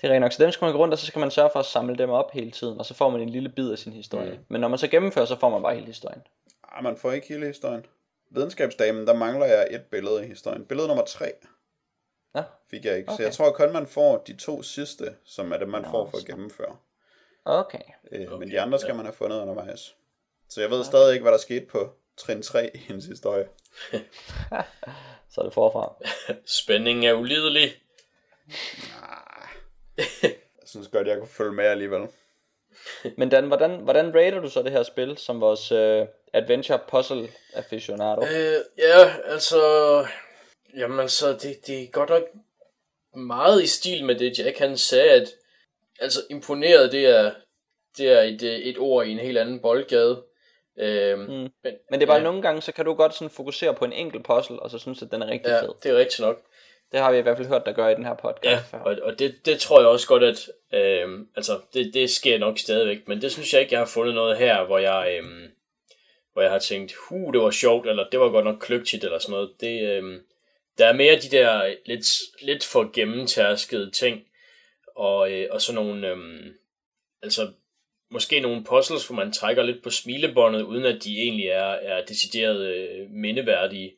Det 0.00 0.08
er 0.10 0.12
rent 0.14 0.20
nok. 0.20 0.32
Så 0.32 0.42
dem 0.44 0.52
skal 0.52 0.64
man 0.64 0.72
gå 0.72 0.78
rundt, 0.78 0.94
og 0.94 0.98
så 0.98 1.06
skal 1.06 1.20
man 1.20 1.30
sørge 1.30 1.50
for 1.52 1.58
at 1.60 1.66
samle 1.66 1.96
dem 1.98 2.10
op 2.10 2.30
hele 2.32 2.50
tiden, 2.50 2.78
og 2.78 2.86
så 2.86 2.94
får 2.94 3.10
man 3.10 3.20
en 3.20 3.28
lille 3.28 3.48
bid 3.48 3.70
af 3.72 3.78
sin 3.78 3.92
historie. 3.92 4.30
Mm. 4.32 4.38
Men 4.48 4.60
når 4.60 4.68
man 4.68 4.78
så 4.78 4.88
gennemfører, 4.88 5.24
så 5.24 5.36
får 5.38 5.48
man 5.50 5.62
bare 5.62 5.74
hele 5.74 5.86
historien. 5.86 6.22
Ah, 6.72 6.84
man 6.84 6.96
får 6.96 7.12
ikke 7.12 7.28
hele 7.28 7.46
historien. 7.46 7.86
Videnskabsdamen, 8.30 9.06
der 9.06 9.14
mangler 9.14 9.46
jeg 9.46 9.68
et 9.70 9.82
billede 9.82 10.24
i 10.24 10.28
historien. 10.28 10.64
Billede 10.64 10.88
nummer 10.88 11.04
tre. 11.04 11.32
Ja. 12.34 12.42
Fik 12.70 12.84
jeg 12.84 12.96
ikke. 12.96 13.08
Okay. 13.08 13.12
Så 13.16 13.22
Okay. 13.22 13.24
jeg 13.24 13.32
tror 13.32 13.50
kun, 13.66 13.72
man 13.72 13.86
får 13.86 14.16
de 14.26 14.36
to 14.36 14.62
sidste, 14.62 15.04
som 15.24 15.52
er 15.52 15.56
det, 15.58 15.68
man 15.68 15.82
Nå, 15.82 15.88
får 15.90 16.06
for 16.10 16.16
at 16.16 16.20
så- 16.22 16.26
gennemføre. 16.26 16.76
Okay. 17.44 17.78
Øh, 18.12 18.20
Men 18.20 18.32
Okay, 18.32 18.50
de 18.50 18.60
andre 18.60 18.78
skal 18.78 18.90
ja. 18.90 18.96
man 18.96 19.04
have 19.04 19.12
fundet 19.12 19.40
undervejs. 19.40 19.94
Så 20.48 20.60
jeg 20.60 20.70
ved 20.70 20.84
stadig 20.84 21.12
ikke, 21.12 21.22
hvad 21.22 21.32
der 21.32 21.38
skete 21.38 21.66
på 21.66 21.92
trin 22.18 22.42
3 22.42 22.70
i 22.74 22.78
hendes 22.78 23.04
historie. 23.14 23.48
Så 25.30 25.40
er 25.40 25.44
det 25.44 25.54
forfra. 25.54 25.94
Spændingen 26.62 27.04
er 27.04 27.12
ulidelig. 27.12 27.74
Jeg 30.22 30.34
synes 30.64 30.88
godt, 30.88 31.06
jeg 31.06 31.18
kunne 31.18 31.28
følge 31.28 31.52
med 31.52 31.64
alligevel. 31.64 32.08
Men 33.18 33.28
Dan, 33.28 33.46
hvordan, 33.46 33.80
hvordan 33.80 34.14
rater 34.14 34.40
du 34.40 34.50
så 34.50 34.62
det 34.62 34.72
her 34.72 34.82
spil 34.82 35.18
som 35.18 35.40
vores 35.40 35.72
uh, 35.72 36.06
adventure 36.32 36.80
puzzle 36.88 37.28
aficionado? 37.54 38.22
Øh, 38.22 38.60
ja, 38.78 39.16
altså... 39.24 39.60
Jamen 40.76 41.00
altså, 41.00 41.32
det, 41.32 41.66
det 41.66 41.82
er 41.82 41.86
godt 41.86 42.10
nok 42.10 42.22
meget 43.16 43.62
i 43.62 43.66
stil 43.66 44.04
med 44.04 44.18
det, 44.18 44.38
Jack 44.38 44.58
han 44.58 44.78
sagde, 44.78 45.10
at 45.10 45.28
altså 46.00 46.20
imponeret, 46.30 46.92
det 46.92 47.06
er, 47.06 47.34
det 47.98 48.08
er 48.08 48.20
et, 48.20 48.42
øh, 48.42 48.58
et 48.58 48.78
ord 48.78 49.06
i 49.06 49.10
en 49.10 49.18
helt 49.18 49.38
anden 49.38 49.60
boldgade. 49.60 50.24
Øhm, 50.80 51.20
Mm. 51.20 51.26
men, 51.28 51.50
Men 51.90 52.00
det 52.00 52.02
er 52.02 52.06
bare 52.06 52.16
ja, 52.16 52.22
nogle 52.22 52.42
gange, 52.42 52.62
så 52.62 52.72
kan 52.72 52.84
du 52.84 52.94
godt 52.94 53.14
sådan 53.14 53.30
fokusere 53.30 53.74
på 53.74 53.84
en 53.84 53.92
enkelt 53.92 54.24
puzzle, 54.24 54.60
og 54.60 54.70
så 54.70 54.78
synes 54.78 55.02
at 55.02 55.10
den 55.10 55.22
er 55.22 55.26
rigtig 55.26 55.50
Ja, 55.50 55.60
fed. 55.62 55.68
det 55.82 55.90
er 55.90 55.96
rigtigt 55.96 56.20
nok. 56.20 56.40
Det 56.92 57.00
har 57.00 57.12
vi 57.12 57.18
i 57.18 57.20
hvert 57.20 57.36
fald 57.36 57.48
hørt 57.48 57.66
dig 57.66 57.74
gøre 57.74 57.92
i 57.92 57.94
den 57.94 58.04
her 58.04 58.14
podcast 58.14 58.72
Ja, 58.72 58.78
og, 58.78 58.96
og 59.02 59.18
det, 59.18 59.34
det 59.46 59.58
tror 59.60 59.80
jeg 59.80 59.88
også 59.88 60.06
godt, 60.08 60.22
at 60.22 60.48
øhm, 60.74 61.28
altså, 61.36 61.60
det, 61.74 61.94
det 61.94 62.10
sker 62.10 62.38
nok 62.38 62.58
stadigvæk, 62.58 63.08
men 63.08 63.22
det 63.22 63.32
synes 63.32 63.52
jeg 63.52 63.60
ikke, 63.60 63.72
jeg 63.72 63.80
har 63.80 63.86
fundet 63.86 64.14
noget 64.14 64.38
her, 64.38 64.64
hvor 64.64 64.78
jeg, 64.78 65.16
øhm, 65.18 65.50
hvor 66.32 66.42
jeg 66.42 66.50
har 66.50 66.58
tænkt, 66.58 66.94
hu, 66.94 67.30
det 67.30 67.40
var 67.40 67.50
sjovt, 67.50 67.88
eller 67.88 68.08
det 68.12 68.20
var 68.20 68.28
godt 68.30 68.44
nok 68.44 68.58
kløgtigt, 68.60 69.04
eller 69.04 69.18
sådan 69.18 69.32
noget. 69.32 69.50
Det, 69.60 69.82
øhm, 69.82 70.20
der 70.78 70.86
er 70.86 70.92
mere 70.92 71.14
de 71.14 71.30
der 71.36 71.74
lidt, 71.86 72.06
lidt 72.42 72.64
for 72.64 72.90
gennemtærskede 72.94 73.90
ting, 73.90 74.24
og, 74.96 75.32
øh, 75.32 75.48
og 75.50 75.60
sådan 75.60 75.84
nogle, 75.84 76.08
øhm, 76.08 76.54
altså 77.22 77.48
måske 78.10 78.40
nogle 78.40 78.64
puzzles, 78.64 79.06
hvor 79.06 79.16
man 79.16 79.32
trækker 79.32 79.62
lidt 79.62 79.82
på 79.82 79.90
smilebåndet, 79.90 80.62
uden 80.62 80.84
at 80.84 81.04
de 81.04 81.22
egentlig 81.22 81.46
er, 81.46 81.72
er 81.92 82.04
decideret 82.04 82.66
øh, 82.66 83.10
mindeværdige. 83.10 83.92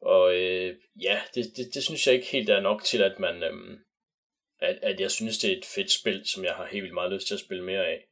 Og 0.00 0.34
øh, 0.34 0.76
ja, 1.02 1.20
det, 1.34 1.44
det, 1.56 1.74
det 1.74 1.84
synes 1.84 2.06
jeg 2.06 2.14
ikke 2.14 2.26
helt 2.26 2.50
er 2.50 2.60
nok 2.60 2.84
til, 2.84 3.02
at 3.02 3.18
man 3.18 3.42
øh, 3.42 3.78
at, 4.62 4.78
at 4.82 5.00
jeg 5.00 5.10
synes, 5.10 5.38
det 5.38 5.52
er 5.52 5.56
et 5.56 5.64
fedt 5.64 5.90
spil, 5.90 6.22
som 6.26 6.44
jeg 6.44 6.52
har 6.52 6.66
helt 6.70 6.82
vildt 6.82 6.94
meget 6.94 7.12
lyst 7.12 7.26
til 7.26 7.34
at 7.34 7.40
spille 7.40 7.64
mere 7.64 7.86
af. 7.86 8.06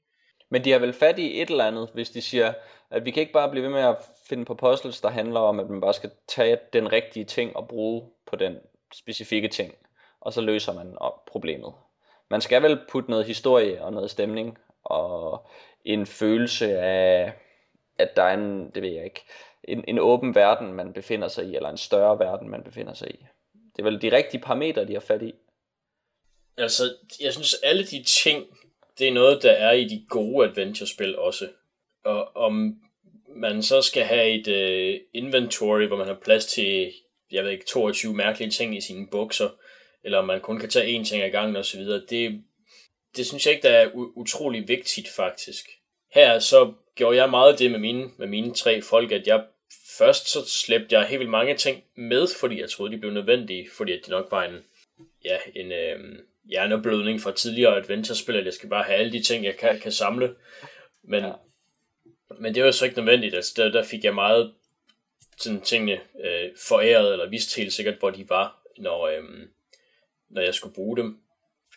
Men 0.51 0.65
de 0.65 0.73
har 0.73 0.79
vel 0.79 0.93
fat 0.93 1.19
i 1.19 1.43
et 1.43 1.51
eller 1.51 1.65
andet, 1.65 1.91
hvis 1.95 2.11
de 2.11 2.23
siger, 2.23 2.53
at 2.91 3.05
vi 3.05 3.11
kan 3.11 3.21
ikke 3.21 3.33
bare 3.33 3.51
blive 3.51 3.63
ved 3.63 3.71
med 3.71 3.81
at 3.81 3.97
finde 4.29 4.45
på 4.45 4.55
puzzles, 4.55 5.01
der 5.01 5.09
handler 5.09 5.41
om, 5.41 5.61
at 5.61 5.71
man 5.71 5.81
bare 5.81 5.95
skal 5.95 6.11
tage 6.29 6.59
den 6.73 6.93
rigtige 6.93 7.25
ting 7.25 7.57
og 7.57 7.69
bruge 7.69 8.11
på 8.27 8.37
den 8.37 8.57
specifikke 8.95 9.49
ting, 9.49 9.75
og 10.21 10.33
så 10.33 10.41
løser 10.41 10.73
man 10.73 10.99
op 10.99 11.25
problemet. 11.27 11.73
Man 12.31 12.41
skal 12.41 12.63
vel 12.63 12.79
putte 12.89 13.11
noget 13.11 13.27
historie 13.27 13.85
og 13.85 13.93
noget 13.93 14.11
stemning, 14.11 14.59
og 14.85 15.49
en 15.85 16.07
følelse 16.07 16.79
af, 16.79 17.33
at 17.99 18.17
der 18.17 18.23
er 18.23 18.35
en, 18.35 18.71
det 18.71 18.83
ved 18.83 18.91
jeg 18.91 19.05
ikke, 19.05 19.25
en, 19.65 19.85
en 19.89 19.99
åben 19.99 20.35
verden, 20.35 20.73
man 20.73 20.93
befinder 20.93 21.29
sig 21.29 21.47
i, 21.47 21.57
eller 21.57 21.69
en 21.69 21.77
større 21.77 22.19
verden, 22.19 22.49
man 22.49 22.63
befinder 22.63 22.95
sig 22.95 23.11
i. 23.11 23.27
Det 23.77 23.79
er 23.79 23.91
vel 23.91 24.03
de 24.03 24.17
rigtige 24.17 24.41
parametre, 24.41 24.87
de 24.87 24.93
har 24.93 25.01
fat 25.01 25.23
i. 25.23 25.33
Altså, 26.57 26.83
jeg 27.21 27.33
synes, 27.33 27.55
alle 27.63 27.85
de 27.85 28.05
ting, 28.25 28.47
det 28.99 29.09
er 29.09 29.13
noget, 29.13 29.43
der 29.43 29.51
er 29.51 29.73
i 29.73 29.85
de 29.85 30.07
gode 30.09 30.49
adventure-spil 30.49 31.19
også. 31.19 31.49
Og 32.05 32.37
om 32.37 32.81
man 33.37 33.63
så 33.63 33.83
skal 33.83 34.05
have 34.05 34.31
et 34.31 34.49
øh, 34.49 35.01
inventory, 35.15 35.87
hvor 35.87 35.97
man 35.97 36.07
har 36.07 36.19
plads 36.23 36.47
til, 36.47 36.93
jeg 37.31 37.45
ved 37.45 37.51
ikke, 37.51 37.67
22 37.67 38.15
mærkelige 38.15 38.51
ting 38.51 38.77
i 38.77 38.81
sine 38.81 39.07
bukser, 39.11 39.49
eller 40.05 40.19
om 40.19 40.25
man 40.25 40.41
kun 40.41 40.59
kan 40.59 40.69
tage 40.69 41.01
én 41.01 41.05
ting 41.05 41.23
ad 41.23 41.31
gangen 41.31 41.57
og 41.57 41.65
så 41.65 41.79
videre, 41.79 42.03
det, 42.11 42.45
det 43.17 43.27
synes 43.27 43.47
jeg 43.47 43.55
ikke, 43.55 43.69
der 43.69 43.75
er 43.75 43.91
utrolig 43.95 44.69
vigtigt 44.69 45.09
faktisk. 45.09 45.71
Her 46.15 46.39
så 46.39 46.73
gjorde 46.95 47.17
jeg 47.17 47.31
meget 47.31 47.59
det 47.59 47.71
med 47.71 47.79
mine, 47.79 48.11
med 48.19 48.27
mine 48.27 48.55
tre 48.55 48.83
folk, 48.83 49.13
at 49.13 49.27
jeg 49.27 49.45
først 49.99 50.29
så 50.29 50.49
slæbte 50.49 50.99
jeg 50.99 51.07
helt 51.09 51.19
vildt 51.19 51.31
mange 51.31 51.57
ting 51.57 51.85
med, 51.95 52.27
fordi 52.41 52.61
jeg 52.61 52.71
troede, 52.71 52.93
de 52.93 52.99
blev 52.99 53.13
nødvendige, 53.13 53.71
fordi 53.73 53.93
at 53.93 53.99
det 54.03 54.09
nok 54.09 54.27
var 54.31 54.45
en, 54.45 54.65
ja, 55.25 55.39
en 55.55 55.73
øh, 55.73 56.19
hjerneblødning 56.45 57.21
fra 57.21 57.33
tidligere 57.33 57.77
adventure-spil, 57.77 58.37
at 58.37 58.45
jeg 58.45 58.53
skal 58.53 58.69
bare 58.69 58.85
have 58.85 58.99
alle 58.99 59.13
de 59.13 59.23
ting, 59.23 59.45
jeg 59.45 59.57
kan, 59.57 59.81
kan 59.81 59.93
samle. 59.93 60.35
Men, 61.03 61.25
Ja. 61.25 61.33
men 62.41 62.55
det 62.55 62.65
var 62.65 62.71
så 62.71 62.85
ikke 62.85 62.97
nødvendigt. 62.97 63.35
Altså, 63.35 63.53
der, 63.57 63.71
der 63.71 63.85
fik 63.85 64.05
jeg 64.05 64.15
meget 64.15 64.55
sådan 65.39 65.61
tingene 65.61 66.01
øh, 66.25 66.51
foræret, 66.69 67.13
eller 67.13 67.29
vidst 67.29 67.57
helt 67.57 67.73
sikkert, 67.73 67.99
hvor 67.99 68.11
de 68.11 68.29
var, 68.29 68.63
når, 68.79 69.07
øh, 69.07 69.23
når 70.29 70.43
jeg 70.43 70.55
skulle 70.55 70.75
bruge 70.75 70.97
dem. 70.97 71.21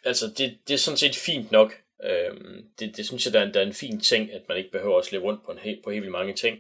Altså, 0.06 0.28
det, 0.38 0.58
det 0.68 0.74
er 0.74 0.78
sådan 0.78 0.98
set 0.98 1.16
fint 1.16 1.52
nok. 1.52 1.74
Øhm, 2.04 2.66
det, 2.80 2.98
det 2.98 3.06
synes 3.06 3.26
jeg, 3.26 3.34
der 3.34 3.40
er, 3.40 3.44
en, 3.44 3.54
der 3.54 3.60
er 3.60 3.66
en 3.66 3.74
fin 3.74 4.00
ting, 4.00 4.34
at 4.34 4.42
man 4.48 4.58
ikke 4.58 4.72
behøver 4.72 5.00
at 5.00 5.06
slæbe 5.06 5.24
rundt 5.24 5.46
på, 5.46 5.52
en 5.52 5.58
he, 5.58 5.80
på 5.84 5.90
helt 5.90 6.02
vildt 6.02 6.12
mange 6.12 6.34
ting. 6.34 6.60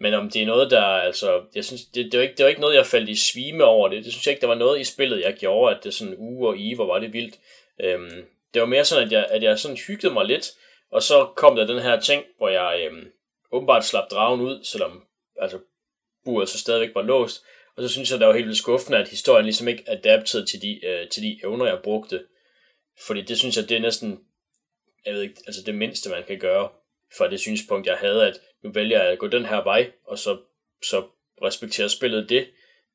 Men 0.00 0.14
om 0.14 0.30
det 0.30 0.42
er 0.42 0.46
noget, 0.46 0.70
der 0.70 0.82
altså, 0.82 1.42
jeg 1.54 1.64
synes, 1.64 1.84
det, 1.84 2.12
det, 2.12 2.18
var 2.18 2.22
ikke, 2.22 2.34
det 2.34 2.44
var 2.44 2.48
ikke 2.48 2.60
noget, 2.60 2.76
jeg 2.76 2.86
faldt 2.86 3.08
i 3.08 3.16
svime 3.16 3.64
over 3.64 3.88
det. 3.88 4.04
Det 4.04 4.12
synes 4.12 4.26
jeg 4.26 4.32
ikke, 4.32 4.40
der 4.40 4.46
var 4.46 4.54
noget 4.54 4.80
i 4.80 4.84
spillet, 4.84 5.20
jeg 5.20 5.34
gjorde, 5.34 5.76
at 5.76 5.84
det 5.84 5.94
sådan 5.94 6.14
uge 6.18 6.48
og 6.48 6.58
i, 6.58 6.74
hvor 6.74 6.86
var 6.86 6.98
det 6.98 7.12
vildt. 7.12 7.34
Øhm, 7.80 8.24
det 8.54 8.62
var 8.62 8.66
mere 8.66 8.84
sådan, 8.84 9.06
at 9.06 9.12
jeg, 9.12 9.26
at 9.30 9.42
jeg 9.42 9.58
sådan 9.58 9.76
hyggede 9.76 10.12
mig 10.12 10.24
lidt, 10.24 10.50
og 10.90 11.02
så 11.02 11.28
kom 11.36 11.56
der 11.56 11.66
den 11.66 11.82
her 11.82 12.00
ting, 12.00 12.24
hvor 12.36 12.48
jeg 12.48 12.80
øhm, 12.86 13.12
åbenbart 13.52 13.84
slap 13.84 14.10
dragen 14.10 14.40
ud, 14.40 14.64
selvom 14.64 15.04
altså, 15.40 15.58
buret 16.24 16.48
så 16.48 16.58
stadigvæk 16.58 16.94
var 16.94 17.02
låst. 17.02 17.44
Og 17.76 17.82
så 17.82 17.88
synes 17.88 18.10
jeg, 18.10 18.20
det 18.20 18.26
var 18.26 18.34
helt 18.34 18.46
vildt 18.46 18.58
skuffende, 18.58 18.98
at 18.98 19.08
historien 19.08 19.44
ligesom 19.44 19.68
ikke 19.68 19.84
adaptede 19.86 20.46
til 20.46 20.62
de, 20.62 20.86
øh, 20.86 21.08
til 21.08 21.22
de 21.22 21.40
evner, 21.44 21.66
jeg 21.66 21.78
brugte. 21.82 22.24
Fordi 23.06 23.22
det 23.22 23.38
synes 23.38 23.56
jeg, 23.56 23.68
det 23.68 23.76
er 23.76 23.80
næsten, 23.80 24.24
jeg 25.06 25.14
ved 25.14 25.22
ikke, 25.22 25.42
altså 25.46 25.62
det 25.66 25.74
mindste, 25.74 26.10
man 26.10 26.24
kan 26.26 26.38
gøre 26.38 26.68
fra 27.18 27.30
det 27.30 27.40
synspunkt, 27.40 27.86
jeg 27.86 27.96
havde, 27.96 28.26
at 28.26 28.40
nu 28.62 28.72
vælger 28.72 29.02
jeg 29.02 29.12
at 29.12 29.18
gå 29.18 29.26
den 29.26 29.44
her 29.44 29.64
vej, 29.64 29.92
og 30.04 30.18
så, 30.18 30.38
så 30.82 31.06
respekterer 31.42 31.88
spillet 31.88 32.28
det, 32.28 32.48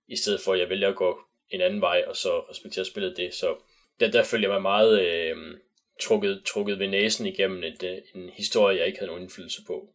i 0.08 0.16
stedet 0.16 0.42
for 0.42 0.54
at 0.54 0.60
jeg 0.60 0.70
vælger 0.70 0.90
at 0.90 0.96
gå 0.96 1.20
en 1.50 1.62
anden 1.62 1.82
vej, 1.82 2.04
og 2.08 2.16
så 2.16 2.40
respekterer 2.40 2.86
spillet 2.86 3.18
det. 3.18 3.34
Så 3.34 3.56
der, 4.00 4.12
der 4.12 4.24
følger 4.24 4.50
jeg 4.50 4.54
mig 4.54 4.62
meget 4.62 5.02
øh, 5.02 5.58
trukket, 6.02 6.44
trukket 6.46 6.80
ved 6.80 6.88
næsen 6.88 7.26
igennem 7.26 7.64
et, 7.64 7.84
øh, 7.84 7.98
en 8.16 8.30
historie, 8.30 8.78
jeg 8.78 8.88
ikke 8.88 9.00
havde 9.00 9.08
nogen 9.08 9.24
indflydelse 9.24 9.62
på. 9.68 9.90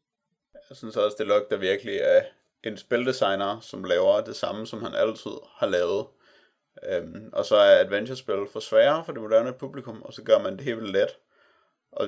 Jeg 0.71 0.77
synes 0.77 0.97
også, 0.97 1.17
det 1.19 1.27
lugter 1.27 1.57
virkelig 1.57 2.03
af 2.03 2.27
en 2.65 2.77
spildesigner, 2.77 3.61
som 3.61 3.85
laver 3.85 4.21
det 4.21 4.37
samme, 4.37 4.67
som 4.67 4.83
han 4.83 4.95
altid 4.95 5.31
har 5.59 5.67
lavet. 5.67 6.07
Øhm, 6.83 7.31
og 7.33 7.45
så 7.45 7.57
er 7.57 7.81
adventure-spil 7.81 8.47
for 8.53 8.61
svære 8.61 9.05
for 9.05 9.13
det 9.13 9.23
moderne 9.23 9.53
publikum, 9.53 10.03
og 10.03 10.13
så 10.13 10.23
gør 10.23 10.39
man 10.39 10.57
det 10.57 10.65
helt 10.65 10.93
let. 10.93 11.19
Og 11.93 12.05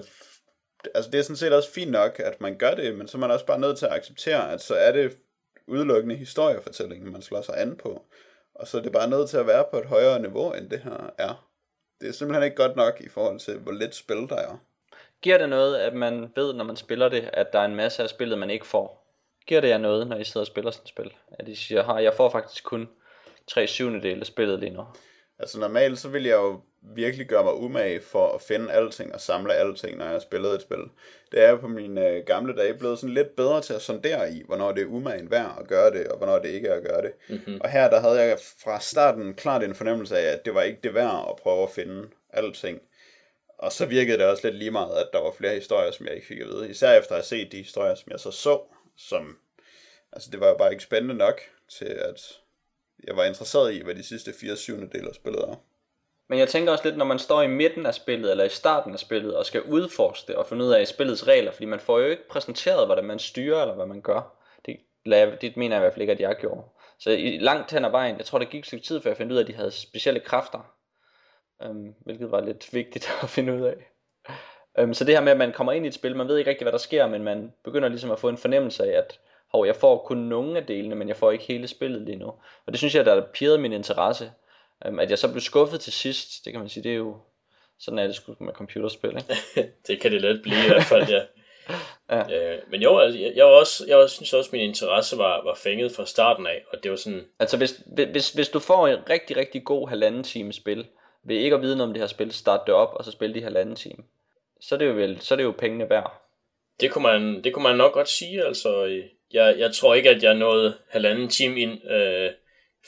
altså, 0.94 1.10
det 1.10 1.18
er 1.18 1.22
sådan 1.22 1.36
set 1.36 1.52
også 1.52 1.70
fint 1.72 1.90
nok, 1.90 2.20
at 2.20 2.40
man 2.40 2.58
gør 2.58 2.74
det, 2.74 2.94
men 2.94 3.08
så 3.08 3.16
er 3.16 3.20
man 3.20 3.30
også 3.30 3.46
bare 3.46 3.60
nødt 3.60 3.78
til 3.78 3.86
at 3.86 3.92
acceptere, 3.92 4.52
at 4.52 4.60
så 4.60 4.74
er 4.74 4.92
det 4.92 5.18
udelukkende 5.66 6.16
historiefortællingen, 6.16 7.12
man 7.12 7.22
slår 7.22 7.42
sig 7.42 7.60
an 7.60 7.76
på. 7.76 8.04
Og 8.54 8.66
så 8.66 8.78
er 8.78 8.82
det 8.82 8.92
bare 8.92 9.10
nødt 9.10 9.30
til 9.30 9.36
at 9.36 9.46
være 9.46 9.64
på 9.70 9.78
et 9.78 9.86
højere 9.86 10.20
niveau, 10.20 10.52
end 10.52 10.70
det 10.70 10.78
her 10.78 11.10
er. 11.18 11.46
Det 12.00 12.08
er 12.08 12.12
simpelthen 12.12 12.44
ikke 12.44 12.56
godt 12.56 12.76
nok 12.76 13.00
i 13.00 13.08
forhold 13.08 13.38
til, 13.38 13.58
hvor 13.58 13.72
lidt 13.72 13.94
spil 13.94 14.16
der 14.28 14.36
er. 14.36 14.56
Giver 15.22 15.38
det 15.38 15.48
noget, 15.48 15.76
at 15.76 15.94
man 15.94 16.32
ved, 16.36 16.52
når 16.52 16.64
man 16.64 16.76
spiller 16.76 17.08
det, 17.08 17.30
at 17.32 17.52
der 17.52 17.58
er 17.58 17.64
en 17.64 17.76
masse 17.76 18.02
af 18.02 18.08
spillet, 18.08 18.38
man 18.38 18.50
ikke 18.50 18.66
får? 18.66 19.00
Giver 19.46 19.60
det 19.60 19.68
jer 19.68 19.78
noget, 19.78 20.06
når 20.06 20.16
I 20.16 20.24
sidder 20.24 20.40
og 20.40 20.46
spiller 20.46 20.70
sådan 20.70 20.84
et 20.84 20.88
spil? 20.88 21.12
At 21.38 21.48
I 21.48 21.54
siger, 21.54 21.82
har 21.82 21.98
jeg 21.98 22.14
får 22.14 22.30
faktisk 22.30 22.64
kun 22.64 22.88
3 23.48 23.66
syvendedele 23.66 24.20
af 24.20 24.26
spillet 24.26 24.60
lige 24.60 24.72
nu. 24.72 24.84
Altså 25.38 25.60
normalt, 25.60 25.98
så 25.98 26.08
vil 26.08 26.24
jeg 26.24 26.36
jo 26.36 26.60
virkelig 26.82 27.26
gøre 27.26 27.44
mig 27.44 27.54
umage 27.54 28.00
for 28.00 28.32
at 28.32 28.40
finde 28.40 28.72
alting 28.72 29.14
og 29.14 29.20
samle 29.20 29.54
alting, 29.54 29.96
når 29.96 30.04
jeg 30.04 30.12
har 30.12 30.20
spillet 30.20 30.54
et 30.54 30.62
spil. 30.62 30.78
Det 31.32 31.40
er 31.40 31.48
jeg 31.48 31.60
på 31.60 31.68
mine 31.68 32.08
øh, 32.08 32.24
gamle 32.26 32.56
dage 32.56 32.74
blevet 32.74 32.98
sådan 32.98 33.14
lidt 33.14 33.36
bedre 33.36 33.62
til 33.62 33.74
at 33.74 33.82
sondere 33.82 34.32
i, 34.32 34.42
hvornår 34.46 34.72
det 34.72 34.82
er 34.82 34.86
umagen 34.86 35.30
værd 35.30 35.56
at 35.60 35.68
gøre 35.68 35.90
det, 35.90 36.08
og 36.08 36.18
hvornår 36.18 36.38
det 36.38 36.48
ikke 36.48 36.68
er 36.68 36.74
at 36.74 36.82
gøre 36.82 37.02
det. 37.02 37.12
Mm-hmm. 37.28 37.60
Og 37.60 37.70
her, 37.70 37.90
der 37.90 38.00
havde 38.00 38.20
jeg 38.20 38.38
fra 38.62 38.80
starten 38.80 39.34
klart 39.34 39.62
en 39.62 39.74
fornemmelse 39.74 40.18
af, 40.18 40.32
at 40.32 40.44
det 40.44 40.54
var 40.54 40.62
ikke 40.62 40.80
det 40.82 40.94
værd 40.94 41.26
at 41.28 41.36
prøve 41.42 41.62
at 41.62 41.70
finde 41.70 42.08
alting. 42.30 42.80
Og 43.58 43.72
så 43.72 43.86
virkede 43.86 44.18
det 44.18 44.26
også 44.26 44.46
lidt 44.46 44.58
lige 44.58 44.70
meget, 44.70 44.96
at 44.96 45.08
der 45.12 45.20
var 45.20 45.32
flere 45.32 45.54
historier, 45.54 45.90
som 45.90 46.06
jeg 46.06 46.14
ikke 46.14 46.26
fik 46.26 46.40
at 46.40 46.46
vide. 46.46 46.70
Især 46.70 46.98
efter 46.98 47.10
at 47.10 47.16
have 47.16 47.24
set 47.24 47.52
de 47.52 47.56
historier, 47.56 47.94
som 47.94 48.10
jeg 48.10 48.20
så 48.20 48.30
så, 48.30 48.60
som... 48.96 49.38
Altså, 50.12 50.30
det 50.30 50.40
var 50.40 50.48
jo 50.48 50.56
bare 50.56 50.72
ikke 50.72 50.84
spændende 50.84 51.14
nok 51.14 51.40
til, 51.68 51.84
at 51.84 52.40
jeg 53.06 53.16
var 53.16 53.24
interesseret 53.24 53.74
i, 53.74 53.82
hvad 53.84 53.94
de 53.94 54.02
sidste 54.02 54.32
4 54.40 54.56
syvende 54.56 54.98
del 54.98 55.08
af 55.08 55.14
spillet 55.14 55.42
er. 55.42 55.54
Men 56.28 56.38
jeg 56.38 56.48
tænker 56.48 56.72
også 56.72 56.84
lidt, 56.84 56.96
når 56.96 57.04
man 57.04 57.18
står 57.18 57.42
i 57.42 57.46
midten 57.46 57.86
af 57.86 57.94
spillet, 57.94 58.30
eller 58.30 58.44
i 58.44 58.48
starten 58.48 58.92
af 58.92 58.98
spillet, 58.98 59.36
og 59.36 59.46
skal 59.46 59.62
udforske 59.62 60.26
det, 60.26 60.36
og 60.36 60.46
finde 60.46 60.64
ud 60.64 60.70
af 60.70 60.88
spillets 60.88 61.26
regler, 61.26 61.52
fordi 61.52 61.64
man 61.64 61.80
får 61.80 61.98
jo 61.98 62.06
ikke 62.06 62.28
præsenteret, 62.28 62.86
hvordan 62.86 63.04
man 63.04 63.18
styrer, 63.18 63.62
eller 63.62 63.74
hvad 63.74 63.86
man 63.86 64.00
gør. 64.00 64.36
Det, 64.66 64.76
det 65.40 65.56
mener 65.56 65.76
jeg 65.76 65.80
i 65.80 65.84
hvert 65.84 65.92
fald 65.92 66.00
ikke, 66.00 66.12
at 66.12 66.20
jeg 66.20 66.36
gjorde. 66.36 66.62
Så 66.98 67.10
i 67.10 67.38
langt 67.38 67.72
hen 67.72 67.84
ad 67.84 67.90
vejen, 67.90 68.18
jeg 68.18 68.26
tror, 68.26 68.38
det 68.38 68.50
gik 68.50 68.60
et 68.60 68.66
stykke 68.66 68.84
tid, 68.84 69.00
før 69.00 69.10
jeg 69.10 69.16
fandt 69.16 69.32
ud 69.32 69.36
af, 69.36 69.40
at 69.40 69.46
de 69.46 69.54
havde 69.54 69.70
specielle 69.70 70.20
kræfter. 70.20 70.74
øhm, 71.62 71.94
hvilket 72.04 72.30
var 72.30 72.40
lidt 72.40 72.68
vigtigt 72.74 73.10
at 73.22 73.28
finde 73.28 73.54
ud 73.54 73.62
af. 73.62 73.76
Øhm, 74.78 74.94
så 74.94 75.04
det 75.04 75.14
her 75.14 75.22
med, 75.22 75.32
at 75.32 75.38
man 75.38 75.52
kommer 75.52 75.72
ind 75.72 75.84
i 75.84 75.88
et 75.88 75.94
spil, 75.94 76.16
man 76.16 76.28
ved 76.28 76.38
ikke 76.38 76.50
rigtig, 76.50 76.64
hvad 76.64 76.72
der 76.72 76.78
sker, 76.78 77.06
men 77.06 77.22
man 77.22 77.52
begynder 77.64 77.88
ligesom 77.88 78.10
at 78.10 78.18
få 78.18 78.28
en 78.28 78.38
fornemmelse 78.38 78.84
af, 78.84 78.98
at 78.98 79.20
hov, 79.52 79.66
jeg 79.66 79.76
får 79.76 79.98
kun 79.98 80.16
nogle 80.16 80.58
af 80.58 80.66
delene, 80.66 80.94
men 80.94 81.08
jeg 81.08 81.16
får 81.16 81.30
ikke 81.30 81.44
hele 81.44 81.68
spillet 81.68 82.02
lige 82.02 82.16
nu. 82.16 82.26
Og 82.66 82.72
det 82.72 82.78
synes 82.78 82.94
jeg, 82.94 83.06
der 83.06 83.26
pirret 83.34 83.60
min 83.60 83.72
interesse. 83.72 84.32
Um, 84.88 84.98
at 84.98 85.10
jeg 85.10 85.18
så 85.18 85.30
blev 85.30 85.40
skuffet 85.40 85.80
til 85.80 85.92
sidst, 85.92 86.44
det 86.44 86.52
kan 86.52 86.60
man 86.60 86.68
sige, 86.68 86.82
det 86.82 86.92
er 86.92 86.96
jo, 86.96 87.16
sådan 87.78 87.98
er 87.98 88.06
det 88.06 88.14
sgu 88.14 88.34
med 88.40 88.52
computerspil, 88.52 89.16
ikke? 89.16 89.34
det 89.86 90.00
kan 90.00 90.12
det 90.12 90.22
let 90.22 90.42
blive 90.42 90.64
i 90.64 90.68
hvert 90.68 90.84
fald, 90.84 91.08
ja. 91.14 91.20
Ja. 92.10 92.52
Øh, 92.52 92.58
men 92.70 92.82
jo, 92.82 92.98
altså, 92.98 93.18
jeg, 93.18 93.32
jeg, 93.36 93.44
var 93.44 93.52
også, 93.52 93.84
jeg 93.88 94.10
synes 94.10 94.32
også, 94.32 94.48
at 94.48 94.52
min 94.52 94.60
interesse 94.60 95.18
var, 95.18 95.44
var 95.44 95.54
fænget 95.54 95.92
fra 95.92 96.06
starten 96.06 96.46
af, 96.46 96.64
og 96.72 96.82
det 96.82 96.90
var 96.90 96.96
sådan, 96.96 97.26
Altså 97.38 97.56
hvis, 97.56 97.82
hvis, 98.12 98.30
hvis 98.30 98.48
du 98.48 98.58
får 98.58 98.88
en 98.88 98.98
rigtig, 99.10 99.36
rigtig 99.36 99.64
god 99.64 99.88
halvanden 99.88 100.22
time 100.22 100.52
spil, 100.52 100.86
ved 101.24 101.36
ikke 101.36 101.56
at 101.56 101.62
vide 101.62 101.76
noget 101.76 101.88
om 101.88 101.94
det 101.94 102.02
her 102.02 102.06
spil, 102.06 102.32
start 102.32 102.60
det 102.66 102.74
op, 102.74 102.94
og 102.94 103.04
så 103.04 103.10
spille 103.10 103.34
de 103.34 103.42
halvanden 103.42 103.76
time, 103.76 104.02
så 104.60 104.74
er 104.74 104.78
det 104.78 104.86
jo, 104.86 104.92
vel, 104.92 105.20
så 105.20 105.34
er 105.34 105.36
det 105.36 105.44
jo 105.44 105.54
pengene 105.58 105.90
værd. 105.90 106.22
det 106.80 106.90
kunne 106.90 107.02
man, 107.02 107.44
det 107.44 107.54
kunne 107.54 107.62
man 107.62 107.76
nok 107.76 107.92
godt 107.92 108.08
sige, 108.08 108.44
altså, 108.44 109.02
jeg, 109.32 109.58
jeg 109.58 109.74
tror 109.74 109.94
ikke, 109.94 110.10
at 110.10 110.22
jeg 110.22 110.34
nåede 110.34 110.78
halvanden 110.88 111.28
time 111.28 111.60
ind, 111.60 111.90
øh, 111.90 112.30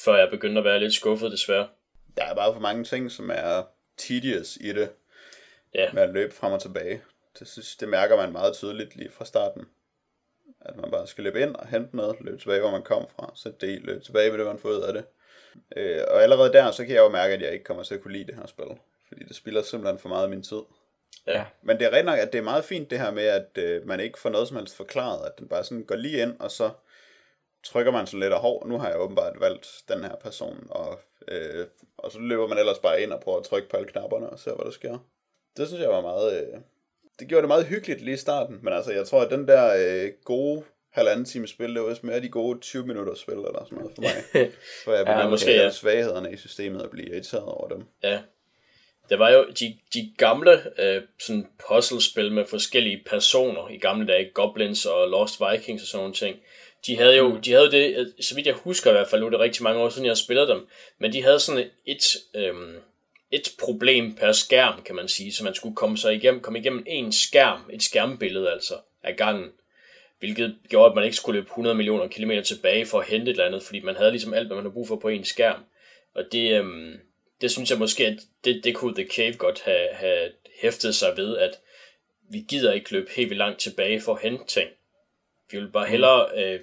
før 0.05 0.17
jeg 0.17 0.31
begyndte 0.31 0.59
at 0.59 0.65
være 0.65 0.81
lidt 0.81 0.95
skuffet, 0.95 1.33
desværre. 1.33 1.69
Der 2.17 2.25
er 2.25 2.35
bare 2.35 2.53
for 2.53 2.61
mange 2.61 2.85
ting, 2.85 3.11
som 3.11 3.31
er 3.35 3.63
tedious 3.97 4.57
i 4.61 4.73
det, 4.73 4.91
Ja. 5.75 5.93
med 5.93 6.03
at 6.03 6.11
løbe 6.11 6.35
frem 6.35 6.53
og 6.53 6.61
tilbage. 6.63 7.03
Det, 7.39 7.49
synes, 7.49 7.77
det 7.77 7.89
mærker 7.89 8.17
man 8.17 8.33
meget 8.33 8.55
tydeligt 8.55 8.97
lige 8.97 9.11
fra 9.11 9.25
starten. 9.25 9.65
At 10.61 10.77
man 10.77 10.91
bare 10.91 11.07
skal 11.07 11.25
løbe 11.25 11.43
ind 11.43 11.55
og 11.57 11.67
hente 11.69 11.97
noget, 11.97 12.17
løbe 12.21 12.39
tilbage, 12.39 12.61
hvor 12.61 12.71
man 12.71 12.83
kom 12.83 13.07
fra, 13.17 13.33
sætte 13.37 13.67
det 13.67 13.83
løbe 13.83 14.05
tilbage 14.05 14.31
med 14.31 14.39
det, 14.39 14.47
man 14.47 14.59
får 14.59 14.69
ud 14.69 14.83
af 14.83 14.93
det. 14.93 15.05
Øh, 15.77 16.01
og 16.11 16.23
allerede 16.23 16.53
der, 16.53 16.71
så 16.71 16.85
kan 16.85 16.95
jeg 16.95 17.01
jo 17.01 17.09
mærke, 17.09 17.35
at 17.35 17.43
jeg 17.43 17.53
ikke 17.53 17.65
kommer 17.65 17.83
til 17.83 17.95
at 17.95 18.01
kunne 18.03 18.13
lide 18.13 18.27
det 18.27 18.35
her 18.35 18.47
spil. 18.47 18.67
Fordi 19.09 19.25
det 19.25 19.37
spilder 19.37 19.63
simpelthen 19.63 19.99
for 19.99 20.09
meget 20.09 20.23
af 20.25 20.31
min 20.31 20.43
tid. 20.43 20.61
Ja. 21.27 21.45
Men 21.63 21.79
det 21.79 21.87
er 21.87 21.91
rigtig 21.91 22.05
nok, 22.05 22.19
at 22.19 22.33
det 22.33 22.39
er 22.39 22.43
meget 22.43 22.65
fint 22.65 22.91
det 22.91 22.99
her 22.99 23.11
med, 23.11 23.25
at 23.25 23.59
øh, 23.59 23.87
man 23.87 24.01
ikke 24.01 24.19
får 24.19 24.31
noget 24.31 24.49
som 24.49 24.57
helst 24.57 24.77
forklaret. 24.77 25.27
At 25.27 25.39
den 25.39 25.49
bare 25.49 25.65
sådan 25.65 25.85
går 25.85 25.97
lige 25.97 26.23
ind, 26.23 26.37
og 26.41 26.51
så 26.51 26.71
trykker 27.65 27.93
man 27.93 28.07
sådan 28.07 28.21
lidt, 28.21 28.33
og 28.33 28.41
hov, 28.41 28.69
nu 28.69 28.79
har 28.79 28.89
jeg 28.89 29.01
åbenbart 29.01 29.41
valgt 29.41 29.69
den 29.89 30.05
her 30.05 30.15
person. 30.17 30.67
Og, 30.71 31.01
øh, 31.29 31.67
og 31.97 32.13
så 32.13 32.19
løber 32.19 32.47
man 32.47 32.59
ellers 32.59 32.79
bare 32.79 33.03
ind 33.03 33.13
og 33.13 33.21
prøver 33.21 33.39
at 33.39 33.45
trykke 33.45 33.69
på 33.69 33.77
alle 33.77 33.89
knapperne 33.89 34.31
og 34.31 34.39
ser, 34.39 34.55
hvad 34.55 34.65
der 34.65 34.71
sker. 34.71 34.99
Det 35.57 35.69
synes 35.69 35.83
jeg 35.83 35.91
var 35.91 36.01
meget... 36.01 36.43
Øh, 36.43 36.61
det 37.19 37.29
gjorde 37.29 37.43
det 37.43 37.49
meget 37.49 37.67
hyggeligt 37.67 38.01
lige 38.01 38.15
i 38.15 38.17
starten. 38.17 38.59
Men 38.63 38.73
altså, 38.73 38.93
jeg 38.93 39.07
tror, 39.07 39.23
at 39.23 39.31
den 39.31 39.49
der 39.49 39.75
øh, 39.79 40.13
gode 40.25 40.65
halvanden 40.91 41.25
time 41.25 41.47
spil, 41.47 41.75
det 41.75 41.83
var 41.83 41.89
vist 41.89 42.05
mere 42.05 42.21
de 42.21 42.29
gode 42.29 42.61
20 42.61 42.87
minutter 42.87 43.15
spil, 43.15 43.35
eller 43.35 43.65
sådan 43.65 43.79
noget 43.79 43.95
for 43.95 44.03
mig. 44.03 44.51
For 44.85 44.93
jeg 44.93 45.07
begyndte 45.07 45.29
måske, 45.29 45.31
måske, 45.31 45.51
ja. 45.51 45.63
ja. 45.63 45.71
svaghederne 45.71 46.33
i 46.33 46.37
systemet 46.37 46.83
og 46.83 46.91
blive 46.91 47.09
irriteret 47.09 47.45
over 47.45 47.69
dem. 47.69 47.85
Ja. 48.03 48.21
Der 49.11 49.17
var 49.17 49.31
jo 49.31 49.47
de, 49.61 49.77
de 49.95 50.13
gamle 50.17 50.81
øh, 50.83 51.03
sådan 51.19 51.49
puzzlespil 51.69 52.33
med 52.33 52.47
forskellige 52.47 53.03
personer 53.07 53.69
i 53.69 53.79
gamle 53.79 54.07
dage, 54.07 54.31
Goblins 54.35 54.87
og 54.87 55.09
Lost 55.09 55.41
Vikings 55.41 55.83
og 55.83 55.89
sådan 55.89 56.01
nogle 56.01 56.15
ting. 56.15 56.37
De 56.87 56.97
havde 56.97 57.17
jo, 57.17 57.37
de 57.37 57.53
havde 57.53 57.71
det, 57.71 57.97
øh, 57.97 58.07
så 58.21 58.35
vidt 58.35 58.47
jeg 58.47 58.55
husker 58.55 58.91
i 58.91 58.93
hvert 58.93 59.09
fald, 59.09 59.21
nu 59.21 59.27
er 59.27 59.31
det 59.31 59.41
rigtig 59.41 59.63
mange 59.63 59.81
år 59.81 59.89
siden, 59.89 60.07
jeg 60.07 60.17
spillede 60.17 60.49
dem, 60.49 60.67
men 60.99 61.13
de 61.13 61.23
havde 61.23 61.41
sådan 61.41 61.71
et, 61.87 62.17
øh, 62.35 62.55
et 63.31 63.49
problem 63.59 64.15
per 64.15 64.33
skærm, 64.33 64.83
kan 64.83 64.97
man 64.97 65.09
sige, 65.09 65.33
så 65.33 65.45
man 65.45 65.55
skulle 65.55 65.77
komme 65.77 65.99
sig 65.99 66.15
igennem, 66.15 66.41
komme 66.41 66.59
igennem 66.59 66.85
en 66.87 67.13
skærm, 67.13 67.71
et 67.73 67.83
skærmbillede 67.83 68.51
altså, 68.51 68.75
af 69.03 69.17
gangen. 69.17 69.51
Hvilket 70.19 70.57
gjorde, 70.69 70.91
at 70.91 70.95
man 70.95 71.05
ikke 71.05 71.17
skulle 71.17 71.39
løbe 71.41 71.49
100 71.51 71.77
millioner 71.77 72.09
kilometer 72.09 72.43
tilbage 72.43 72.87
for 72.87 73.01
at 73.01 73.07
hente 73.07 73.31
et 73.31 73.35
eller 73.35 73.47
andet, 73.47 73.63
fordi 73.63 73.81
man 73.81 73.97
havde 73.97 74.11
ligesom 74.11 74.35
alt, 74.35 74.47
hvad 74.47 74.57
man 74.57 74.65
havde 74.65 74.73
brug 74.73 74.89
for 74.89 74.97
på 74.97 75.09
en 75.09 75.25
skærm. 75.25 75.65
Og 76.15 76.25
det, 76.33 76.59
øhm, 76.59 77.01
det 77.43 77.51
synes 77.51 77.71
jeg 77.71 77.79
måske, 77.79 78.07
at 78.07 78.19
det, 78.45 78.65
det 78.65 78.75
kunne 78.75 78.95
The 78.95 79.09
Cave 79.11 79.35
godt 79.35 79.61
have, 79.61 79.89
have 79.93 80.31
hæftet 80.61 80.95
sig 80.95 81.17
ved, 81.17 81.37
at 81.37 81.59
vi 82.31 82.45
gider 82.49 82.73
ikke 82.73 82.93
løbe 82.93 83.11
helt 83.11 83.31
vildt 83.31 83.39
langt 83.39 83.61
tilbage 83.61 84.01
for 84.01 84.15
at 84.15 84.23
hente 84.23 84.47
ting. 84.47 84.71
Vi 85.51 85.59
vil 85.59 85.69
bare 85.69 85.87
hellere 85.87 86.29
øh, 86.37 86.61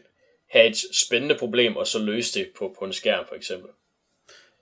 have 0.50 0.66
et 0.66 0.78
spændende 1.06 1.36
problem, 1.36 1.78
og 1.78 1.88
så 1.88 2.00
løse 2.00 2.40
det 2.40 2.50
på, 2.58 2.76
på 2.80 2.86
en 2.86 2.94
skærm, 2.94 3.28
for 3.28 3.36
eksempel. 3.36 3.70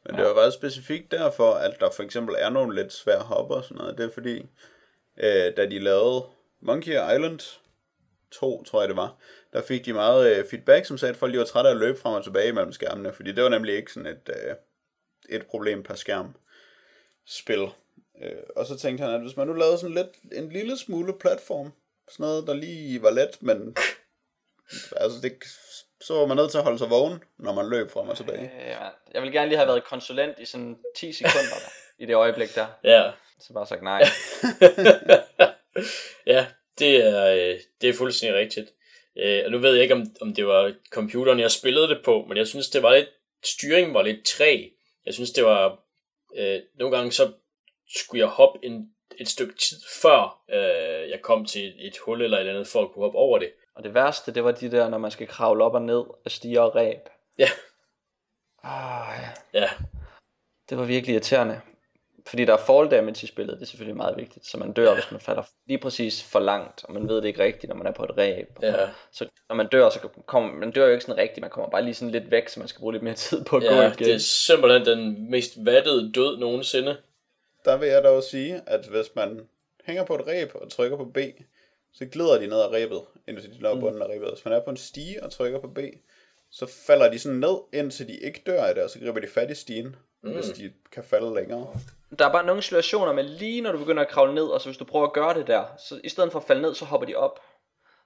Men 0.05 0.15
det 0.15 0.25
var 0.25 0.35
faktisk 0.35 0.57
specifikt 0.57 1.11
derfor, 1.11 1.53
at 1.53 1.79
der 1.79 1.89
for 1.91 2.03
eksempel 2.03 2.35
er 2.39 2.49
nogle 2.49 2.75
lidt 2.75 2.93
svære 2.93 3.23
hopper 3.23 3.55
og 3.55 3.63
sådan 3.63 3.77
noget. 3.77 3.97
Det 3.97 4.05
er 4.05 4.13
fordi, 4.13 4.45
øh, 5.17 5.57
da 5.57 5.65
de 5.65 5.79
lavede 5.79 6.25
Monkey 6.59 6.91
Island 6.91 7.39
2, 8.31 8.63
tror 8.63 8.81
jeg 8.81 8.89
det 8.89 8.97
var, 8.97 9.15
der 9.53 9.61
fik 9.61 9.85
de 9.85 9.93
meget 9.93 10.37
øh, 10.37 10.45
feedback, 10.49 10.85
som 10.85 10.97
sagde, 10.97 11.13
at 11.13 11.17
folk 11.17 11.33
de 11.33 11.39
var 11.39 11.45
trætte 11.45 11.69
af 11.69 11.73
at 11.73 11.79
løbe 11.79 11.99
frem 11.99 12.13
og 12.13 12.23
tilbage 12.23 12.53
mellem 12.53 12.71
skærmene, 12.71 13.13
fordi 13.13 13.31
det 13.31 13.43
var 13.43 13.49
nemlig 13.49 13.75
ikke 13.75 13.93
sådan 13.93 14.11
et, 14.11 14.29
øh, 14.29 14.55
et 15.29 15.45
problem 15.45 15.83
per 15.83 15.95
skærm 15.95 16.35
spil. 17.25 17.67
Øh, 18.23 18.43
og 18.55 18.65
så 18.65 18.77
tænkte 18.77 19.03
han, 19.03 19.13
at 19.13 19.21
hvis 19.21 19.37
man 19.37 19.47
nu 19.47 19.53
lavede 19.53 19.77
sådan 19.77 19.95
lidt, 19.95 20.33
en 20.33 20.49
lille 20.49 20.77
smule 20.77 21.19
platform, 21.19 21.71
sådan 22.09 22.23
noget, 22.23 22.47
der 22.47 22.53
lige 22.53 23.01
var 23.01 23.11
let, 23.11 23.41
men 23.41 23.75
altså 24.95 25.21
det, 25.21 25.33
så 26.01 26.13
var 26.13 26.25
man 26.25 26.37
nødt 26.37 26.51
til 26.51 26.57
at 26.57 26.63
holde 26.63 26.77
sig 26.77 26.89
vågen, 26.89 27.23
når 27.39 27.53
man 27.53 27.69
løb 27.69 27.91
frem 27.91 28.09
og 28.09 28.17
tilbage. 28.17 28.51
Øh, 28.59 28.75
jeg 29.13 29.21
vil 29.21 29.31
gerne 29.31 29.49
lige 29.49 29.57
have 29.57 29.67
været 29.67 29.83
konsulent 29.83 30.39
i 30.39 30.45
sådan 30.45 30.77
10 30.97 31.13
sekunder 31.13 31.55
der, 31.63 31.71
i 32.03 32.05
det 32.05 32.15
øjeblik 32.15 32.55
der. 32.55 32.67
Ja, 32.83 33.11
Så 33.39 33.53
bare 33.53 33.67
sagt 33.67 33.83
nej. 33.83 34.03
ja 36.33 36.45
det, 36.79 37.05
er, 37.05 37.25
øh, 37.27 37.59
det 37.81 37.89
er 37.89 37.93
fuldstændig 37.93 38.39
rigtigt. 38.39 38.69
Øh, 39.17 39.41
og 39.45 39.51
nu 39.51 39.57
ved 39.57 39.73
jeg 39.73 39.83
ikke, 39.83 39.95
om, 39.95 40.05
om 40.21 40.33
det 40.35 40.47
var 40.47 40.73
computeren, 40.91 41.39
jeg 41.39 41.51
spillede 41.51 41.87
det 41.87 42.01
på, 42.05 42.25
men 42.27 42.37
jeg 42.37 42.47
synes, 42.47 42.69
det 42.69 42.83
var 42.83 42.95
lidt, 42.95 43.09
styringen 43.43 43.93
var 43.93 44.01
lidt 44.01 44.25
træ. 44.25 44.67
Jeg 45.07 45.13
synes, 45.13 45.31
det 45.31 45.43
var, 45.43 45.79
øh, 46.35 46.59
nogle 46.79 46.97
gange 46.97 47.11
så 47.11 47.31
skulle 47.95 48.19
jeg 48.19 48.29
hoppe 48.29 48.59
en, 48.65 48.91
et 49.17 49.27
stykke 49.27 49.55
tid 49.55 49.77
før 50.01 50.43
øh, 50.49 51.09
jeg 51.09 51.19
kom 51.21 51.45
til 51.45 51.67
et, 51.67 51.87
et 51.87 51.97
hul 51.97 52.21
eller 52.21 52.37
et 52.37 52.41
eller 52.41 52.53
andet, 52.53 52.67
for 52.67 52.81
at 52.81 52.91
kunne 52.91 53.03
hoppe 53.03 53.17
over 53.17 53.39
det. 53.39 53.51
Og 53.75 53.83
det 53.83 53.93
værste, 53.93 54.33
det 54.33 54.43
var 54.43 54.51
de 54.51 54.71
der, 54.71 54.89
når 54.89 54.97
man 54.97 55.11
skal 55.11 55.27
kravle 55.27 55.63
op 55.63 55.73
og 55.73 55.81
ned 55.81 56.03
af 56.25 56.31
stiger 56.31 56.61
og 56.61 56.75
ræb. 56.75 56.99
Ja, 57.37 57.49
Ah, 58.63 59.19
ja. 59.53 59.59
ja, 59.61 59.69
Det 60.69 60.77
var 60.77 60.83
virkelig 60.85 61.13
irriterende. 61.13 61.61
Fordi 62.27 62.45
der 62.45 62.53
er 62.53 62.57
fall 62.57 62.91
damage 62.91 63.23
i 63.23 63.27
spillet, 63.27 63.55
det 63.55 63.61
er 63.61 63.67
selvfølgelig 63.67 63.97
meget 63.97 64.17
vigtigt. 64.17 64.45
Så 64.45 64.57
man 64.57 64.73
dør, 64.73 64.93
hvis 64.93 65.11
man 65.11 65.19
falder 65.21 65.43
lige 65.67 65.77
præcis 65.77 66.23
for 66.23 66.39
langt, 66.39 66.85
og 66.85 66.93
man 66.93 67.07
ved 67.09 67.15
det 67.15 67.25
ikke 67.25 67.43
rigtigt, 67.43 67.69
når 67.69 67.75
man 67.75 67.87
er 67.87 67.91
på 67.91 68.03
et 68.03 68.17
ræb. 68.17 68.49
ja. 68.61 68.89
Så 69.11 69.25
når 69.49 69.55
man 69.55 69.67
dør, 69.67 69.89
så 69.89 69.99
kommer 70.25 70.53
man 70.53 70.71
dør 70.71 70.85
jo 70.85 70.91
ikke 70.93 71.05
sådan 71.05 71.21
rigtigt, 71.21 71.41
man 71.41 71.49
kommer 71.49 71.69
bare 71.69 71.83
lige 71.83 71.93
sådan 71.93 72.11
lidt 72.11 72.31
væk, 72.31 72.49
så 72.49 72.59
man 72.59 72.67
skal 72.67 72.79
bruge 72.79 72.93
lidt 72.93 73.03
mere 73.03 73.13
tid 73.29 73.43
på 73.43 73.55
at 73.57 73.63
gå 73.63 73.67
Ja, 73.75 73.81
igen. 73.87 73.97
det 74.05 74.13
er 74.13 74.17
simpelthen 74.17 74.85
den 74.85 75.31
mest 75.31 75.53
vattede 75.65 76.11
død 76.13 76.37
nogensinde. 76.37 76.97
Der 77.65 77.77
vil 77.77 77.87
jeg 77.89 78.03
dog 78.03 78.23
sige, 78.23 78.61
at 78.67 78.85
hvis 78.85 79.15
man 79.15 79.47
hænger 79.85 80.03
på 80.05 80.15
et 80.15 80.27
ræb 80.27 80.51
og 80.55 80.71
trykker 80.71 80.97
på 80.97 81.05
B, 81.05 81.17
så 81.93 82.05
glider 82.05 82.39
de 82.39 82.47
ned 82.47 82.57
ad 82.59 82.71
ræbet, 82.73 83.01
indtil 83.27 83.53
de 83.53 83.61
når 83.61 83.73
Mm. 83.73 83.79
bunden 83.79 84.01
af 84.01 84.05
ræbet. 84.05 84.29
Hvis 84.29 84.45
man 84.45 84.53
er 84.53 84.59
på 84.59 84.69
en 84.69 84.77
stige 84.77 85.23
og 85.23 85.31
trykker 85.31 85.59
på 85.59 85.67
B, 85.67 85.79
så 86.51 86.65
falder 86.87 87.11
de 87.11 87.19
sådan 87.19 87.37
ned, 87.37 87.57
indtil 87.73 88.07
de 88.07 88.17
ikke 88.17 88.41
dør 88.45 88.63
af 88.63 88.75
det, 88.75 88.83
og 88.83 88.89
så 88.89 88.99
griber 88.99 89.19
de 89.19 89.27
fat 89.27 89.51
i 89.51 89.55
stigen, 89.55 89.95
mm. 90.27 90.33
hvis 90.33 90.45
de 90.45 90.73
kan 90.91 91.03
falde 91.03 91.35
længere. 91.35 91.67
Der 92.19 92.27
er 92.27 92.31
bare 92.31 92.45
nogle 92.45 92.61
situationer 92.61 93.13
med 93.13 93.23
lige 93.23 93.61
når 93.61 93.71
du 93.71 93.77
begynder 93.77 94.03
at 94.03 94.09
kravle 94.09 94.35
ned, 94.35 94.43
og 94.43 94.61
så 94.61 94.69
hvis 94.69 94.77
du 94.77 94.85
prøver 94.85 95.05
at 95.05 95.13
gøre 95.13 95.33
det 95.33 95.47
der, 95.47 95.63
så 95.77 95.99
i 96.03 96.09
stedet 96.09 96.31
for 96.31 96.39
at 96.39 96.45
falde 96.45 96.61
ned, 96.61 96.75
så 96.75 96.85
hopper 96.85 97.07
de 97.07 97.15
op. 97.15 97.39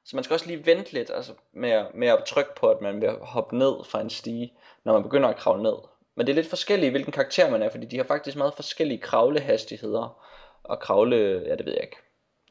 Så 0.06 0.16
man 0.16 0.24
skal 0.24 0.34
også 0.34 0.48
lige 0.48 0.66
vente 0.66 0.94
lidt 0.94 1.12
altså 1.14 1.32
med, 1.54 1.86
med 1.94 2.08
at 2.08 2.24
trykke 2.28 2.56
på, 2.56 2.70
at 2.70 2.82
man 2.82 3.02
vil 3.02 3.10
hoppe 3.10 3.58
ned 3.58 3.74
fra 3.86 4.02
en 4.02 4.10
stige, 4.10 4.54
når 4.84 4.94
man 4.94 5.04
begynder 5.04 5.30
at 5.30 5.38
kravle 5.38 5.64
ned. 5.64 5.76
Men 6.16 6.28
det 6.28 6.34
er 6.34 6.36
lidt 6.36 6.50
forskelligt, 6.50 6.92
hvilken 6.92 7.12
karakter 7.12 7.50
man 7.50 7.64
er, 7.64 7.70
fordi 7.70 7.86
de 7.86 7.98
har 7.98 8.04
faktisk 8.04 8.38
meget 8.38 8.54
forskellige 8.54 9.02
kravlehastigheder 9.02 10.26
og 10.64 10.80
kravle, 10.80 11.44
ja 11.46 11.56
det 11.56 11.66
ved 11.66 11.74
jeg 11.74 11.84
ikke, 11.84 11.98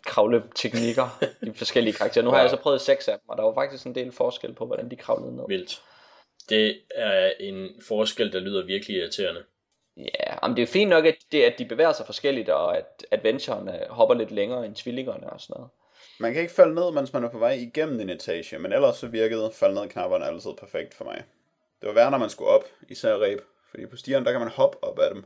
kravleteknikker 0.07 1.23
i 1.47 1.53
forskellige 1.55 1.95
karakterer. 1.95 2.25
Nu 2.25 2.31
har 2.31 2.41
jeg 2.41 2.51
så 2.51 2.57
prøvet 2.57 2.81
seks 2.81 3.09
af 3.09 3.19
dem, 3.19 3.29
og 3.29 3.37
der 3.37 3.43
var 3.43 3.55
faktisk 3.55 3.87
en 3.87 3.95
del 3.95 4.13
forskel 4.13 4.55
på, 4.55 4.67
hvordan 4.67 4.91
de 4.91 4.97
kravlede 4.97 5.37
ned. 5.37 5.45
Vildt. 5.49 5.83
Det 6.49 6.81
er 6.95 7.33
en 7.41 7.69
forskel, 7.89 8.33
der 8.33 8.41
lyder 8.41 8.67
virkelig 8.67 8.97
irriterende. 8.97 9.45
Ja, 10.05 10.47
men 10.49 10.57
det 10.57 10.63
er 10.63 10.67
fint 10.67 10.91
nok, 10.91 11.07
at, 11.07 11.17
det, 11.33 11.43
at 11.43 11.55
de 11.59 11.65
bevæger 11.65 11.93
sig 11.93 12.07
forskelligt, 12.07 12.49
og 12.49 12.77
at 12.79 13.07
adventuren 13.11 13.69
øh, 13.69 13.89
hopper 13.91 14.15
lidt 14.15 14.31
længere 14.31 14.67
end 14.67 14.75
tvillingerne 14.75 15.31
og 15.31 15.41
sådan 15.41 15.55
noget. 15.55 15.71
Man 16.21 16.33
kan 16.33 16.43
ikke 16.43 16.55
falde 16.55 16.75
ned, 16.75 16.93
mens 16.93 17.13
man 17.13 17.25
er 17.25 17.29
på 17.31 17.39
vej 17.39 17.51
igennem 17.53 18.01
en 18.01 18.11
etage, 18.11 18.59
men 18.59 18.73
ellers 18.73 18.97
så 18.97 19.07
virkede 19.07 19.51
falde 19.55 19.75
ned 19.75 19.89
knapperne 19.89 20.25
altid 20.27 20.51
perfekt 20.59 20.95
for 20.95 21.05
mig. 21.05 21.25
Det 21.81 21.89
var 21.89 21.95
værre, 21.95 22.11
når 22.11 22.19
man 22.19 22.31
skulle 22.31 22.51
op, 22.51 22.65
især 22.89 23.15
ræb, 23.15 23.41
fordi 23.71 23.87
på 23.87 23.97
stierne, 23.97 24.25
der 24.25 24.31
kan 24.33 24.41
man 24.41 24.51
hoppe 24.51 24.85
op 24.85 24.99
af 24.99 25.15
dem, 25.15 25.25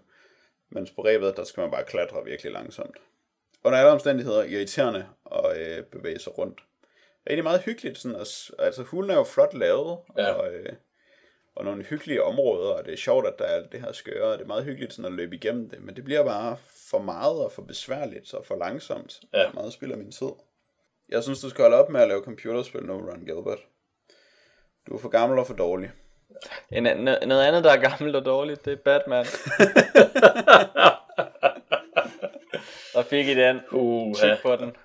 mens 0.70 0.90
på 0.90 1.04
ræbet, 1.04 1.36
der 1.36 1.44
skal 1.44 1.60
man 1.60 1.70
bare 1.70 1.84
klatre 1.84 2.24
virkelig 2.24 2.52
langsomt. 2.52 2.96
Under 3.64 3.78
alle 3.78 3.90
omstændigheder 3.90 4.42
irriterende 4.44 5.06
at 5.32 5.56
øh, 5.58 5.84
bevæge 5.84 6.18
sig 6.18 6.38
rundt. 6.38 6.60
Rigtig 7.30 7.44
meget 7.44 7.60
hyggeligt, 7.60 7.98
sådan, 7.98 8.20
at, 8.20 8.50
altså 8.58 8.82
hulen 8.82 9.10
er 9.10 9.14
jo 9.14 9.24
flot 9.24 9.54
lavet, 9.54 9.98
Ja. 10.18 10.32
og, 10.32 10.52
øh, 10.54 10.72
og 11.56 11.64
nogle 11.64 11.84
hyggelige 11.84 12.22
områder, 12.22 12.70
og 12.72 12.84
det 12.84 12.92
er 12.92 12.96
sjovt, 12.96 13.26
at 13.26 13.34
der 13.38 13.44
er 13.44 13.54
alt 13.54 13.72
det 13.72 13.80
her 13.80 13.92
skøre, 13.92 14.32
og 14.32 14.38
det 14.38 14.44
er 14.44 14.48
meget 14.48 14.64
hyggeligt 14.64 14.92
sådan 14.92 15.04
at 15.04 15.12
løbe 15.12 15.36
igennem 15.36 15.70
det, 15.70 15.82
men 15.82 15.96
det 15.96 16.04
bliver 16.04 16.24
bare 16.24 16.56
for 16.90 16.98
meget 16.98 17.44
og 17.44 17.52
for 17.52 17.62
besværligt 17.62 18.34
og 18.34 18.46
for 18.46 18.56
langsomt, 18.56 19.20
Ja. 19.34 19.44
og 19.46 19.50
meget 19.54 19.72
spilder 19.72 19.96
min 19.96 20.12
tid. 20.12 20.28
Jeg 21.08 21.22
synes, 21.22 21.40
du 21.40 21.50
skal 21.50 21.62
holde 21.62 21.76
op 21.76 21.88
med 21.90 22.00
at 22.00 22.08
lave 22.08 22.22
computerspil 22.24 22.82
nu, 22.82 22.92
Ron 22.94 23.24
Gilbert. 23.24 23.58
Du 24.88 24.94
er 24.94 24.98
for 24.98 25.08
gammel 25.08 25.38
og 25.38 25.46
for 25.46 25.54
dårlig. 25.54 25.90
En, 26.72 26.86
an- 26.86 27.04
noget 27.28 27.44
andet, 27.44 27.64
der 27.64 27.70
er 27.70 27.80
gammelt 27.90 28.16
og 28.16 28.24
dårligt, 28.24 28.64
det 28.64 28.72
er 28.72 28.76
Batman. 28.76 29.26
Der 32.94 33.02
fik 33.02 33.26
I 33.28 33.34
den. 33.34 33.60
Uh, 33.72 34.14
Tyk 34.16 34.42
på 34.42 34.56
den. 34.56 34.76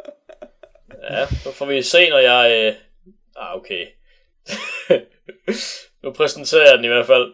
Ja, 1.10 1.26
så 1.44 1.52
får 1.54 1.66
vi 1.66 1.82
se, 1.82 2.10
når 2.10 2.18
jeg... 2.18 2.68
Øh... 2.68 2.76
Ah, 3.36 3.56
okay. 3.56 3.88
nu 6.04 6.12
præsenterer 6.14 6.70
jeg 6.70 6.78
den 6.78 6.86
i 6.86 6.88
hvert 6.88 7.08
fald. 7.08 7.34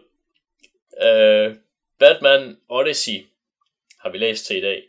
Øh, 1.02 1.56
Batman 1.98 2.56
Odyssey 2.68 3.26
har 4.00 4.10
vi 4.10 4.18
læst 4.18 4.46
til 4.46 4.56
i 4.56 4.60
dag. 4.60 4.82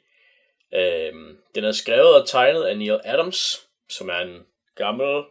Øhm, 0.74 1.38
den 1.56 1.64
er 1.64 1.72
skrevet 1.72 2.22
og 2.22 2.28
tegnet 2.28 2.64
af 2.64 2.78
Neil 2.78 2.99
Adams, 3.04 3.68
som 3.90 4.10
er 4.10 4.20
en 4.20 4.45
gammel 4.76 5.24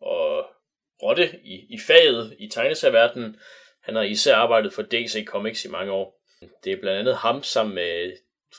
og 0.00 0.46
rotte 1.02 1.40
i, 1.44 1.66
i 1.70 1.78
faget 1.86 2.36
i 2.38 2.48
tegneserieverdenen. 2.48 3.40
Han 3.82 3.94
har 3.94 4.02
især 4.02 4.36
arbejdet 4.36 4.72
for 4.72 4.82
DC 4.82 5.24
Comics 5.26 5.64
i 5.64 5.68
mange 5.68 5.92
år. 5.92 6.20
Det 6.64 6.72
er 6.72 6.80
blandt 6.80 6.98
andet 6.98 7.16
ham 7.16 7.42
sammen 7.42 7.74
med 7.74 8.12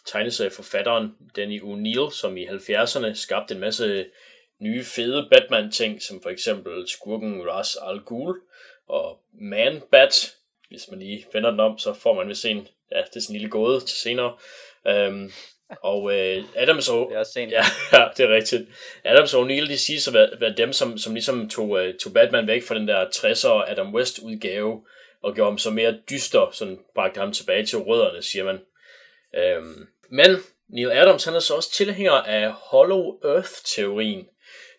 tegneserieforfatteren 0.07 1.15
Danny 1.35 1.61
O'Neill, 1.61 2.11
som 2.11 2.37
i 2.37 2.47
70'erne 2.47 3.13
skabte 3.13 3.53
en 3.53 3.59
masse 3.59 4.05
nye 4.59 4.83
fede 4.83 5.27
Batman-ting, 5.31 6.01
som 6.01 6.21
for 6.21 6.29
eksempel 6.29 6.87
skurken 6.87 7.41
Ra's 7.41 7.89
al 7.89 7.99
Ghul 8.05 8.41
og 8.91 9.19
Man-Bat. 9.41 10.35
Hvis 10.69 10.87
man 10.91 10.99
lige 10.99 11.25
vender 11.33 11.51
den 11.51 11.59
om, 11.59 11.77
så 11.77 11.93
får 11.93 12.13
man 12.13 12.29
vist 12.29 12.45
en, 12.45 12.67
ja, 12.91 12.97
det 12.97 13.15
er 13.15 13.19
sådan 13.19 13.35
en 13.35 13.39
lille 13.39 13.49
gåde 13.49 13.79
til 13.79 13.97
senere. 13.97 14.37
Um, 15.09 15.31
og 15.83 16.17
øh, 16.17 16.43
Adams 16.55 16.89
og... 16.89 17.07
Det 17.09 17.15
er 17.15 17.19
også 17.19 17.31
sent. 17.31 17.51
Ja, 17.51 17.63
ja, 17.93 18.07
det 18.17 18.25
er 18.25 18.35
rigtigt. 18.35 18.61
Adams 19.03 19.33
og 19.33 19.41
O'Neill, 19.43 19.69
de 19.69 19.77
siger 19.77 20.07
at 20.07 20.13
være, 20.13 20.29
være 20.39 20.53
dem, 20.57 20.73
som, 20.73 20.97
som 20.97 21.13
ligesom 21.13 21.49
tog, 21.49 21.69
uh, 21.69 21.85
tog 22.03 22.13
Batman 22.13 22.47
væk 22.47 22.63
fra 22.63 22.75
den 22.75 22.87
der 22.87 23.05
60'er 23.05 23.71
Adam 23.71 23.93
West 23.93 24.19
udgave, 24.19 24.85
og 25.23 25.35
gjorde 25.35 25.51
ham 25.51 25.57
så 25.57 25.69
mere 25.69 25.99
dyster, 26.09 26.49
sådan 26.53 26.79
bragte 26.95 27.19
ham 27.19 27.33
tilbage 27.33 27.65
til 27.65 27.77
rødderne, 27.77 28.21
siger 28.21 28.43
man. 28.43 28.59
Um, 29.57 29.87
men 30.09 30.37
Neil 30.69 30.91
Adams, 30.91 31.25
han 31.25 31.35
er 31.35 31.39
så 31.39 31.55
også 31.55 31.71
tilhænger 31.71 32.11
af 32.11 32.51
Hollow 32.51 33.19
Earth-teorien, 33.23 34.27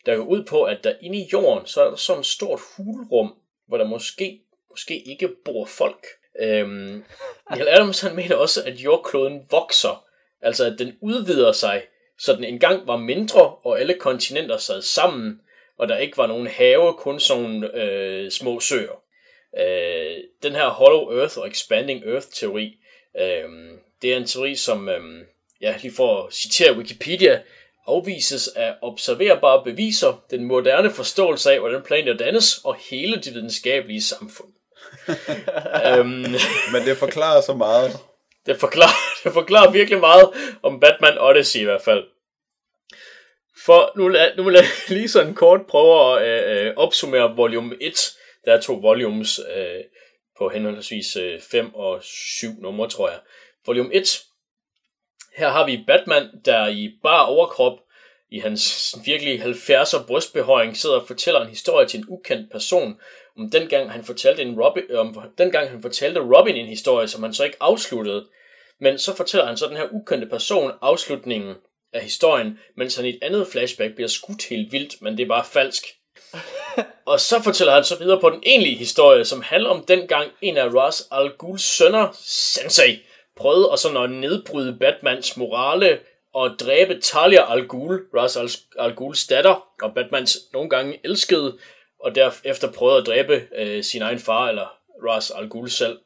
der 0.06 0.16
går 0.16 0.24
ud 0.24 0.44
på, 0.44 0.62
at 0.62 0.84
der 0.84 0.94
inde 1.00 1.18
i 1.18 1.28
jorden, 1.32 1.66
så 1.66 1.82
er 1.84 1.90
der 1.90 1.96
sådan 1.96 2.20
et 2.20 2.26
stort 2.26 2.60
hulrum, 2.76 3.34
hvor 3.72 3.78
der 3.78 3.88
måske, 3.88 4.40
måske 4.70 5.02
ikke 5.02 5.28
bor 5.44 5.66
folk. 5.66 6.06
Øhm, 6.40 7.04
Neil 7.50 7.68
Adams, 7.68 8.00
han 8.00 8.16
mener 8.16 8.36
også, 8.36 8.64
at 8.64 8.74
jordkloden 8.74 9.42
vokser, 9.50 10.06
Altså 10.42 10.64
at 10.64 10.78
den 10.78 10.98
udvider 11.00 11.52
sig, 11.52 11.82
så 12.18 12.32
den 12.36 12.44
engang 12.44 12.86
var 12.86 12.96
mindre, 12.96 13.54
og 13.54 13.80
alle 13.80 13.94
kontinenter 13.94 14.56
sad 14.56 14.82
sammen, 14.82 15.40
og 15.78 15.88
der 15.88 15.98
ikke 15.98 16.18
var 16.18 16.26
nogen 16.26 16.46
have, 16.46 16.94
kun 16.94 17.20
sådan 17.20 17.64
øh, 17.64 18.30
små 18.30 18.60
søer. 18.60 19.02
Øh, 19.58 20.16
den 20.42 20.52
her 20.52 20.68
Hollow 20.68 21.18
Earth 21.18 21.38
og 21.38 21.48
Expanding 21.48 22.04
Earth 22.04 22.26
teori, 22.34 22.78
øh, 23.20 23.48
det 24.02 24.12
er 24.12 24.16
en 24.16 24.26
teori, 24.26 24.54
som, 24.54 24.88
øh, 24.88 25.24
ja, 25.60 25.74
lige 25.82 25.94
for 25.94 26.22
at 26.22 26.34
citere 26.34 26.76
Wikipedia, 26.76 27.42
afvises 27.86 28.48
af 28.48 28.74
observerbare 28.82 29.64
beviser, 29.64 30.22
den 30.30 30.44
moderne 30.44 30.90
forståelse 30.90 31.52
af, 31.52 31.58
hvordan 31.58 31.82
planeter 31.82 32.16
dannes, 32.16 32.58
og 32.64 32.76
hele 32.90 33.16
det 33.16 33.34
videnskabelige 33.34 34.02
samfund. 34.02 34.48
øhm, 35.88 36.24
Men 36.72 36.82
det 36.86 36.96
forklarer 36.96 37.40
så 37.40 37.54
meget. 37.54 37.90
Det 38.46 38.60
forklarer, 38.60 38.98
det 39.24 39.32
forklarer 39.32 39.70
virkelig 39.70 40.00
meget 40.00 40.30
om 40.62 40.80
Batman 40.80 41.18
Odyssey 41.18 41.60
i 41.60 41.64
hvert 41.64 41.82
fald. 41.82 42.04
For 43.64 43.92
nu, 43.96 44.16
nu 44.36 44.42
vil 44.42 44.54
jeg 44.54 44.64
lige 44.88 45.08
sådan 45.08 45.34
kort 45.34 45.60
prøve 45.68 46.20
at 46.20 46.28
øh, 46.28 46.66
øh 46.66 46.74
opsummere 46.76 47.36
volume 47.36 47.76
1. 47.80 47.94
Der 48.44 48.54
er 48.54 48.60
to 48.60 48.74
volumes 48.74 49.40
øh, 49.56 49.80
på 50.38 50.48
henholdsvis 50.48 51.16
5 51.40 51.66
øh, 51.66 51.72
og 51.74 52.02
7 52.02 52.48
numre, 52.60 52.88
tror 52.88 53.08
jeg. 53.08 53.18
Volume 53.66 53.94
1. 53.94 54.22
Her 55.36 55.48
har 55.48 55.66
vi 55.66 55.84
Batman, 55.86 56.28
der 56.44 56.68
i 56.68 56.90
bar 57.02 57.22
overkrop 57.22 57.78
i 58.30 58.38
hans 58.38 58.94
virkelig 59.04 59.42
70'er 59.42 60.06
brystbehøring 60.06 60.76
sidder 60.76 60.96
og 60.96 61.06
fortæller 61.06 61.40
en 61.40 61.48
historie 61.48 61.88
til 61.88 61.98
en 61.98 62.06
ukendt 62.08 62.52
person, 62.52 63.00
om 63.38 63.50
dengang 63.50 63.90
han 63.90 64.04
fortalte 64.04 64.42
en 64.42 64.60
Robin, 64.60 64.96
om 64.96 65.16
dengang 65.38 65.70
han 65.70 65.82
fortalte 65.82 66.20
Robin 66.20 66.56
en 66.56 66.66
historie, 66.66 67.08
som 67.08 67.22
han 67.22 67.34
så 67.34 67.44
ikke 67.44 67.56
afsluttede. 67.60 68.26
Men 68.80 68.98
så 68.98 69.16
fortæller 69.16 69.46
han 69.46 69.56
så 69.56 69.68
den 69.68 69.76
her 69.76 69.88
ukendte 69.92 70.26
person 70.26 70.72
afslutningen 70.80 71.54
af 71.92 72.02
historien, 72.02 72.58
mens 72.76 72.96
han 72.96 73.06
i 73.06 73.08
et 73.08 73.18
andet 73.22 73.46
flashback 73.46 73.94
bliver 73.94 74.08
skudt 74.08 74.48
helt 74.48 74.72
vildt, 74.72 75.02
men 75.02 75.16
det 75.16 75.24
er 75.24 75.28
bare 75.28 75.44
falsk. 75.44 75.84
og 77.10 77.20
så 77.20 77.42
fortæller 77.42 77.74
han 77.74 77.84
så 77.84 77.98
videre 77.98 78.20
på 78.20 78.30
den 78.30 78.42
egentlige 78.46 78.76
historie, 78.76 79.24
som 79.24 79.42
handler 79.42 79.70
om 79.70 79.84
dengang 79.84 80.30
en 80.40 80.56
af 80.56 80.74
Ross 80.74 81.08
Al 81.10 81.30
Ghuls 81.38 81.62
sønner, 81.62 82.08
Sensei, 82.20 83.02
prøvede 83.36 83.72
at 83.72 83.78
sådan 83.78 84.02
at 84.02 84.10
nedbryde 84.10 84.76
Batmans 84.80 85.36
morale 85.36 85.98
og 86.34 86.50
dræbe 86.60 87.00
Talia 87.00 87.52
Al 87.52 87.68
Ghul, 87.68 88.00
Ra's 88.16 88.38
Al, 88.40 88.50
Al 88.78 88.94
Ghuls 88.94 89.26
datter, 89.26 89.68
og 89.82 89.94
Batmans 89.94 90.38
nogle 90.52 90.70
gange 90.70 91.00
elskede, 91.04 91.58
og 92.00 92.14
derefter 92.14 92.72
prøvede 92.72 92.98
at 92.98 93.06
dræbe 93.06 93.42
øh, 93.56 93.84
sin 93.84 94.02
egen 94.02 94.18
far, 94.18 94.48
eller 94.48 94.78
Ras 95.08 95.30
Al 95.30 95.48
Ghul 95.48 95.70
selv. 95.70 95.98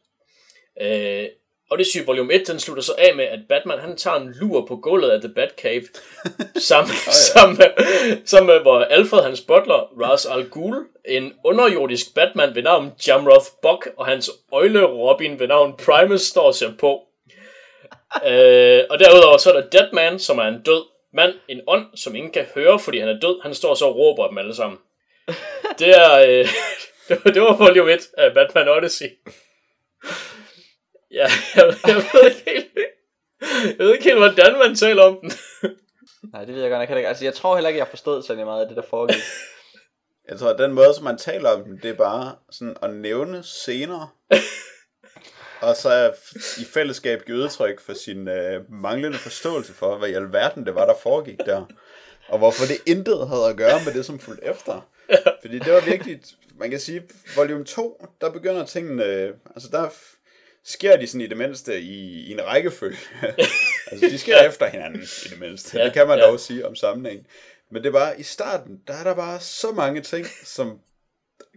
Øh, 0.80 1.26
og 1.70 1.78
det 1.78 1.86
syge 1.86 2.06
volume 2.06 2.34
1, 2.34 2.46
den 2.46 2.58
slutter 2.58 2.82
så 2.82 2.94
af 2.98 3.16
med, 3.16 3.24
at 3.24 3.40
Batman 3.48 3.78
han 3.78 3.96
tager 3.96 4.16
en 4.16 4.34
lur 4.40 4.66
på 4.66 4.76
gulvet 4.76 5.10
af 5.10 5.20
The 5.20 5.32
Batcave, 5.34 5.82
sammen, 6.68 6.90
oh, 6.90 7.06
ja. 7.06 7.12
sammen, 7.32 7.56
med, 7.58 8.26
sammen 8.26 8.54
med, 8.54 8.60
hvor 8.62 8.80
Alfred, 8.80 9.22
hans 9.22 9.40
butler, 9.40 10.02
Ras 10.02 10.26
Al 10.26 10.50
Ghul, 10.50 10.86
en 11.04 11.32
underjordisk 11.44 12.14
Batman 12.14 12.54
ved 12.54 12.62
navn 12.62 12.92
Jamroth 13.06 13.46
Buck, 13.62 13.88
og 13.96 14.06
hans 14.06 14.30
øjle 14.52 14.84
Robin 14.84 15.40
ved 15.40 15.48
navn 15.48 15.76
Primus 15.76 16.20
står 16.20 16.52
sig 16.52 16.74
på. 16.80 17.02
Øh, 18.14 18.84
og 18.90 18.98
derudover 18.98 19.36
så 19.36 19.52
er 19.52 19.60
der 19.60 19.70
Deadman, 19.70 20.18
som 20.18 20.38
er 20.38 20.42
en 20.44 20.62
død 20.62 20.82
mand, 21.14 21.34
en 21.48 21.60
ånd, 21.66 21.86
som 21.96 22.14
ingen 22.14 22.32
kan 22.32 22.46
høre, 22.54 22.78
fordi 22.78 22.98
han 22.98 23.08
er 23.08 23.20
død. 23.20 23.42
Han 23.42 23.54
står 23.54 23.74
så 23.74 23.84
og 23.84 23.96
råber 23.96 24.28
dem 24.28 24.38
alle 24.38 24.54
sammen. 24.54 24.78
Det 25.78 25.88
er... 25.88 26.12
Øh, 26.28 26.48
det 27.34 27.42
var 27.42 27.56
volume 27.56 27.92
1 27.92 28.00
af 28.18 28.34
Batman 28.34 28.68
Odyssey. 28.68 29.06
Ja, 31.10 31.28
jeg, 31.56 31.74
jeg 31.86 31.96
ved 31.96 32.30
ikke 32.30 32.42
helt... 32.46 32.66
Jeg 33.78 33.78
ved 33.78 33.92
ikke 33.92 34.04
helt, 34.04 34.18
hvordan 34.18 34.58
man 34.58 34.76
taler 34.76 35.02
om 35.02 35.18
den. 35.20 35.32
Nej, 36.32 36.44
det 36.44 36.54
ved 36.54 36.62
jeg 36.62 36.70
godt 36.70 36.80
nok 36.80 36.96
ikke. 36.96 37.08
Altså, 37.08 37.24
jeg 37.24 37.34
tror 37.34 37.56
heller 37.56 37.68
ikke, 37.68 37.78
jeg 37.78 37.88
forstået 37.88 38.24
så 38.24 38.34
meget 38.34 38.62
af 38.62 38.68
det, 38.68 38.76
der 38.76 38.82
foregik. 38.90 39.22
Jeg 40.28 40.38
tror, 40.38 40.50
at 40.50 40.58
den 40.58 40.72
måde, 40.72 40.94
som 40.94 41.04
man 41.04 41.18
taler 41.18 41.50
om 41.50 41.64
den, 41.64 41.78
det 41.82 41.90
er 41.90 41.94
bare 41.94 42.36
sådan 42.50 42.76
at 42.82 42.94
nævne 42.94 43.42
scener, 43.42 44.16
og 45.60 45.76
så 45.76 46.14
i 46.58 46.64
fællesskab 46.64 47.24
give 47.26 47.36
udtryk 47.36 47.80
for 47.80 47.94
sin 47.94 48.28
øh, 48.28 48.72
manglende 48.72 49.18
forståelse 49.18 49.72
for, 49.72 49.98
hvad 49.98 50.08
i 50.08 50.12
alverden 50.12 50.66
det 50.66 50.74
var, 50.74 50.86
der 50.86 50.94
foregik 51.02 51.38
der. 51.46 51.64
Og 52.28 52.38
hvorfor 52.38 52.66
det 52.66 52.78
intet 52.86 53.28
havde 53.28 53.46
at 53.48 53.56
gøre 53.56 53.80
med 53.84 53.94
det, 53.94 54.06
som 54.06 54.18
fulgte 54.18 54.44
efter. 54.44 54.88
Fordi 55.40 55.58
det 55.58 55.72
var 55.72 55.80
virkelig, 55.80 56.20
man 56.58 56.70
kan 56.70 56.80
sige, 56.80 57.02
volume 57.36 57.64
2, 57.64 58.06
der 58.20 58.30
begynder 58.30 58.66
tingene, 58.66 59.04
altså 59.54 59.68
der 59.72 59.88
sker 60.64 60.96
de 60.96 61.06
sådan 61.06 61.20
i 61.20 61.26
det 61.26 61.36
mindste 61.36 61.80
i, 61.80 62.26
i 62.26 62.32
en 62.32 62.46
rækkefølge. 62.46 62.98
altså 63.90 64.06
de 64.10 64.18
sker 64.18 64.36
ja. 64.36 64.48
efter 64.48 64.66
hinanden 64.66 65.02
i 65.02 65.28
det 65.28 65.40
mindste. 65.40 65.78
Ja, 65.78 65.84
det 65.84 65.92
kan 65.92 66.08
man 66.08 66.18
ja. 66.18 66.24
dog 66.24 66.40
sige 66.40 66.66
om 66.66 66.74
sammenhæng. 66.74 67.26
Men 67.70 67.84
det 67.84 67.92
var 67.92 68.12
i 68.12 68.22
starten, 68.22 68.80
der 68.86 68.94
er 68.94 69.04
der 69.04 69.14
bare 69.14 69.40
så 69.40 69.72
mange 69.72 70.00
ting, 70.00 70.26
som 70.44 70.80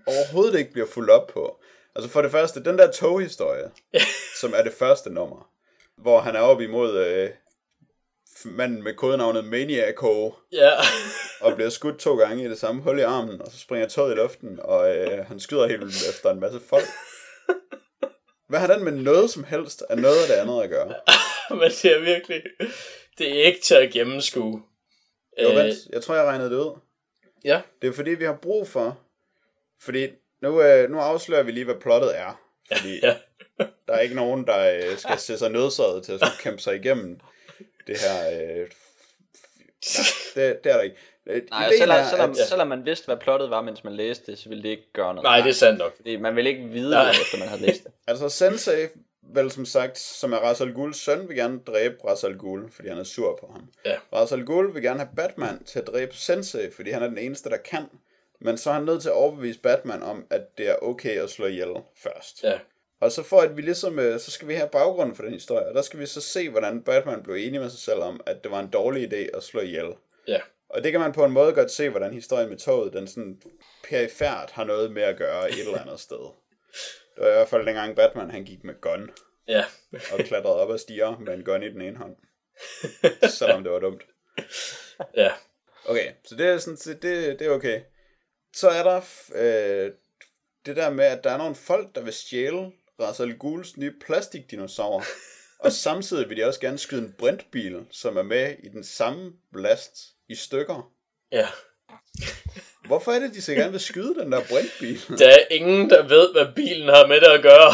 overhovedet 0.05 0.59
ikke 0.59 0.71
bliver 0.71 0.87
fuldt 0.87 1.09
op 1.09 1.27
på. 1.27 1.59
Altså 1.99 2.11
for 2.11 2.21
det 2.21 2.31
første, 2.31 2.63
den 2.63 2.77
der 2.77 2.91
toghistorie, 2.91 3.71
som 4.41 4.53
er 4.55 4.63
det 4.63 4.73
første 4.73 5.09
nummer, 5.09 5.51
hvor 5.97 6.19
han 6.19 6.35
er 6.35 6.39
oppe 6.39 6.63
imod 6.63 6.97
øh, 6.97 7.29
manden 8.45 8.83
med 8.83 8.93
kodenavnet 8.93 9.45
Maniaco, 9.45 10.33
ja. 10.51 10.71
og 11.41 11.55
bliver 11.55 11.69
skudt 11.69 11.99
to 11.99 12.15
gange 12.15 12.45
i 12.45 12.47
det 12.47 12.59
samme 12.59 12.81
hul 12.81 12.99
i 12.99 13.01
armen, 13.01 13.41
og 13.41 13.51
så 13.51 13.59
springer 13.59 13.87
toget 13.87 14.13
i 14.13 14.15
luften, 14.15 14.59
og 14.59 14.97
øh, 14.97 15.25
han 15.25 15.39
skyder 15.39 15.67
helt 15.67 15.81
vildt 15.81 16.09
efter 16.09 16.31
en 16.31 16.39
masse 16.39 16.59
folk. 16.59 16.85
Hvad 18.49 18.59
har 18.59 18.73
den 18.73 18.83
med 18.83 18.91
noget 18.91 19.29
som 19.29 19.43
helst 19.43 19.83
af 19.89 19.97
noget 19.97 20.21
af 20.21 20.27
det 20.27 20.33
andet 20.33 20.63
at 20.63 20.69
gøre? 20.69 20.93
Men 21.59 21.69
det 21.69 21.85
er 21.85 21.99
virkelig, 21.99 22.43
det 23.17 23.39
er 23.39 23.43
ikke 23.43 23.61
til 23.61 23.75
at 23.75 23.91
gennemskue. 23.91 24.63
Jo, 25.41 25.49
vent, 25.49 25.59
øh, 25.59 25.93
jeg 25.93 26.01
tror, 26.03 26.15
jeg 26.15 26.25
regnede 26.25 26.49
det 26.49 26.55
ud. 26.55 26.79
Ja. 27.43 27.61
Det 27.81 27.87
er 27.87 27.93
fordi, 27.93 28.11
vi 28.11 28.25
har 28.25 28.37
brug 28.41 28.67
for, 28.67 28.99
fordi 29.81 30.07
nu, 30.41 30.61
øh, 30.61 30.89
nu 30.89 30.97
afslører 30.99 31.43
vi 31.43 31.51
lige, 31.51 31.65
hvad 31.65 31.75
plottet 31.75 32.19
er. 32.19 32.41
Fordi 32.71 32.99
ja. 33.05 33.15
der 33.59 33.93
er 33.93 33.99
ikke 33.99 34.15
nogen, 34.15 34.47
der 34.47 34.75
øh, 34.75 34.97
skal 34.97 35.19
se 35.19 35.37
sig 35.37 35.49
nødsaget 35.51 36.03
til 36.03 36.11
at 36.11 36.21
kæmpe 36.39 36.61
sig 36.61 36.75
igennem 36.75 37.19
det 37.87 37.97
her... 37.97 38.29
Øh, 38.31 38.67
nej, 39.97 40.05
det, 40.35 40.63
det 40.63 40.71
er 40.71 40.75
der 40.75 40.81
ikke. 40.81 40.95
Øh, 41.27 41.41
Nej, 41.49 41.71
selvom, 41.77 41.97
er, 41.97 42.09
selvom, 42.09 42.31
at, 42.31 42.37
selvom 42.37 42.67
man 42.67 42.85
vidste, 42.85 43.05
hvad 43.05 43.17
plottet 43.17 43.49
var, 43.49 43.61
mens 43.61 43.83
man 43.83 43.93
læste 43.93 44.31
det, 44.31 44.39
så 44.39 44.49
ville 44.49 44.63
det 44.63 44.69
ikke 44.69 44.93
gøre 44.93 45.13
noget. 45.13 45.23
Nej, 45.23 45.41
det 45.41 45.49
er 45.49 45.53
sandt 45.53 45.79
nok. 45.79 45.95
Fordi 45.95 46.17
man 46.17 46.35
ville 46.35 46.49
ikke 46.49 46.63
vide 46.63 46.91
Nej. 46.91 47.11
det, 47.11 47.21
efter 47.21 47.37
man 47.39 47.47
havde 47.47 47.61
læst 47.61 47.83
det. 47.83 47.91
altså 48.07 48.29
Sensei, 48.29 48.87
vel 49.33 49.51
som 49.51 49.65
sagt, 49.65 49.97
som 49.97 50.33
er 50.33 50.37
Ra's 50.37 50.61
al 50.63 50.73
Ghuls 50.73 50.97
søn, 50.97 51.27
vil 51.27 51.37
gerne 51.37 51.59
dræbe 51.67 51.95
Ra's 52.03 52.25
al 52.25 52.37
Ghul, 52.37 52.71
fordi 52.71 52.87
han 52.87 52.97
er 52.97 53.03
sur 53.03 53.37
på 53.41 53.51
ham. 53.51 53.69
Ja. 53.85 53.95
Ra's 54.15 54.33
al 54.33 54.45
Ghul 54.45 54.73
vil 54.73 54.83
gerne 54.83 54.99
have 54.99 55.09
Batman 55.15 55.63
til 55.63 55.79
at 55.79 55.87
dræbe 55.87 56.15
Sensei, 56.15 56.71
fordi 56.71 56.89
han 56.91 57.03
er 57.03 57.07
den 57.07 57.17
eneste, 57.17 57.49
der 57.49 57.57
kan. 57.57 57.85
Men 58.41 58.57
så 58.57 58.69
er 58.69 58.73
han 58.73 58.83
nødt 58.83 59.01
til 59.01 59.09
at 59.09 59.15
overbevise 59.15 59.59
Batman 59.59 60.03
om, 60.03 60.27
at 60.29 60.57
det 60.57 60.69
er 60.69 60.75
okay 60.81 61.19
at 61.19 61.29
slå 61.29 61.45
ihjel 61.45 61.75
først. 62.03 62.43
Ja. 62.43 62.59
Og 62.99 63.11
så 63.11 63.23
for 63.23 63.41
at 63.41 63.57
vi 63.57 63.61
ligesom, 63.61 63.99
øh, 63.99 64.19
så 64.19 64.31
skal 64.31 64.47
vi 64.47 64.53
have 64.53 64.69
baggrunden 64.69 65.15
for 65.15 65.23
den 65.23 65.33
historie, 65.33 65.67
og 65.67 65.75
der 65.75 65.81
skal 65.81 65.99
vi 65.99 66.05
så 66.05 66.21
se, 66.21 66.49
hvordan 66.49 66.83
Batman 66.83 67.23
blev 67.23 67.35
enig 67.35 67.59
med 67.59 67.69
sig 67.69 67.79
selv 67.79 67.99
om, 67.99 68.21
at 68.25 68.43
det 68.43 68.51
var 68.51 68.59
en 68.59 68.69
dårlig 68.69 69.13
idé 69.13 69.37
at 69.37 69.43
slå 69.43 69.61
ihjel. 69.61 69.93
Ja. 70.27 70.39
Og 70.69 70.83
det 70.83 70.91
kan 70.91 71.01
man 71.01 71.13
på 71.13 71.25
en 71.25 71.31
måde 71.31 71.53
godt 71.53 71.71
se, 71.71 71.89
hvordan 71.89 72.13
historien 72.13 72.49
med 72.49 72.57
toget, 72.57 72.93
den 72.93 73.07
sådan 73.07 73.41
perifært 73.89 74.51
har 74.51 74.63
noget 74.63 74.91
med 74.91 75.01
at 75.01 75.17
gøre 75.17 75.49
et 75.49 75.59
eller 75.59 75.81
andet 75.81 75.99
sted. 75.99 76.33
Det 77.15 77.23
var 77.23 77.27
i 77.27 77.33
hvert 77.33 77.49
fald 77.49 77.65
dengang 77.65 77.95
Batman, 77.95 78.31
han 78.31 78.45
gik 78.45 78.63
med 78.63 78.81
gun. 78.81 79.09
Ja. 79.47 79.63
og 79.91 80.19
klatrede 80.19 80.55
op 80.55 80.71
ad 80.71 80.77
stiger 80.77 81.19
med 81.19 81.33
en 81.33 81.43
gun 81.43 81.63
i 81.63 81.69
den 81.69 81.81
ene 81.81 81.97
hånd. 81.97 82.15
Selvom 83.39 83.63
det 83.63 83.71
var 83.71 83.79
dumt. 83.79 84.03
Ja. 85.15 85.31
Okay, 85.85 86.11
så 86.25 86.35
det 86.35 86.47
er 86.47 86.57
sådan 86.57 86.77
set, 86.77 87.01
det, 87.01 87.39
det 87.39 87.47
er 87.47 87.51
okay. 87.51 87.81
Så 88.53 88.69
er 88.69 88.83
der 88.83 89.01
øh, 89.35 89.91
det 90.65 90.75
der 90.75 90.89
med, 90.89 91.05
at 91.05 91.23
der 91.23 91.31
er 91.31 91.37
nogle 91.37 91.55
folk, 91.55 91.95
der 91.95 92.01
vil 92.01 92.13
stjæle 92.13 92.71
Ra's 93.01 93.21
al 93.21 93.37
Ghuls 93.37 93.77
nye 93.77 93.93
plastikdinosaurer. 94.05 95.03
og 95.65 95.71
samtidig 95.71 96.29
vil 96.29 96.37
de 96.37 96.45
også 96.45 96.59
gerne 96.59 96.77
skyde 96.77 97.01
en 97.01 97.15
brintbil, 97.17 97.85
som 97.91 98.17
er 98.17 98.23
med 98.23 98.55
i 98.63 98.69
den 98.69 98.83
samme 98.83 99.33
last 99.53 99.97
i 100.29 100.35
stykker. 100.35 100.91
Ja. 101.31 101.47
Hvorfor 102.85 103.11
er 103.11 103.19
det, 103.19 103.33
de 103.33 103.41
så 103.41 103.53
gerne 103.53 103.71
vil 103.71 103.79
skyde 103.79 104.15
den 104.15 104.31
der 104.31 104.41
brintbil? 104.49 105.19
Der 105.19 105.29
er 105.29 105.45
ingen, 105.51 105.89
der 105.89 106.07
ved, 106.07 106.31
hvad 106.31 106.55
bilen 106.55 106.89
har 106.89 107.07
med 107.07 107.21
det 107.21 107.27
at 107.27 107.41
gøre. 107.41 107.71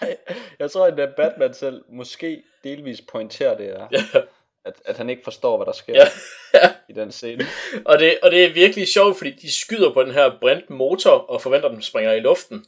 Nej, 0.00 0.16
jeg 0.58 0.70
tror, 0.70 0.86
at 0.86 1.14
Batman 1.16 1.54
selv 1.54 1.84
måske 1.88 2.42
delvis 2.64 3.00
pointerer 3.00 3.56
det 3.56 3.66
her. 3.66 3.88
ja. 3.92 4.20
At, 4.66 4.74
at 4.84 4.96
han 4.96 5.10
ikke 5.10 5.24
forstår, 5.24 5.56
hvad 5.56 5.66
der 5.66 5.72
sker 5.72 6.06
Ja. 6.54 6.72
i 6.88 6.92
den 6.92 7.12
scene. 7.12 7.46
Og 7.86 7.98
det, 7.98 8.18
og 8.22 8.30
det 8.30 8.44
er 8.44 8.52
virkelig 8.52 8.88
sjovt, 8.88 9.18
fordi 9.18 9.30
de 9.30 9.52
skyder 9.52 9.92
på 9.92 10.02
den 10.02 10.12
her 10.12 10.30
brændt 10.40 10.70
motor 10.70 11.10
og 11.10 11.42
forventer, 11.42 11.68
at 11.68 11.74
den 11.74 11.82
springer 11.82 12.12
i 12.12 12.20
luften. 12.20 12.64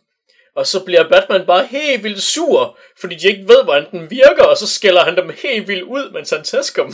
Og 0.54 0.66
så 0.66 0.84
bliver 0.84 1.08
Batman 1.08 1.46
bare 1.46 1.66
helt 1.66 2.02
vildt 2.04 2.22
sur, 2.22 2.78
fordi 3.00 3.14
de 3.14 3.28
ikke 3.28 3.48
ved, 3.48 3.64
hvordan 3.64 3.90
den 3.90 4.10
virker, 4.10 4.44
og 4.44 4.56
så 4.56 4.66
skælder 4.66 5.04
han 5.04 5.16
dem 5.16 5.30
helt 5.42 5.68
vildt 5.68 5.82
ud, 5.82 6.10
mens 6.12 6.30
han 6.30 6.44
tæsker 6.44 6.82
dem. 6.82 6.92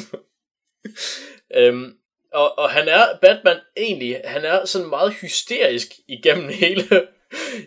øhm, 1.61 1.95
og, 2.33 2.59
og 2.59 2.71
han 2.71 2.89
er, 2.89 3.07
Batman 3.23 3.57
egentlig, 3.77 4.21
han 4.25 4.45
er 4.45 4.65
sådan 4.65 4.89
meget 4.89 5.13
hysterisk 5.13 5.89
igennem 6.09 6.49
hele, 6.63 7.07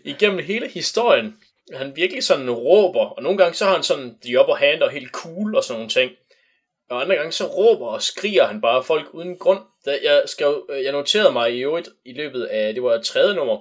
igennem 0.03 0.39
hele 0.39 0.67
historien. 0.67 1.37
Han 1.73 1.95
virkelig 1.95 2.23
sådan 2.23 2.51
råber, 2.51 3.05
og 3.05 3.23
nogle 3.23 3.37
gange 3.37 3.53
så 3.53 3.65
har 3.65 3.73
han 3.73 3.83
sådan 3.83 4.17
de 4.23 4.39
upper 4.39 4.55
hand 4.55 4.81
og 4.81 4.91
helt 4.91 5.11
cool 5.11 5.55
og 5.55 5.63
sådan 5.63 5.77
nogle 5.77 5.89
ting. 5.89 6.11
Og 6.89 7.01
andre 7.01 7.15
gange 7.15 7.31
så 7.31 7.45
råber 7.45 7.87
og 7.87 8.01
skriger 8.01 8.45
han 8.45 8.61
bare 8.61 8.83
folk 8.83 9.07
uden 9.13 9.37
grund. 9.37 9.59
Da 9.85 9.97
jeg, 10.03 10.23
skrev, 10.25 10.69
jeg 10.83 10.91
noterede 10.91 11.31
mig 11.31 11.53
i 11.55 11.59
øvrigt 11.63 11.89
i 12.05 12.13
løbet 12.13 12.45
af, 12.45 12.73
det 12.73 12.83
var 12.83 13.01
tredje 13.01 13.35
nummer, 13.35 13.57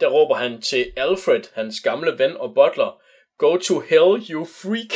der 0.00 0.08
råber 0.08 0.34
han 0.34 0.62
til 0.62 0.92
Alfred, 0.96 1.42
hans 1.54 1.80
gamle 1.80 2.18
ven 2.18 2.36
og 2.36 2.54
butler, 2.54 3.00
Go 3.38 3.56
to 3.56 3.80
hell, 3.80 4.22
you 4.30 4.44
freak. 4.44 4.92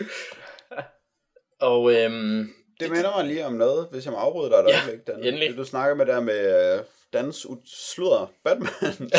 og 1.60 1.92
øhm, 1.94 2.48
Det 2.80 2.90
minder 2.90 3.16
mig 3.16 3.24
lige 3.24 3.46
om 3.46 3.52
noget, 3.52 3.88
hvis 3.90 4.04
jeg 4.04 4.12
må 4.12 4.18
afbryde 4.18 4.50
dig 4.50 4.56
et 4.58 4.68
Ja, 4.68 4.82
øjeblik. 4.86 5.06
Dan. 5.06 5.24
endelig. 5.24 5.48
Det 5.48 5.56
du 5.56 5.64
snakker 5.64 5.94
med 5.96 6.06
der 6.06 6.20
med 6.20 6.74
uh, 6.78 6.84
Dans 7.12 7.46
sludder 7.66 8.32
Batman. 8.44 8.70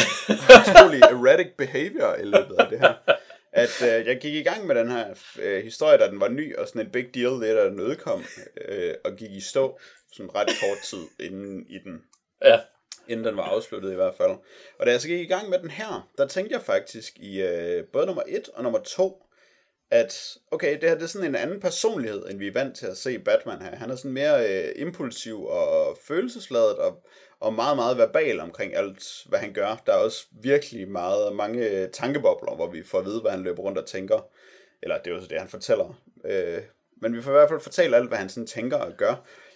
Utrolig 0.58 1.02
erratic 1.02 1.48
behavior 1.58 2.16
i 2.16 2.24
løbet 2.24 2.56
af 2.60 2.68
det 2.70 2.80
her. 2.80 2.94
At 3.64 3.82
uh, 3.82 4.08
jeg 4.08 4.18
gik 4.22 4.34
i 4.34 4.44
gang 4.44 4.68
med 4.68 4.76
den 4.76 4.92
her 4.92 5.06
uh, 5.38 5.64
historie, 5.64 5.98
da 5.98 6.08
den 6.08 6.20
var 6.20 6.28
ny, 6.28 6.56
og 6.56 6.68
sådan 6.68 6.82
en 6.82 6.92
big 6.92 7.16
deal, 7.16 7.32
det 7.32 7.56
da 7.56 7.66
den 7.66 7.80
udkom, 7.80 8.20
uh, 8.20 8.94
og 9.06 9.16
gik 9.16 9.32
i 9.32 9.42
stå 9.42 9.80
sådan 10.14 10.36
ret 10.36 10.48
kort 10.48 10.78
tid 10.84 11.28
inden 11.28 11.66
i 11.70 11.78
den 11.86 12.02
ja, 12.44 12.60
inden 13.08 13.26
den 13.26 13.38
var 13.38 13.44
afsluttet 13.44 13.92
i 13.92 13.96
hvert 13.96 14.16
fald. 14.16 14.32
Og 14.80 14.86
da 14.86 14.92
jeg 14.92 15.02
så 15.02 15.08
gik 15.08 15.20
i 15.20 15.34
gang 15.34 15.50
med 15.50 15.60
den 15.60 15.70
her, 15.70 16.10
der 16.18 16.28
tænkte 16.28 16.54
jeg 16.54 16.62
faktisk 16.62 17.14
i 17.20 17.42
øh, 17.42 17.84
både 17.94 18.06
nummer 18.06 18.24
1 18.28 18.50
og 18.50 18.64
nummer 18.64 18.80
2, 18.80 19.24
at 19.92 20.38
okay, 20.52 20.82
det 20.82 20.90
her 20.90 20.96
det 20.96 21.04
er 21.04 21.08
sådan 21.08 21.28
en 21.28 21.36
anden 21.36 21.60
personlighed, 21.60 22.30
end 22.30 22.40
vi 22.40 22.48
er 22.48 22.54
vant 22.54 22.78
til 22.78 22.86
at 22.86 22.98
se 22.98 23.20
Batman 23.20 23.62
her. 23.62 23.76
Han 23.76 23.92
er 23.92 23.96
sådan 23.96 24.12
mere 24.12 24.50
øh, 24.50 24.72
impulsiv 24.76 25.46
og 25.46 25.98
følelsesladet 26.08 26.76
og, 26.76 27.04
og 27.44 27.54
meget, 27.54 27.76
meget 27.78 27.98
verbal 27.98 28.40
omkring 28.40 28.76
alt, 28.76 29.26
hvad 29.26 29.40
han 29.40 29.54
gør. 29.54 29.82
Der 29.86 29.94
er 29.94 29.98
også 29.98 30.26
virkelig 30.32 30.88
meget, 30.88 31.36
mange 31.36 31.70
øh, 31.70 31.90
tankebobler, 31.90 32.56
hvor 32.56 32.68
vi 32.68 32.84
får 32.84 33.00
at 33.00 33.06
vide, 33.06 33.22
hvad 33.22 33.32
han 33.32 33.44
løber 33.44 33.64
rundt 33.64 33.78
og 33.78 33.86
tænker. 33.86 34.28
Eller 34.82 34.98
det 34.98 35.12
er 35.12 35.16
jo 35.16 35.22
så 35.22 35.28
det, 35.28 35.40
han 35.40 35.50
fortæller. 35.50 36.00
Øh, 36.26 36.62
men 37.02 37.16
vi 37.16 37.22
får 37.22 37.32
i 37.32 37.34
hvert 37.34 37.50
fald 37.50 37.60
fortalt 37.60 37.96
alt, 37.96 38.08
hvad 38.08 38.18
han 38.18 38.30
sådan 38.30 38.48
tænker 38.48 38.78
og 38.78 38.92
gør. 38.98 39.14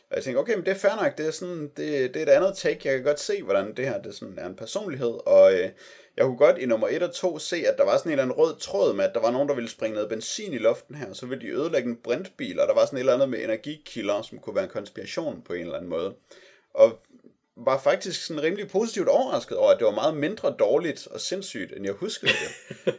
Og 0.10 0.16
jeg 0.16 0.24
tænker, 0.24 0.42
okay, 0.42 0.56
men 0.56 0.66
det 0.66 0.72
er 0.72 0.76
fair 0.76 1.04
nok, 1.04 1.18
det 1.18 1.28
er, 1.28 1.32
sådan, 1.32 1.72
det, 1.78 2.14
det 2.14 2.16
er 2.16 2.24
et 2.24 2.30
andet 2.30 2.58
take, 2.58 2.80
jeg 2.84 2.96
kan 2.96 3.04
godt 3.04 3.20
se, 3.20 3.44
hvordan 3.44 3.74
det 3.76 3.88
her 3.88 4.02
det 4.02 4.16
sådan 4.16 4.40
er 4.40 4.48
en 4.48 4.56
personlighed, 4.56 5.28
og 5.28 5.54
øh, 5.54 5.70
jeg 6.18 6.26
kunne 6.26 6.38
godt 6.38 6.58
i 6.58 6.66
nummer 6.66 6.88
1 6.88 7.04
og 7.04 7.14
2 7.14 7.40
se, 7.40 7.58
at 7.68 7.78
der 7.78 7.86
var 7.86 7.98
sådan 7.98 8.10
en 8.10 8.12
eller 8.12 8.24
anden 8.24 8.38
rød 8.38 8.56
tråd 8.60 8.94
med, 8.94 9.06
at 9.06 9.14
der 9.14 9.22
var 9.22 9.32
nogen, 9.32 9.50
der 9.50 9.56
ville 9.56 9.70
springe 9.70 9.96
noget 9.96 10.10
benzin 10.10 10.54
i 10.54 10.58
luften 10.58 10.96
her, 10.96 11.14
så 11.14 11.26
ville 11.26 11.48
de 11.48 11.54
ødelægge 11.54 11.90
en 11.90 12.00
brintbil, 12.04 12.60
og 12.60 12.68
der 12.68 12.74
var 12.74 12.86
sådan 12.86 12.98
et 12.98 13.00
eller 13.00 13.14
andet 13.14 13.30
med 13.30 13.44
energikilder, 13.44 14.22
som 14.22 14.40
kunne 14.40 14.56
være 14.56 14.64
en 14.64 14.70
konspiration 14.70 15.42
på 15.46 15.54
en 15.54 15.62
eller 15.62 15.76
anden 15.76 15.90
måde. 15.90 16.16
Og 16.74 17.00
var 17.66 17.80
faktisk 17.80 18.26
sådan 18.26 18.44
rimelig 18.44 18.68
positivt 18.70 19.08
overrasket 19.08 19.58
over, 19.58 19.72
at 19.72 19.80
det 19.80 19.86
var 19.86 19.92
meget 19.92 20.18
mindre 20.18 20.56
dårligt 20.60 21.08
og 21.08 21.22
sindssygt, 21.22 21.74
end 21.76 21.86
jeg 21.86 21.94
huskede 21.94 22.32
det. 22.32 22.94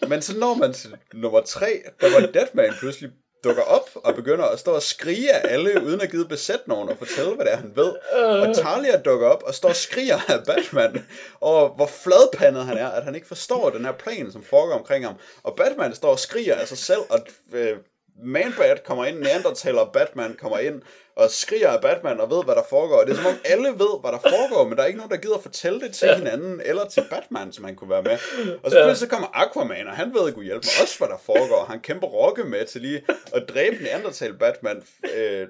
Men 0.10 0.22
så 0.22 0.38
når 0.38 0.54
man 0.54 0.72
til 0.72 0.96
nummer 1.12 1.40
3, 1.40 1.82
der 2.00 2.20
var 2.20 2.26
Deadman 2.26 2.72
pludselig 2.80 3.10
dukker 3.44 3.62
op 3.62 3.90
og 3.94 4.14
begynder 4.14 4.44
at 4.44 4.58
stå 4.58 4.70
og 4.70 4.82
skrige 4.82 5.32
af 5.32 5.52
alle, 5.52 5.82
uden 5.84 6.00
at 6.00 6.10
give 6.10 6.28
besætte 6.28 6.68
nogen 6.68 6.88
og 6.88 6.98
fortælle, 6.98 7.34
hvad 7.34 7.44
det 7.44 7.52
er, 7.52 7.56
han 7.56 7.76
ved. 7.76 7.94
Og 8.12 8.54
Talia 8.54 9.00
dukker 9.00 9.26
op 9.26 9.42
og 9.42 9.54
står 9.54 9.68
og 9.68 9.76
skriger 9.76 10.18
af 10.28 10.44
Batman, 10.46 11.06
og 11.40 11.68
hvor 11.68 11.86
fladpandet 11.86 12.64
han 12.64 12.78
er, 12.78 12.88
at 12.88 13.04
han 13.04 13.14
ikke 13.14 13.26
forstår 13.26 13.70
den 13.70 13.84
her 13.84 13.92
plan, 13.92 14.32
som 14.32 14.42
foregår 14.42 14.74
omkring 14.74 15.04
ham. 15.04 15.14
Og 15.42 15.56
Batman 15.56 15.94
står 15.94 16.10
og 16.10 16.18
skriger 16.18 16.54
af 16.54 16.68
sig 16.68 16.78
selv, 16.78 17.00
og 17.10 17.26
øh, 17.52 17.76
Manbat 18.24 18.84
kommer 18.84 19.04
ind, 19.04 19.18
Neandertaler 19.18 19.90
Batman 19.92 20.36
kommer 20.40 20.58
ind 20.58 20.82
og 21.16 21.30
skriger 21.30 21.68
af 21.68 21.80
Batman 21.80 22.20
og 22.20 22.30
ved, 22.30 22.44
hvad 22.44 22.54
der 22.54 22.62
foregår. 22.70 23.04
Det 23.04 23.10
er 23.10 23.16
som 23.16 23.26
om 23.26 23.38
alle 23.44 23.68
ved, 23.68 24.00
hvad 24.00 24.12
der 24.12 24.18
foregår, 24.18 24.68
men 24.68 24.76
der 24.76 24.82
er 24.82 24.86
ikke 24.86 24.98
nogen, 24.98 25.10
der 25.10 25.16
gider 25.16 25.38
fortælle 25.38 25.80
det 25.80 25.94
til 25.94 26.08
ja. 26.08 26.16
hinanden 26.16 26.60
eller 26.64 26.84
til 26.88 27.04
Batman, 27.10 27.52
som 27.52 27.64
han 27.64 27.76
kunne 27.76 27.90
være 27.90 28.02
med. 28.02 28.18
Og 28.62 28.70
så 28.70 28.78
ja. 28.78 28.94
så 28.94 29.08
kommer 29.08 29.28
Aquaman, 29.34 29.86
og 29.86 29.96
han 29.96 30.14
ved, 30.14 30.28
at 30.28 30.34
hjælpe 30.34 30.66
mig 30.66 30.82
også, 30.82 30.98
hvad 30.98 31.08
der 31.08 31.18
foregår. 31.24 31.64
Han 31.68 31.80
kæmper 31.80 32.06
rokke 32.06 32.44
med 32.44 32.66
til 32.66 32.80
lige 32.80 33.02
at 33.34 33.48
dræbe 33.48 33.76
Neandertal 33.82 34.34
Batman, 34.34 34.82
øh, 35.16 35.48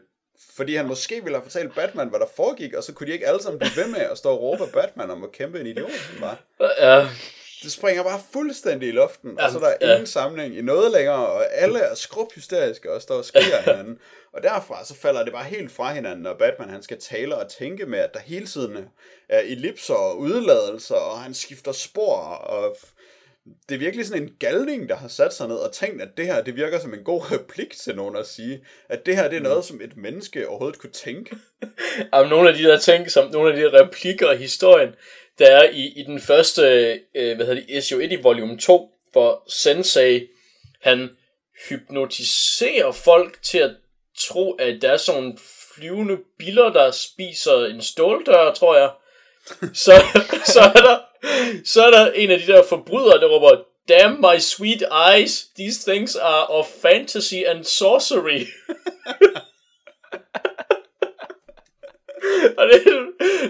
fordi 0.57 0.74
han 0.74 0.87
måske 0.87 1.15
ville 1.15 1.37
have 1.37 1.45
fortalt 1.45 1.74
Batman, 1.74 2.09
hvad 2.09 2.20
der 2.20 2.27
foregik, 2.37 2.74
og 2.74 2.85
så 2.85 2.93
kunne 2.93 3.07
de 3.07 3.12
ikke 3.12 3.28
alle 3.28 3.43
sammen 3.43 3.59
blive 3.59 3.85
ved 3.85 3.93
med 3.93 4.01
at 4.01 4.19
stå 4.19 4.31
og 4.31 4.41
råbe 4.41 4.66
Batman 4.73 5.11
om 5.11 5.24
at 5.24 5.32
kæmpe 5.32 5.61
en 5.61 5.66
idiot, 5.66 5.91
som 5.91 6.20
var. 6.20 6.37
ja, 6.81 7.07
Det 7.62 7.73
springer 7.73 8.03
bare 8.03 8.20
fuldstændig 8.32 8.89
i 8.89 8.93
luften, 8.93 9.41
og 9.41 9.51
så 9.51 9.59
er 9.59 9.62
Jamen, 9.62 9.78
der 9.81 9.87
ja. 9.87 9.93
ingen 9.93 10.07
samling 10.07 10.57
i 10.57 10.62
noget 10.62 10.93
længere, 10.93 11.27
og 11.27 11.55
alle 11.55 11.78
er 11.78 11.95
skrubhysteriske 11.95 12.93
og 12.93 13.03
står 13.03 13.15
og 13.15 13.24
skriger 13.24 13.62
hinanden. 13.62 13.99
Og 14.32 14.43
derfra 14.43 14.85
så 14.85 14.95
falder 14.95 15.24
det 15.24 15.32
bare 15.32 15.45
helt 15.45 15.73
fra 15.73 15.95
hinanden, 15.95 16.23
når 16.23 16.35
Batman 16.35 16.69
han 16.69 16.82
skal 16.82 17.01
tale 17.01 17.37
og 17.37 17.51
tænke 17.51 17.87
med, 17.87 17.99
at 17.99 18.15
der 18.15 18.20
hele 18.20 18.47
tiden 18.47 18.89
er 19.28 19.41
ellipser 19.41 19.95
og 19.95 20.19
udladelser, 20.19 20.95
og 20.95 21.20
han 21.20 21.35
skifter 21.35 21.73
spor, 21.73 22.16
og 22.27 22.77
det 23.69 23.74
er 23.74 23.78
virkelig 23.78 24.07
sådan 24.07 24.23
en 24.23 24.35
galning, 24.39 24.89
der 24.89 24.97
har 24.97 25.09
sat 25.09 25.35
sig 25.35 25.49
ned 25.49 25.57
og 25.57 25.73
tænkt, 25.73 26.03
at 26.03 26.09
det 26.16 26.27
her, 26.27 26.43
det 26.43 26.57
virker 26.57 26.81
som 26.81 26.95
en 26.95 27.05
god 27.05 27.32
replik 27.32 27.70
til 27.77 27.97
nogen 27.97 28.16
at 28.16 28.27
sige, 28.27 28.65
at 28.89 29.07
det 29.07 29.16
her, 29.16 29.28
det 29.28 29.37
er 29.37 29.43
noget, 29.43 29.65
som 29.65 29.81
et 29.81 29.97
menneske 29.97 30.49
overhovedet 30.49 30.78
kunne 30.78 30.93
tænke. 30.93 31.37
om 32.12 32.28
nogle 32.28 32.49
af 32.49 32.55
de 32.55 32.62
der 32.62 32.78
ting, 32.78 33.11
som 33.11 33.31
nogle 33.31 33.51
af 33.51 33.57
de 33.57 33.62
der 33.62 33.82
replikker 33.82 34.32
i 34.32 34.37
historien, 34.37 34.95
der 35.41 35.47
er 35.47 35.71
i, 35.71 35.93
i 35.97 36.03
den 36.03 36.21
første, 36.21 36.62
øh, 37.15 37.37
hvad 37.37 37.47
hedder 37.47 37.61
det, 37.61 37.65
issue 37.69 38.05
1 38.05 38.12
i 38.12 38.17
volume 38.17 38.59
2, 38.59 38.91
hvor 39.12 39.45
Sensei, 39.49 40.29
han 40.83 41.11
hypnotiserer 41.69 42.93
folk 42.93 43.43
til 43.43 43.59
at 43.59 43.71
tro, 44.19 44.53
at 44.53 44.83
der 44.83 44.93
er 44.93 44.97
sådan 44.97 45.23
nogle 45.23 45.39
flyvende 45.75 46.19
biller, 46.39 46.73
der 46.73 46.91
spiser 46.91 47.65
en 47.65 47.83
ståldør, 47.83 48.53
tror 48.53 48.77
jeg. 48.77 48.91
Så, 49.75 49.93
så, 50.55 50.61
er 50.61 50.83
der, 50.83 50.99
så 51.65 51.87
er 51.87 51.91
der 51.91 52.12
en 52.12 52.31
af 52.31 52.39
de 52.39 52.47
der 52.47 52.62
forbrydere, 52.69 53.21
der 53.21 53.27
råber, 53.27 53.65
Damn 53.89 54.21
my 54.21 54.39
sweet 54.39 54.83
eyes, 55.11 55.47
these 55.59 55.91
things 55.91 56.17
are 56.17 56.47
of 56.47 56.67
fantasy 56.83 57.35
and 57.47 57.65
sorcery. 57.65 58.41
Og 62.57 62.59
det, 62.70 62.84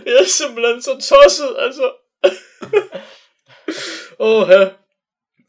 det 0.05 0.21
er 0.21 0.25
simpelthen 0.25 0.83
så 0.83 0.93
tosset, 1.11 1.57
altså. 1.59 1.95
Åh, 4.19 4.43
oh, 4.43 4.49
ja. 4.51 4.71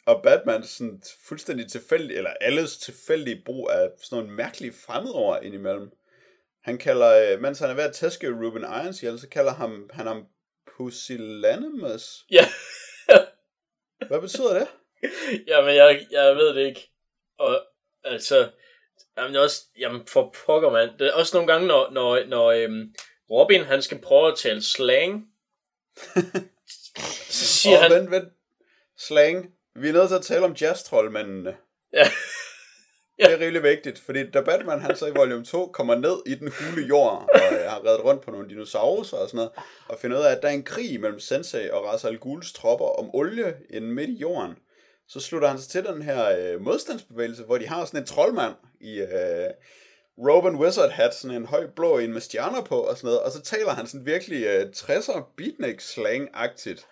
Og 0.06 0.24
Batman 0.24 0.64
sådan 0.64 1.02
fuldstændig 1.28 1.72
tilfældig, 1.72 2.18
eller 2.18 2.34
alles 2.42 2.78
tilfældige 2.78 3.42
brug 3.46 3.70
af 3.72 3.90
sådan 4.04 4.24
nogle 4.24 4.36
mærkelige 4.36 4.74
fremmedord 4.86 5.44
indimellem. 5.44 5.92
Han 6.64 6.78
kalder, 6.78 7.34
øh, 7.34 7.42
mens 7.42 7.60
han 7.60 7.70
er 7.70 7.74
ved 7.74 7.84
at 7.84 7.94
tæske 7.94 8.28
Ruben 8.28 8.64
Irons 8.64 9.04
ihjel, 9.04 9.20
så 9.20 9.30
kalder 9.30 9.54
ham, 9.54 9.90
han 9.94 10.08
ham 10.08 10.26
Pusillanimous. 10.78 12.26
Ja. 12.32 12.46
Hvad 14.08 14.22
betyder 14.22 14.54
det? 14.60 14.68
Jamen, 15.48 15.76
jeg, 15.76 16.08
jeg 16.12 16.36
ved 16.36 16.56
det 16.56 16.68
ikke. 16.68 16.92
Og 17.40 17.66
altså, 18.04 18.50
jamen, 19.18 19.36
også, 19.36 19.62
jamen 19.80 20.08
for 20.08 20.36
pokker, 20.46 20.72
mand. 20.72 20.98
Det 21.00 21.08
er 21.08 21.14
også 21.14 21.38
nogle 21.38 21.54
gange, 21.54 21.68
når, 21.68 21.90
når, 21.92 22.26
når 22.26 22.52
øhm, 22.52 22.94
Robin, 23.32 23.64
han 23.64 23.82
skal 23.82 24.00
prøve 24.00 24.32
at 24.32 24.38
tale 24.38 24.62
slang, 24.62 25.26
så 27.30 27.46
siger 27.46 27.78
Åh, 27.78 27.84
han, 27.84 27.92
vent, 27.92 28.12
vent. 28.12 28.30
Slang. 28.98 29.54
Vi 29.76 29.90
er 29.90 29.94
nødt 29.94 30.08
til 30.08 30.16
at 30.16 30.22
tale 30.22 30.46
om 30.46 30.54
jazz-trollmændene. 30.62 31.56
ja, 31.94 33.26
Det 33.26 33.34
er 33.34 33.40
rimelig 33.40 33.64
vigtigt, 33.64 34.00
fordi 34.00 34.32
da 34.32 34.42
Batman 34.42 34.82
han 34.82 34.96
så 34.96 35.08
i 35.08 35.12
volume 35.12 35.46
2 35.46 35.68
kommer 35.68 35.96
ned 35.96 36.16
i 36.26 36.36
den 36.36 36.52
hule 36.52 36.88
jord, 36.88 37.30
og 37.34 37.54
øh, 37.54 37.70
har 37.70 37.86
reddet 37.86 38.04
rundt 38.04 38.22
på 38.22 38.32
nogle 38.32 38.50
dinosaurer 38.50 38.98
og 39.00 39.06
sådan 39.06 39.30
noget, 39.36 39.52
og 39.88 39.98
finder 40.00 40.20
ud 40.20 40.24
af, 40.24 40.32
at 40.32 40.42
der 40.42 40.48
er 40.48 40.54
en 40.54 40.64
krig 40.64 41.00
mellem 41.00 41.20
Sensei 41.20 41.70
og 41.70 41.94
Ra's 41.94 42.08
al 42.08 42.18
Ghuls 42.18 42.54
tropper 42.54 42.86
om 43.00 43.16
olie 43.16 43.58
inde 43.70 43.88
midt 43.88 44.10
i 44.10 44.14
jorden, 44.14 44.56
så 45.08 45.20
slutter 45.20 45.48
han 45.48 45.60
sig 45.60 45.70
til 45.70 45.84
den 45.94 46.02
her 46.02 46.38
øh, 46.38 46.62
modstandsbevægelse, 46.62 47.44
hvor 47.44 47.58
de 47.58 47.68
har 47.68 47.86
sådan 47.86 48.00
en 48.00 48.06
troldmand 48.06 48.56
i 48.82 49.00
øh, 49.00 49.50
Robin 50.30 50.56
Wizard 50.56 50.90
hat, 50.90 51.16
sådan 51.16 51.38
en 51.38 51.46
høj 51.46 51.68
blå 51.76 51.98
en 51.98 52.14
med 52.14 52.22
stjerner 52.22 52.62
på 52.62 52.80
og 52.80 52.98
sådan 52.98 53.08
noget, 53.08 53.22
og 53.22 53.32
så 53.32 53.42
taler 53.42 53.72
han 53.72 53.88
sådan 53.88 54.06
virkelig 54.06 54.46
øh, 54.46 54.70
60'er 54.76 55.22
beatnik 55.38 55.82
slang-agtigt. 55.82 56.86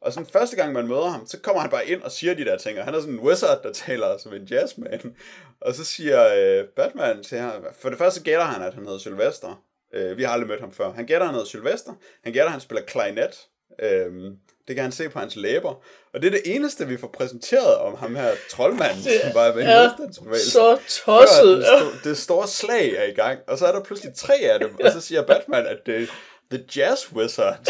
Og 0.00 0.12
sådan 0.12 0.26
første 0.26 0.56
gang 0.56 0.72
man 0.72 0.88
møder 0.88 1.08
ham, 1.08 1.26
så 1.26 1.40
kommer 1.40 1.60
han 1.60 1.70
bare 1.70 1.86
ind 1.86 2.02
og 2.02 2.12
siger 2.12 2.34
de 2.34 2.44
der 2.44 2.58
ting, 2.58 2.78
og 2.78 2.84
han 2.84 2.94
er 2.94 3.00
sådan 3.00 3.14
en 3.14 3.20
wizard, 3.20 3.62
der 3.62 3.72
taler 3.72 4.18
som 4.18 4.34
en 4.34 4.44
jazzman. 4.44 5.16
Og 5.60 5.74
så 5.74 5.84
siger 5.84 6.34
øh, 6.36 6.64
Batman 6.68 7.22
til 7.22 7.38
ham, 7.38 7.64
for 7.80 7.88
det 7.88 7.98
første 7.98 8.22
gætter 8.22 8.44
han, 8.44 8.62
at 8.62 8.74
han 8.74 8.84
hedder 8.84 8.98
Sylvester. 8.98 9.62
Øh, 9.92 10.16
vi 10.16 10.22
har 10.22 10.32
aldrig 10.32 10.48
mødt 10.48 10.60
ham 10.60 10.72
før. 10.72 10.92
Han 10.92 11.06
gætter, 11.06 11.20
at 11.22 11.26
han 11.26 11.34
hedder 11.34 11.48
Sylvester. 11.48 11.92
Han 12.24 12.32
gætter, 12.32 12.46
at 12.46 12.52
han 12.52 12.60
spiller 12.60 12.84
klarinet. 12.84 13.46
Øh, 13.78 14.32
det 14.68 14.74
kan 14.76 14.82
han 14.82 14.92
se 14.92 15.08
på 15.08 15.18
hans 15.18 15.36
læber. 15.36 15.74
Og 16.14 16.22
det 16.22 16.26
er 16.26 16.30
det 16.30 16.42
eneste, 16.54 16.86
vi 16.86 16.96
får 16.96 17.08
præsenteret 17.08 17.74
om 17.76 17.96
ham 17.96 18.14
her 18.16 18.34
troldmanden, 18.50 19.04
Det 19.04 19.20
som 19.24 19.32
bare 19.32 19.48
er 19.48 19.52
ved 19.52 19.62
en 19.62 19.68
modstandsbevægelse. 19.88 20.50
Så 20.50 20.78
tosset. 21.06 21.58
det, 21.58 21.64
sto- 21.66 22.08
det 22.08 22.18
store 22.18 22.48
slag 22.48 22.92
er 22.94 23.04
i 23.04 23.12
gang, 23.12 23.38
og 23.48 23.58
så 23.58 23.66
er 23.66 23.72
der 23.72 23.82
pludselig 23.82 24.14
tre 24.14 24.34
af 24.34 24.58
dem, 24.60 24.74
og 24.84 24.90
så 24.92 25.00
siger 25.00 25.22
Batman, 25.22 25.66
at 25.66 25.78
det 25.86 26.02
er 26.02 26.06
The 26.50 26.64
Jazz 26.76 27.12
Wizards. 27.12 27.68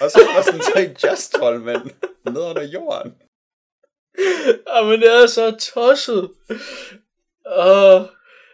og 0.00 0.10
så 0.10 0.20
er 0.30 0.34
der 0.36 0.42
sådan 0.42 0.60
tre 0.60 0.94
jazz-troldmænd 1.04 1.90
nede 2.26 2.40
under 2.44 2.62
jorden. 2.62 3.12
Jamen, 4.76 5.00
det 5.00 5.14
er 5.22 5.26
så 5.26 5.50
tosset. 5.74 6.30
Uh, 7.46 8.02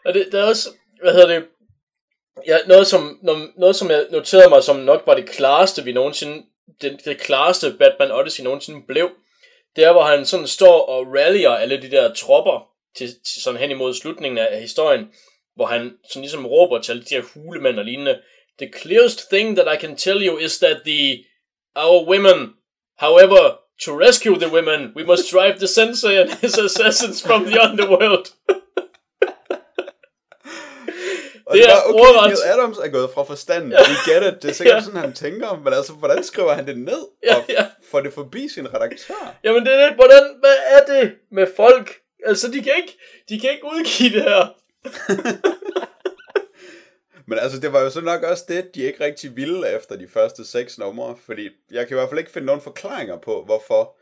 og 0.05 0.15
det, 0.15 0.29
det 0.33 0.41
er 0.41 0.45
også, 0.45 0.69
hvad 1.03 1.13
hedder 1.13 1.27
det, 1.27 1.45
ja, 2.47 2.59
noget, 2.67 2.87
som, 2.87 3.19
no- 3.23 3.61
noget, 3.61 3.77
som 3.77 3.91
jeg 3.91 4.07
noterede 4.11 4.49
mig, 4.49 4.63
som 4.63 4.77
nok 4.77 5.03
var 5.07 5.15
det 5.15 5.29
klareste, 5.29 5.85
vi 5.85 5.93
nogensinde, 5.93 6.43
den, 6.83 7.01
det 7.05 7.21
klareste 7.21 7.77
Batman 7.79 8.11
Odyssey 8.11 8.45
nogensinde 8.45 8.83
blev, 8.89 9.11
det 9.77 9.85
er, 9.85 9.93
hvor 9.93 10.03
han 10.03 10.27
sådan 10.27 10.47
står 10.47 10.87
og 10.87 11.07
rallyer 11.07 11.51
alle 11.51 11.83
de 11.83 11.91
der 11.91 12.15
tropper 12.15 12.69
til, 12.97 13.09
til 13.09 13.43
sådan 13.43 13.61
hen 13.61 13.71
imod 13.71 13.95
slutningen 13.95 14.39
af, 14.39 14.49
af 14.51 14.61
historien, 14.61 15.13
hvor 15.55 15.67
han 15.67 15.99
sådan 16.09 16.23
ligesom 16.23 16.47
råber 16.47 16.81
til 16.81 16.93
alle 16.93 17.05
de 17.05 17.15
her 17.15 17.23
hulemænd 17.35 17.79
og 17.79 17.85
lignende, 17.85 18.21
The 18.59 18.73
clearest 18.83 19.31
thing 19.31 19.57
that 19.57 19.67
I 19.67 19.77
can 19.77 19.97
tell 19.97 20.21
you 20.23 20.39
is 20.39 20.59
that 20.59 20.85
the 20.85 21.25
our 21.75 22.05
women, 22.05 22.55
however, 22.99 23.59
to 23.81 23.93
rescue 23.93 24.39
the 24.39 24.53
women, 24.53 24.93
we 24.95 25.05
must 25.05 25.31
drive 25.31 25.59
the 25.59 25.67
sensei 25.67 26.17
and 26.17 26.31
his 26.31 26.59
assassins 26.59 27.23
from 27.23 27.45
the 27.47 27.59
underworld. 27.59 28.31
Og 31.53 31.57
Det 31.57 31.65
det, 31.65 31.73
er 31.73 31.77
okay, 31.87 32.01
ordret. 32.01 32.29
Neil 32.31 32.53
Adams 32.61 32.79
er 32.79 32.89
gået 32.89 33.11
fra 33.15 33.23
forstanden. 33.23 33.73
We 33.73 34.13
get 34.13 34.35
it. 34.35 34.43
Det 34.43 34.51
er 34.51 34.55
sikkert 34.55 34.77
Ja. 34.77 34.83
sådan, 34.83 35.01
han 35.01 35.13
tænker. 35.13 35.61
Men 35.65 35.73
altså, 35.73 35.93
hvordan 35.93 36.25
skriver 36.25 36.53
han 36.53 36.67
det 36.67 36.79
ned? 36.79 37.07
Ja, 37.25 37.37
Og 37.37 37.45
ja. 37.49 37.67
får 37.91 38.01
det 38.01 38.13
forbi 38.13 38.49
sin 38.49 38.75
redaktør? 38.75 39.35
Jamen 39.45 39.67
det 39.67 39.75
er 39.75 39.87
det, 39.87 39.95
hvordan, 39.95 40.23
hvad 40.41 40.57
er 40.77 40.85
det 40.95 41.13
med 41.33 41.47
folk? 41.57 41.95
Altså, 42.27 42.49
de 42.49 42.63
kan 42.63 42.73
ikke, 42.77 42.99
de 43.29 43.41
kan 43.41 43.51
ikke 43.51 43.65
udgive 43.65 44.11
det 44.11 44.23
her. 44.23 44.47
Men 47.27 47.39
altså, 47.39 47.61
det 47.61 47.73
var 47.73 47.81
jo 47.81 47.91
så 47.91 48.01
nok 48.01 48.23
også 48.23 48.45
det, 48.49 48.75
de 48.75 48.83
ikke 48.83 49.05
rigtig 49.05 49.37
ville 49.37 49.77
efter 49.77 49.97
de 49.97 50.09
første 50.09 50.47
seks 50.47 50.79
numre. 50.79 51.17
Fordi 51.27 51.49
jeg 51.71 51.89
kan 51.89 51.97
i 51.97 51.99
hvert 51.99 52.09
fald 52.09 52.19
ikke 52.21 52.33
finde 52.33 52.47
nogen 52.47 52.61
forklaringer 52.63 53.19
på, 53.19 53.43
hvorfor. 53.45 53.97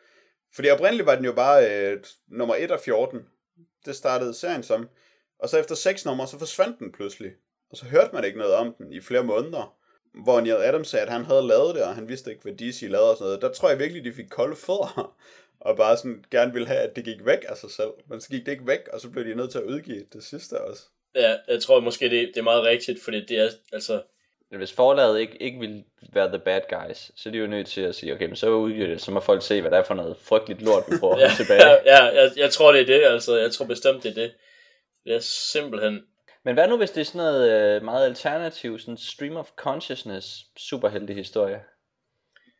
Fordi 0.55 0.71
oprindeligt 0.71 1.07
var 1.07 1.15
den 1.15 1.25
jo 1.25 1.33
bare 1.33 1.71
øh, 1.71 1.99
nummer 2.29 2.55
1 2.55 2.71
af 2.71 2.81
14. 2.81 3.21
Det 3.87 3.97
startede 3.97 4.35
serien 4.35 4.63
som. 4.63 4.89
Og 5.43 5.49
så 5.49 5.59
efter 5.59 5.75
seks 5.75 6.05
numre, 6.05 6.27
så 6.27 6.39
forsvandt 6.39 6.79
den 6.79 6.93
pludselig. 6.93 7.31
Og 7.71 7.77
så 7.77 7.85
hørte 7.85 8.11
man 8.15 8.25
ikke 8.25 8.39
noget 8.39 8.55
om 8.55 8.75
den 8.79 8.93
i 8.93 9.01
flere 9.01 9.25
måneder. 9.25 9.77
Hvor 10.25 10.41
Neil 10.41 10.55
Adams 10.55 10.89
sagde, 10.89 11.07
at 11.07 11.13
han 11.13 11.25
havde 11.25 11.47
lavet 11.47 11.75
det, 11.75 11.83
og 11.83 11.95
han 11.95 12.09
vidste 12.09 12.31
ikke, 12.31 12.43
hvad 12.43 12.53
DC 12.53 12.83
lavede 12.83 13.11
og 13.11 13.17
sådan 13.17 13.27
noget. 13.27 13.43
Der 13.43 13.53
tror 13.53 13.69
jeg 13.69 13.79
virkelig, 13.79 14.05
de 14.05 14.13
fik 14.13 14.29
kolde 14.31 14.57
fødder. 14.57 15.17
Og 15.61 15.77
bare 15.77 15.97
sådan 15.97 16.25
gerne 16.31 16.53
ville 16.53 16.69
have, 16.69 16.81
at 16.81 16.97
det 16.97 17.05
gik 17.05 17.27
væk 17.27 17.45
af 17.49 17.57
sig 17.57 17.71
selv. 17.71 17.91
Men 18.09 18.21
så 18.21 18.29
gik 18.29 18.47
det 18.47 18.53
ikke 18.53 18.67
væk, 18.67 18.89
og 18.93 19.01
så 19.01 19.11
blev 19.11 19.25
de 19.25 19.35
nødt 19.35 19.51
til 19.51 19.59
at 19.59 19.65
udgive 19.65 20.05
det 20.13 20.25
sidste 20.25 20.61
også. 20.61 20.83
Ja, 21.15 21.35
jeg 21.49 21.63
tror 21.63 21.81
måske, 21.81 22.05
det, 22.05 22.31
det 22.35 22.37
er 22.37 22.43
meget 22.43 22.65
rigtigt, 22.65 23.03
fordi 23.03 23.25
det 23.25 23.39
er, 23.39 23.49
altså, 23.73 24.03
Hvis 24.49 24.73
forlaget 24.73 25.21
ikke, 25.21 25.43
ikke 25.43 25.59
vil 25.59 25.85
være 26.13 26.29
the 26.29 26.39
bad 26.39 26.61
guys, 26.71 27.11
så 27.17 27.29
er 27.29 27.33
de 27.33 27.39
jo 27.39 27.47
nødt 27.47 27.67
til 27.67 27.81
at 27.81 27.95
sige, 27.95 28.15
okay, 28.15 28.27
men 28.27 28.37
så 28.37 28.51
udgiver 28.51 28.87
det, 28.87 29.01
så 29.01 29.11
må 29.11 29.21
folk 29.21 29.43
se, 29.43 29.61
hvad 29.61 29.71
det 29.71 29.79
er 29.79 29.85
for 29.85 29.95
noget 29.95 30.17
frygteligt 30.17 30.63
lort, 30.63 30.85
vi 30.89 30.97
får 31.01 31.19
ja, 31.21 31.31
tilbage. 31.37 31.67
ja, 31.67 31.75
ja 31.85 32.05
jeg, 32.05 32.31
jeg 32.37 32.51
tror, 32.51 32.73
det 32.73 32.81
er 32.81 32.87
det, 32.87 33.05
altså, 33.05 33.37
jeg 33.37 33.53
tror 33.53 33.67
bestemt, 33.67 34.03
det 34.03 34.11
er 34.11 34.15
det. 34.15 34.33
Er 35.07 35.19
simpelthen, 35.21 36.01
Men 36.45 36.55
hvad 36.55 36.69
nu, 36.69 36.77
hvis 36.77 36.91
det 36.91 37.01
er 37.01 37.05
sådan 37.05 37.19
noget 37.19 37.51
øh, 37.51 37.83
meget 37.85 38.07
alternativ, 38.07 38.79
sådan 38.79 38.97
stream 38.97 39.37
of 39.37 39.49
consciousness, 39.57 40.37
superheldig 40.59 41.17
historie, 41.17 41.61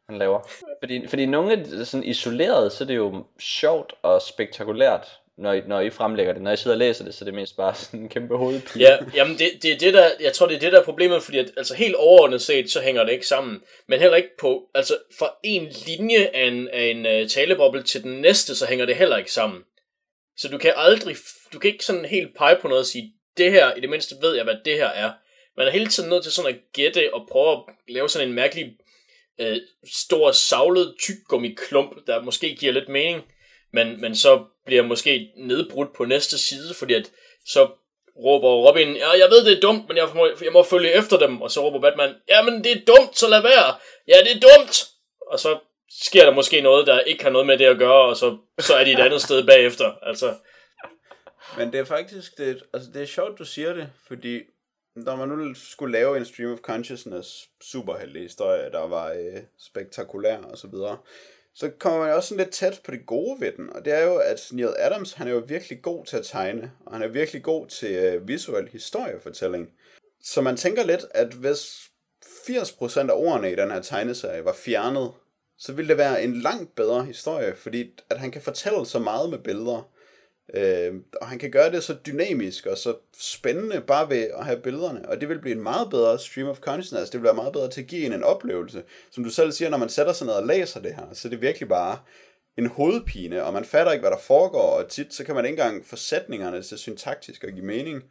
han 0.09 0.19
laver? 0.19 0.51
Fordi, 0.83 1.07
fordi 1.07 1.27
nogle 1.27 1.57
de- 1.57 1.85
sådan 1.85 2.05
isoleret, 2.05 2.73
så 2.73 2.85
er 2.85 2.87
det 2.87 2.97
jo 2.97 3.25
sjovt 3.41 3.93
og 4.03 4.23
spektakulært, 4.23 5.09
når 5.39 5.53
I, 5.53 5.61
når 5.67 5.81
I 5.81 5.91
fremlægger 5.91 6.33
det. 6.33 6.43
Når 6.43 6.51
jeg 6.51 6.59
sidder 6.59 6.75
og 6.75 6.79
læser 6.79 7.05
det, 7.05 7.15
så 7.15 7.25
er 7.25 7.27
det 7.27 7.35
mest 7.35 7.57
bare 7.57 7.75
sådan 7.75 8.01
en 8.01 8.09
kæmpe 8.09 8.37
hovedpine. 8.37 8.85
Ja, 8.85 8.99
jamen 9.15 9.39
det, 9.39 9.51
det 9.63 9.73
er 9.73 9.79
det 9.79 9.95
der, 9.95 10.09
jeg 10.21 10.33
tror 10.33 10.47
det 10.47 10.57
er 10.57 10.61
det 10.61 10.73
der 10.73 10.81
er 10.81 10.85
problemet, 10.85 11.23
fordi 11.23 11.39
at, 11.39 11.51
altså 11.57 11.75
helt 11.75 11.95
overordnet 11.95 12.43
set, 12.43 12.71
så 12.71 12.81
hænger 12.81 13.05
det 13.05 13.13
ikke 13.13 13.27
sammen. 13.27 13.63
Men 13.89 14.01
heller 14.01 14.17
ikke 14.17 14.37
på, 14.41 14.69
altså 14.75 14.97
fra 15.19 15.35
en 15.45 15.69
linje 15.87 16.31
af 16.35 16.47
en, 16.47 16.69
af 16.69 16.83
en 16.85 17.07
uh, 17.07 17.29
taleboble 17.29 17.83
til 17.83 18.03
den 18.03 18.21
næste, 18.21 18.57
så 18.57 18.67
hænger 18.67 18.87
det 18.87 18.97
heller 18.97 19.17
ikke 19.17 19.33
sammen. 19.33 19.65
Så 20.41 20.49
du 20.49 20.59
kan 20.59 20.73
aldrig, 20.77 21.17
du 21.53 21.59
kan 21.59 21.71
ikke 21.71 21.85
sådan 21.85 22.05
helt 22.05 22.37
pege 22.37 22.57
på 22.57 22.69
noget 22.69 22.81
og 22.81 22.87
sige, 22.87 23.13
det 23.37 23.51
her, 23.51 23.75
i 23.75 23.81
det 23.81 23.91
mindste 23.91 24.15
ved 24.21 24.35
jeg, 24.35 24.45
hvad 24.45 24.57
det 24.65 24.75
her 24.75 24.87
er. 24.87 25.13
Man 25.57 25.67
er 25.67 25.71
hele 25.71 25.87
tiden 25.87 26.11
nødt 26.11 26.23
til 26.23 26.33
sådan 26.33 26.55
at 26.55 26.61
gætte 26.73 27.15
og 27.15 27.29
prøve 27.31 27.53
at 27.53 27.75
lave 27.89 28.09
sådan 28.09 28.29
en 28.29 28.35
mærkelig 28.35 28.77
øh, 29.41 29.57
stor 29.93 30.33
savlet 30.33 30.95
tyggegummi-klump, 31.01 32.07
der 32.07 32.23
måske 32.23 32.57
giver 32.57 32.73
lidt 32.73 32.89
mening, 32.89 33.23
men, 33.73 34.01
men 34.01 34.17
så 34.17 34.45
bliver 34.67 34.83
måske 34.83 35.33
nedbrudt 35.37 35.97
på 35.97 36.05
næste 36.05 36.39
side, 36.39 36.75
fordi 36.75 36.95
at 36.95 37.11
så 37.47 37.71
råber 38.17 38.69
Robin, 38.69 38.97
ja, 38.97 39.11
jeg 39.11 39.29
ved, 39.31 39.45
det 39.45 39.57
er 39.57 39.61
dumt, 39.61 39.89
men 39.89 39.97
jeg 39.97 40.09
må, 40.15 40.29
jeg 40.43 40.53
må 40.53 40.63
følge 40.63 40.93
efter 40.93 41.19
dem, 41.19 41.43
og 41.43 41.51
så 41.51 41.61
råber 41.61 41.81
Batman, 41.81 42.15
jamen, 42.29 42.65
det 42.65 42.73
er 42.73 42.95
dumt, 42.95 43.19
så 43.19 43.29
lad 43.29 43.43
være, 43.43 43.75
ja, 44.09 44.15
det 44.25 44.37
er 44.37 44.41
dumt, 44.41 44.89
og 45.27 45.41
så 45.41 45.59
sker 45.91 46.25
der 46.25 46.35
måske 46.35 46.61
noget, 46.61 46.87
der 46.87 47.01
ikke 47.01 47.25
har 47.25 47.31
noget 47.31 47.47
med 47.47 47.59
det 47.59 47.65
at 47.65 47.79
gøre, 47.79 48.09
og 48.09 48.17
så, 48.17 48.39
så 48.59 48.75
er 48.75 48.85
de 48.85 48.93
et 48.93 48.99
andet 48.99 49.23
sted 49.23 49.47
bagefter, 49.47 49.93
altså, 50.03 50.35
Men 51.59 51.73
det 51.73 51.81
er 51.81 51.85
faktisk, 51.85 52.39
det, 52.39 52.63
altså 52.73 52.91
det 52.95 53.03
er 53.03 53.07
sjovt, 53.07 53.39
du 53.39 53.45
siger 53.45 53.73
det, 53.73 53.89
fordi 54.09 54.43
når 54.97 55.17
man 55.17 55.29
nu 55.29 55.55
skulle 55.55 55.93
lave 55.93 56.17
en 56.17 56.25
stream 56.25 56.53
of 56.53 56.59
consciousness 56.59 57.49
superheldig 57.63 58.23
historie, 58.23 58.71
der 58.71 58.89
var 58.89 59.11
øh, 59.11 59.43
spektakulær 59.59 60.39
og 60.39 60.59
så 60.59 60.67
videre, 60.67 60.99
så 61.55 61.71
kommer 61.79 62.01
man 62.01 62.15
også 62.15 62.29
sådan 62.29 62.45
lidt 62.45 62.55
tæt 62.55 62.81
på 62.85 62.91
det 62.91 63.07
gode 63.07 63.41
ved 63.41 63.53
den, 63.53 63.73
og 63.73 63.85
det 63.85 63.93
er 63.93 64.05
jo, 64.05 64.17
at 64.17 64.49
Neil 64.53 64.75
Adams, 64.79 65.13
han 65.13 65.29
er 65.29 65.33
jo 65.33 65.43
virkelig 65.47 65.83
god 65.83 66.05
til 66.05 66.17
at 66.17 66.27
tegne, 66.27 66.73
og 66.87 66.93
han 66.93 67.03
er 67.03 67.09
virkelig 67.09 67.43
god 67.43 67.67
til 67.67 67.95
øh, 67.95 68.29
visuel 68.29 68.69
historiefortælling. 68.69 69.73
Så 70.23 70.41
man 70.41 70.57
tænker 70.57 70.85
lidt, 70.85 71.05
at 71.11 71.29
hvis 71.29 71.91
80% 72.25 73.01
af 73.01 73.15
ordene 73.15 73.53
i 73.53 73.57
den 73.57 73.71
her 73.71 73.83
tegneserie 73.83 74.45
var 74.45 74.53
fjernet, 74.53 75.13
så 75.61 75.73
ville 75.73 75.89
det 75.89 75.99
være 75.99 76.23
en 76.23 76.41
langt 76.41 76.75
bedre 76.75 77.05
historie, 77.05 77.55
fordi 77.57 77.91
at 78.11 78.19
han 78.19 78.31
kan 78.31 78.43
fortælle 78.43 78.87
så 78.87 78.99
meget 78.99 79.31
med 79.31 79.39
billeder. 79.39 79.91
Øh, 80.55 80.95
og 81.21 81.29
han 81.29 81.39
kan 81.39 81.51
gøre 81.51 81.73
det 81.73 81.85
så 81.85 81.97
dynamisk 82.07 82.67
og 82.67 82.79
så 82.79 82.95
spændende 83.21 83.81
bare 83.81 84.11
ved 84.11 84.31
at 84.39 84.45
have 84.45 84.61
billederne. 84.61 85.09
Og 85.09 85.21
det 85.21 85.29
vil 85.29 85.41
blive 85.41 85.57
en 85.57 85.63
meget 85.63 85.91
bedre 85.91 86.19
stream 86.19 86.49
of 86.49 86.59
consciousness. 86.59 87.11
Det 87.11 87.21
vil 87.21 87.25
være 87.25 87.35
meget 87.35 87.53
bedre 87.53 87.71
til 87.71 87.81
at 87.81 87.87
give 87.87 88.07
en 88.07 88.13
en 88.13 88.25
oplevelse. 88.25 88.83
Som 89.11 89.25
du 89.25 89.31
selv 89.31 89.53
siger, 89.53 89.69
når 89.69 89.79
man 89.79 89.89
sætter 89.89 90.13
sig 90.13 90.27
ned 90.27 90.35
og 90.35 90.47
læser 90.47 90.81
det 90.81 90.95
her, 90.95 91.07
så 91.13 91.29
er 91.29 91.31
det 91.31 91.41
virkelig 91.41 91.69
bare 91.69 91.99
en 92.59 92.67
hovedpine, 92.67 93.45
og 93.45 93.53
man 93.53 93.65
fatter 93.65 93.93
ikke, 93.93 94.01
hvad 94.01 94.11
der 94.11 94.19
foregår, 94.19 94.71
og 94.71 94.89
tit 94.89 95.15
så 95.15 95.25
kan 95.25 95.35
man 95.35 95.45
ikke 95.45 95.63
engang 95.63 95.87
få 95.87 95.97
sætningerne 95.97 96.63
til 96.63 96.79
syntaktisk 96.79 97.45
at 97.45 97.55
give 97.55 97.65
mening. 97.65 98.03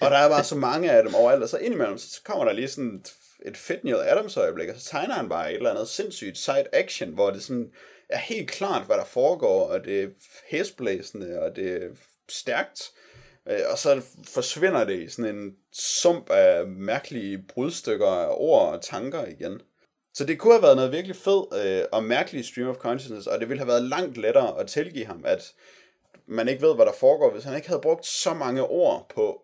Og 0.00 0.10
der 0.10 0.16
er 0.16 0.28
bare 0.28 0.44
så 0.44 0.56
mange 0.56 0.90
af 0.90 1.02
dem 1.02 1.14
overalt, 1.14 1.42
og 1.42 1.48
så 1.48 1.58
indimellem, 1.58 1.98
så 1.98 2.20
kommer 2.24 2.44
der 2.44 2.52
lige 2.52 2.68
sådan 2.68 3.04
et, 3.44 3.56
fedt 3.56 3.84
Neil 3.84 3.96
Adams 3.96 4.36
øjeblik, 4.36 4.68
og 4.68 4.74
så 4.78 4.90
tegner 4.90 5.14
han 5.14 5.28
bare 5.28 5.50
et 5.50 5.56
eller 5.56 5.70
andet 5.70 5.88
sindssygt 5.88 6.38
side 6.38 6.64
action, 6.72 7.10
hvor 7.10 7.30
det 7.30 7.42
sådan 7.42 7.72
er 8.08 8.18
helt 8.18 8.50
klart, 8.50 8.86
hvad 8.86 8.96
der 8.96 9.04
foregår, 9.04 9.68
og 9.68 9.84
det 9.84 10.02
er 10.02 10.08
hæsblæsende, 10.50 11.40
og 11.40 11.56
det 11.56 11.72
er 11.72 11.88
stærkt. 12.28 12.90
Øh, 13.48 13.60
og 13.70 13.78
så 13.78 14.02
forsvinder 14.24 14.84
det 14.84 15.02
i 15.02 15.08
sådan 15.08 15.36
en 15.36 15.56
sump 15.72 16.30
af 16.30 16.66
mærkelige 16.66 17.44
brudstykker 17.48 18.06
af 18.06 18.34
ord 18.36 18.72
og 18.74 18.82
tanker 18.82 19.26
igen. 19.26 19.60
Så 20.14 20.24
det 20.24 20.38
kunne 20.38 20.52
have 20.52 20.62
været 20.62 20.76
noget 20.76 20.92
virkelig 20.92 21.16
fed 21.16 21.44
øh, 21.64 21.84
og 21.92 22.04
mærkelig 22.04 22.44
stream 22.44 22.68
of 22.68 22.76
consciousness, 22.76 23.26
og 23.26 23.40
det 23.40 23.48
ville 23.48 23.60
have 23.60 23.68
været 23.68 23.82
langt 23.82 24.16
lettere 24.16 24.60
at 24.60 24.66
tilgive 24.66 25.06
ham, 25.06 25.22
at 25.26 25.52
man 26.26 26.48
ikke 26.48 26.62
ved, 26.62 26.74
hvad 26.74 26.86
der 26.86 26.92
foregår, 26.92 27.30
hvis 27.30 27.44
han 27.44 27.56
ikke 27.56 27.68
havde 27.68 27.80
brugt 27.80 28.06
så 28.06 28.34
mange 28.34 28.62
ord 28.62 29.06
på 29.14 29.43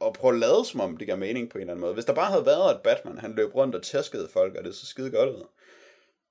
at 0.00 0.12
prøve 0.12 0.34
at 0.34 0.40
lade 0.40 0.64
som 0.64 0.80
om 0.80 0.96
det 0.96 1.06
giver 1.06 1.16
mening 1.16 1.50
på 1.50 1.58
en 1.58 1.62
eller 1.62 1.72
anden 1.72 1.80
måde. 1.80 1.94
Hvis 1.94 2.04
der 2.04 2.14
bare 2.14 2.30
havde 2.30 2.46
været, 2.46 2.74
at 2.74 2.82
Batman 2.82 3.18
han 3.18 3.34
løb 3.34 3.54
rundt 3.54 3.74
og 3.74 3.82
tæskede 3.82 4.28
folk, 4.32 4.54
og 4.56 4.64
det 4.64 4.74
så 4.74 4.86
skide 4.86 5.10
godt 5.10 5.28
ud. 5.28 5.46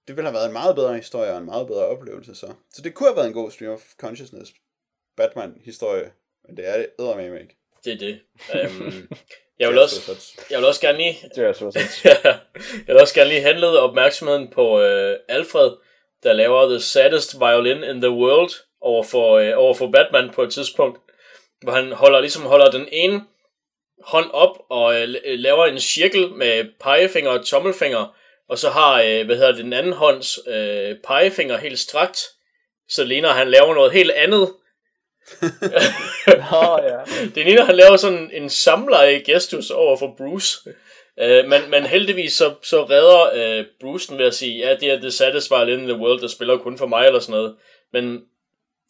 Det 0.07 0.15
ville 0.15 0.29
have 0.29 0.33
været 0.33 0.47
en 0.47 0.53
meget 0.53 0.75
bedre 0.75 0.95
historie 0.95 1.31
og 1.31 1.37
en 1.37 1.45
meget 1.45 1.67
bedre 1.67 1.85
oplevelse 1.85 2.35
så. 2.35 2.53
Så 2.73 2.81
det 2.81 2.93
kunne 2.93 3.09
have 3.09 3.15
været 3.15 3.27
en 3.27 3.33
god 3.33 3.51
stream 3.51 3.73
of 3.73 3.81
consciousness 3.97 4.53
Batman-historie, 5.17 6.11
men 6.47 6.57
det 6.57 6.67
er 6.67 6.77
det 6.77 6.87
eddermame 6.99 7.41
ikke. 7.41 7.55
det 7.85 7.93
er 7.93 7.97
det. 7.97 8.19
Um, 8.53 9.09
jeg, 9.59 9.69
vil 9.69 9.79
også, 9.79 10.15
jeg 10.49 10.59
vil 10.59 10.67
også 10.67 10.81
gerne 10.81 10.97
lige 10.97 11.17
Det 11.35 11.45
er 11.45 11.53
så 11.53 11.71
jeg 12.87 12.93
vil 12.93 13.01
også 13.01 13.13
gerne 13.13 13.29
lige 13.29 13.41
henlede 13.41 13.81
opmærksomheden 13.81 14.47
på 14.51 14.81
øh, 14.81 15.19
Alfred, 15.27 15.71
der 16.23 16.33
laver 16.33 16.69
The 16.69 16.79
Saddest 16.79 17.39
Violin 17.39 17.83
in 17.83 18.01
the 18.01 18.11
World, 18.11 18.51
over 18.81 19.03
for, 19.03 19.33
øh, 19.37 19.53
over 19.55 19.73
for 19.73 19.91
Batman 19.91 20.29
på 20.29 20.43
et 20.43 20.53
tidspunkt, 20.53 20.99
hvor 21.61 21.71
han 21.71 21.91
holder, 21.91 22.19
ligesom 22.19 22.43
holder 22.43 22.71
den 22.71 22.87
ene 22.91 23.21
hånd 24.03 24.31
op 24.31 24.57
og 24.69 25.01
øh, 25.01 25.07
laver 25.25 25.65
en 25.65 25.79
cirkel 25.79 26.31
med 26.31 26.65
pegefinger 26.79 27.31
og 27.31 27.45
tommelfinger, 27.45 28.15
og 28.49 28.57
så 28.57 28.69
har, 28.69 29.01
øh, 29.01 29.25
hvad 29.25 29.35
hedder 29.35 29.51
det, 29.51 29.63
den 29.63 29.73
anden 29.73 29.93
hånds 29.93 30.39
øh, 30.47 30.95
pegefinger 31.03 31.57
helt 31.57 31.79
strakt, 31.79 32.21
så 32.89 33.03
ligner 33.03 33.29
han 33.29 33.47
laver 33.47 33.73
noget 33.73 33.91
helt 33.91 34.11
andet. 34.11 34.53
Nå, 36.51 36.79
ja. 36.83 36.97
Det 37.35 37.45
ligner, 37.45 37.63
han 37.63 37.75
laver 37.75 37.97
sådan 37.97 38.29
en 38.33 38.49
samleje 38.49 39.19
gestus 39.25 39.71
over 39.71 39.97
for 39.97 40.15
Bruce. 40.17 40.69
Uh, 41.21 41.49
men, 41.49 41.69
men 41.69 41.85
heldigvis 41.85 42.33
så, 42.33 42.53
så 42.63 42.83
redder 42.83 43.59
uh, 43.59 43.65
Bruce 43.81 44.07
den 44.09 44.17
ved 44.17 44.25
at 44.25 44.35
sige, 44.35 44.67
ja, 44.67 44.75
det 44.75 44.91
er 44.91 44.99
The 44.99 45.11
Satisfied 45.11 45.67
in 45.67 45.87
the 45.87 45.97
World, 45.97 46.21
der 46.21 46.27
spiller 46.27 46.57
kun 46.57 46.77
for 46.77 46.87
mig 46.87 47.05
eller 47.05 47.19
sådan 47.19 47.35
noget. 47.35 47.55
Men 47.93 48.21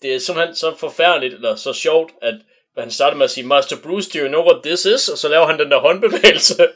det 0.02 0.16
er 0.16 0.20
simpelthen 0.20 0.56
så 0.56 0.76
forfærdeligt, 0.78 1.34
eller 1.34 1.56
så 1.56 1.74
sjovt, 1.74 2.12
at 2.22 2.36
han 2.78 2.92
starter 2.92 3.18
med 3.18 3.24
at 3.24 3.32
sige, 3.32 3.48
Master 3.48 3.76
Bruce, 3.84 4.20
do 4.20 4.24
you 4.24 4.28
know 4.28 4.44
what 4.52 4.64
this 4.64 4.86
is? 4.86 5.10
Og 5.10 5.18
så 5.18 5.30
laver 5.30 5.46
han 5.46 5.60
den 5.60 5.72
der 5.72 5.80
håndbevægelse. 5.80 6.68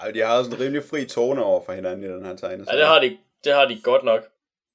Ej, 0.00 0.10
de 0.10 0.20
har 0.20 0.38
også 0.38 0.50
en 0.50 0.60
rimelig 0.60 0.84
fri 0.84 1.04
tone 1.04 1.44
over 1.44 1.64
for 1.64 1.72
hinanden 1.72 2.04
i 2.04 2.08
den 2.08 2.24
her 2.26 2.36
tegneserie. 2.36 2.76
ja, 2.76 2.80
det 2.80 2.88
har 2.88 3.00
de, 3.00 3.18
det 3.44 3.52
har 3.52 3.64
de 3.64 3.80
godt 3.82 4.04
nok. 4.04 4.22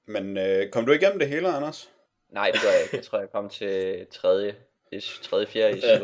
Men 0.07 0.37
øh, 0.37 0.69
kom 0.69 0.85
du 0.85 0.91
igennem 0.91 1.19
det 1.19 1.27
hele, 1.27 1.47
Anders? 1.47 1.89
Nej, 2.31 2.51
det 2.51 2.61
gør 2.61 2.69
jeg 2.69 2.81
ikke. 2.83 2.95
Jeg 2.95 3.05
tror, 3.05 3.19
jeg 3.19 3.31
kom 3.31 3.49
til 3.49 4.05
tredje, 4.21 4.55
issue, 4.91 5.23
tredje 5.23 5.45
fjerde 5.45 5.77
issue. 5.77 5.91
Ja. 5.91 5.99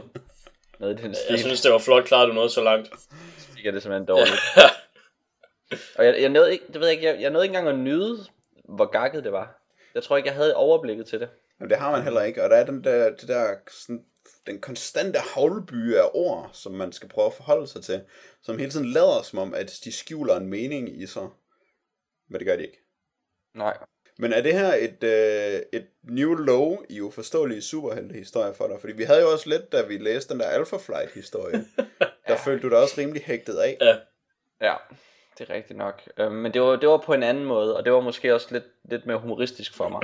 Noget 0.80 1.00
i 1.00 1.04
den 1.04 1.16
stil. 1.16 1.26
Jeg 1.30 1.40
synes, 1.40 1.62
det 1.62 1.72
var 1.72 1.78
flot 1.78 2.06
klart, 2.06 2.28
du 2.28 2.34
nåede 2.34 2.50
så 2.50 2.64
langt. 2.64 2.90
Ikke 3.58 3.68
er 3.68 3.72
det 3.72 3.82
simpelthen 3.82 4.08
dårligt. 4.08 4.42
Og 5.98 6.06
jeg, 6.06 6.22
jeg, 6.22 6.30
nåede 6.30 6.52
ikke, 6.52 6.66
det 6.68 6.80
ved 6.80 6.88
jeg 6.88 6.96
ikke, 6.96 7.06
jeg, 7.08 7.22
jeg 7.22 7.30
nåede 7.30 7.46
ikke 7.46 7.58
engang 7.58 7.78
at 7.78 7.84
nyde, 7.84 8.26
hvor 8.70 8.86
gakket 8.86 9.24
det 9.24 9.32
var. 9.32 9.60
Jeg 9.96 10.04
tror 10.04 10.18
ikke, 10.18 10.28
jeg 10.28 10.36
havde 10.36 10.56
overblikket 10.56 11.06
til 11.06 11.20
det. 11.20 11.30
Jamen, 11.60 11.70
det 11.70 11.78
har 11.78 11.92
man 11.92 12.04
heller 12.04 12.22
ikke, 12.22 12.44
og 12.44 12.50
der 12.50 12.56
er 12.56 12.66
den 12.66 12.84
der, 12.84 13.10
det 13.10 13.28
der 13.28 13.56
sådan, 13.68 14.06
den 14.48 14.62
konstante 14.62 15.20
havlby 15.20 15.96
af 15.96 16.10
ord, 16.14 16.50
som 16.54 16.72
man 16.72 16.92
skal 16.92 17.10
prøve 17.10 17.28
at 17.28 17.34
forholde 17.34 17.68
sig 17.68 17.84
til, 17.84 18.04
som 18.42 18.58
hele 18.58 18.72
tiden 18.72 18.92
lader 18.92 19.22
som 19.24 19.40
om, 19.40 19.54
at 19.54 19.80
de 19.84 19.92
skjuler 19.92 20.36
en 20.38 20.48
mening 20.48 21.02
i 21.02 21.06
sig. 21.06 21.30
Men 22.30 22.40
det 22.40 22.48
gør 22.48 22.56
de 22.56 22.64
ikke. 22.64 22.80
Nej. 23.56 23.78
Men 24.18 24.34
er 24.34 24.42
det 24.42 24.54
her 24.54 24.74
et, 24.74 25.04
øh, 25.04 25.62
et 25.74 25.88
new 26.04 26.34
low 26.34 26.78
i 26.90 27.02
uforståelige 27.02 27.62
superheltehistorier 27.62 28.54
for 28.54 28.68
dig? 28.68 28.80
Fordi 28.80 28.94
vi 28.94 29.04
havde 29.04 29.22
jo 29.22 29.32
også 29.32 29.50
lidt, 29.50 29.72
da 29.72 29.82
vi 29.82 29.98
læste 29.98 30.34
den 30.34 30.40
der 30.40 30.48
Alpha 30.48 30.78
Flight-historie, 30.78 31.66
der 32.28 32.38
følte 32.38 32.68
du 32.68 32.70
dig 32.70 32.82
også 32.82 32.96
rimelig 32.98 33.24
hægtet 33.26 33.58
af. 33.58 33.78
Ja, 33.82 33.98
Ja, 34.64 34.76
det 35.38 35.50
er 35.50 35.54
rigtigt 35.54 35.78
nok. 35.78 36.02
Øh, 36.18 36.32
men 36.32 36.54
det 36.54 36.62
var, 36.62 36.76
det 36.76 36.90
var 36.90 36.98
på 36.98 37.14
en 37.14 37.24
anden 37.24 37.46
måde, 37.46 37.78
og 37.78 37.86
det 37.86 37.94
var 37.94 38.00
måske 38.00 38.34
også 38.34 38.48
lidt, 38.52 38.64
lidt 38.84 39.06
mere 39.06 39.18
humoristisk 39.18 39.76
for 39.76 39.90
mig. 39.90 40.02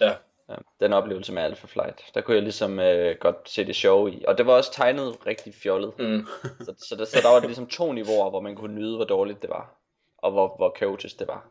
ja. 0.00 0.14
Ja, 0.48 0.54
den 0.80 0.92
oplevelse 0.92 1.32
med 1.32 1.42
Alpha 1.42 1.66
Flight. 1.66 2.02
Der 2.14 2.20
kunne 2.20 2.34
jeg 2.34 2.42
ligesom 2.42 2.78
øh, 2.80 3.16
godt 3.20 3.36
se 3.50 3.64
det 3.66 3.76
sjove 3.76 4.12
i. 4.12 4.24
Og 4.28 4.38
det 4.38 4.46
var 4.46 4.52
også 4.52 4.72
tegnet 4.72 5.26
rigtig 5.26 5.54
fjollet. 5.54 5.98
Mm. 5.98 6.26
Så, 6.66 6.74
så, 6.88 6.96
der, 6.96 7.04
så 7.04 7.18
der 7.22 7.28
var 7.28 7.40
ligesom 7.40 7.66
to 7.66 7.92
niveauer, 7.92 8.30
hvor 8.30 8.40
man 8.40 8.56
kunne 8.56 8.74
nyde, 8.74 8.96
hvor 8.96 9.04
dårligt 9.04 9.42
det 9.42 9.50
var. 9.50 9.74
Og 10.18 10.30
hvor, 10.32 10.56
hvor 10.56 10.70
kaotisk 10.70 11.18
det 11.18 11.28
var. 11.28 11.48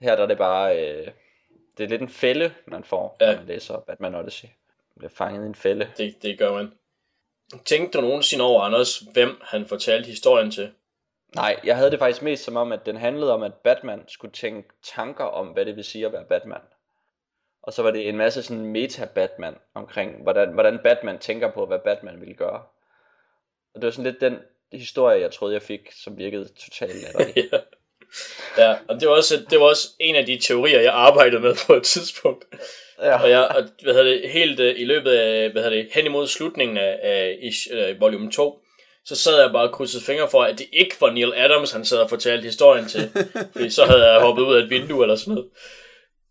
Her 0.00 0.16
der 0.16 0.22
er 0.22 0.26
det 0.26 0.38
bare... 0.38 0.78
Øh, 0.78 1.08
det 1.78 1.84
er 1.84 1.88
lidt 1.88 2.02
en 2.02 2.08
fælde, 2.08 2.54
man 2.66 2.84
får, 2.84 3.16
Ja. 3.20 3.26
når 3.30 3.36
man 3.38 3.46
læser 3.46 3.80
Batman 3.80 4.14
Odyssey. 4.14 4.46
Man 4.46 4.98
bliver 4.98 5.10
fanget 5.10 5.44
i 5.44 5.46
en 5.46 5.54
fælde. 5.54 5.90
Det, 5.96 6.22
det 6.22 6.38
gør 6.38 6.52
man. 6.52 6.72
Tænkte 7.64 7.98
du 7.98 8.02
nogensinde 8.02 8.44
over, 8.44 8.62
Anders, 8.62 8.98
hvem 8.98 9.40
han 9.42 9.66
fortalte 9.66 10.06
historien 10.06 10.50
til? 10.50 10.72
Nej, 11.34 11.60
jeg 11.64 11.76
havde 11.76 11.90
det 11.90 11.98
faktisk 11.98 12.22
mest 12.22 12.44
som 12.44 12.56
om, 12.56 12.72
at 12.72 12.86
den 12.86 12.96
handlede 12.96 13.32
om, 13.34 13.42
at 13.42 13.54
Batman 13.54 14.08
skulle 14.08 14.32
tænke 14.32 14.68
tanker 14.94 15.24
om, 15.24 15.46
hvad 15.46 15.64
det 15.64 15.76
vil 15.76 15.84
sige 15.84 16.06
at 16.06 16.12
være 16.12 16.24
Batman. 16.24 16.60
Og 17.62 17.72
så 17.72 17.82
var 17.82 17.90
det 17.90 18.08
en 18.08 18.16
masse 18.16 18.42
sådan 18.42 18.64
meta-Batman 18.64 19.54
omkring, 19.74 20.22
hvordan, 20.22 20.52
hvordan 20.52 20.78
Batman 20.84 21.18
tænker 21.18 21.50
på, 21.50 21.66
hvad 21.66 21.78
Batman 21.84 22.20
ville 22.20 22.34
gøre. 22.34 22.62
Og 23.74 23.80
det 23.80 23.84
var 23.84 23.90
sådan 23.90 24.12
lidt 24.12 24.20
den 24.20 24.38
historie, 24.72 25.20
jeg 25.20 25.30
troede, 25.30 25.54
jeg 25.54 25.62
fik, 25.62 25.92
som 25.92 26.18
virkede 26.18 26.48
totalt 26.58 27.02
latterlig. 27.02 27.34
ja. 27.52 27.58
Ja, 28.58 28.76
og 28.88 29.00
det 29.00 29.08
var, 29.08 29.14
også, 29.14 29.34
det 29.50 29.60
var 29.60 29.66
også 29.66 29.88
en 30.00 30.14
af 30.16 30.26
de 30.26 30.38
teorier, 30.38 30.80
jeg 30.80 30.92
arbejdede 30.92 31.40
med 31.40 31.54
på 31.66 31.74
et 31.74 31.82
tidspunkt. 31.82 32.44
ja. 33.02 33.22
Og 33.22 33.30
jeg, 33.30 33.48
og, 33.48 33.64
hvad 33.82 33.94
hedder 33.94 34.10
det, 34.10 34.30
helt 34.30 34.60
øh, 34.60 34.80
i 34.80 34.84
løbet 34.84 35.10
af, 35.10 35.50
hvad 35.50 35.62
hedder 35.62 35.76
det, 35.76 35.88
hen 35.94 36.06
imod 36.06 36.26
slutningen 36.26 36.76
af, 36.76 36.98
af 37.02 37.38
ish, 37.40 37.68
øh, 37.72 38.00
volume 38.00 38.30
2, 38.30 38.62
så 39.04 39.16
sad 39.16 39.40
jeg 39.40 39.52
bare 39.52 39.68
og 39.68 39.72
krydsede 39.72 40.04
fingre 40.04 40.28
for, 40.30 40.42
at 40.42 40.58
det 40.58 40.66
ikke 40.72 40.96
var 41.00 41.10
Neil 41.10 41.32
Adams, 41.36 41.72
han 41.72 41.84
sad 41.84 41.98
og 41.98 42.08
fortalte 42.08 42.44
historien 42.44 42.88
til. 42.88 43.10
Fordi 43.52 43.70
så 43.70 43.84
havde 43.84 44.12
jeg 44.12 44.20
hoppet 44.20 44.42
ud 44.42 44.54
af 44.54 44.62
et 44.62 44.70
vindue 44.70 45.04
eller 45.04 45.16
sådan 45.16 45.34
noget. 45.34 45.50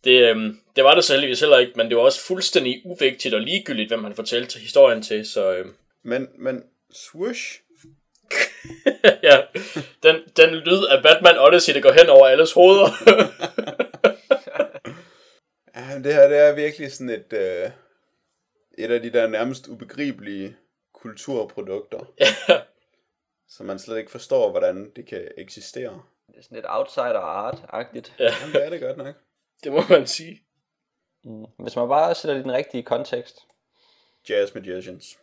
Det, 0.04 0.30
øhm, 0.30 0.60
det 0.76 0.84
var 0.84 0.96
det 0.96 1.04
så 1.04 1.14
heldigvis 1.14 1.40
heller 1.40 1.58
ikke, 1.58 1.74
men 1.76 1.90
det 1.90 1.98
var 1.98 2.04
også 2.04 2.26
fuldstændig 2.26 2.82
uvigtigt 2.86 3.34
og 3.34 3.42
ligegyldigt, 3.42 3.90
hvem 3.90 4.04
han 4.04 4.16
fortalte 4.16 4.60
historien 4.60 5.02
til. 5.04 5.26
Så 5.26 5.54
øhm, 5.54 5.76
Men, 6.04 6.28
men 6.38 6.64
swoosh, 6.94 7.60
ja, 9.24 9.42
den, 10.04 10.16
den 10.38 10.50
lyd 10.56 10.86
af 10.86 11.04
Batman 11.04 11.40
Odyssey, 11.40 11.74
der 11.74 11.82
går 11.82 11.92
hen 11.92 12.10
over 12.10 12.28
alles 12.28 12.52
hoveder. 12.54 12.90
Ja, 15.76 16.00
det 16.04 16.14
her 16.14 16.28
det 16.28 16.38
er 16.38 16.56
virkelig 16.56 16.92
sådan 16.92 17.10
et, 17.10 17.34
øh, 17.34 17.72
et 18.78 18.92
af 18.92 19.02
de 19.02 19.10
der 19.14 19.28
nærmest 19.28 19.68
ubegribelige 19.68 20.58
kulturprodukter, 20.94 22.14
ja, 22.20 22.26
som 23.50 23.66
man 23.66 23.80
slet 23.80 23.98
ikke 23.98 24.12
forstår, 24.12 24.52
hvordan 24.52 24.92
det 24.96 25.08
kan 25.08 25.28
eksistere. 25.38 26.02
Det 26.28 26.38
er 26.38 26.42
sådan 26.42 26.56
lidt 26.56 26.66
outsider 26.70 27.20
art-agtigt. 27.20 28.14
ja, 28.20 28.34
Jamen, 28.42 28.54
det 28.56 28.66
er 28.66 28.70
det 28.70 28.82
godt 28.82 28.98
nok. 28.98 29.16
Det 29.64 29.72
må 29.72 29.82
man 29.90 30.08
sige. 30.08 30.42
Mm. 31.24 31.46
Hvis 31.60 31.76
man 31.76 31.88
bare 31.88 32.16
sætter 32.16 32.34
det 32.34 32.42
i 32.42 32.44
den 32.44 32.54
rigtige 32.54 32.84
kontekst. 32.84 33.40
Jazz 34.30 34.56
Magicians. 34.56 35.18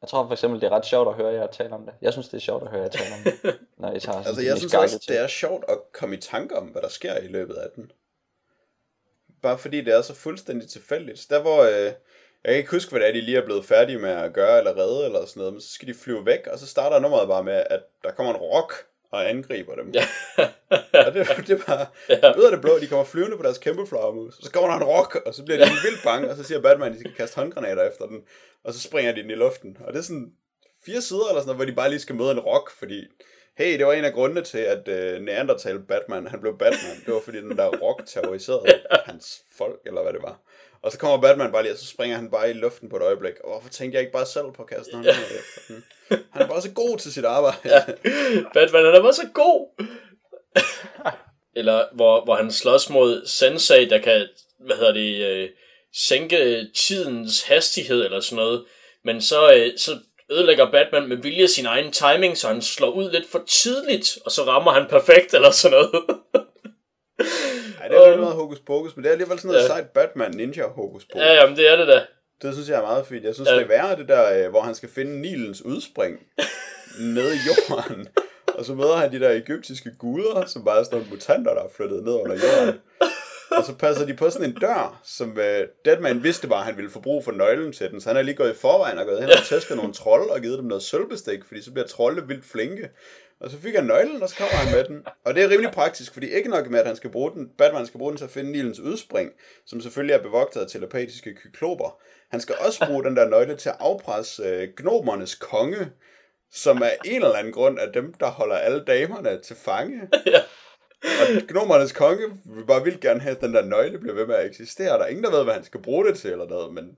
Jeg 0.00 0.08
tror 0.08 0.26
for 0.26 0.32
eksempel, 0.32 0.60
det 0.60 0.66
er 0.66 0.70
ret 0.70 0.86
sjovt 0.86 1.08
at 1.08 1.14
høre 1.14 1.32
jer 1.32 1.46
tale 1.46 1.74
om 1.74 1.86
det. 1.86 1.94
Jeg 2.02 2.12
synes, 2.12 2.28
det 2.28 2.36
er 2.36 2.40
sjovt 2.40 2.62
at 2.62 2.70
høre 2.70 2.82
jer 2.82 2.88
tale 2.88 3.14
om 3.14 3.20
det. 3.24 3.58
Når 3.78 3.92
I 3.92 4.00
tager 4.00 4.18
Altså, 4.18 4.42
jeg 4.42 4.58
synes 4.58 4.74
også, 4.74 4.98
ting. 4.98 5.08
det 5.08 5.24
er 5.24 5.26
sjovt 5.26 5.64
at 5.68 5.78
komme 5.92 6.16
i 6.16 6.20
tanke 6.20 6.56
om, 6.56 6.66
hvad 6.66 6.82
der 6.82 6.88
sker 6.88 7.18
i 7.18 7.26
løbet 7.26 7.54
af 7.54 7.70
den. 7.76 7.92
Bare 9.42 9.58
fordi 9.58 9.80
det 9.80 9.94
er 9.94 10.02
så 10.02 10.14
fuldstændig 10.14 10.68
tilfældigt. 10.68 11.26
Der 11.30 11.40
hvor, 11.40 11.62
øh, 11.62 11.92
jeg 12.44 12.52
kan 12.52 12.56
ikke 12.56 12.70
huske, 12.70 12.90
hvad 12.90 13.00
det 13.00 13.08
er, 13.08 13.12
de 13.12 13.20
lige 13.20 13.36
er 13.38 13.44
blevet 13.44 13.64
færdige 13.64 13.98
med 13.98 14.10
at 14.10 14.32
gøre 14.32 14.58
eller 14.58 14.76
redde 14.76 15.04
eller 15.04 15.26
sådan 15.26 15.40
noget, 15.40 15.52
men 15.52 15.60
så 15.60 15.72
skal 15.72 15.88
de 15.88 15.94
flyve 15.94 16.26
væk, 16.26 16.46
og 16.46 16.58
så 16.58 16.66
starter 16.66 16.98
nummeret 16.98 17.28
bare 17.28 17.44
med, 17.44 17.64
at 17.70 17.82
der 18.04 18.10
kommer 18.10 18.34
en 18.34 18.40
rock 18.40 18.87
og 19.10 19.28
angriber 19.30 19.74
dem. 19.74 19.90
Ja. 19.94 20.04
Og 21.06 21.14
det, 21.14 21.26
det 21.46 21.50
er 21.50 21.64
bare, 21.66 21.86
Ja. 22.22 22.38
ud 22.38 22.44
af 22.44 22.50
det 22.50 22.60
blå, 22.60 22.78
de 22.78 22.86
kommer 22.86 23.04
flyvende 23.04 23.36
på 23.36 23.42
deres 23.42 23.58
kæmpe 23.58 23.86
flagermus, 23.86 24.38
og 24.38 24.44
så 24.44 24.50
kommer 24.50 24.70
der 24.70 24.76
en 24.76 24.84
rock, 24.84 25.14
og 25.26 25.34
så 25.34 25.44
bliver 25.44 25.58
de 25.58 25.64
en 25.64 25.78
vildt 25.84 26.02
bange, 26.04 26.30
og 26.30 26.36
så 26.36 26.42
siger 26.42 26.60
Batman, 26.60 26.88
at 26.88 26.94
de 26.94 27.00
skal 27.00 27.14
kaste 27.14 27.36
håndgranater 27.36 27.88
efter 27.90 28.06
den, 28.06 28.20
og 28.64 28.74
så 28.74 28.80
springer 28.80 29.12
de 29.12 29.22
den 29.22 29.30
i 29.30 29.34
luften. 29.34 29.76
Og 29.80 29.92
det 29.92 29.98
er 29.98 30.02
sådan 30.02 30.32
fire 30.86 31.00
sider 31.00 31.28
eller 31.28 31.40
sådan 31.40 31.46
noget, 31.46 31.58
hvor 31.58 31.64
de 31.64 31.72
bare 31.72 31.90
lige 31.90 32.00
skal 32.00 32.14
møde 32.14 32.30
en 32.30 32.40
rock, 32.40 32.70
fordi, 32.78 33.04
hey, 33.58 33.78
det 33.78 33.86
var 33.86 33.92
en 33.92 34.04
af 34.04 34.12
grundene 34.12 34.42
til, 34.42 34.58
at 34.58 34.88
uh, 34.88 35.22
Neandertal 35.22 35.78
Batman, 35.78 36.26
han 36.26 36.40
blev 36.40 36.58
Batman. 36.58 36.96
Det 37.06 37.14
var 37.14 37.20
fordi 37.20 37.38
den 37.38 37.56
der 37.56 37.66
rock 37.66 38.06
terroriserede 38.06 38.64
hans 39.04 39.42
folk, 39.58 39.80
eller 39.86 40.02
hvad 40.02 40.12
det 40.12 40.22
var. 40.22 40.40
Og 40.82 40.92
så 40.92 40.98
kommer 40.98 41.20
Batman 41.20 41.52
bare 41.52 41.62
lige, 41.62 41.72
og 41.72 41.78
så 41.78 41.86
springer 41.86 42.16
han 42.16 42.30
bare 42.30 42.50
i 42.50 42.52
luften 42.52 42.88
på 42.88 42.96
et 42.96 43.02
øjeblik. 43.02 43.34
Og 43.44 43.50
hvorfor 43.50 43.68
tænkte 43.68 43.96
jeg 43.96 44.00
ikke 44.00 44.12
bare 44.12 44.26
selv 44.26 44.44
på 44.56 44.68
efter 44.78 45.68
den? 45.68 45.84
Han 46.08 46.42
er 46.42 46.48
bare 46.48 46.62
så 46.62 46.70
god 46.70 46.98
til 46.98 47.12
sit 47.12 47.24
arbejde. 47.24 47.58
Ja. 47.64 47.84
Batman, 48.54 48.84
han 48.84 48.94
er 48.94 49.02
bare 49.02 49.12
så 49.12 49.28
god. 49.34 49.84
Eller 51.56 51.84
hvor, 51.94 52.24
hvor 52.24 52.34
han 52.34 52.52
slås 52.52 52.90
mod 52.90 53.26
Sensei, 53.26 53.84
der 53.84 53.98
kan, 53.98 54.26
hvad 54.66 54.76
hedder 54.76 54.92
det, 54.92 55.24
øh, 55.24 55.48
sænke 55.94 56.66
tidens 56.74 57.42
hastighed 57.42 58.04
eller 58.04 58.20
sådan 58.20 58.36
noget. 58.36 58.64
Men 59.04 59.22
så, 59.22 59.52
øh, 59.52 59.78
så 59.78 59.98
ødelægger 60.30 60.70
Batman 60.70 61.08
med 61.08 61.16
vilje 61.16 61.48
sin 61.48 61.66
egen 61.66 61.92
timing, 61.92 62.38
så 62.38 62.48
han 62.48 62.62
slår 62.62 62.90
ud 62.90 63.10
lidt 63.10 63.30
for 63.30 63.44
tidligt, 63.48 64.18
og 64.24 64.32
så 64.32 64.44
rammer 64.44 64.72
han 64.72 64.86
perfekt 64.88 65.34
eller 65.34 65.50
sådan 65.50 65.78
noget. 65.78 66.04
Ej, 67.18 67.88
det 67.88 67.96
er 67.96 68.00
jo 68.00 68.06
ikke 68.12 68.20
noget 68.20 68.34
hokus 68.36 68.58
pokus, 68.60 68.96
men 68.96 69.02
det 69.04 69.08
er 69.08 69.12
alligevel 69.12 69.38
sådan 69.38 69.48
noget 69.48 69.62
Ja. 69.62 69.66
sejt 69.66 69.88
Batman 69.90 70.30
Ninja 70.34 70.66
hokus 70.66 71.04
pokus. 71.04 71.22
ja, 71.22 71.32
jamen 71.34 71.56
det 71.56 71.72
er 71.72 71.76
det 71.76 71.86
da. 71.88 72.00
Det 72.42 72.54
synes 72.54 72.68
jeg 72.68 72.78
er 72.78 72.82
meget 72.82 73.06
fint. 73.06 73.24
Jeg 73.24 73.34
synes, 73.34 73.48
Ja. 73.50 73.54
det 73.54 73.62
er 73.62 73.66
værre 73.68 73.96
det 73.96 74.08
der, 74.08 74.44
øh, 74.44 74.50
hvor 74.50 74.60
han 74.60 74.74
skal 74.74 74.88
finde 74.88 75.20
Nilens 75.20 75.62
udspring 75.64 76.18
nede 77.14 77.34
i 77.34 77.38
jorden. 77.48 78.08
Og 78.48 78.64
så 78.64 78.74
møder 78.74 78.96
han 78.96 79.12
de 79.12 79.20
der 79.20 79.30
egyptiske 79.30 79.90
guder, 79.98 80.46
som 80.46 80.64
bare 80.64 80.78
er 80.78 80.82
sådan 80.82 80.96
nogle 80.98 81.10
mutanter, 81.10 81.54
der 81.54 81.62
er 81.62 81.68
flyttet 81.76 82.04
ned 82.04 82.12
under 82.12 82.36
jorden. 82.36 82.80
Og 83.50 83.64
så 83.64 83.74
passer 83.74 84.06
de 84.06 84.14
på 84.14 84.30
sådan 84.30 84.48
en 84.50 84.54
dør, 84.60 85.00
som 85.04 85.30
uh, 85.30 85.44
Deadman 85.84 86.22
vidste 86.22 86.48
bare, 86.48 86.58
at 86.58 86.64
han 86.66 86.76
ville 86.76 86.90
få 86.90 87.00
brug 87.00 87.24
for 87.24 87.32
nøglen 87.32 87.72
til 87.72 87.90
den. 87.90 88.00
Så 88.00 88.08
han 88.08 88.16
er 88.16 88.22
lige 88.22 88.34
gået 88.34 88.50
i 88.50 88.54
forvejen 88.56 88.98
og 88.98 89.06
gået 89.06 89.20
hen 89.20 89.30
og 89.30 89.44
tæsket 89.48 89.76
nogle 89.76 89.92
trolde 89.92 90.32
og 90.32 90.40
givet 90.40 90.58
dem 90.58 90.66
noget 90.66 90.82
sølvbestik, 90.82 91.38
fordi 91.46 91.62
så 91.62 91.72
bliver 91.72 91.86
trolde 91.86 92.26
vildt 92.26 92.44
flinke. 92.44 92.88
Og 93.40 93.50
så 93.50 93.58
fik 93.58 93.74
han 93.74 93.84
nøglen, 93.84 94.22
og 94.22 94.28
så 94.28 94.36
kommer 94.36 94.54
han 94.54 94.74
med 94.74 94.84
den. 94.84 95.06
Og 95.24 95.34
det 95.34 95.42
er 95.44 95.48
rimelig 95.50 95.70
praktisk, 95.72 96.12
fordi 96.12 96.28
ikke 96.30 96.48
nok 96.50 96.70
med, 96.70 96.80
at 96.80 96.86
han 96.86 96.96
skal 96.96 97.10
bruge 97.10 97.30
den, 97.32 97.48
Batman 97.58 97.86
skal 97.86 97.98
bruge 97.98 98.10
den 98.10 98.18
til 98.18 98.24
at 98.24 98.30
finde 98.30 98.52
Nilens 98.52 98.80
udspring, 98.80 99.32
som 99.66 99.80
selvfølgelig 99.80 100.14
er 100.14 100.22
bevogtet 100.22 100.60
af 100.60 100.66
telepatiske 100.68 101.34
kykloper. 101.34 102.00
Han 102.30 102.40
skal 102.40 102.54
også 102.66 102.86
bruge 102.86 103.04
den 103.04 103.16
der 103.16 103.28
nøgle 103.28 103.56
til 103.56 103.68
at 103.68 103.76
afpresse 103.80 104.42
øh, 104.42 104.68
gnomernes 104.76 105.34
konge, 105.34 105.90
som 106.52 106.82
af 106.82 106.96
en 107.04 107.14
eller 107.24 107.36
anden 107.36 107.52
grund 107.52 107.78
er 107.78 107.92
dem, 107.92 108.14
der 108.14 108.26
holder 108.30 108.56
alle 108.56 108.84
damerne 108.84 109.40
til 109.42 109.56
fange. 109.56 110.00
Ja. 110.26 110.40
og 111.04 111.42
gnomernes 111.48 111.92
konge 111.92 112.24
vil 112.56 112.66
bare 112.66 112.84
vildt 112.84 113.00
gerne 113.00 113.20
have, 113.20 113.36
at 113.36 113.40
den 113.40 113.54
der 113.54 113.64
nøgle 113.64 113.98
bliver 113.98 114.14
ved 114.14 114.26
med 114.26 114.34
at 114.34 114.46
eksistere. 114.46 114.88
Der 114.98 115.04
er 115.04 115.06
ingen, 115.06 115.24
der 115.24 115.30
ved, 115.30 115.44
hvad 115.44 115.54
han 115.54 115.64
skal 115.64 115.82
bruge 115.82 116.06
det 116.06 116.18
til 116.18 116.30
eller 116.32 116.48
noget, 116.48 116.74
men, 116.74 116.96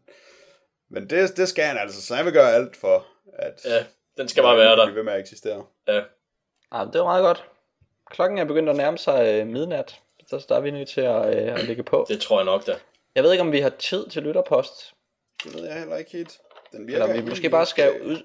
men 0.90 1.10
det, 1.10 1.36
det 1.36 1.48
skal 1.48 1.64
han 1.64 1.78
altså, 1.78 2.02
så 2.02 2.14
han 2.14 2.24
vil 2.24 2.32
gøre 2.32 2.52
alt 2.54 2.76
for, 2.76 3.06
at 3.38 3.60
Ja, 3.64 3.84
den 4.18 4.28
skal 4.28 4.42
bare 4.42 4.56
være 4.56 4.76
der. 4.76 4.84
blive 4.86 4.96
ved 4.96 5.02
med 5.02 5.12
at 5.12 5.20
eksistere. 5.20 5.64
Ja. 5.88 6.00
Ah, 6.72 6.86
det 6.92 7.00
var 7.00 7.06
meget 7.06 7.22
godt. 7.22 7.44
Klokken 8.10 8.38
er 8.38 8.44
begyndt 8.44 8.68
at 8.68 8.76
nærme 8.76 8.98
sig 8.98 9.40
øh, 9.40 9.46
midnat, 9.46 10.00
så 10.26 10.46
der 10.48 10.56
er 10.56 10.60
vi 10.60 10.70
nødt 10.70 10.88
til 10.88 11.00
at, 11.00 11.36
øh, 11.36 11.54
at 11.54 11.64
lægge 11.64 11.82
på. 11.82 12.06
Det 12.08 12.20
tror 12.20 12.38
jeg 12.38 12.44
nok 12.44 12.66
da. 12.66 12.78
Jeg 13.14 13.24
ved 13.24 13.32
ikke, 13.32 13.42
om 13.42 13.52
vi 13.52 13.60
har 13.60 13.70
tid 13.70 14.08
til 14.08 14.22
lytterpost, 14.22 14.94
Det 15.44 15.54
ved 15.54 15.66
jeg 15.66 15.78
heller 15.78 15.96
ikke 15.96 16.10
helt. 16.10 16.40
Den 16.72 16.86
virker 16.86 17.02
eller 17.04 17.22
vi 17.22 17.28
måske 17.28 17.50
bare 17.50 17.66
skal 17.66 17.94
ikke, 17.94 18.06
ud... 18.06 18.22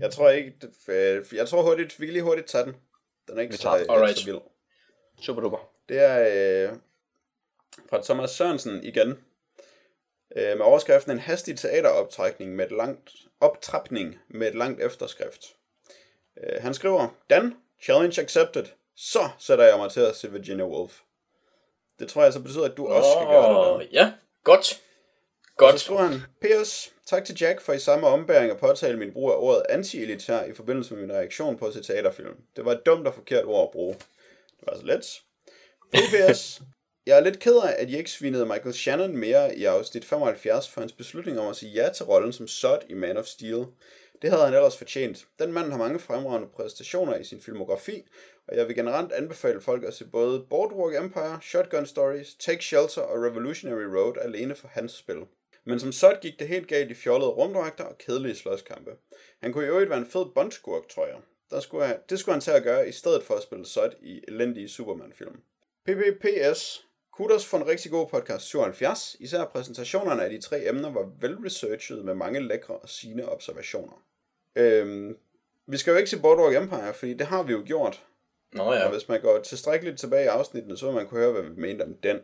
Jeg 0.00 0.10
tror 0.12 0.30
ikke, 0.30 0.52
øh, 0.88 1.24
jeg 1.32 1.48
tror 1.48 1.62
hurtigt, 1.62 2.00
vi 2.00 2.06
kan 2.06 2.12
lige 2.12 2.22
hurtigt 2.22 2.48
tage 2.48 2.64
den. 2.64 2.76
Den 3.28 3.36
er 3.36 3.40
ikke 3.40 3.52
Vi 3.52 3.56
så, 3.56 3.62
tager 3.62 3.76
ikke 3.76 3.92
Alright. 3.92 4.18
så 4.18 4.24
vild. 4.24 4.40
Super 5.22 5.42
duper. 5.42 5.58
Det 5.88 5.98
er 6.00 6.68
øh, 6.70 6.76
fra 7.90 8.02
Thomas 8.02 8.30
Sørensen 8.30 8.84
igen. 8.84 9.08
Øh, 10.36 10.56
med 10.56 10.60
overskriften 10.60 11.12
en 11.12 11.18
hastig 11.18 11.58
teateroptrækning 11.58 12.56
med 12.56 12.66
et 12.66 12.72
langt 12.72 13.10
optrapning 13.40 14.18
med 14.28 14.48
et 14.48 14.54
langt 14.54 14.80
efterskrift. 14.80 15.56
Øh, 16.42 16.62
han 16.62 16.74
skriver, 16.74 17.08
Dan, 17.30 17.54
challenge 17.82 18.22
accepted. 18.22 18.64
Så 18.96 19.28
sætter 19.38 19.64
jeg 19.64 19.78
mig 19.78 19.90
til 19.90 20.00
at 20.00 20.16
se 20.16 20.32
Virginia 20.32 20.64
Woolf. 20.64 20.98
Det 21.98 22.08
tror 22.08 22.22
jeg 22.22 22.32
så 22.32 22.40
betyder, 22.40 22.64
at 22.64 22.76
du 22.76 22.86
også 22.86 23.10
skal 23.16 23.26
gøre 23.26 23.80
det. 23.80 23.86
Åh, 23.88 23.94
Ja, 23.94 24.12
godt. 24.44 24.66
Så 24.66 25.66
Godt. 25.66 25.80
skriver 25.80 26.00
han, 26.02 26.20
P.S. 26.42 26.92
Tak 27.06 27.24
til 27.24 27.36
Jack 27.40 27.60
for 27.60 27.72
i 27.72 27.78
samme 27.78 28.06
ombæring 28.06 28.50
at 28.50 28.58
påtale 28.58 28.98
min 28.98 29.12
brug 29.12 29.30
af 29.30 29.36
ordet 29.38 29.62
anti-elitær 29.68 30.44
i 30.44 30.54
forbindelse 30.54 30.94
med 30.94 31.02
min 31.02 31.12
reaktion 31.12 31.56
på 31.58 31.70
se 31.72 31.82
teaterfilm. 31.82 32.36
Det 32.56 32.64
var 32.64 32.72
et 32.72 32.86
dumt 32.86 33.06
og 33.06 33.14
forkert 33.14 33.44
ord 33.44 33.62
at 33.68 33.70
bruge. 33.72 33.94
Det 34.60 34.66
var 34.66 34.76
så 34.76 34.84
let. 34.84 35.20
P.P.S. 35.92 36.60
Jeg 37.06 37.16
er 37.16 37.20
lidt 37.20 37.38
ked 37.38 37.56
af, 37.56 37.74
at 37.78 37.90
I 37.90 37.96
ikke 37.96 38.10
svinede 38.10 38.46
Michael 38.46 38.74
Shannon 38.74 39.16
mere 39.16 39.56
i 39.56 39.64
afsnit 39.64 40.04
75 40.04 40.68
for 40.68 40.80
hans 40.80 40.92
beslutning 40.92 41.40
om 41.40 41.48
at 41.48 41.56
sige 41.56 41.72
ja 41.72 41.92
til 41.92 42.04
rollen 42.06 42.32
som 42.32 42.48
Sod 42.48 42.78
i 42.88 42.94
Man 42.94 43.16
of 43.16 43.24
Steel. 43.24 43.64
Det 44.22 44.30
havde 44.30 44.44
han 44.44 44.54
ellers 44.54 44.76
fortjent. 44.76 45.26
Den 45.38 45.52
mand 45.52 45.70
har 45.70 45.78
mange 45.78 45.98
fremragende 45.98 46.48
præstationer 46.48 47.16
i 47.16 47.24
sin 47.24 47.40
filmografi, 47.40 48.04
og 48.48 48.56
jeg 48.56 48.68
vil 48.68 48.76
generelt 48.76 49.12
anbefale 49.12 49.60
folk 49.60 49.84
at 49.84 49.94
se 49.94 50.04
både 50.04 50.46
Boardwalk 50.50 50.96
Empire, 51.04 51.38
Shotgun 51.42 51.86
Stories, 51.86 52.34
Take 52.34 52.64
Shelter 52.64 53.02
og 53.02 53.24
Revolutionary 53.24 53.84
Road 53.84 54.14
alene 54.20 54.54
for 54.54 54.68
hans 54.68 54.92
spil. 54.92 55.26
Men 55.64 55.80
som 55.80 55.92
sådan 55.92 56.20
gik 56.20 56.38
det 56.38 56.48
helt 56.48 56.68
galt 56.68 56.90
i 56.90 56.94
fjollede 56.94 57.30
rumdragter 57.30 57.84
og 57.84 57.98
kedelige 57.98 58.34
slåskampe. 58.34 58.90
Han 59.42 59.52
kunne 59.52 59.64
i 59.64 59.68
øvrigt 59.68 59.90
være 59.90 59.98
en 59.98 60.06
fed 60.06 60.26
bondskurk, 60.34 60.88
tror 60.88 61.06
jeg. 61.06 61.16
Der 61.50 61.60
skulle 61.60 61.86
han, 61.86 61.98
det 62.10 62.18
skulle 62.18 62.34
han 62.34 62.40
til 62.40 62.50
at 62.50 62.62
gøre, 62.62 62.88
i 62.88 62.92
stedet 62.92 63.22
for 63.22 63.34
at 63.34 63.42
spille 63.42 63.66
Sod 63.66 63.90
i 64.02 64.20
elendige 64.28 64.68
Superman-film. 64.68 65.40
PPPS. 65.86 66.86
Kudos 67.12 67.46
for 67.46 67.58
en 67.58 67.66
rigtig 67.66 67.90
god 67.90 68.08
podcast 68.08 68.44
77. 68.44 69.16
Især 69.20 69.44
præsentationerne 69.44 70.24
af 70.24 70.30
de 70.30 70.40
tre 70.40 70.68
emner 70.68 70.90
var 70.92 71.10
velresearchet 71.20 72.04
med 72.04 72.14
mange 72.14 72.40
lækre 72.40 72.76
og 72.76 72.88
sine 72.88 73.28
observationer. 73.28 74.09
Øhm, 74.56 75.16
vi 75.66 75.76
skal 75.76 75.90
jo 75.90 75.96
ikke 75.96 76.10
se 76.10 76.20
Boardwalk 76.20 76.56
Empire, 76.56 76.94
fordi 76.94 77.14
det 77.14 77.26
har 77.26 77.42
vi 77.42 77.52
jo 77.52 77.62
gjort. 77.66 78.04
Nå 78.52 78.72
Ja. 78.72 78.84
Og 78.84 78.92
hvis 78.92 79.08
man 79.08 79.20
går 79.20 79.38
tilstrækkeligt 79.38 79.98
tilbage 79.98 80.24
i 80.24 80.28
afsnittene, 80.28 80.76
så 80.76 80.86
vil 80.86 80.94
man 80.94 81.06
kunne 81.06 81.20
høre, 81.20 81.32
hvad 81.32 81.42
vi 81.42 81.60
mente 81.60 81.82
om 81.82 81.94
den. 81.94 82.16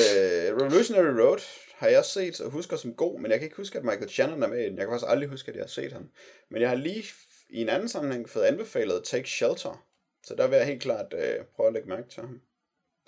øh, 0.00 0.56
Revolutionary 0.56 1.20
Road 1.20 1.40
har 1.74 1.88
jeg 1.88 2.04
set 2.04 2.40
og 2.40 2.50
husker 2.50 2.76
som 2.76 2.94
god, 2.94 3.20
men 3.20 3.30
jeg 3.30 3.38
kan 3.38 3.46
ikke 3.46 3.56
huske, 3.56 3.78
at 3.78 3.84
Michael 3.84 4.10
Shannon 4.10 4.42
er 4.42 4.46
med 4.46 4.60
i 4.60 4.68
den. 4.68 4.78
Jeg 4.78 4.86
kan 4.86 4.92
faktisk 4.92 5.10
aldrig 5.10 5.28
huske, 5.28 5.48
at 5.48 5.56
jeg 5.56 5.62
har 5.62 5.68
set 5.68 5.92
ham. 5.92 6.10
Men 6.50 6.62
jeg 6.62 6.68
har 6.68 6.76
lige 6.76 7.04
i 7.50 7.60
en 7.60 7.68
anden 7.68 7.88
sammenhæng 7.88 8.28
fået 8.28 8.44
anbefalet 8.44 9.04
Take 9.04 9.28
Shelter. 9.28 9.86
Så 10.26 10.34
der 10.34 10.46
vil 10.48 10.56
jeg 10.56 10.66
helt 10.66 10.82
klart 10.82 11.14
øh, 11.18 11.44
prøve 11.56 11.66
at 11.66 11.72
lægge 11.72 11.88
mærke 11.88 12.08
til 12.08 12.22
ham. 12.22 12.40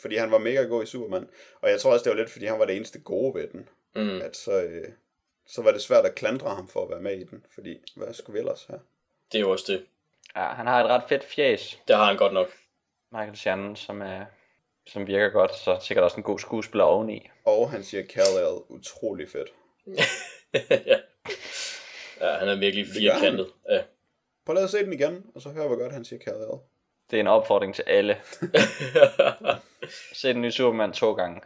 Fordi 0.01 0.17
han 0.17 0.31
var 0.31 0.39
mega 0.39 0.63
god 0.63 0.83
i 0.83 0.87
Superman. 0.87 1.29
Og 1.61 1.71
jeg 1.71 1.81
tror 1.81 1.93
også, 1.93 2.05
det 2.05 2.11
var 2.11 2.17
lidt, 2.17 2.31
fordi 2.31 2.47
han 2.47 2.59
var 2.59 2.65
det 2.65 2.77
eneste 2.77 3.01
gode 3.01 3.35
ved 3.35 3.49
den. 3.49 3.69
Mm. 3.97 4.21
At 4.23 4.37
så, 4.37 4.63
øh, 4.63 4.89
så 5.53 5.63
var 5.63 5.73
det 5.73 5.83
svært 5.83 6.07
at 6.07 6.15
klandre 6.15 6.55
ham 6.55 6.69
for 6.69 6.83
at 6.83 6.91
være 6.91 7.01
med 7.01 7.19
i 7.19 7.25
den. 7.25 7.45
Fordi, 7.55 7.79
hvad 7.97 8.15
skulle 8.15 8.35
vi 8.35 8.39
ellers 8.39 8.65
have? 8.65 8.81
Det 9.33 9.39
er 9.39 9.43
jo 9.43 9.51
også 9.51 9.73
det. 9.73 9.85
Ja, 10.37 10.45
han 10.45 10.67
har 10.67 10.85
et 10.85 10.91
ret 10.91 11.03
fedt 11.09 11.25
fjæs, 11.25 11.79
Det 11.89 11.97
har 11.97 12.05
han 12.05 12.17
godt 12.17 12.33
nok. 12.33 12.49
Michael 13.11 13.37
Shannon, 13.37 13.77
som, 13.77 14.03
er, 14.03 14.25
som 14.87 15.07
virker 15.07 15.29
godt, 15.29 15.55
så 15.55 15.79
sikkert 15.81 16.05
også 16.05 16.17
en 16.17 16.23
god 16.23 16.39
skuespiller 16.39 16.85
oveni. 16.85 17.31
Og 17.45 17.71
han 17.71 17.85
siger 17.85 18.03
Kal-El 18.03 18.63
utrolig 18.69 19.29
fedt. 19.29 19.53
ja. 20.91 20.99
ja, 22.21 22.39
han 22.39 22.49
er 22.49 22.59
virkelig 22.59 22.87
firkantet. 22.87 23.47
Ja. 23.71 23.83
Prøv 24.47 24.55
lige 24.55 24.65
at 24.65 24.71
se 24.71 24.85
den 24.85 24.93
igen, 24.93 25.27
og 25.35 25.43
så 25.43 25.49
hør, 25.49 25.67
hvor 25.67 25.77
godt 25.77 25.93
han 25.93 26.05
siger 26.05 26.21
Kal-El. 26.21 26.59
Det 27.11 27.17
er 27.17 27.21
en 27.21 27.27
opfordring 27.27 27.75
til 27.75 27.85
alle. 27.87 28.17
Se 30.13 30.29
den 30.29 30.43
nye 30.43 30.53
Superman 30.53 30.93
to 30.93 31.13
gange. 31.13 31.41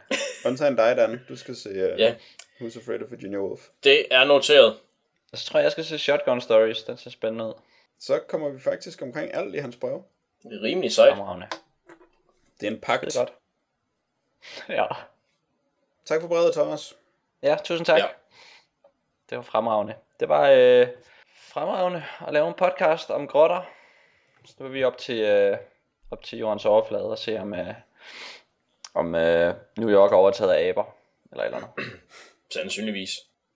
Undtagen 0.45 0.75
dig, 0.75 0.97
Dan. 0.97 1.19
Du 1.29 1.35
skal 1.35 1.55
se 1.55 1.69
uh, 1.69 1.99
Ja. 1.99 2.15
Who's 2.61 2.77
Afraid 2.79 3.01
of 3.03 3.11
Virginia 3.11 3.39
Woolf. 3.39 3.61
det 3.83 4.05
er 4.11 4.23
noteret. 4.23 4.79
Og 5.31 5.37
så 5.37 5.45
tror 5.45 5.59
jeg, 5.59 5.63
jeg 5.63 5.71
skal 5.71 5.85
se 5.85 5.97
Shotgun 5.99 6.41
Stories. 6.41 6.83
Den 6.83 6.97
ser 6.97 7.09
spændende 7.09 7.45
ud. 7.45 7.53
Så 7.99 8.19
kommer 8.27 8.49
vi 8.49 8.59
faktisk 8.59 9.01
omkring 9.01 9.33
alt 9.33 9.55
i 9.55 9.57
hans 9.57 9.75
brev. 9.75 10.03
Det 10.43 10.53
er 10.53 10.63
rimelig 10.63 10.91
sejt. 10.91 11.13
Fremragende. 11.15 11.47
Det 12.59 12.67
er 12.67 12.71
en 12.71 12.79
pagt. 12.81 13.01
Det 13.05 13.15
er 13.15 13.19
godt. 13.19 13.33
Ja. 14.69 14.85
Tak 16.05 16.21
for 16.21 16.27
brevet, 16.27 16.53
Thomas. 16.53 16.93
Ja, 17.43 17.57
tusind 17.63 17.85
tak. 17.85 17.99
Ja. 17.99 18.07
Det 19.29 19.37
var 19.37 19.41
fremragende. 19.43 19.95
Det 20.19 20.29
var 20.29 20.49
øh, 20.49 20.87
fremragende 21.35 22.03
at 22.27 22.33
lave 22.33 22.47
en 22.47 22.53
podcast 22.53 23.09
om 23.09 23.27
grotter. 23.27 23.61
Så 24.45 24.53
nu 24.59 24.65
er 24.65 24.69
vi 24.69 24.83
op 24.83 24.97
til, 24.97 25.19
øh, 25.21 25.57
op 26.11 26.23
til 26.23 26.39
jordens 26.39 26.65
overflade 26.65 27.09
og 27.11 27.17
se 27.17 27.39
om, 27.39 27.53
øh, 27.53 27.73
om 28.93 29.15
øh, 29.15 29.53
New 29.77 29.89
York 29.89 30.11
er 30.11 30.15
overtaget 30.15 30.51
af 30.53 30.69
aber. 30.69 30.83
Eller 31.31 31.43
eller 31.43 31.57
andet. 31.57 31.69
Sandsynligvis. 32.53 33.09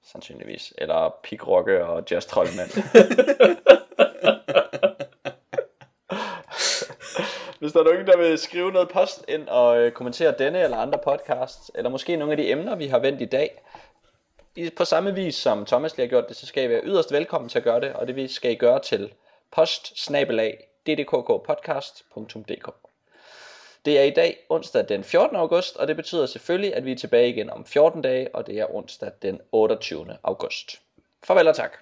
Sandsynligvis. 0.04 0.74
Eller 0.78 1.16
pigrokke 1.24 1.86
og 1.86 2.04
jazz 2.12 2.26
troldmænd. 2.26 2.72
Hvis 7.60 7.72
der 7.72 7.80
er 7.80 7.84
nogen, 7.84 8.08
der 8.08 8.18
vil 8.18 8.38
skrive 8.38 8.72
noget 8.72 8.90
post 8.90 9.26
ind 9.28 9.48
og 9.48 9.80
øh, 9.80 9.92
kommentere 9.92 10.36
denne 10.40 10.64
eller 10.64 10.78
andre 10.78 11.00
podcasts, 11.04 11.72
eller 11.76 11.90
måske 11.90 12.16
nogle 12.16 12.34
af 12.34 12.38
de 12.38 12.52
emner, 12.52 12.76
vi 12.76 12.88
har 12.88 13.00
vendt 13.00 13.22
i 13.22 13.26
dag, 13.26 13.62
i, 14.56 14.70
på 14.70 14.86
samme 14.86 15.16
vis 15.16 15.36
som 15.36 15.66
Thomas 15.66 15.98
lige 15.98 16.08
har 16.08 16.10
gjort 16.10 16.28
det, 16.28 16.36
så 16.36 16.46
skal 16.46 16.64
I 16.64 16.70
være 16.70 16.82
yderst 16.84 17.12
velkommen 17.12 17.50
til 17.50 17.58
at 17.58 17.64
gøre 17.64 17.82
det, 17.82 17.94
og 17.94 18.08
det 18.08 18.32
skal 18.32 18.52
I 18.52 18.56
gøre 18.56 18.80
til 18.80 19.14
post 19.52 20.10
ddkkpodcast.dk. 20.88 22.91
Det 23.86 24.00
er 24.00 24.04
i 24.04 24.10
dag 24.10 24.38
onsdag 24.50 24.90
den 24.90 25.04
14. 25.04 25.36
august, 25.36 25.78
og 25.78 25.88
det 25.88 25.96
betyder 25.96 26.26
selvfølgelig, 26.26 26.76
at 26.76 26.86
vi 26.86 26.92
er 26.92 26.96
tilbage 26.96 27.30
igen 27.30 27.50
om 27.50 27.66
14 27.66 28.02
dage, 28.02 28.36
og 28.36 28.48
det 28.48 28.60
er 28.60 28.76
onsdag 28.76 29.12
den 29.22 29.42
28. 29.52 30.18
august. 30.24 30.82
Farvel 31.24 31.48
og 31.48 31.56
tak. 31.56 31.78